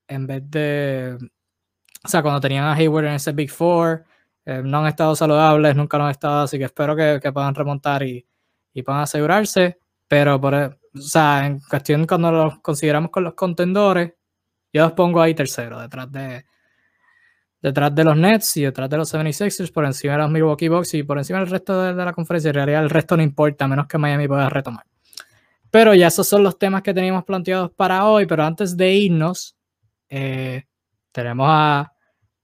en 0.08 0.26
vez 0.26 0.42
de, 0.50 1.18
o 2.02 2.08
sea, 2.08 2.22
cuando 2.22 2.40
tenían 2.40 2.64
a 2.64 2.74
Hayward 2.74 3.06
en 3.06 3.14
ese 3.14 3.32
Big 3.32 3.50
Four, 3.50 4.04
eh, 4.44 4.62
no 4.64 4.78
han 4.78 4.86
estado 4.86 5.14
saludables, 5.14 5.76
nunca 5.76 5.98
lo 5.98 6.04
han 6.04 6.10
estado, 6.10 6.42
así 6.42 6.58
que 6.58 6.64
espero 6.64 6.96
que, 6.96 7.20
que 7.22 7.32
puedan 7.32 7.54
remontar 7.54 8.02
y, 8.02 8.26
y, 8.72 8.82
puedan 8.82 9.02
asegurarse. 9.02 9.78
Pero, 10.08 10.40
por, 10.40 10.54
o 10.54 11.00
sea, 11.00 11.46
en 11.46 11.60
cuestión 11.60 12.06
cuando 12.06 12.32
los 12.32 12.60
consideramos 12.60 13.10
con 13.10 13.24
los 13.24 13.34
contendores, 13.34 14.14
yo 14.72 14.82
los 14.82 14.92
pongo 14.92 15.20
ahí 15.20 15.34
tercero, 15.34 15.80
detrás 15.80 16.10
de, 16.10 16.46
detrás 17.60 17.94
de 17.94 18.04
los 18.04 18.16
Nets 18.16 18.56
y 18.56 18.62
detrás 18.62 18.88
de 18.88 18.96
los 18.96 19.12
76ers, 19.12 19.72
por 19.72 19.84
encima 19.84 20.14
de 20.14 20.18
los 20.20 20.30
Milwaukee 20.30 20.68
Bucks 20.68 20.94
y 20.94 21.02
por 21.02 21.18
encima 21.18 21.40
del 21.40 21.48
resto 21.48 21.82
de, 21.82 21.94
de 21.94 22.04
la 22.04 22.12
conferencia. 22.12 22.48
En 22.48 22.54
realidad, 22.54 22.82
el 22.82 22.90
resto 22.90 23.16
no 23.16 23.22
importa, 23.22 23.66
a 23.66 23.68
menos 23.68 23.86
que 23.86 23.98
Miami 23.98 24.26
pueda 24.26 24.48
retomar. 24.48 24.84
Pero 25.70 25.94
ya 25.94 26.08
esos 26.08 26.26
son 26.26 26.42
los 26.42 26.58
temas 26.58 26.82
que 26.82 26.94
teníamos 26.94 27.24
planteados 27.24 27.70
para 27.70 28.06
hoy. 28.06 28.26
Pero 28.26 28.42
antes 28.42 28.76
de 28.76 28.92
irnos, 28.92 29.56
eh, 30.08 30.64
tenemos 31.12 31.46
a 31.48 31.92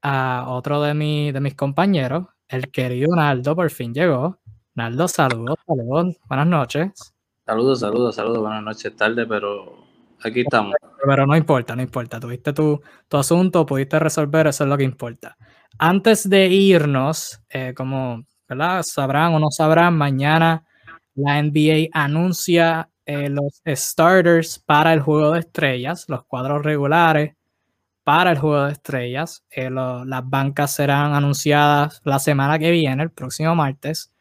a 0.08 0.44
otro 0.48 0.80
de, 0.82 0.94
mi, 0.94 1.32
de 1.32 1.40
mis 1.40 1.56
compañeros, 1.56 2.26
el 2.46 2.70
querido 2.70 3.16
Naldo, 3.16 3.56
por 3.56 3.70
fin 3.70 3.92
llegó. 3.92 4.38
Naldo, 4.76 5.08
saludos, 5.08 5.58
saludos, 5.66 6.16
buenas 6.28 6.46
noches. 6.46 7.14
Saludos, 7.44 7.80
saludos, 7.80 8.14
saludos, 8.14 8.38
buenas 8.38 8.62
noches, 8.62 8.94
tarde, 8.94 9.26
pero 9.26 9.84
aquí 10.22 10.42
estamos. 10.42 10.76
Pero 11.04 11.26
no 11.26 11.36
importa, 11.36 11.74
no 11.74 11.82
importa, 11.82 12.20
tuviste 12.20 12.52
tu, 12.52 12.80
tu 13.08 13.16
asunto, 13.16 13.66
pudiste 13.66 13.98
resolver, 13.98 14.46
eso 14.46 14.62
es 14.62 14.70
lo 14.70 14.76
que 14.76 14.84
importa. 14.84 15.36
Antes 15.76 16.30
de 16.30 16.46
irnos, 16.46 17.40
eh, 17.48 17.74
como 17.76 18.22
¿verdad? 18.48 18.84
sabrán 18.84 19.34
o 19.34 19.40
no 19.40 19.50
sabrán, 19.50 19.98
mañana 19.98 20.64
la 21.16 21.42
NBA 21.42 21.88
anuncia 21.92 22.90
eh, 23.06 23.28
los 23.28 23.60
starters 23.66 24.60
para 24.60 24.92
el 24.92 25.00
juego 25.00 25.32
de 25.32 25.40
estrellas, 25.40 26.04
los 26.08 26.24
cuadros 26.26 26.62
regulares 26.62 27.36
para 28.06 28.30
el 28.30 28.38
juego 28.38 28.66
de 28.66 28.72
estrellas. 28.72 29.44
Eh, 29.50 29.68
las 29.68 30.30
bancas 30.30 30.72
serán 30.72 31.12
anunciadas 31.14 32.00
la 32.04 32.20
semana 32.20 32.56
que 32.56 32.70
viene, 32.70 33.02
el 33.02 33.10
próximo 33.10 33.56
martes. 33.56 34.12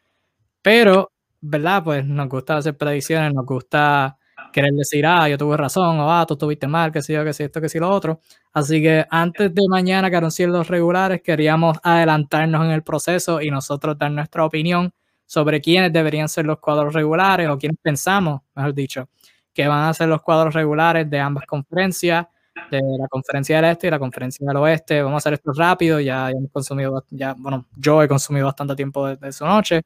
Pero, 0.60 1.12
¿verdad? 1.40 1.84
Pues 1.84 2.04
nos 2.04 2.28
gusta 2.28 2.56
hacer 2.56 2.76
predicciones, 2.76 3.32
nos 3.32 3.46
gusta 3.46 4.18
querer 4.52 4.72
decir, 4.72 5.06
ah, 5.06 5.28
yo 5.28 5.38
tuve 5.38 5.56
razón, 5.56 6.00
o 6.00 6.12
ah, 6.12 6.26
tú 6.26 6.36
tuviste 6.36 6.66
mal, 6.66 6.90
que 6.90 7.00
sé 7.00 7.12
yo, 7.12 7.24
que 7.24 7.32
sé 7.32 7.44
esto, 7.44 7.60
que 7.60 7.68
sí 7.68 7.78
lo 7.78 7.88
otro. 7.88 8.20
Así 8.52 8.82
que 8.82 9.06
antes 9.08 9.54
de 9.54 9.62
mañana 9.68 10.10
que 10.10 10.16
anuncien 10.16 10.50
los 10.50 10.66
regulares, 10.66 11.22
queríamos 11.22 11.78
adelantarnos 11.84 12.64
en 12.64 12.72
el 12.72 12.82
proceso 12.82 13.40
y 13.40 13.52
nosotros 13.52 13.96
dar 13.96 14.10
nuestra 14.10 14.44
opinión 14.44 14.92
sobre 15.26 15.60
quiénes 15.60 15.92
deberían 15.92 16.28
ser 16.28 16.46
los 16.46 16.58
cuadros 16.58 16.92
regulares 16.92 17.48
o 17.48 17.56
quiénes 17.56 17.78
pensamos, 17.80 18.40
mejor 18.56 18.74
dicho, 18.74 19.08
que 19.54 19.68
van 19.68 19.88
a 19.88 19.94
ser 19.94 20.08
los 20.08 20.22
cuadros 20.22 20.54
regulares 20.54 21.08
de 21.08 21.20
ambas 21.20 21.46
conferencias 21.46 22.26
de 22.70 22.80
la 22.98 23.08
conferencia 23.08 23.56
del 23.56 23.70
este 23.70 23.86
y 23.86 23.90
la 23.90 23.98
conferencia 23.98 24.46
del 24.46 24.56
oeste. 24.56 25.02
Vamos 25.02 25.16
a 25.16 25.18
hacer 25.18 25.34
esto 25.34 25.52
rápido, 25.52 26.00
ya, 26.00 26.30
hemos 26.30 26.50
consumido, 26.50 27.04
ya, 27.10 27.34
bueno, 27.38 27.66
yo 27.76 28.02
he 28.02 28.08
consumido 28.08 28.46
bastante 28.46 28.74
tiempo 28.76 29.14
de, 29.16 29.32
su 29.32 29.44
noche. 29.44 29.82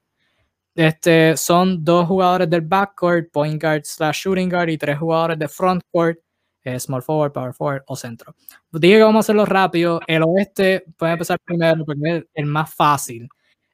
Este, 0.75 1.37
son 1.37 1.85
dos 1.85 2.07
jugadores 2.07 2.49
del 2.49 2.63
backcourt, 2.63 3.31
point 3.33 3.61
guard 3.61 3.83
slash 3.85 4.23
shooting 4.25 4.49
guard, 4.49 4.69
y 4.69 4.79
tres 4.79 4.99
jugadores 4.99 5.39
de 5.39 5.49
frontcourt, 5.49 6.19
eh, 6.65 6.79
small 6.79 7.03
forward, 7.03 7.33
power 7.33 7.55
forward 7.55 7.83
o 7.87 7.97
centro. 7.97 8.35
Dije 8.73 8.97
que 8.97 9.03
vamos 9.03 9.19
a 9.19 9.27
hacerlo 9.27 9.47
rápido. 9.47 10.01
El 10.07 10.23
oeste 10.23 10.85
puede 10.97 11.13
empezar 11.13 11.39
primero 11.45 11.85
porque 11.85 12.19
es 12.19 12.25
el 12.35 12.47
más 12.47 12.75
fácil. 12.75 13.29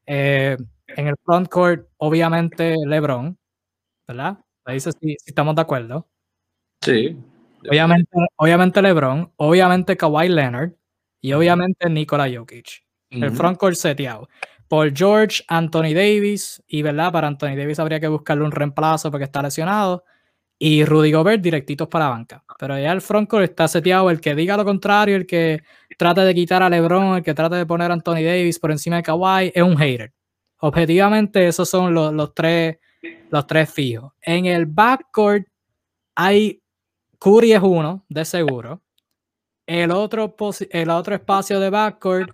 Eh, 0.07 0.57
en 0.89 1.09
el 1.09 1.15
frontcourt, 1.25 1.89
obviamente, 1.99 2.77
LeBron, 2.87 3.37
¿verdad? 4.07 4.39
Ahí 4.65 4.75
dice 4.75 4.93
si 4.93 5.17
estamos 5.27 5.55
de 5.55 5.63
acuerdo. 5.63 6.09
Sí. 6.81 7.17
Obviamente, 7.69 8.11
obviamente 8.37 8.83
LeBron, 8.83 9.33
obviamente 9.37 9.97
Kawhi 9.97 10.29
Leonard 10.29 10.73
y 11.21 11.33
obviamente 11.33 11.89
Nikola 11.91 12.29
Jokic. 12.33 12.85
El 13.11 13.31
frontcourt 13.33 13.77
seteado. 13.77 14.29
Por 14.69 14.97
George, 14.97 15.43
Anthony 15.49 15.95
Davis, 15.95 16.63
y 16.67 16.83
verdad, 16.83 17.13
para 17.13 17.29
Anthony 17.29 17.57
Davis 17.57 17.79
habría 17.79 18.01
que 18.01 18.09
buscarle 18.09 18.45
un 18.45 18.51
reemplazo 18.51 19.11
porque 19.11 19.25
está 19.25 19.43
lesionado. 19.43 20.05
Y 20.59 20.85
Rudy 20.85 21.13
Gobert 21.13 21.43
directitos 21.43 21.87
para 21.87 22.07
la 22.07 22.11
banca. 22.13 22.45
Pero 22.59 22.79
ya 22.79 22.91
el 22.93 23.01
frontcourt 23.01 23.45
está 23.45 23.69
seteado. 23.69 24.11
El 24.11 24.21
que 24.21 24.35
diga 24.35 24.57
lo 24.57 24.65
contrario, 24.65 25.17
el 25.17 25.27
que 25.27 25.63
trate 25.99 26.23
de 26.23 26.35
quitar 26.35 26.63
a 26.63 26.71
LeBron, 26.71 27.17
el 27.17 27.23
que 27.23 27.35
trate 27.35 27.57
de 27.57 27.67
poner 27.67 27.91
a 27.91 27.95
Anthony 27.95 28.23
Davis 28.25 28.59
por 28.59 28.71
encima 28.71 28.97
de 28.97 29.03
Kawhi, 29.03 29.53
es 29.55 29.63
un 29.63 29.77
hater. 29.77 30.13
Objetivamente, 30.59 31.47
esos 31.47 31.69
son 31.69 31.93
los, 31.93 32.13
los 32.13 32.35
tres, 32.35 32.79
los 33.31 33.47
tres 33.47 33.71
fijos. 33.71 34.13
En 34.23 34.47
el 34.47 34.67
backcourt 34.67 35.47
hay 36.15 36.63
Curry 37.19 37.53
es 37.53 37.63
uno, 37.63 38.05
de 38.09 38.25
seguro. 38.25 38.83
El 39.67 39.91
otro, 39.91 40.35
el 40.71 40.91
otro 40.91 41.15
espacio 41.15 41.59
de 41.59 41.71
backcourt, 41.71 42.31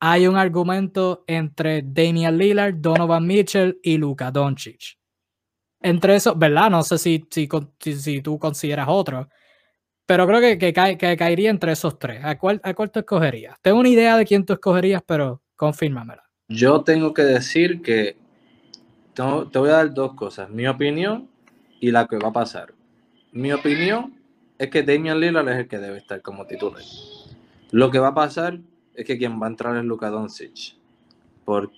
hay 0.00 0.26
un 0.26 0.36
argumento 0.36 1.22
entre 1.26 1.82
Damian 1.82 2.36
Lillard, 2.36 2.74
Donovan 2.74 3.26
Mitchell 3.26 3.78
y 3.82 3.98
Luka 3.98 4.30
Doncic. 4.30 4.98
Entre 5.80 6.16
esos, 6.16 6.38
¿verdad? 6.38 6.70
No 6.70 6.82
sé 6.82 6.98
si, 6.98 7.24
si, 7.30 7.48
si, 7.78 8.22
tú 8.22 8.38
consideras 8.38 8.86
otro, 8.88 9.28
pero 10.06 10.26
creo 10.26 10.40
que, 10.40 10.58
que, 10.58 11.16
caería 11.16 11.50
entre 11.50 11.72
esos 11.72 11.98
tres. 11.98 12.24
¿A 12.24 12.38
cuál, 12.38 12.60
¿A 12.64 12.74
cuál 12.74 12.90
tú 12.90 13.00
escogerías? 13.00 13.56
Tengo 13.62 13.78
una 13.78 13.88
idea 13.88 14.16
de 14.16 14.24
quién 14.24 14.44
tú 14.44 14.54
escogerías, 14.54 15.02
pero 15.06 15.42
confírmamela. 15.56 16.24
Yo 16.48 16.82
tengo 16.82 17.14
que 17.14 17.22
decir 17.22 17.82
que 17.82 18.16
te 19.14 19.58
voy 19.58 19.68
a 19.68 19.74
dar 19.74 19.94
dos 19.94 20.14
cosas, 20.14 20.50
mi 20.50 20.66
opinión 20.66 21.28
y 21.80 21.90
la 21.90 22.06
que 22.06 22.16
va 22.16 22.28
a 22.28 22.32
pasar. 22.32 22.74
Mi 23.32 23.50
opinión 23.50 24.14
es 24.58 24.68
que 24.68 24.82
Damian 24.82 25.18
Lillard 25.18 25.48
es 25.48 25.56
el 25.56 25.68
que 25.68 25.78
debe 25.78 25.98
estar 25.98 26.20
como 26.20 26.46
titular. 26.46 26.82
Lo 27.70 27.90
que 27.90 27.98
va 27.98 28.08
a 28.08 28.14
pasar 28.14 28.58
es 28.94 29.06
que 29.06 29.16
quien 29.16 29.40
va 29.40 29.46
a 29.46 29.50
entrar 29.50 29.74
es 29.76 29.84
Luka 29.84 30.10
Doncic. 30.10 30.76
Por, 31.44 31.70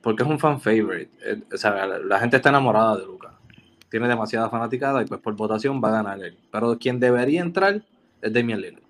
porque 0.00 0.22
es 0.22 0.28
un 0.28 0.38
fan 0.38 0.60
favorite. 0.60 1.10
Eh, 1.24 1.42
o 1.52 1.56
sea, 1.56 1.86
la, 1.86 2.18
gente 2.18 2.36
está 2.36 2.48
enamorada 2.48 2.96
de 2.96 3.04
Luka. 3.04 3.34
Tiene 3.90 4.08
demasiada 4.08 4.48
fanaticada 4.48 5.02
y 5.02 5.04
pues 5.04 5.20
por 5.20 5.36
votación 5.36 5.82
va 5.84 5.90
a 5.90 6.02
ganar 6.02 6.18
él. 6.20 6.38
Pero 6.50 6.78
quien 6.78 6.98
debería 6.98 7.42
entrar 7.42 7.82
es 8.22 8.32
Damian 8.32 8.60
Lillard. 8.60 8.82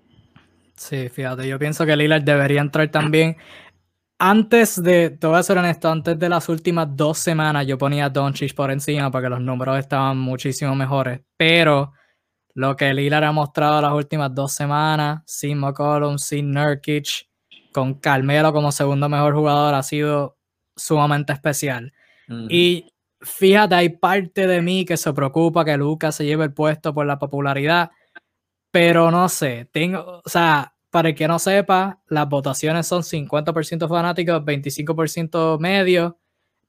Sí, 0.75 1.09
fíjate, 1.09 1.47
yo 1.47 1.59
pienso 1.59 1.85
que 1.85 1.95
Lillard 1.95 2.23
debería 2.23 2.61
entrar 2.61 2.89
también. 2.89 3.35
Antes 4.19 4.81
de, 4.81 5.09
te 5.09 5.27
voy 5.27 5.37
a 5.37 5.43
ser 5.43 5.57
honesto, 5.57 5.89
antes 5.89 6.17
de 6.17 6.29
las 6.29 6.47
últimas 6.47 6.87
dos 6.95 7.17
semanas 7.17 7.67
yo 7.67 7.77
ponía 7.77 8.09
Doncic 8.09 8.55
por 8.55 8.71
encima 8.71 9.11
porque 9.11 9.29
los 9.29 9.41
números 9.41 9.77
estaban 9.79 10.17
muchísimo 10.17 10.75
mejores, 10.75 11.21
pero 11.35 11.91
lo 12.53 12.75
que 12.75 12.93
Lillard 12.93 13.23
ha 13.23 13.31
mostrado 13.31 13.81
las 13.81 13.93
últimas 13.93 14.33
dos 14.33 14.53
semanas, 14.53 15.23
sin 15.25 15.57
McCollum, 15.57 16.17
sin 16.17 16.51
Nurkic, 16.51 17.27
con 17.73 17.95
Carmelo 17.95 18.53
como 18.53 18.71
segundo 18.71 19.09
mejor 19.09 19.33
jugador, 19.33 19.73
ha 19.73 19.83
sido 19.83 20.37
sumamente 20.75 21.33
especial. 21.33 21.91
Y 22.49 22.93
fíjate, 23.21 23.75
hay 23.75 23.89
parte 23.89 24.47
de 24.47 24.61
mí 24.61 24.85
que 24.85 24.97
se 24.97 25.11
preocupa 25.13 25.65
que 25.65 25.75
Lucas 25.77 26.15
se 26.15 26.25
lleve 26.25 26.45
el 26.45 26.53
puesto 26.53 26.93
por 26.93 27.05
la 27.05 27.19
popularidad, 27.19 27.91
pero 28.71 29.11
no 29.11 29.27
sé, 29.29 29.69
tengo, 29.71 30.21
o 30.23 30.29
sea, 30.29 30.72
para 30.93 31.09
el 31.09 31.15
que 31.15 31.27
no 31.27 31.39
sepa, 31.39 31.99
las 32.07 32.29
votaciones 32.29 32.85
son 32.85 33.01
50% 33.01 33.89
fanáticos, 33.89 34.43
25% 34.43 35.57
medio, 35.57 36.19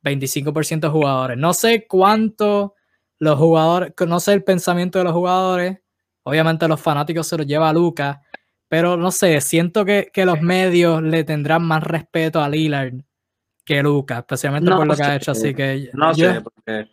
25% 0.02 0.90
jugadores. 0.90 1.36
No 1.36 1.52
sé 1.52 1.86
cuánto 1.86 2.74
los 3.18 3.38
jugadores, 3.38 3.92
no 4.08 4.20
sé 4.20 4.32
el 4.32 4.42
pensamiento 4.42 4.96
de 4.98 5.04
los 5.04 5.12
jugadores. 5.12 5.78
Obviamente 6.22 6.66
los 6.68 6.80
fanáticos 6.80 7.26
se 7.26 7.36
los 7.36 7.46
lleva 7.46 7.68
a 7.68 7.74
Lucas, 7.74 8.16
pero 8.66 8.96
no 8.96 9.10
sé, 9.10 9.42
siento 9.42 9.84
que, 9.84 10.10
los 10.24 10.40
medios 10.40 11.02
le 11.02 11.24
tendrán 11.24 11.62
más 11.62 11.82
respeto 11.82 12.40
a 12.40 12.48
Lillard 12.48 12.94
que 13.62 13.82
Lucas, 13.82 14.20
especialmente 14.20 14.70
por 14.70 14.86
lo 14.86 14.96
que 14.96 15.02
ha 15.02 15.16
hecho. 15.16 15.32
Así 15.32 15.54
que 15.54 15.90
no 15.92 16.14
sé, 16.14 16.40
porque 16.40 16.88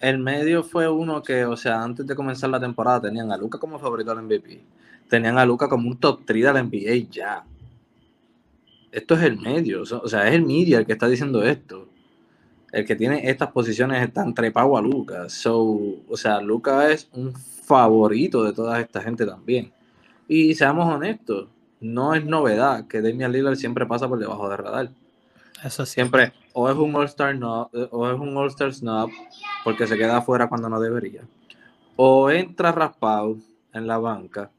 el 0.00 0.18
medio 0.18 0.62
fue 0.62 0.88
uno 0.88 1.22
que, 1.22 1.44
o 1.44 1.54
sea, 1.54 1.82
antes 1.82 2.06
de 2.06 2.16
comenzar 2.16 2.48
la 2.48 2.58
temporada 2.58 3.02
tenían 3.02 3.30
a 3.30 3.36
Luca 3.36 3.58
como 3.58 3.78
favorito 3.78 4.10
al 4.10 4.22
MVP. 4.22 4.64
Tenían 5.12 5.36
a 5.36 5.44
Luca 5.44 5.68
como 5.68 5.90
un 5.90 5.98
top 5.98 6.22
3 6.24 6.42
del 6.42 6.64
NBA 6.64 7.10
ya. 7.10 7.44
Esto 8.90 9.14
es 9.14 9.22
el 9.24 9.38
medio, 9.38 9.82
o 9.82 10.08
sea, 10.08 10.26
es 10.26 10.32
el 10.34 10.40
media 10.40 10.78
el 10.78 10.86
que 10.86 10.94
está 10.94 11.06
diciendo 11.06 11.42
esto. 11.42 11.86
El 12.72 12.86
que 12.86 12.96
tiene 12.96 13.28
estas 13.28 13.52
posiciones 13.52 14.02
están 14.02 14.32
trepado 14.32 14.74
a 14.74 14.80
Luca. 14.80 15.28
So, 15.28 15.98
o 16.08 16.16
sea, 16.16 16.40
Luca 16.40 16.90
es 16.90 17.10
un 17.12 17.34
favorito 17.34 18.42
de 18.42 18.54
toda 18.54 18.80
esta 18.80 19.02
gente 19.02 19.26
también. 19.26 19.70
Y 20.26 20.54
seamos 20.54 20.86
honestos, 20.86 21.48
no 21.78 22.14
es 22.14 22.24
novedad 22.24 22.86
que 22.86 23.02
Damian 23.02 23.32
Lillard 23.32 23.56
siempre 23.56 23.84
pasa 23.84 24.08
por 24.08 24.18
debajo 24.18 24.48
del 24.48 24.56
radar. 24.56 24.88
Eso 25.62 25.84
siempre 25.84 26.32
o 26.54 26.70
es 26.70 26.76
un 26.78 26.96
All-Star 26.96 27.36
no, 27.36 27.68
o 27.90 28.10
es 28.10 28.18
un 28.18 28.34
All-Star 28.34 28.72
Snob 28.72 29.10
porque 29.62 29.86
se 29.86 29.98
queda 29.98 30.16
afuera 30.16 30.48
cuando 30.48 30.70
no 30.70 30.80
debería. 30.80 31.20
O 31.96 32.30
entra 32.30 32.72
raspado 32.72 33.36
en 33.74 33.86
la 33.86 33.98
banca. 33.98 34.50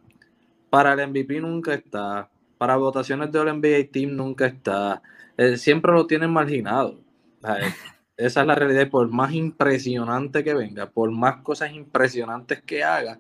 Para 0.74 0.94
el 0.94 1.08
MVP 1.08 1.40
nunca 1.40 1.76
está. 1.76 2.28
Para 2.58 2.78
votaciones 2.78 3.32
de 3.32 3.38
All 3.38 3.60
NBA 3.60 3.92
Team 3.92 4.16
nunca 4.16 4.48
está. 4.48 5.04
Eh, 5.38 5.56
siempre 5.56 5.92
lo 5.92 6.08
tienen 6.08 6.32
marginado. 6.32 7.00
esa 8.18 8.42
es 8.42 8.48
la 8.48 8.56
realidad. 8.56 8.90
Por 8.90 9.08
más 9.08 9.34
impresionante 9.34 10.44
que 10.44 10.56
venga, 10.56 10.90
por 10.90 11.12
más 11.12 11.44
cosas 11.44 11.74
impresionantes 11.74 12.64
que 12.64 12.84
haga, 12.84 13.20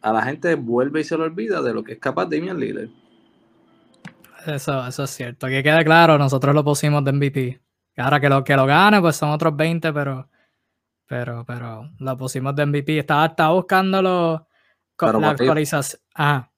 a 0.00 0.12
la 0.14 0.22
gente 0.22 0.54
vuelve 0.54 1.02
y 1.02 1.04
se 1.04 1.18
le 1.18 1.24
olvida 1.24 1.60
de 1.60 1.74
lo 1.74 1.84
que 1.84 1.92
es 1.92 1.98
capaz 1.98 2.24
de 2.24 2.38
Damian 2.38 2.58
Lillard. 2.58 2.88
Eso, 4.46 4.86
eso 4.86 5.04
es 5.04 5.10
cierto. 5.10 5.48
Que 5.48 5.62
quede 5.62 5.84
claro, 5.84 6.16
nosotros 6.16 6.54
lo 6.54 6.64
pusimos 6.64 7.04
de 7.04 7.12
MVP. 7.12 7.60
Ahora 7.98 8.18
que 8.18 8.30
lo 8.30 8.42
que 8.42 8.56
lo 8.56 8.64
gane, 8.64 9.02
pues 9.02 9.16
son 9.16 9.28
otros 9.28 9.54
20, 9.54 9.92
pero, 9.92 10.30
pero, 11.06 11.44
pero 11.44 11.90
lo 11.98 12.16
pusimos 12.16 12.56
de 12.56 12.64
MVP. 12.64 13.00
Estaba, 13.00 13.26
estaba 13.26 13.52
buscándolo 13.52 14.48
con 14.96 15.20
la 15.20 15.32
actualización. 15.32 16.05
Ah. 16.16 16.50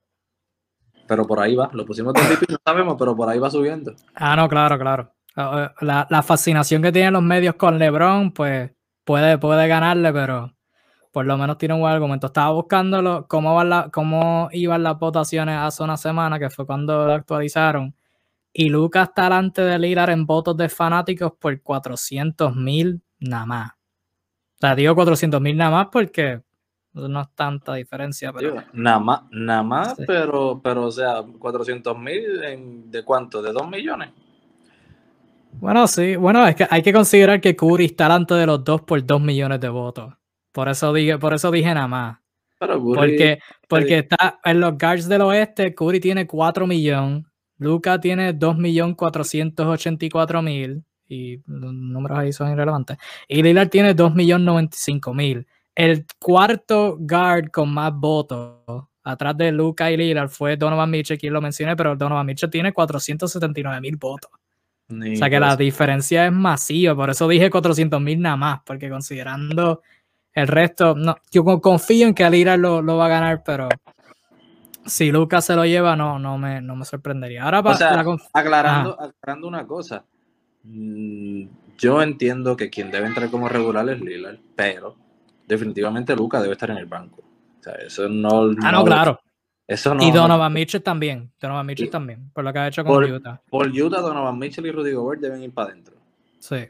Pero 1.06 1.26
por 1.26 1.40
ahí 1.40 1.56
va, 1.56 1.70
lo 1.72 1.84
pusimos 1.84 2.14
de 2.14 2.20
MVP, 2.22 2.46
no 2.52 2.58
sabemos, 2.64 2.96
pero 2.98 3.16
por 3.16 3.28
ahí 3.28 3.38
va 3.38 3.50
subiendo. 3.50 3.94
Ah, 4.14 4.36
no, 4.36 4.48
claro, 4.48 4.78
claro. 4.78 5.12
Ah, 5.36 5.70
eh, 5.70 5.84
la, 5.84 6.06
la 6.10 6.22
fascinación 6.22 6.82
que 6.82 6.92
tienen 6.92 7.14
los 7.14 7.22
medios 7.22 7.54
con 7.54 7.78
LeBron, 7.78 8.32
pues 8.32 8.70
puede, 9.04 9.38
puede 9.38 9.66
ganarle, 9.68 10.12
pero 10.12 10.52
por 11.12 11.26
lo 11.26 11.36
menos 11.38 11.58
tiene 11.58 11.74
un 11.74 11.80
buen 11.80 11.92
argumento. 11.92 12.26
Estaba 12.28 12.50
buscándolo 12.52 13.26
cómo, 13.26 13.54
van 13.54 13.70
la, 13.70 13.90
cómo 13.90 14.48
iban 14.52 14.82
las 14.82 14.98
votaciones 14.98 15.56
hace 15.56 15.82
una 15.82 15.96
semana, 15.96 16.38
que 16.38 16.50
fue 16.50 16.66
cuando 16.66 17.06
lo 17.06 17.12
actualizaron. 17.12 17.94
Y 18.52 18.68
Lucas 18.68 19.08
está 19.08 19.24
delante 19.24 19.62
de 19.62 19.78
Lillard 19.78 20.10
en 20.10 20.26
votos 20.26 20.56
de 20.56 20.68
fanáticos 20.68 21.32
por 21.38 21.60
400 21.62 22.54
mil 22.54 23.02
nada 23.18 23.46
más. 23.46 23.70
O 23.70 24.60
sea, 24.60 24.74
digo 24.74 24.94
400 24.94 25.40
mil 25.40 25.56
nada 25.56 25.70
más 25.70 25.88
porque 25.90 26.42
no 27.06 27.20
es 27.20 27.28
tanta 27.34 27.74
diferencia. 27.74 28.32
Pero... 28.32 28.62
nada 28.72 28.98
más, 28.98 29.20
nada 29.30 29.62
más 29.62 29.94
pero, 30.06 30.58
pero, 30.62 30.86
o 30.86 30.90
sea, 30.90 31.22
400 31.38 31.98
mil 31.98 32.90
de 32.90 33.04
cuánto, 33.04 33.42
de 33.42 33.52
2 33.52 33.68
millones. 33.68 34.08
Bueno, 35.52 35.86
sí, 35.86 36.16
bueno, 36.16 36.46
es 36.46 36.56
que 36.56 36.66
hay 36.70 36.82
que 36.82 36.92
considerar 36.92 37.40
que 37.40 37.56
Curry 37.56 37.86
está 37.86 38.04
delante 38.04 38.34
de 38.34 38.46
los 38.46 38.62
dos 38.64 38.82
por 38.82 39.02
2 39.04 39.20
millones 39.20 39.60
de 39.60 39.68
votos. 39.68 40.14
Por 40.52 40.68
eso 40.68 40.92
dije, 40.92 41.18
por 41.18 41.34
eso 41.34 41.50
dije 41.50 41.74
nada 41.74 41.88
más. 41.88 42.18
porque, 42.58 43.40
porque 43.68 43.98
está 43.98 44.38
en 44.44 44.60
los 44.60 44.78
guards 44.78 45.08
del 45.08 45.22
oeste, 45.22 45.74
Curry 45.74 46.00
tiene 46.00 46.26
4 46.26 46.66
millones, 46.66 47.24
Luca 47.58 48.00
tiene 48.00 48.38
2.484.000 48.38 50.84
y 51.08 51.38
los 51.46 51.72
números 51.72 52.18
ahí 52.18 52.32
son 52.32 52.52
irrelevantes. 52.52 52.98
Y 53.26 53.42
Lillard 53.42 53.68
tiene 53.68 53.96
2.095.000. 53.96 55.46
El 55.78 56.06
cuarto 56.18 56.96
guard 56.98 57.52
con 57.52 57.72
más 57.72 57.94
votos 57.94 58.88
atrás 59.04 59.36
de 59.36 59.52
Luca 59.52 59.92
y 59.92 59.96
Lillard 59.96 60.28
fue 60.28 60.56
Donovan 60.56 60.90
Mitchell, 60.90 61.16
quien 61.16 61.32
lo 61.32 61.40
mencioné, 61.40 61.76
pero 61.76 61.94
Donovan 61.94 62.26
Mitchell 62.26 62.50
tiene 62.50 62.74
479.000 62.74 63.96
votos. 63.96 64.28
o 64.90 65.16
sea 65.16 65.30
que 65.30 65.38
la 65.38 65.54
diferencia 65.54 66.26
es 66.26 66.32
masiva, 66.32 66.96
por 66.96 67.10
eso 67.10 67.28
dije 67.28 67.48
400.000 67.48 68.18
nada 68.18 68.34
más, 68.34 68.60
porque 68.66 68.90
considerando 68.90 69.82
el 70.32 70.48
resto, 70.48 70.96
no, 70.96 71.14
yo 71.30 71.44
confío 71.60 72.08
en 72.08 72.14
que 72.14 72.28
Lillard 72.28 72.58
lo, 72.58 72.82
lo 72.82 72.96
va 72.96 73.06
a 73.06 73.10
ganar, 73.10 73.44
pero 73.44 73.68
si 74.84 75.12
Lucas 75.12 75.44
se 75.44 75.54
lo 75.54 75.64
lleva, 75.64 75.94
no, 75.94 76.18
no 76.18 76.38
me, 76.38 76.60
no 76.60 76.74
me 76.74 76.86
sorprendería. 76.86 77.44
Ahora 77.44 77.62
para 77.62 78.04
aclarando, 78.32 79.00
aclarando 79.00 79.46
una 79.46 79.64
cosa. 79.64 80.04
Mm, 80.64 81.44
yo 81.78 82.02
entiendo 82.02 82.56
que 82.56 82.68
quien 82.68 82.90
debe 82.90 83.06
entrar 83.06 83.30
como 83.30 83.48
regular 83.48 83.88
es 83.88 84.00
Lillard, 84.00 84.40
pero 84.56 84.96
definitivamente 85.48 86.14
Lucas 86.14 86.42
debe 86.42 86.52
estar 86.52 86.70
en 86.70 86.78
el 86.78 86.86
banco. 86.86 87.22
O 87.58 87.62
sea, 87.62 87.74
eso 87.74 88.08
no. 88.08 88.50
Ah, 88.62 88.72
no, 88.72 88.84
claro. 88.84 89.20
Eso 89.66 89.94
no, 89.94 90.02
y 90.02 90.10
Donovan 90.10 90.52
Mitchell 90.52 90.82
también. 90.82 91.32
Donovan 91.40 91.66
Mitchell 91.66 91.90
también, 91.90 92.30
por 92.30 92.44
lo 92.44 92.52
que 92.52 92.58
ha 92.58 92.68
hecho 92.68 92.84
con 92.84 93.04
Utah. 93.04 93.42
Por 93.50 93.68
Utah, 93.68 94.00
Donovan 94.00 94.38
Mitchell 94.38 94.64
y 94.66 94.70
Rudy 94.70 94.92
Gobert 94.92 95.20
deben 95.20 95.42
ir 95.42 95.52
para 95.52 95.70
adentro. 95.70 95.96
Sí. 96.38 96.68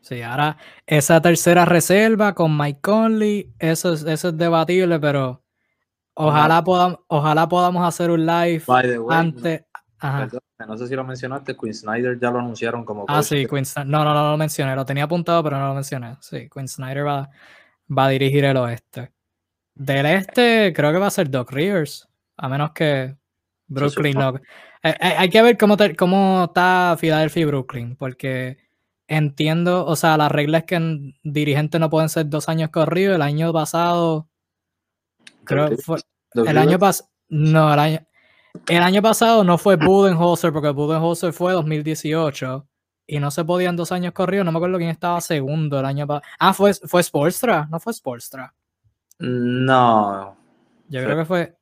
Sí, 0.00 0.22
ahora 0.22 0.56
esa 0.86 1.20
tercera 1.20 1.64
reserva 1.64 2.32
con 2.32 2.56
Mike 2.56 2.78
Conley, 2.80 3.52
eso 3.58 3.92
eso 3.92 4.28
es 4.28 4.36
debatible, 4.36 5.00
pero 5.00 5.42
Ojalá, 6.18 6.64
podamos, 6.64 6.98
ojalá 7.08 7.46
podamos 7.46 7.86
hacer 7.86 8.10
un 8.10 8.24
live 8.24 8.62
antes. 9.10 9.64
No, 10.66 10.76
sé 10.78 10.88
si 10.88 10.94
lo 10.94 11.04
mencionaste, 11.04 11.54
Quinn 11.54 11.74
Snyder 11.74 12.18
ya 12.18 12.30
lo 12.30 12.38
anunciaron 12.38 12.84
como. 12.84 13.04
Ah, 13.06 13.22
sí, 13.22 13.46
Quinn 13.46 13.66
Snyder. 13.66 13.90
No, 13.90 14.02
no, 14.02 14.14
no 14.14 14.30
lo 14.30 14.36
mencioné. 14.38 14.74
Lo 14.74 14.86
tenía 14.86 15.04
apuntado, 15.04 15.42
pero 15.44 15.58
no 15.58 15.68
lo 15.68 15.74
mencioné. 15.74 16.16
Sí, 16.20 16.48
Quinn 16.48 16.68
Snyder 16.68 17.06
va, 17.06 17.28
va 17.86 18.06
a 18.06 18.10
dirigir 18.10 18.44
el 18.44 18.56
oeste. 18.56 19.12
Del 19.74 20.06
este, 20.06 20.72
creo 20.74 20.92
que 20.92 20.98
va 20.98 21.06
a 21.08 21.10
ser 21.10 21.30
Doc 21.30 21.52
Rivers. 21.52 22.08
A 22.36 22.48
menos 22.48 22.72
que 22.72 23.16
Brooklyn 23.66 24.18
no. 24.18 24.36
Eh, 24.82 24.94
eh, 25.00 25.14
hay 25.18 25.28
que 25.28 25.42
ver 25.42 25.56
cómo, 25.56 25.76
cómo 25.96 26.44
está 26.44 26.96
Philadelphia 26.98 27.42
y 27.42 27.44
Brooklyn, 27.44 27.96
porque 27.96 28.58
entiendo, 29.08 29.84
o 29.86 29.96
sea, 29.96 30.16
la 30.16 30.28
regla 30.28 30.58
es 30.58 30.64
que 30.64 31.14
dirigentes 31.22 31.80
no 31.80 31.90
pueden 31.90 32.08
ser 32.08 32.28
dos 32.28 32.48
años 32.48 32.70
corridos. 32.70 33.16
El 33.16 33.22
año 33.22 33.52
pasado 33.52 34.28
Creo 35.46 35.70
que 35.70 35.76
fue, 35.76 35.98
el 36.34 36.58
año 36.58 36.78
pasado. 36.78 37.08
No, 37.28 37.72
el 37.72 37.78
año, 37.78 38.06
el 38.68 38.82
año 38.82 39.02
pasado 39.02 39.44
no 39.44 39.58
fue 39.58 39.76
Budenholzer, 39.76 40.52
porque 40.52 40.70
Budenholzer 40.70 41.32
fue 41.32 41.52
2018 41.52 42.66
y 43.06 43.20
no 43.20 43.30
se 43.30 43.44
podían 43.44 43.76
dos 43.76 43.92
años 43.92 44.12
corridos. 44.12 44.44
No 44.44 44.52
me 44.52 44.58
acuerdo 44.58 44.78
quién 44.78 44.90
estaba 44.90 45.20
segundo 45.20 45.78
el 45.78 45.86
año 45.86 46.06
pasado. 46.06 46.26
Ah, 46.38 46.52
fue, 46.52 46.74
fue 46.74 47.02
Sportstra, 47.02 47.68
no 47.70 47.78
fue 47.78 47.92
Sportstra. 47.92 48.52
No. 49.18 50.36
Yo 50.88 51.02
creo 51.02 51.16
que 51.16 51.24
fue. 51.24 51.56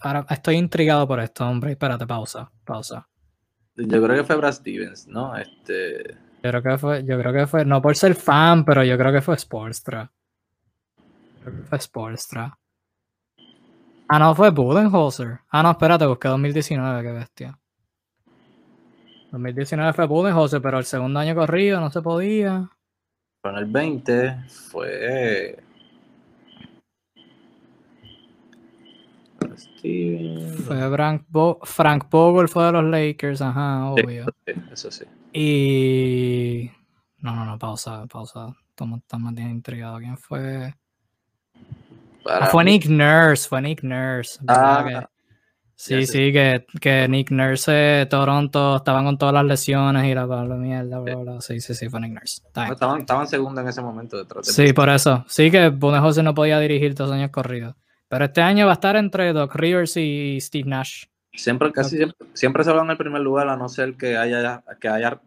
Ahora 0.00 0.26
estoy 0.30 0.56
intrigado 0.56 1.06
por 1.06 1.20
esto, 1.20 1.46
hombre. 1.46 1.72
Espérate, 1.72 2.06
pausa, 2.06 2.50
pausa. 2.64 3.06
Yo 3.76 4.02
creo 4.02 4.16
que 4.16 4.24
fue 4.24 4.36
Brad 4.36 4.52
Stevens, 4.52 5.06
¿no? 5.06 5.36
Este. 5.36 6.16
Yo 6.42 6.50
creo 6.50 6.62
que 6.62 6.78
fue, 6.78 7.04
yo 7.04 7.18
creo 7.18 7.32
que 7.32 7.46
fue, 7.46 7.64
no 7.66 7.82
por 7.82 7.94
ser 7.96 8.14
fan, 8.14 8.64
pero 8.64 8.82
yo 8.82 8.96
creo 8.96 9.12
que 9.12 9.20
fue 9.20 9.36
Sportstra. 9.36 10.10
Creo 11.42 11.56
que 11.56 11.62
fue 11.64 11.78
Sportstra. 11.78 12.58
Ah, 14.08 14.18
no, 14.18 14.34
fue 14.34 14.50
Budenholzer. 14.50 15.40
Ah, 15.50 15.62
no, 15.62 15.70
espérate, 15.70 16.06
busqué 16.06 16.28
2019, 16.28 17.02
qué 17.02 17.12
bestia. 17.12 17.59
2019 19.30 19.92
fue 19.92 20.06
Budenholzer, 20.06 20.60
pero 20.60 20.78
el 20.78 20.84
segundo 20.84 21.20
año 21.20 21.34
corrido 21.34 21.80
no 21.80 21.90
se 21.90 22.02
podía. 22.02 22.68
Pero 23.42 23.56
en 23.56 23.64
el 23.64 23.70
20 23.70 24.44
fue. 24.48 25.58
Fue 30.66 30.90
Frank, 30.90 31.24
Bo 31.28 31.58
Frank 31.62 32.08
Vogel 32.10 32.48
fue 32.48 32.66
de 32.66 32.72
los 32.72 32.84
Lakers, 32.84 33.40
ajá, 33.40 33.86
obvio. 33.86 34.26
eso 34.70 34.90
sí. 34.90 35.04
Y. 35.32 36.70
No, 37.18 37.34
no, 37.34 37.44
no, 37.44 37.58
pausa, 37.58 38.06
pausa. 38.06 38.54
Estamos, 38.70 39.34
bien 39.34 39.50
intrigados. 39.50 40.00
¿Quién 40.00 40.16
fue? 40.16 40.74
fue 42.50 42.64
Nick 42.64 42.86
Nurse, 42.86 43.48
fue 43.48 43.62
Nick 43.62 43.82
Nurse. 43.82 44.38
Ah, 44.46 45.08
sí, 45.80 46.06
sí, 46.06 46.32
que, 46.32 46.66
que, 46.80 47.08
Nick 47.08 47.30
Nurse 47.30 48.06
Toronto 48.10 48.76
estaban 48.76 49.04
con 49.04 49.16
todas 49.16 49.34
las 49.34 49.44
lesiones 49.44 50.04
y 50.04 50.14
la, 50.14 50.26
mierda, 50.26 50.98
bla, 50.98 51.16
bla. 51.16 51.40
Sí, 51.40 51.60
sí, 51.60 51.74
sí, 51.74 51.88
fue 51.88 52.00
Nick 52.00 52.12
Nurse. 52.12 52.42
Estaban, 52.46 53.00
estaban 53.00 53.26
segundo 53.26 53.60
en 53.60 53.68
ese 53.68 53.80
momento 53.80 54.16
detrás 54.18 54.46
de 54.46 54.52
Sí, 54.52 54.72
por 54.72 54.88
eso. 54.88 55.24
Sí, 55.28 55.50
que 55.50 55.72
José 55.80 56.22
no 56.22 56.34
podía 56.34 56.58
dirigir 56.60 56.94
dos 56.94 57.10
años 57.10 57.30
corridos. 57.30 57.74
Pero 58.08 58.24
este 58.24 58.42
año 58.42 58.66
va 58.66 58.72
a 58.72 58.74
estar 58.74 58.96
entre 58.96 59.32
Doc 59.32 59.54
Rivers 59.54 59.96
y 59.96 60.38
Steve 60.40 60.68
Nash. 60.68 61.04
Siempre, 61.32 61.72
casi 61.72 61.98
siempre, 62.34 62.64
se 62.64 62.72
va 62.72 62.82
en 62.82 62.90
el 62.90 62.96
primer 62.96 63.22
lugar, 63.22 63.48
a 63.48 63.56
no 63.56 63.68
ser 63.68 63.94
que 63.94 64.16
haya, 64.16 64.64
que 64.80 64.88
haya, 64.88 65.20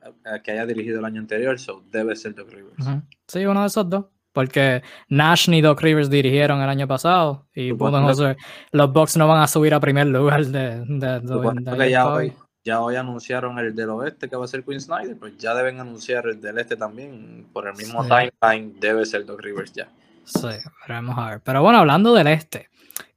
que 0.44 0.52
haya 0.52 0.66
dirigido 0.66 1.00
el 1.00 1.06
año 1.06 1.22
anterior, 1.22 1.58
so 1.58 1.84
debe 1.90 2.16
ser 2.16 2.36
Doc 2.36 2.52
Rivers. 2.52 2.86
Sí, 3.28 3.46
uno 3.46 3.62
de 3.62 3.68
esos 3.68 3.90
dos 3.90 4.06
porque 4.34 4.82
Nash 5.08 5.48
ni 5.48 5.62
Doc 5.62 5.82
Rivers 5.82 6.10
dirigieron 6.10 6.62
el 6.62 6.70
año 6.70 6.88
pasado 6.88 7.46
y 7.54 7.70
los 7.70 8.94
Bucks 8.94 9.16
no 9.16 9.28
van 9.28 9.42
a 9.42 9.48
subir 9.48 9.74
a 9.74 9.80
primer 9.80 10.08
lugar 10.08 10.46
de, 10.48 10.84
de, 10.86 11.78
que 11.78 11.90
ya 11.90 12.08
hoy, 12.08 12.34
ya 12.64 12.82
hoy 12.82 12.96
anunciaron 12.96 13.60
el 13.60 13.76
del 13.76 13.90
oeste 13.92 14.30
que 14.30 14.36
va 14.36 14.46
a 14.46 14.48
ser 14.48 14.64
Queen 14.64 14.82
Snyder, 14.82 15.18
pues 15.18 15.38
ya 15.38 15.54
deben 15.54 15.80
anunciar 15.80 16.28
el 16.28 16.42
del 16.42 16.58
este 16.58 16.76
también. 16.76 17.46
Por 17.54 17.68
el 17.68 17.76
mismo 17.76 18.04
timeline 18.04 18.80
debe 18.80 19.06
ser 19.06 19.26
Doc 19.26 19.42
Rivers 19.42 19.74
ya. 19.74 19.88
Sí, 20.26 20.48
veremos 20.88 21.18
a 21.18 21.32
ver. 21.32 21.42
Pero 21.42 21.62
bueno, 21.62 21.80
hablando 21.80 22.14
del 22.14 22.28
este, 22.28 22.70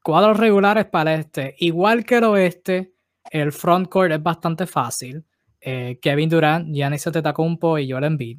cuadros 0.02 0.36
regulares 0.36 0.86
para 0.86 1.14
el 1.14 1.20
este. 1.20 1.54
Igual 1.58 2.04
que 2.04 2.16
el 2.16 2.24
oeste, 2.24 2.92
el 3.30 3.52
frontcourt 3.52 4.12
es 4.12 4.22
bastante 4.22 4.66
fácil. 4.66 5.24
Eh, 5.60 5.98
Kevin 6.02 6.28
Durant, 6.28 6.74
Giannis 6.74 7.06
Antetokounmpo 7.06 7.78
y 7.78 7.90
Joel 7.90 8.04
Embiid. 8.04 8.38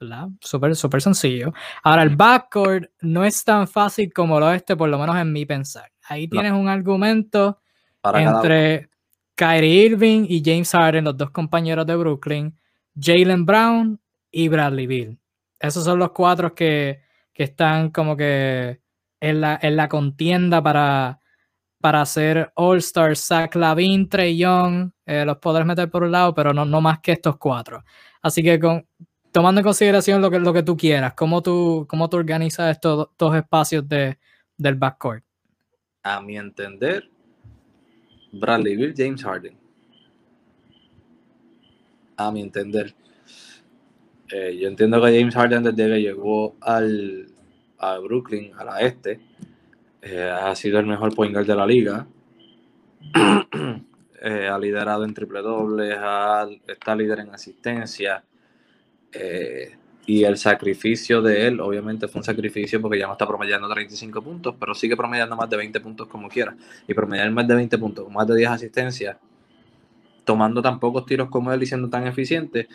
¿Verdad? 0.00 0.28
Súper, 0.40 0.76
súper 0.76 1.02
sencillo. 1.02 1.52
Ahora, 1.82 2.02
el 2.02 2.14
backcourt 2.14 2.90
no 3.00 3.24
es 3.24 3.44
tan 3.44 3.66
fácil 3.66 4.12
como 4.12 4.38
el 4.38 4.44
oeste, 4.44 4.76
por 4.76 4.88
lo 4.88 4.98
menos 4.98 5.16
en 5.16 5.32
mi 5.32 5.44
pensar. 5.44 5.90
Ahí 6.08 6.28
tienes 6.28 6.52
un 6.52 6.68
argumento 6.68 7.60
entre 8.14 8.88
Kyrie 9.34 9.86
Irving 9.86 10.26
y 10.28 10.42
James 10.44 10.70
Harden, 10.70 11.04
los 11.04 11.16
dos 11.16 11.30
compañeros 11.30 11.86
de 11.86 11.96
Brooklyn, 11.96 12.58
Jalen 12.98 13.44
Brown 13.44 14.00
y 14.30 14.48
Bradley 14.48 14.86
Bill. 14.86 15.18
Esos 15.60 15.84
son 15.84 15.98
los 15.98 16.12
cuatro 16.12 16.54
que, 16.54 17.02
que 17.32 17.44
están 17.44 17.90
como 17.90 18.16
que 18.16 18.80
en 19.20 19.40
la, 19.40 19.58
en 19.60 19.76
la 19.76 19.88
contienda 19.88 20.62
para, 20.62 21.20
para 21.80 22.00
hacer 22.00 22.52
All-Star, 22.54 23.16
Zach 23.16 23.54
Lavin, 23.54 24.08
Trey 24.08 24.36
Young, 24.36 24.90
eh, 25.06 25.24
los 25.24 25.38
podrás 25.38 25.66
meter 25.66 25.90
por 25.90 26.04
un 26.04 26.12
lado, 26.12 26.34
pero 26.34 26.52
no, 26.52 26.64
no 26.64 26.80
más 26.80 27.00
que 27.00 27.12
estos 27.12 27.36
cuatro. 27.36 27.84
Así 28.22 28.42
que 28.42 28.58
con, 28.58 28.86
tomando 29.32 29.60
en 29.60 29.64
consideración 29.64 30.20
lo 30.20 30.30
que, 30.30 30.38
lo 30.38 30.52
que 30.52 30.62
tú 30.62 30.76
quieras, 30.76 31.14
¿cómo 31.14 31.42
tú, 31.42 31.86
cómo 31.88 32.08
tú 32.08 32.16
organizas 32.16 32.70
estos, 32.70 33.08
estos 33.10 33.36
espacios 33.36 33.88
de, 33.88 34.18
del 34.56 34.74
backcourt? 34.74 35.24
A 36.02 36.20
mi 36.20 36.36
entender, 36.36 37.10
Bradley 38.32 38.76
Bill, 38.76 38.94
James 38.96 39.22
Harden. 39.22 39.56
A 42.16 42.30
mi 42.32 42.42
entender. 42.42 42.94
Eh, 44.30 44.58
yo 44.60 44.68
entiendo 44.68 45.02
que 45.02 45.18
James 45.18 45.34
Harden 45.34 45.62
desde 45.62 45.88
que 45.88 46.02
llegó 46.02 46.56
al, 46.60 47.26
a 47.78 47.98
Brooklyn, 47.98 48.52
a 48.58 48.64
la 48.64 48.80
este, 48.80 49.20
eh, 50.02 50.30
ha 50.30 50.54
sido 50.54 50.78
el 50.78 50.86
mejor 50.86 51.14
point 51.14 51.32
guard 51.32 51.46
de 51.46 51.54
la 51.54 51.66
liga. 51.66 52.06
Eh, 54.20 54.48
ha 54.48 54.58
liderado 54.58 55.04
en 55.04 55.14
triple 55.14 55.40
doble, 55.42 55.96
está 56.66 56.96
líder 56.96 57.20
en 57.20 57.30
asistencia. 57.30 58.24
Y 60.06 60.24
el 60.24 60.36
sacrificio 60.36 61.20
de 61.20 61.48
él, 61.48 61.60
obviamente 61.60 62.08
fue 62.08 62.20
un 62.20 62.24
sacrificio 62.24 62.80
porque 62.80 62.98
ya 62.98 63.06
no 63.06 63.12
está 63.12 63.26
promediando 63.26 63.68
35 63.68 64.22
puntos, 64.22 64.54
pero 64.58 64.74
sigue 64.74 64.96
promediando 64.96 65.36
más 65.36 65.50
de 65.50 65.56
20 65.56 65.80
puntos 65.80 66.08
como 66.08 66.28
quiera. 66.28 66.56
Y 66.86 66.94
promediar 66.94 67.30
más 67.30 67.46
de 67.46 67.54
20 67.54 67.78
puntos 67.78 68.10
más 68.10 68.26
de 68.26 68.36
10 68.36 68.50
asistencias, 68.50 69.16
tomando 70.24 70.62
tan 70.62 70.78
pocos 70.78 71.04
tiros 71.06 71.28
como 71.28 71.52
él 71.52 71.62
y 71.62 71.66
siendo 71.66 71.88
tan 71.88 72.06
eficiente, 72.06 72.68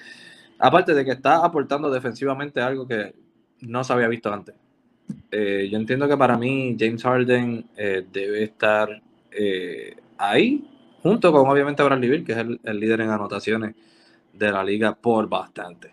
Aparte 0.59 0.93
de 0.93 1.03
que 1.03 1.11
está 1.11 1.43
aportando 1.43 1.89
defensivamente 1.89 2.61
algo 2.61 2.87
que 2.87 3.13
no 3.59 3.83
se 3.83 3.91
había 3.91 4.07
visto 4.07 4.33
antes. 4.33 4.55
Eh, 5.29 5.67
yo 5.69 5.77
entiendo 5.77 6.07
que 6.07 6.15
para 6.15 6.37
mí 6.37 6.77
James 6.79 7.03
Harden 7.03 7.65
eh, 7.75 8.05
debe 8.09 8.43
estar 8.43 9.01
eh, 9.29 9.93
ahí, 10.17 10.65
junto 11.01 11.33
con 11.33 11.49
obviamente 11.49 11.83
Bradley 11.83 12.09
Bill, 12.09 12.23
que 12.23 12.31
es 12.31 12.37
el, 12.37 12.79
líder 12.79 13.01
en 13.01 13.09
anotaciones 13.09 13.75
de 14.31 14.51
la 14.53 14.63
liga 14.63 14.95
por 14.95 15.27
bastante. 15.27 15.91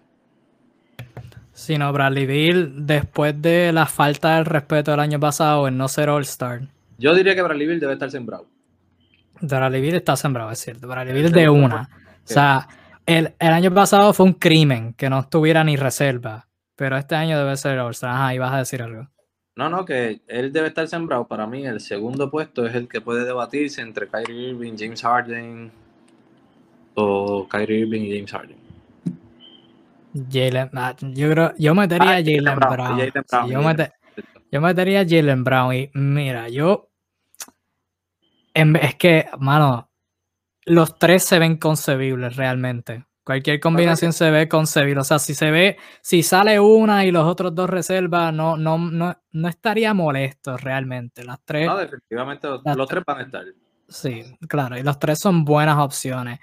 Sí, 1.61 1.77
no, 1.77 1.93
Bradley 1.93 2.25
Bill, 2.25 2.87
después 2.87 3.41
de 3.43 3.71
la 3.71 3.85
falta 3.85 4.37
de 4.37 4.45
respeto 4.45 4.93
del 4.93 5.01
año 5.01 5.21
pasado 5.21 5.69
en 5.69 5.77
no 5.77 5.89
ser 5.89 6.09
All-Star. 6.09 6.63
Yo 6.97 7.15
diría 7.15 7.35
que 7.35 7.43
Bradley 7.43 7.67
Bill 7.67 7.79
debe 7.79 7.93
estar 7.93 8.11
sembrado. 8.11 8.47
Bradley 9.43 9.83
Bill 9.83 9.97
está 9.97 10.17
sembrado, 10.17 10.51
es 10.51 10.59
cierto. 10.59 10.89
Bradley 10.89 11.13
Bill 11.13 11.31
de 11.31 11.51
una. 11.51 11.91
O 12.03 12.21
sea, 12.25 12.67
el, 13.05 13.35
año 13.39 13.75
pasado 13.75 14.15
fue 14.15 14.25
un 14.25 14.33
crimen 14.33 14.95
que 14.95 15.11
no 15.11 15.19
estuviera 15.19 15.63
ni 15.63 15.77
reserva, 15.77 16.49
pero 16.77 16.97
este 16.97 17.15
año 17.15 17.39
debe 17.39 17.55
ser 17.59 17.79
All-Star. 17.79 18.11
Ajá, 18.11 18.35
y 18.35 18.39
vas 18.39 18.55
a 18.55 18.59
decir 18.59 18.81
algo. 18.81 19.09
No, 19.55 19.69
no, 19.69 19.85
que 19.85 20.23
él 20.29 20.55
debe 20.55 20.69
estar 20.69 20.89
sembrado. 20.89 21.27
Para 21.27 21.47
mí, 21.47 21.67
el 21.67 21.81
segundo 21.81 22.31
puesto 22.31 22.65
es 22.65 22.75
el 22.75 22.89
que 22.89 23.03
puede 23.03 23.27
debatirse 23.27 23.83
entre 23.83 24.09
Kyrie 24.09 24.53
Irving, 24.53 24.77
James 24.79 25.03
Harden 25.03 25.71
o 26.95 27.47
Kyrie 27.47 27.81
Irving 27.81 28.01
y 28.01 28.17
James 28.17 28.33
Harden. 28.33 28.70
Jalen, 30.15 30.71
ah, 30.75 30.97
yo 31.01 31.31
creo, 31.31 31.53
yo 31.59 31.75
metería 31.75 32.11
a 32.11 32.17
ah, 32.17 32.23
Jalen 32.25 32.59
Brown. 32.59 32.99
yo, 33.49 33.85
yo 34.51 34.61
metería 34.61 35.01
a 35.01 35.05
Jalen 35.05 35.45
Brown 35.45 35.75
y 35.75 35.91
mira, 35.95 36.49
yo 36.49 36.91
es 38.55 38.95
que, 38.97 39.27
mano, 39.39 39.91
los 40.67 40.99
tres 40.99 41.25
se 41.25 41.39
ven 41.39 41.57
concebibles 41.57 42.37
realmente. 42.37 43.05
Cualquier 43.25 43.61
combinación 43.61 44.13
se 44.13 44.31
ve 44.31 44.49
concebible. 44.49 45.01
O 45.01 45.05
sea, 45.05 45.19
si 45.19 45.35
se 45.35 45.51
ve, 45.51 45.77
si 46.03 46.23
sale 46.23 46.59
una 46.59 47.05
y 47.05 47.13
los 47.13 47.25
otros 47.25 47.55
dos 47.55 47.71
reservas, 47.71 48.33
no, 48.35 48.57
no, 48.57 48.79
no, 48.79 49.49
estaría 49.49 49.95
molesto 49.95 50.57
realmente. 50.57 51.23
Las 51.25 51.41
tres. 51.45 51.67
No, 51.67 51.77
definitivamente 51.77 52.49
los, 52.49 52.89
tres 52.89 53.05
van 53.07 53.19
a 53.19 53.23
estar. 53.23 53.45
Sí, 53.89 54.25
claro, 54.49 54.79
y 54.79 54.83
los 54.83 54.99
tres 54.99 55.19
son 55.19 55.45
buenas 55.45 55.79
opciones. 55.79 56.41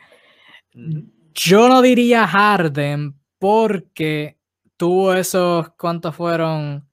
Yo 1.33 1.67
no 1.67 1.81
diría 1.81 2.27
Harden 2.27 3.15
porque 3.39 4.37
tuvo 4.77 5.13
esos, 5.13 5.69
¿cuántos 5.77 6.15
fueron? 6.15 6.87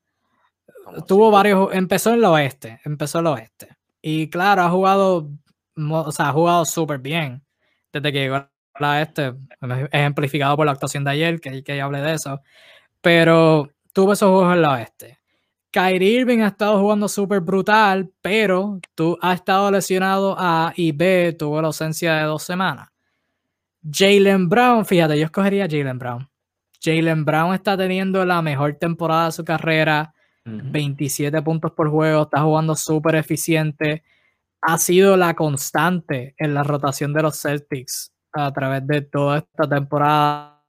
Tuvo 1.06 1.30
varios, 1.30 1.74
empezó 1.74 2.10
en 2.10 2.16
el 2.16 2.24
oeste, 2.24 2.80
empezó 2.84 3.18
en 3.18 3.26
el 3.26 3.32
oeste. 3.32 3.76
Y 4.02 4.28
claro, 4.28 4.62
ha 4.62 4.70
jugado 4.70 5.30
o 5.76 6.12
sea, 6.12 6.28
ha 6.28 6.32
jugado 6.32 6.64
súper 6.64 6.98
bien 6.98 7.42
desde 7.92 8.12
que 8.12 8.18
llegó 8.18 8.36
a 8.74 9.02
este, 9.02 9.34
ejemplificado 9.92 10.56
por 10.56 10.66
la 10.66 10.72
actuación 10.72 11.04
de 11.04 11.10
ayer, 11.12 11.40
que, 11.40 11.62
que 11.62 11.76
ya 11.76 11.84
hablé 11.84 12.00
de 12.00 12.14
eso, 12.14 12.40
pero 13.00 13.70
tuvo 13.92 14.12
esos 14.12 14.30
juegos 14.30 14.54
en 14.54 14.62
la 14.62 14.72
oeste. 14.72 15.18
Kyrie 15.70 16.20
Irving 16.20 16.40
ha 16.40 16.48
estado 16.48 16.80
jugando 16.80 17.08
súper 17.08 17.40
brutal, 17.40 18.10
pero 18.20 18.80
tú 18.94 19.18
has 19.20 19.36
estado 19.36 19.70
lesionado 19.70 20.36
A 20.38 20.72
y 20.76 20.92
B, 20.92 21.34
tuvo 21.38 21.60
la 21.60 21.68
ausencia 21.68 22.14
de 22.14 22.24
dos 22.24 22.42
semanas. 22.42 22.90
Jalen 23.82 24.48
Brown, 24.48 24.84
fíjate, 24.86 25.18
yo 25.18 25.26
escogería 25.26 25.66
Jalen 25.68 25.98
Brown. 25.98 26.28
Jalen 26.84 27.24
Brown 27.24 27.54
está 27.54 27.76
teniendo 27.76 28.24
la 28.24 28.42
mejor 28.42 28.74
temporada 28.74 29.26
de 29.26 29.32
su 29.32 29.44
carrera, 29.44 30.14
27 30.44 31.40
puntos 31.40 31.72
por 31.72 31.88
juego, 31.88 32.24
está 32.24 32.42
jugando 32.42 32.76
súper 32.76 33.14
eficiente 33.14 34.02
ha 34.66 34.78
sido 34.78 35.16
la 35.16 35.34
constante 35.34 36.34
en 36.38 36.54
la 36.54 36.62
rotación 36.62 37.12
de 37.12 37.22
los 37.22 37.40
Celtics 37.40 38.12
a 38.32 38.52
través 38.52 38.86
de 38.86 39.02
toda 39.02 39.38
esta 39.38 39.68
temporada 39.68 40.62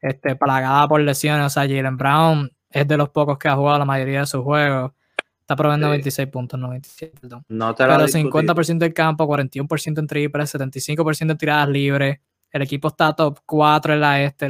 este, 0.00 0.36
plagada 0.36 0.86
por 0.88 1.00
lesiones. 1.00 1.46
O 1.46 1.50
sea, 1.50 1.62
Jalen 1.64 1.96
Brown 1.96 2.50
es 2.70 2.86
de 2.86 2.96
los 2.96 3.08
pocos 3.10 3.36
que 3.36 3.48
ha 3.48 3.56
jugado 3.56 3.80
la 3.80 3.84
mayoría 3.84 4.20
de 4.20 4.26
sus 4.26 4.42
juegos. 4.42 4.92
Está 5.40 5.56
probando 5.56 5.90
26 5.90 6.28
puntos, 6.28 6.60
97, 6.60 7.18
perdón. 7.20 7.44
No 7.48 7.74
te 7.74 7.84
Pero 7.84 8.06
50% 8.06 8.78
del 8.78 8.94
campo, 8.94 9.26
41% 9.26 9.98
en 9.98 10.06
triples, 10.06 10.54
75% 10.54 11.32
en 11.32 11.36
tiradas 11.36 11.68
libres. 11.68 12.20
El 12.52 12.62
equipo 12.62 12.88
está 12.88 13.14
top 13.14 13.38
4 13.46 13.94
en 13.94 14.00
la 14.00 14.22
este. 14.22 14.48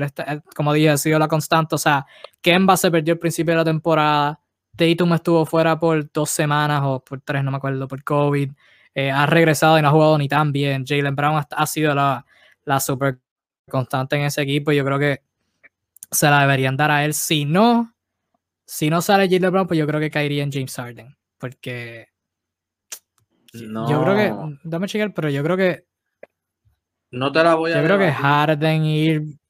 como 0.55 0.73
dije, 0.73 0.91
ha 0.91 0.97
sido 0.97 1.19
la 1.19 1.29
constante. 1.29 1.75
O 1.75 1.79
sea, 1.79 2.07
Kemba 2.41 2.77
se 2.77 2.91
perdió 2.91 3.15
el 3.15 3.19
principio 3.19 3.53
de 3.53 3.59
la 3.59 3.65
temporada. 3.65 4.41
Tatum 4.77 5.13
estuvo 5.15 5.45
fuera 5.45 5.79
por 5.79 6.11
dos 6.11 6.31
semanas 6.31 6.81
o 6.85 7.05
por 7.05 7.21
tres, 7.21 7.45
no 7.45 7.51
me 7.51 7.59
acuerdo, 7.59 7.87
por 7.87 8.03
COVID. 8.03 8.53
Eh, 8.95 9.11
ha 9.11 9.27
regresado 9.27 9.79
y 9.79 9.83
no 9.83 9.89
ha 9.89 9.91
jugado 9.93 10.19
ni 10.19 10.29
tan 10.29 10.53
bien. 10.53 10.85
Jalen 10.87 11.15
Brown 11.15 11.45
ha, 11.51 11.67
sido 11.67 11.95
la, 11.95 12.25
la 12.65 12.81
super 12.81 13.21
constante 13.69 14.17
en 14.17 14.23
ese 14.23 14.43
equipo. 14.43 14.73
Yo 14.73 14.85
creo 14.85 14.99
que 14.99 15.23
se 16.11 16.29
la 16.29 16.41
deberían 16.41 16.77
dar 16.77 16.91
a 16.91 17.05
él. 17.05 17.15
Si 17.15 17.45
no, 17.45 17.95
si 18.65 18.89
no 18.89 19.03
sale 19.03 19.29
Jalen 19.29 19.51
Brown, 19.51 19.67
pues 19.67 19.79
yo 19.79 19.87
creo 19.87 20.01
que 20.01 20.11
caería 20.11 20.43
en 20.43 20.53
James 20.53 20.75
Harden. 20.75 21.17
Porque 21.39 22.09
no. 23.53 23.89
yo 23.91 24.03
creo 24.03 24.17
que, 24.17 24.59
dame 24.65 24.87
checar, 24.87 25.13
pero 25.13 25.29
yo 25.31 25.43
creo 25.43 25.57
que 25.57 25.90
no 27.11 27.33
te 27.33 27.43
la 27.43 27.55
voy 27.55 27.73
a 27.73 27.81
Yo 27.81 27.85
creo 27.85 27.99
que 27.99 28.13
Harden 28.13 28.85
y 28.85 29.41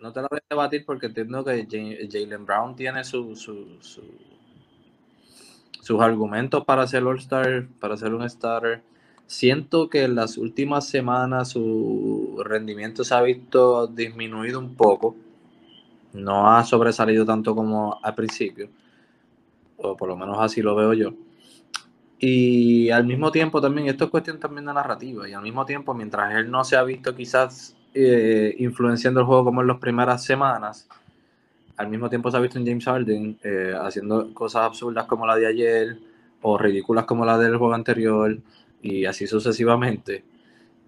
no 0.00 0.12
te 0.12 0.20
lo 0.20 0.28
voy 0.28 0.38
a 0.38 0.54
debatir 0.54 0.84
porque 0.84 1.06
entiendo 1.06 1.44
que 1.44 1.66
Jalen 2.10 2.44
Brown 2.44 2.76
tiene 2.76 3.04
su, 3.04 3.34
sus 5.80 6.00
argumentos 6.00 6.64
para 6.64 6.86
ser 6.86 7.04
All-Star, 7.04 7.66
para 7.80 7.96
ser 7.96 8.12
un 8.14 8.28
starter. 8.28 8.82
Siento 9.26 9.88
que 9.88 10.04
en 10.04 10.14
las 10.14 10.36
últimas 10.36 10.88
semanas 10.88 11.50
su 11.50 12.42
rendimiento 12.44 13.04
se 13.04 13.14
ha 13.14 13.22
visto 13.22 13.86
disminuido 13.86 14.58
un 14.58 14.74
poco. 14.74 15.16
No 16.12 16.50
ha 16.50 16.64
sobresalido 16.64 17.24
tanto 17.24 17.54
como 17.54 17.98
al 18.02 18.14
principio. 18.14 18.68
O 19.78 19.96
por 19.96 20.08
lo 20.08 20.16
menos 20.16 20.36
así 20.38 20.60
lo 20.60 20.74
veo 20.74 20.92
yo. 20.92 21.14
Y 22.24 22.88
al 22.90 23.04
mismo 23.04 23.32
tiempo 23.32 23.60
también, 23.60 23.88
esto 23.88 24.04
es 24.04 24.10
cuestión 24.10 24.38
también 24.38 24.64
de 24.64 24.72
narrativa. 24.72 25.28
Y 25.28 25.32
al 25.32 25.42
mismo 25.42 25.66
tiempo, 25.66 25.92
mientras 25.92 26.32
él 26.36 26.52
no 26.52 26.62
se 26.62 26.76
ha 26.76 26.84
visto 26.84 27.16
quizás 27.16 27.74
eh, 27.94 28.54
influenciando 28.60 29.18
el 29.18 29.26
juego 29.26 29.46
como 29.46 29.60
en 29.60 29.66
las 29.66 29.78
primeras 29.78 30.22
semanas, 30.24 30.88
al 31.76 31.88
mismo 31.88 32.08
tiempo 32.08 32.30
se 32.30 32.36
ha 32.36 32.40
visto 32.40 32.60
en 32.60 32.66
James 32.66 32.84
Harden 32.84 33.38
eh, 33.42 33.74
haciendo 33.76 34.32
cosas 34.34 34.62
absurdas 34.62 35.06
como 35.06 35.26
la 35.26 35.34
de 35.34 35.48
ayer 35.48 35.98
o 36.42 36.56
ridículas 36.56 37.06
como 37.06 37.26
la 37.26 37.36
del 37.36 37.56
juego 37.56 37.74
anterior 37.74 38.38
y 38.80 39.04
así 39.04 39.26
sucesivamente. 39.26 40.22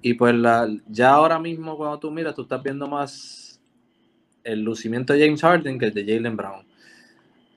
Y 0.02 0.15
pues 0.15 0.36
la, 0.36 0.69
ya 0.86 1.15
ahora 1.15 1.40
mismo 1.40 1.77
cuando 1.77 1.98
tú 1.98 2.12
miras, 2.12 2.36
tú 2.36 2.43
estás 2.43 2.62
viendo 2.62 2.86
más 2.86 3.61
el 4.44 4.62
lucimiento 4.62 5.12
de 5.12 5.27
James 5.27 5.40
Harden 5.40 5.81
que 5.81 5.86
el 5.86 5.94
de 5.94 6.05
Jalen 6.05 6.36
Brown. 6.36 6.65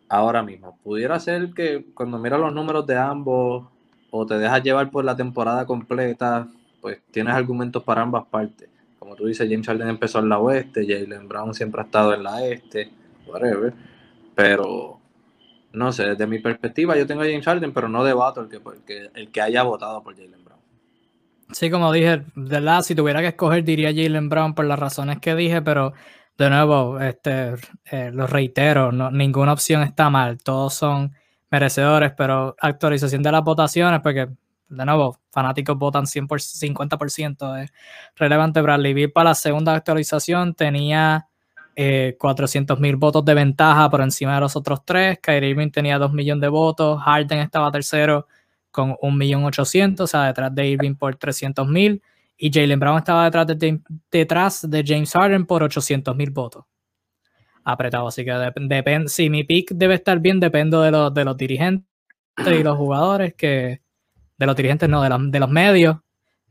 Ahora 0.09 0.41
mismo. 0.43 0.77
Pudiera 0.83 1.19
ser 1.19 1.53
que 1.53 1.85
cuando 1.93 2.17
miras 2.17 2.39
los 2.39 2.53
números 2.53 2.85
de 2.87 2.97
ambos 2.97 3.67
o 4.09 4.25
te 4.25 4.37
dejas 4.37 4.63
llevar 4.63 4.89
por 4.89 5.03
la 5.03 5.15
temporada 5.15 5.65
completa, 5.65 6.47
pues 6.81 7.01
tienes 7.11 7.33
argumentos 7.33 7.83
para 7.83 8.01
ambas 8.01 8.25
partes. 8.25 8.69
Como 8.99 9.15
tú 9.15 9.25
dices, 9.25 9.47
James 9.49 9.67
Harden 9.67 9.89
empezó 9.89 10.19
en 10.19 10.29
la 10.29 10.39
oeste, 10.39 10.85
Jalen 10.87 11.27
Brown 11.27 11.53
siempre 11.53 11.81
ha 11.81 11.85
estado 11.85 12.13
en 12.13 12.23
la 12.23 12.45
este, 12.45 12.89
whatever. 13.27 13.73
Pero 14.35 14.99
no 15.73 15.91
sé, 15.91 16.07
desde 16.07 16.27
mi 16.27 16.39
perspectiva 16.39 16.97
yo 16.97 17.05
tengo 17.05 17.21
a 17.21 17.25
James 17.25 17.45
Harden, 17.45 17.73
pero 17.73 17.89
no 17.89 18.03
debato 18.03 18.41
el 18.41 18.49
que, 18.49 19.09
el 19.13 19.31
que 19.31 19.41
haya 19.41 19.63
votado 19.63 20.01
por 20.01 20.15
Jalen 20.15 20.43
Brown. 20.43 20.59
Sí, 21.51 21.69
como 21.69 21.91
dije, 21.91 22.17
de 22.17 22.25
verdad, 22.35 22.81
si 22.81 22.95
tuviera 22.95 23.21
que 23.21 23.27
escoger 23.27 23.63
diría 23.63 23.93
Jalen 23.93 24.29
Brown 24.29 24.53
por 24.53 24.65
las 24.65 24.79
razones 24.79 25.19
que 25.19 25.35
dije, 25.35 25.61
pero 25.61 25.93
de 26.37 26.49
nuevo, 26.49 26.99
este, 26.99 27.55
eh, 27.85 28.11
lo 28.13 28.27
reitero, 28.27 28.91
no, 28.91 29.11
ninguna 29.11 29.53
opción 29.53 29.83
está 29.83 30.09
mal, 30.09 30.37
todos 30.37 30.73
son 30.73 31.13
merecedores, 31.49 32.13
pero 32.15 32.55
actualización 32.59 33.23
de 33.23 33.31
las 33.31 33.43
votaciones, 33.43 34.01
porque 34.01 34.27
de 34.69 34.85
nuevo, 34.85 35.19
fanáticos 35.31 35.77
votan 35.77 36.05
100 36.07 36.27
por 36.27 36.39
50%, 36.41 37.63
es 37.63 37.71
relevante. 38.15 38.61
Bradley 38.61 38.93
Beal 38.93 39.11
para 39.11 39.29
la 39.29 39.35
segunda 39.35 39.73
actualización 39.73 40.53
tenía 40.53 41.27
eh, 41.75 42.15
400 42.19 42.79
mil 42.79 42.95
votos 42.97 43.23
de 43.23 43.33
ventaja 43.33 43.89
por 43.89 44.01
encima 44.01 44.35
de 44.35 44.41
los 44.41 44.55
otros 44.55 44.83
tres. 44.83 45.19
Kyrie 45.21 45.51
Irving 45.51 45.71
tenía 45.71 45.97
2 45.97 46.11
millones 46.11 46.41
de 46.41 46.47
votos. 46.49 47.01
Harden 47.01 47.39
estaba 47.39 47.71
tercero 47.71 48.27
con 48.71 48.95
1.800.000, 48.95 50.01
o 50.01 50.07
sea, 50.07 50.23
detrás 50.25 50.53
de 50.53 50.67
Irving 50.67 50.95
por 50.95 51.15
300 51.15 51.67
mil. 51.67 52.01
Y 52.37 52.51
Jalen 52.53 52.79
Brown 52.79 52.97
estaba 52.97 53.25
detrás 53.25 53.47
de, 53.47 53.81
detrás 54.11 54.69
de 54.69 54.83
James 54.85 55.11
Harden 55.11 55.45
por 55.45 55.63
800 55.63 56.15
mil 56.15 56.29
votos. 56.29 56.65
Apretado, 57.63 58.07
así 58.07 58.23
que 58.23 58.31
depende. 58.31 59.09
Si 59.09 59.29
mi 59.29 59.43
pick 59.43 59.71
debe 59.73 59.95
estar 59.95 60.19
bien, 60.19 60.39
depende 60.39 60.77
de 60.77 60.91
los, 60.91 61.13
de 61.13 61.25
los 61.25 61.35
dirigentes 61.35 61.85
y 62.37 62.63
los 62.63 62.77
jugadores, 62.77 63.33
que 63.33 63.81
de 64.37 64.45
los 64.45 64.55
dirigentes, 64.55 64.87
no, 64.87 65.01
de 65.01 65.09
los, 65.09 65.31
de 65.31 65.39
los 65.39 65.49
medios. 65.49 65.97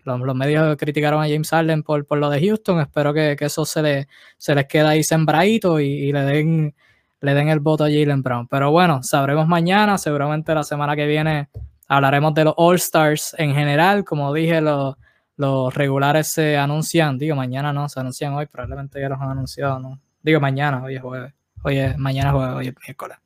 Los, 0.04 0.36
medios 0.36 0.76
criticaron 0.76 1.20
a 1.22 1.26
James 1.26 1.50
Harden 1.50 1.82
por, 1.82 2.06
por 2.06 2.18
lo 2.18 2.30
de 2.30 2.40
Houston. 2.40 2.80
Espero 2.80 3.12
que, 3.12 3.36
eso 3.40 3.64
se, 3.64 3.82
le, 3.82 4.08
se 4.36 4.54
les 4.54 4.66
quede 4.66 4.86
ahí 4.86 5.02
sembradito 5.02 5.80
y, 5.80 6.12
le, 6.12 6.20
den, 6.22 6.74
le 7.20 7.34
den 7.34 7.48
el 7.48 7.60
voto 7.60 7.84
a 7.84 7.88
Jalen 7.88 8.22
Brown. 8.22 8.46
Pero 8.46 8.70
bueno, 8.70 9.02
sabremos 9.02 9.48
mañana. 9.48 9.98
Seguramente 9.98 10.54
la 10.54 10.62
semana 10.62 10.94
que 10.94 11.06
viene 11.06 11.48
hablaremos 11.88 12.34
de 12.34 12.44
los 12.44 12.54
All-Stars 12.56 13.34
en 13.38 13.54
general. 13.54 14.04
Como 14.04 14.32
dije, 14.32 14.60
los, 14.60 14.96
los 15.36 15.74
regulares 15.74 16.28
se 16.28 16.56
anuncian. 16.56 17.18
Digo, 17.18 17.36
mañana 17.36 17.72
no, 17.72 17.88
se 17.88 18.00
anuncian 18.00 18.34
hoy. 18.34 18.46
Probablemente 18.46 19.00
ya 19.00 19.08
los 19.08 19.20
han 19.20 19.30
anunciado, 19.30 19.78
¿no? 19.78 20.00
Digo, 20.22 20.40
mañana, 20.40 20.82
hoy 20.82 20.96
es 20.96 21.02
jueves. 21.02 21.34
Hoy 21.62 21.78
es, 21.78 21.98
mañana 21.98 22.32
jueves, 22.32 22.54
hoy 22.54 22.68
es 22.68 22.74
miércoles. 22.86 23.18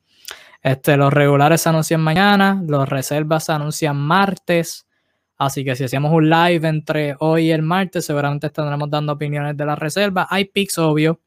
Este, 0.63 0.97
los 0.97 1.13
regulares 1.13 1.63
se 1.63 1.69
anuncian 1.71 2.03
mañana, 2.03 2.63
los 2.67 2.89
reservas 2.89 3.45
se 3.45 3.53
anuncian 3.53 3.97
martes. 3.97 4.87
Así 5.39 5.65
que 5.65 5.75
si 5.75 5.85
hacemos 5.85 6.13
un 6.13 6.29
live 6.29 6.69
entre 6.69 7.17
hoy 7.19 7.47
y 7.47 7.51
el 7.51 7.63
martes, 7.63 8.05
seguramente 8.05 8.49
estaremos 8.49 8.91
dando 8.91 9.15
opiniones 9.15 9.57
de 9.57 9.65
la 9.65 9.75
reserva. 9.75 10.27
Hay 10.29 10.45
picks, 10.45 10.77
obvio. 10.79 11.21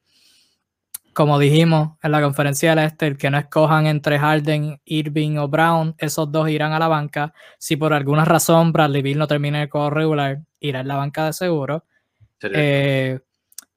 Como 1.14 1.38
dijimos 1.40 1.98
en 2.02 2.12
la 2.12 2.22
conferencia 2.22 2.76
del 2.76 2.86
Este, 2.86 3.08
el 3.08 3.18
que 3.18 3.30
no 3.30 3.38
escojan 3.38 3.88
entre 3.88 4.18
Harden, 4.20 4.82
Irving 4.86 5.38
o 5.38 5.48
Brown, 5.48 5.96
esos 5.98 6.32
dos 6.32 6.50
irán 6.50 6.74
a 6.74 6.80
la 6.80 6.88
banca. 6.88 7.34
Si 7.60 7.76
por 7.76 7.94
alguna 7.94 8.26
razón 8.26 8.72
Bradley 8.72 9.02
Bill 9.04 9.20
no 9.20 9.28
termina 9.28 9.62
el 9.62 9.70
juego 9.70 9.92
regular, 9.92 10.42
irá 10.64 10.80
en 10.80 10.88
la 10.88 10.96
banca 10.96 11.26
de 11.26 11.34
seguro. 11.34 11.86
Eh, 12.42 13.20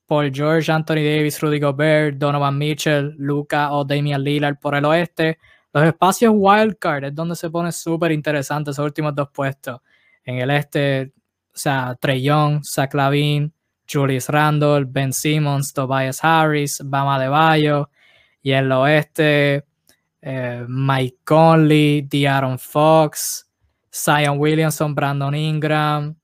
Paul 0.06 0.30
George, 0.32 0.70
Anthony 0.70 1.02
Davis, 1.04 1.40
Rudy 1.40 1.58
Gobert, 1.58 2.16
Donovan 2.16 2.56
Mitchell, 2.56 3.14
Luca 3.18 3.72
o 3.72 3.84
Damian 3.84 4.22
Lillard 4.22 4.58
por 4.58 4.74
el 4.74 4.84
oeste. 4.84 5.38
Los 5.72 5.84
espacios 5.84 6.32
wildcard 6.34 7.04
es 7.04 7.14
donde 7.14 7.34
se 7.34 7.50
pone 7.50 7.72
súper 7.72 8.12
interesante 8.12 8.70
esos 8.70 8.84
últimos 8.84 9.14
dos 9.14 9.28
puestos. 9.30 9.80
En 10.24 10.38
el 10.38 10.50
este, 10.50 11.12
o 11.52 11.58
sea, 11.58 11.96
Trey 12.00 12.22
Young, 12.22 12.64
Zach 12.64 12.94
Lavin, 12.94 13.52
Julius 13.90 14.28
Randle, 14.28 14.84
Ben 14.86 15.12
Simmons, 15.12 15.72
Tobias 15.72 16.22
Harris, 16.22 16.80
Bama 16.84 17.20
de 17.20 17.28
Bayo. 17.28 17.90
Y 18.42 18.52
en 18.52 18.64
el 18.64 18.72
oeste, 18.72 19.64
eh, 20.22 20.64
Mike 20.68 21.18
Conley, 21.24 22.02
De'Aaron 22.02 22.58
Fox, 22.58 23.48
Zion 23.92 24.38
Williamson, 24.38 24.94
Brandon 24.94 25.34
Ingram, 25.34 26.16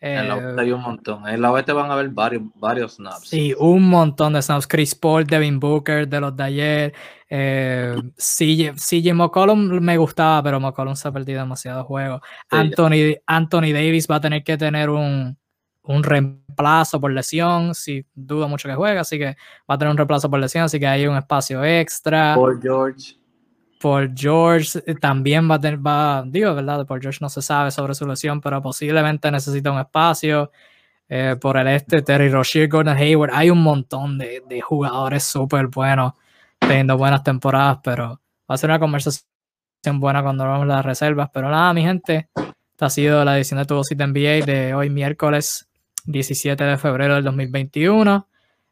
en 0.00 0.28
la 0.28 0.36
oeste 0.36 0.60
hay 0.60 0.72
un 0.72 0.82
montón. 0.82 1.28
En 1.28 1.42
la 1.42 1.50
oeste 1.50 1.72
van 1.72 1.90
a 1.90 1.94
haber 1.94 2.08
varios, 2.10 2.42
varios 2.54 2.94
snaps. 2.94 3.28
Sí, 3.28 3.54
un 3.58 3.88
montón 3.88 4.32
de 4.32 4.42
snaps. 4.42 4.66
Chris 4.66 4.94
Paul, 4.94 5.26
Devin 5.26 5.58
Booker, 5.58 6.08
de 6.08 6.20
los 6.20 6.36
de 6.36 6.42
ayer. 6.44 6.94
Eh, 7.28 7.96
CJ, 8.16 9.12
McCollum 9.12 9.80
me 9.80 9.96
gustaba, 9.96 10.42
pero 10.42 10.60
McCollum 10.60 10.94
se 10.94 11.08
ha 11.08 11.12
perdido 11.12 11.40
demasiado 11.40 11.84
juego. 11.84 12.20
Anthony, 12.50 13.16
Anthony 13.26 13.72
Davis 13.72 14.06
va 14.08 14.16
a 14.16 14.20
tener 14.20 14.44
que 14.44 14.56
tener 14.56 14.88
un, 14.88 15.36
un 15.82 16.02
reemplazo 16.02 17.00
por 17.00 17.10
lesión. 17.10 17.74
Si 17.74 18.06
dudo 18.14 18.48
mucho 18.48 18.68
que 18.68 18.74
juegue, 18.76 18.98
así 18.98 19.18
que 19.18 19.36
va 19.68 19.74
a 19.74 19.78
tener 19.78 19.90
un 19.90 19.96
reemplazo 19.96 20.30
por 20.30 20.38
lesión, 20.38 20.64
así 20.64 20.78
que 20.78 20.86
hay 20.86 21.06
un 21.06 21.16
espacio 21.16 21.64
extra. 21.64 22.34
Paul 22.36 22.60
George. 22.62 23.17
Por 23.80 24.16
George 24.16 24.80
eh, 24.86 24.94
también 24.94 25.50
va 25.50 25.56
a 25.56 25.60
tener, 25.60 25.84
va, 25.84 26.24
digo, 26.26 26.54
¿verdad? 26.54 26.86
Por 26.86 27.00
George 27.00 27.18
no 27.20 27.28
se 27.28 27.42
sabe 27.42 27.70
sobre 27.70 27.94
su 27.94 28.06
lesión, 28.06 28.40
pero 28.40 28.60
posiblemente 28.62 29.30
necesita 29.30 29.70
un 29.70 29.80
espacio. 29.80 30.50
Eh, 31.08 31.36
por 31.40 31.56
el 31.56 31.68
este, 31.68 32.02
Terry 32.02 32.28
Rozier, 32.28 32.68
Gordon 32.68 32.96
Hayward, 32.96 33.30
hay 33.32 33.50
un 33.50 33.62
montón 33.62 34.18
de, 34.18 34.42
de 34.46 34.60
jugadores 34.60 35.24
súper 35.24 35.68
buenos, 35.68 36.12
teniendo 36.58 36.98
buenas 36.98 37.22
temporadas, 37.22 37.78
pero 37.82 38.20
va 38.50 38.54
a 38.54 38.58
ser 38.58 38.68
una 38.70 38.78
conversación 38.78 39.24
buena 40.00 40.22
cuando 40.22 40.44
vamos 40.44 40.66
las 40.66 40.84
reservas. 40.84 41.30
Pero 41.32 41.48
nada, 41.50 41.72
mi 41.72 41.82
gente, 41.82 42.28
esta 42.72 42.86
ha 42.86 42.90
sido 42.90 43.24
la 43.24 43.36
edición 43.36 43.58
de 43.58 43.66
Tu 43.66 43.82
Cita 43.84 44.06
NBA 44.06 44.44
de 44.44 44.74
hoy, 44.74 44.90
miércoles 44.90 45.68
17 46.06 46.62
de 46.64 46.78
febrero 46.78 47.14
del 47.14 47.24
2021. 47.24 48.28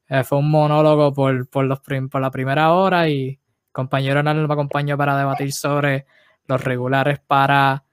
Eh, 0.09 0.25
fue 0.25 0.39
un 0.39 0.51
monólogo 0.51 1.13
por, 1.13 1.49
por, 1.49 1.65
los 1.65 1.81
por 1.81 2.21
la 2.21 2.31
primera 2.31 2.73
hora 2.73 3.09
y 3.09 3.39
compañero 3.77 4.21
Arnold 4.21 4.49
me 4.49 4.55
acompañó 4.55 4.97
para 4.97 5.19
debatir 5.19 5.53
sobre 5.53 6.07
los 6.47 6.65
regulares 6.65 7.21
para, 7.21 7.85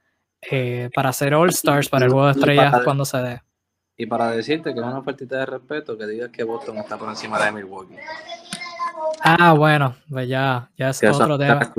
eh, 0.50 0.90
para 0.96 1.10
hacer 1.10 1.36
All 1.36 1.50
Stars, 1.50 1.90
para 1.90 2.06
el 2.06 2.12
juego 2.12 2.28
de 2.28 2.32
estrellas 2.32 2.82
cuando 2.86 3.04
se 3.04 3.18
dé. 3.18 3.42
Y 3.98 4.06
para 4.06 4.32
decirte 4.32 4.74
que 4.74 4.80
es 4.80 4.86
una 4.86 5.00
ofertita 5.00 5.40
de 5.40 5.46
respeto 5.46 5.98
que 5.98 6.08
digas 6.08 6.30
que 6.30 6.44
Boston 6.44 6.78
está 6.78 6.98
por 6.98 7.10
encima 7.10 7.38
de 7.44 7.52
Milwaukee. 7.52 7.98
Ah, 9.22 9.54
bueno, 9.54 9.96
pues 10.10 10.28
ya, 10.30 10.70
ya 10.78 10.90
es 10.90 11.04
otro 11.04 11.38
tema. 11.38 11.74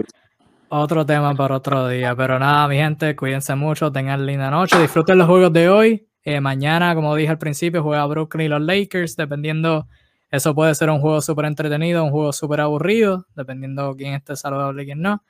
Otro 0.68 1.06
tema 1.06 1.34
para 1.34 1.56
otro 1.56 1.88
día. 1.88 2.14
Pero 2.14 2.38
nada, 2.38 2.68
mi 2.68 2.76
gente, 2.76 3.16
cuídense 3.16 3.54
mucho, 3.54 3.90
tengan 3.90 4.26
linda 4.26 4.50
noche, 4.50 4.78
disfruten 4.78 5.18
los 5.18 5.26
juegos 5.26 5.52
de 5.52 5.68
hoy. 5.68 6.08
Eh, 6.22 6.40
mañana, 6.40 6.94
como 6.94 7.14
dije 7.14 7.30
al 7.30 7.38
principio, 7.38 7.82
juega 7.82 8.06
Brooklyn 8.06 8.46
y 8.46 8.48
los 8.48 8.60
Lakers, 8.60 9.16
dependiendo 9.16 9.88
eso 10.30 10.54
puede 10.54 10.74
ser 10.74 10.90
un 10.90 11.00
juego 11.00 11.20
súper 11.20 11.44
entretenido, 11.44 12.04
un 12.04 12.10
juego 12.10 12.32
súper 12.32 12.60
aburrido, 12.60 13.26
dependiendo 13.34 13.94
quién 13.96 14.14
esté 14.14 14.36
saludable 14.36 14.82
y 14.82 14.86
quién 14.86 15.00
no. 15.00 15.22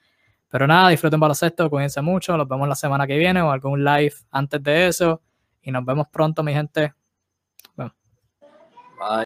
Pero 0.48 0.66
nada, 0.66 0.90
disfruten 0.90 1.18
baloncesto, 1.18 1.68
cuídense 1.68 2.00
mucho, 2.00 2.36
los 2.36 2.46
vemos 2.46 2.68
la 2.68 2.76
semana 2.76 3.06
que 3.06 3.18
viene 3.18 3.42
o 3.42 3.50
algún 3.50 3.84
live 3.84 4.14
antes 4.30 4.62
de 4.62 4.86
eso. 4.86 5.20
Y 5.62 5.70
nos 5.72 5.84
vemos 5.84 6.08
pronto, 6.08 6.42
mi 6.42 6.52
gente. 6.52 6.94
Bye. 7.76 7.90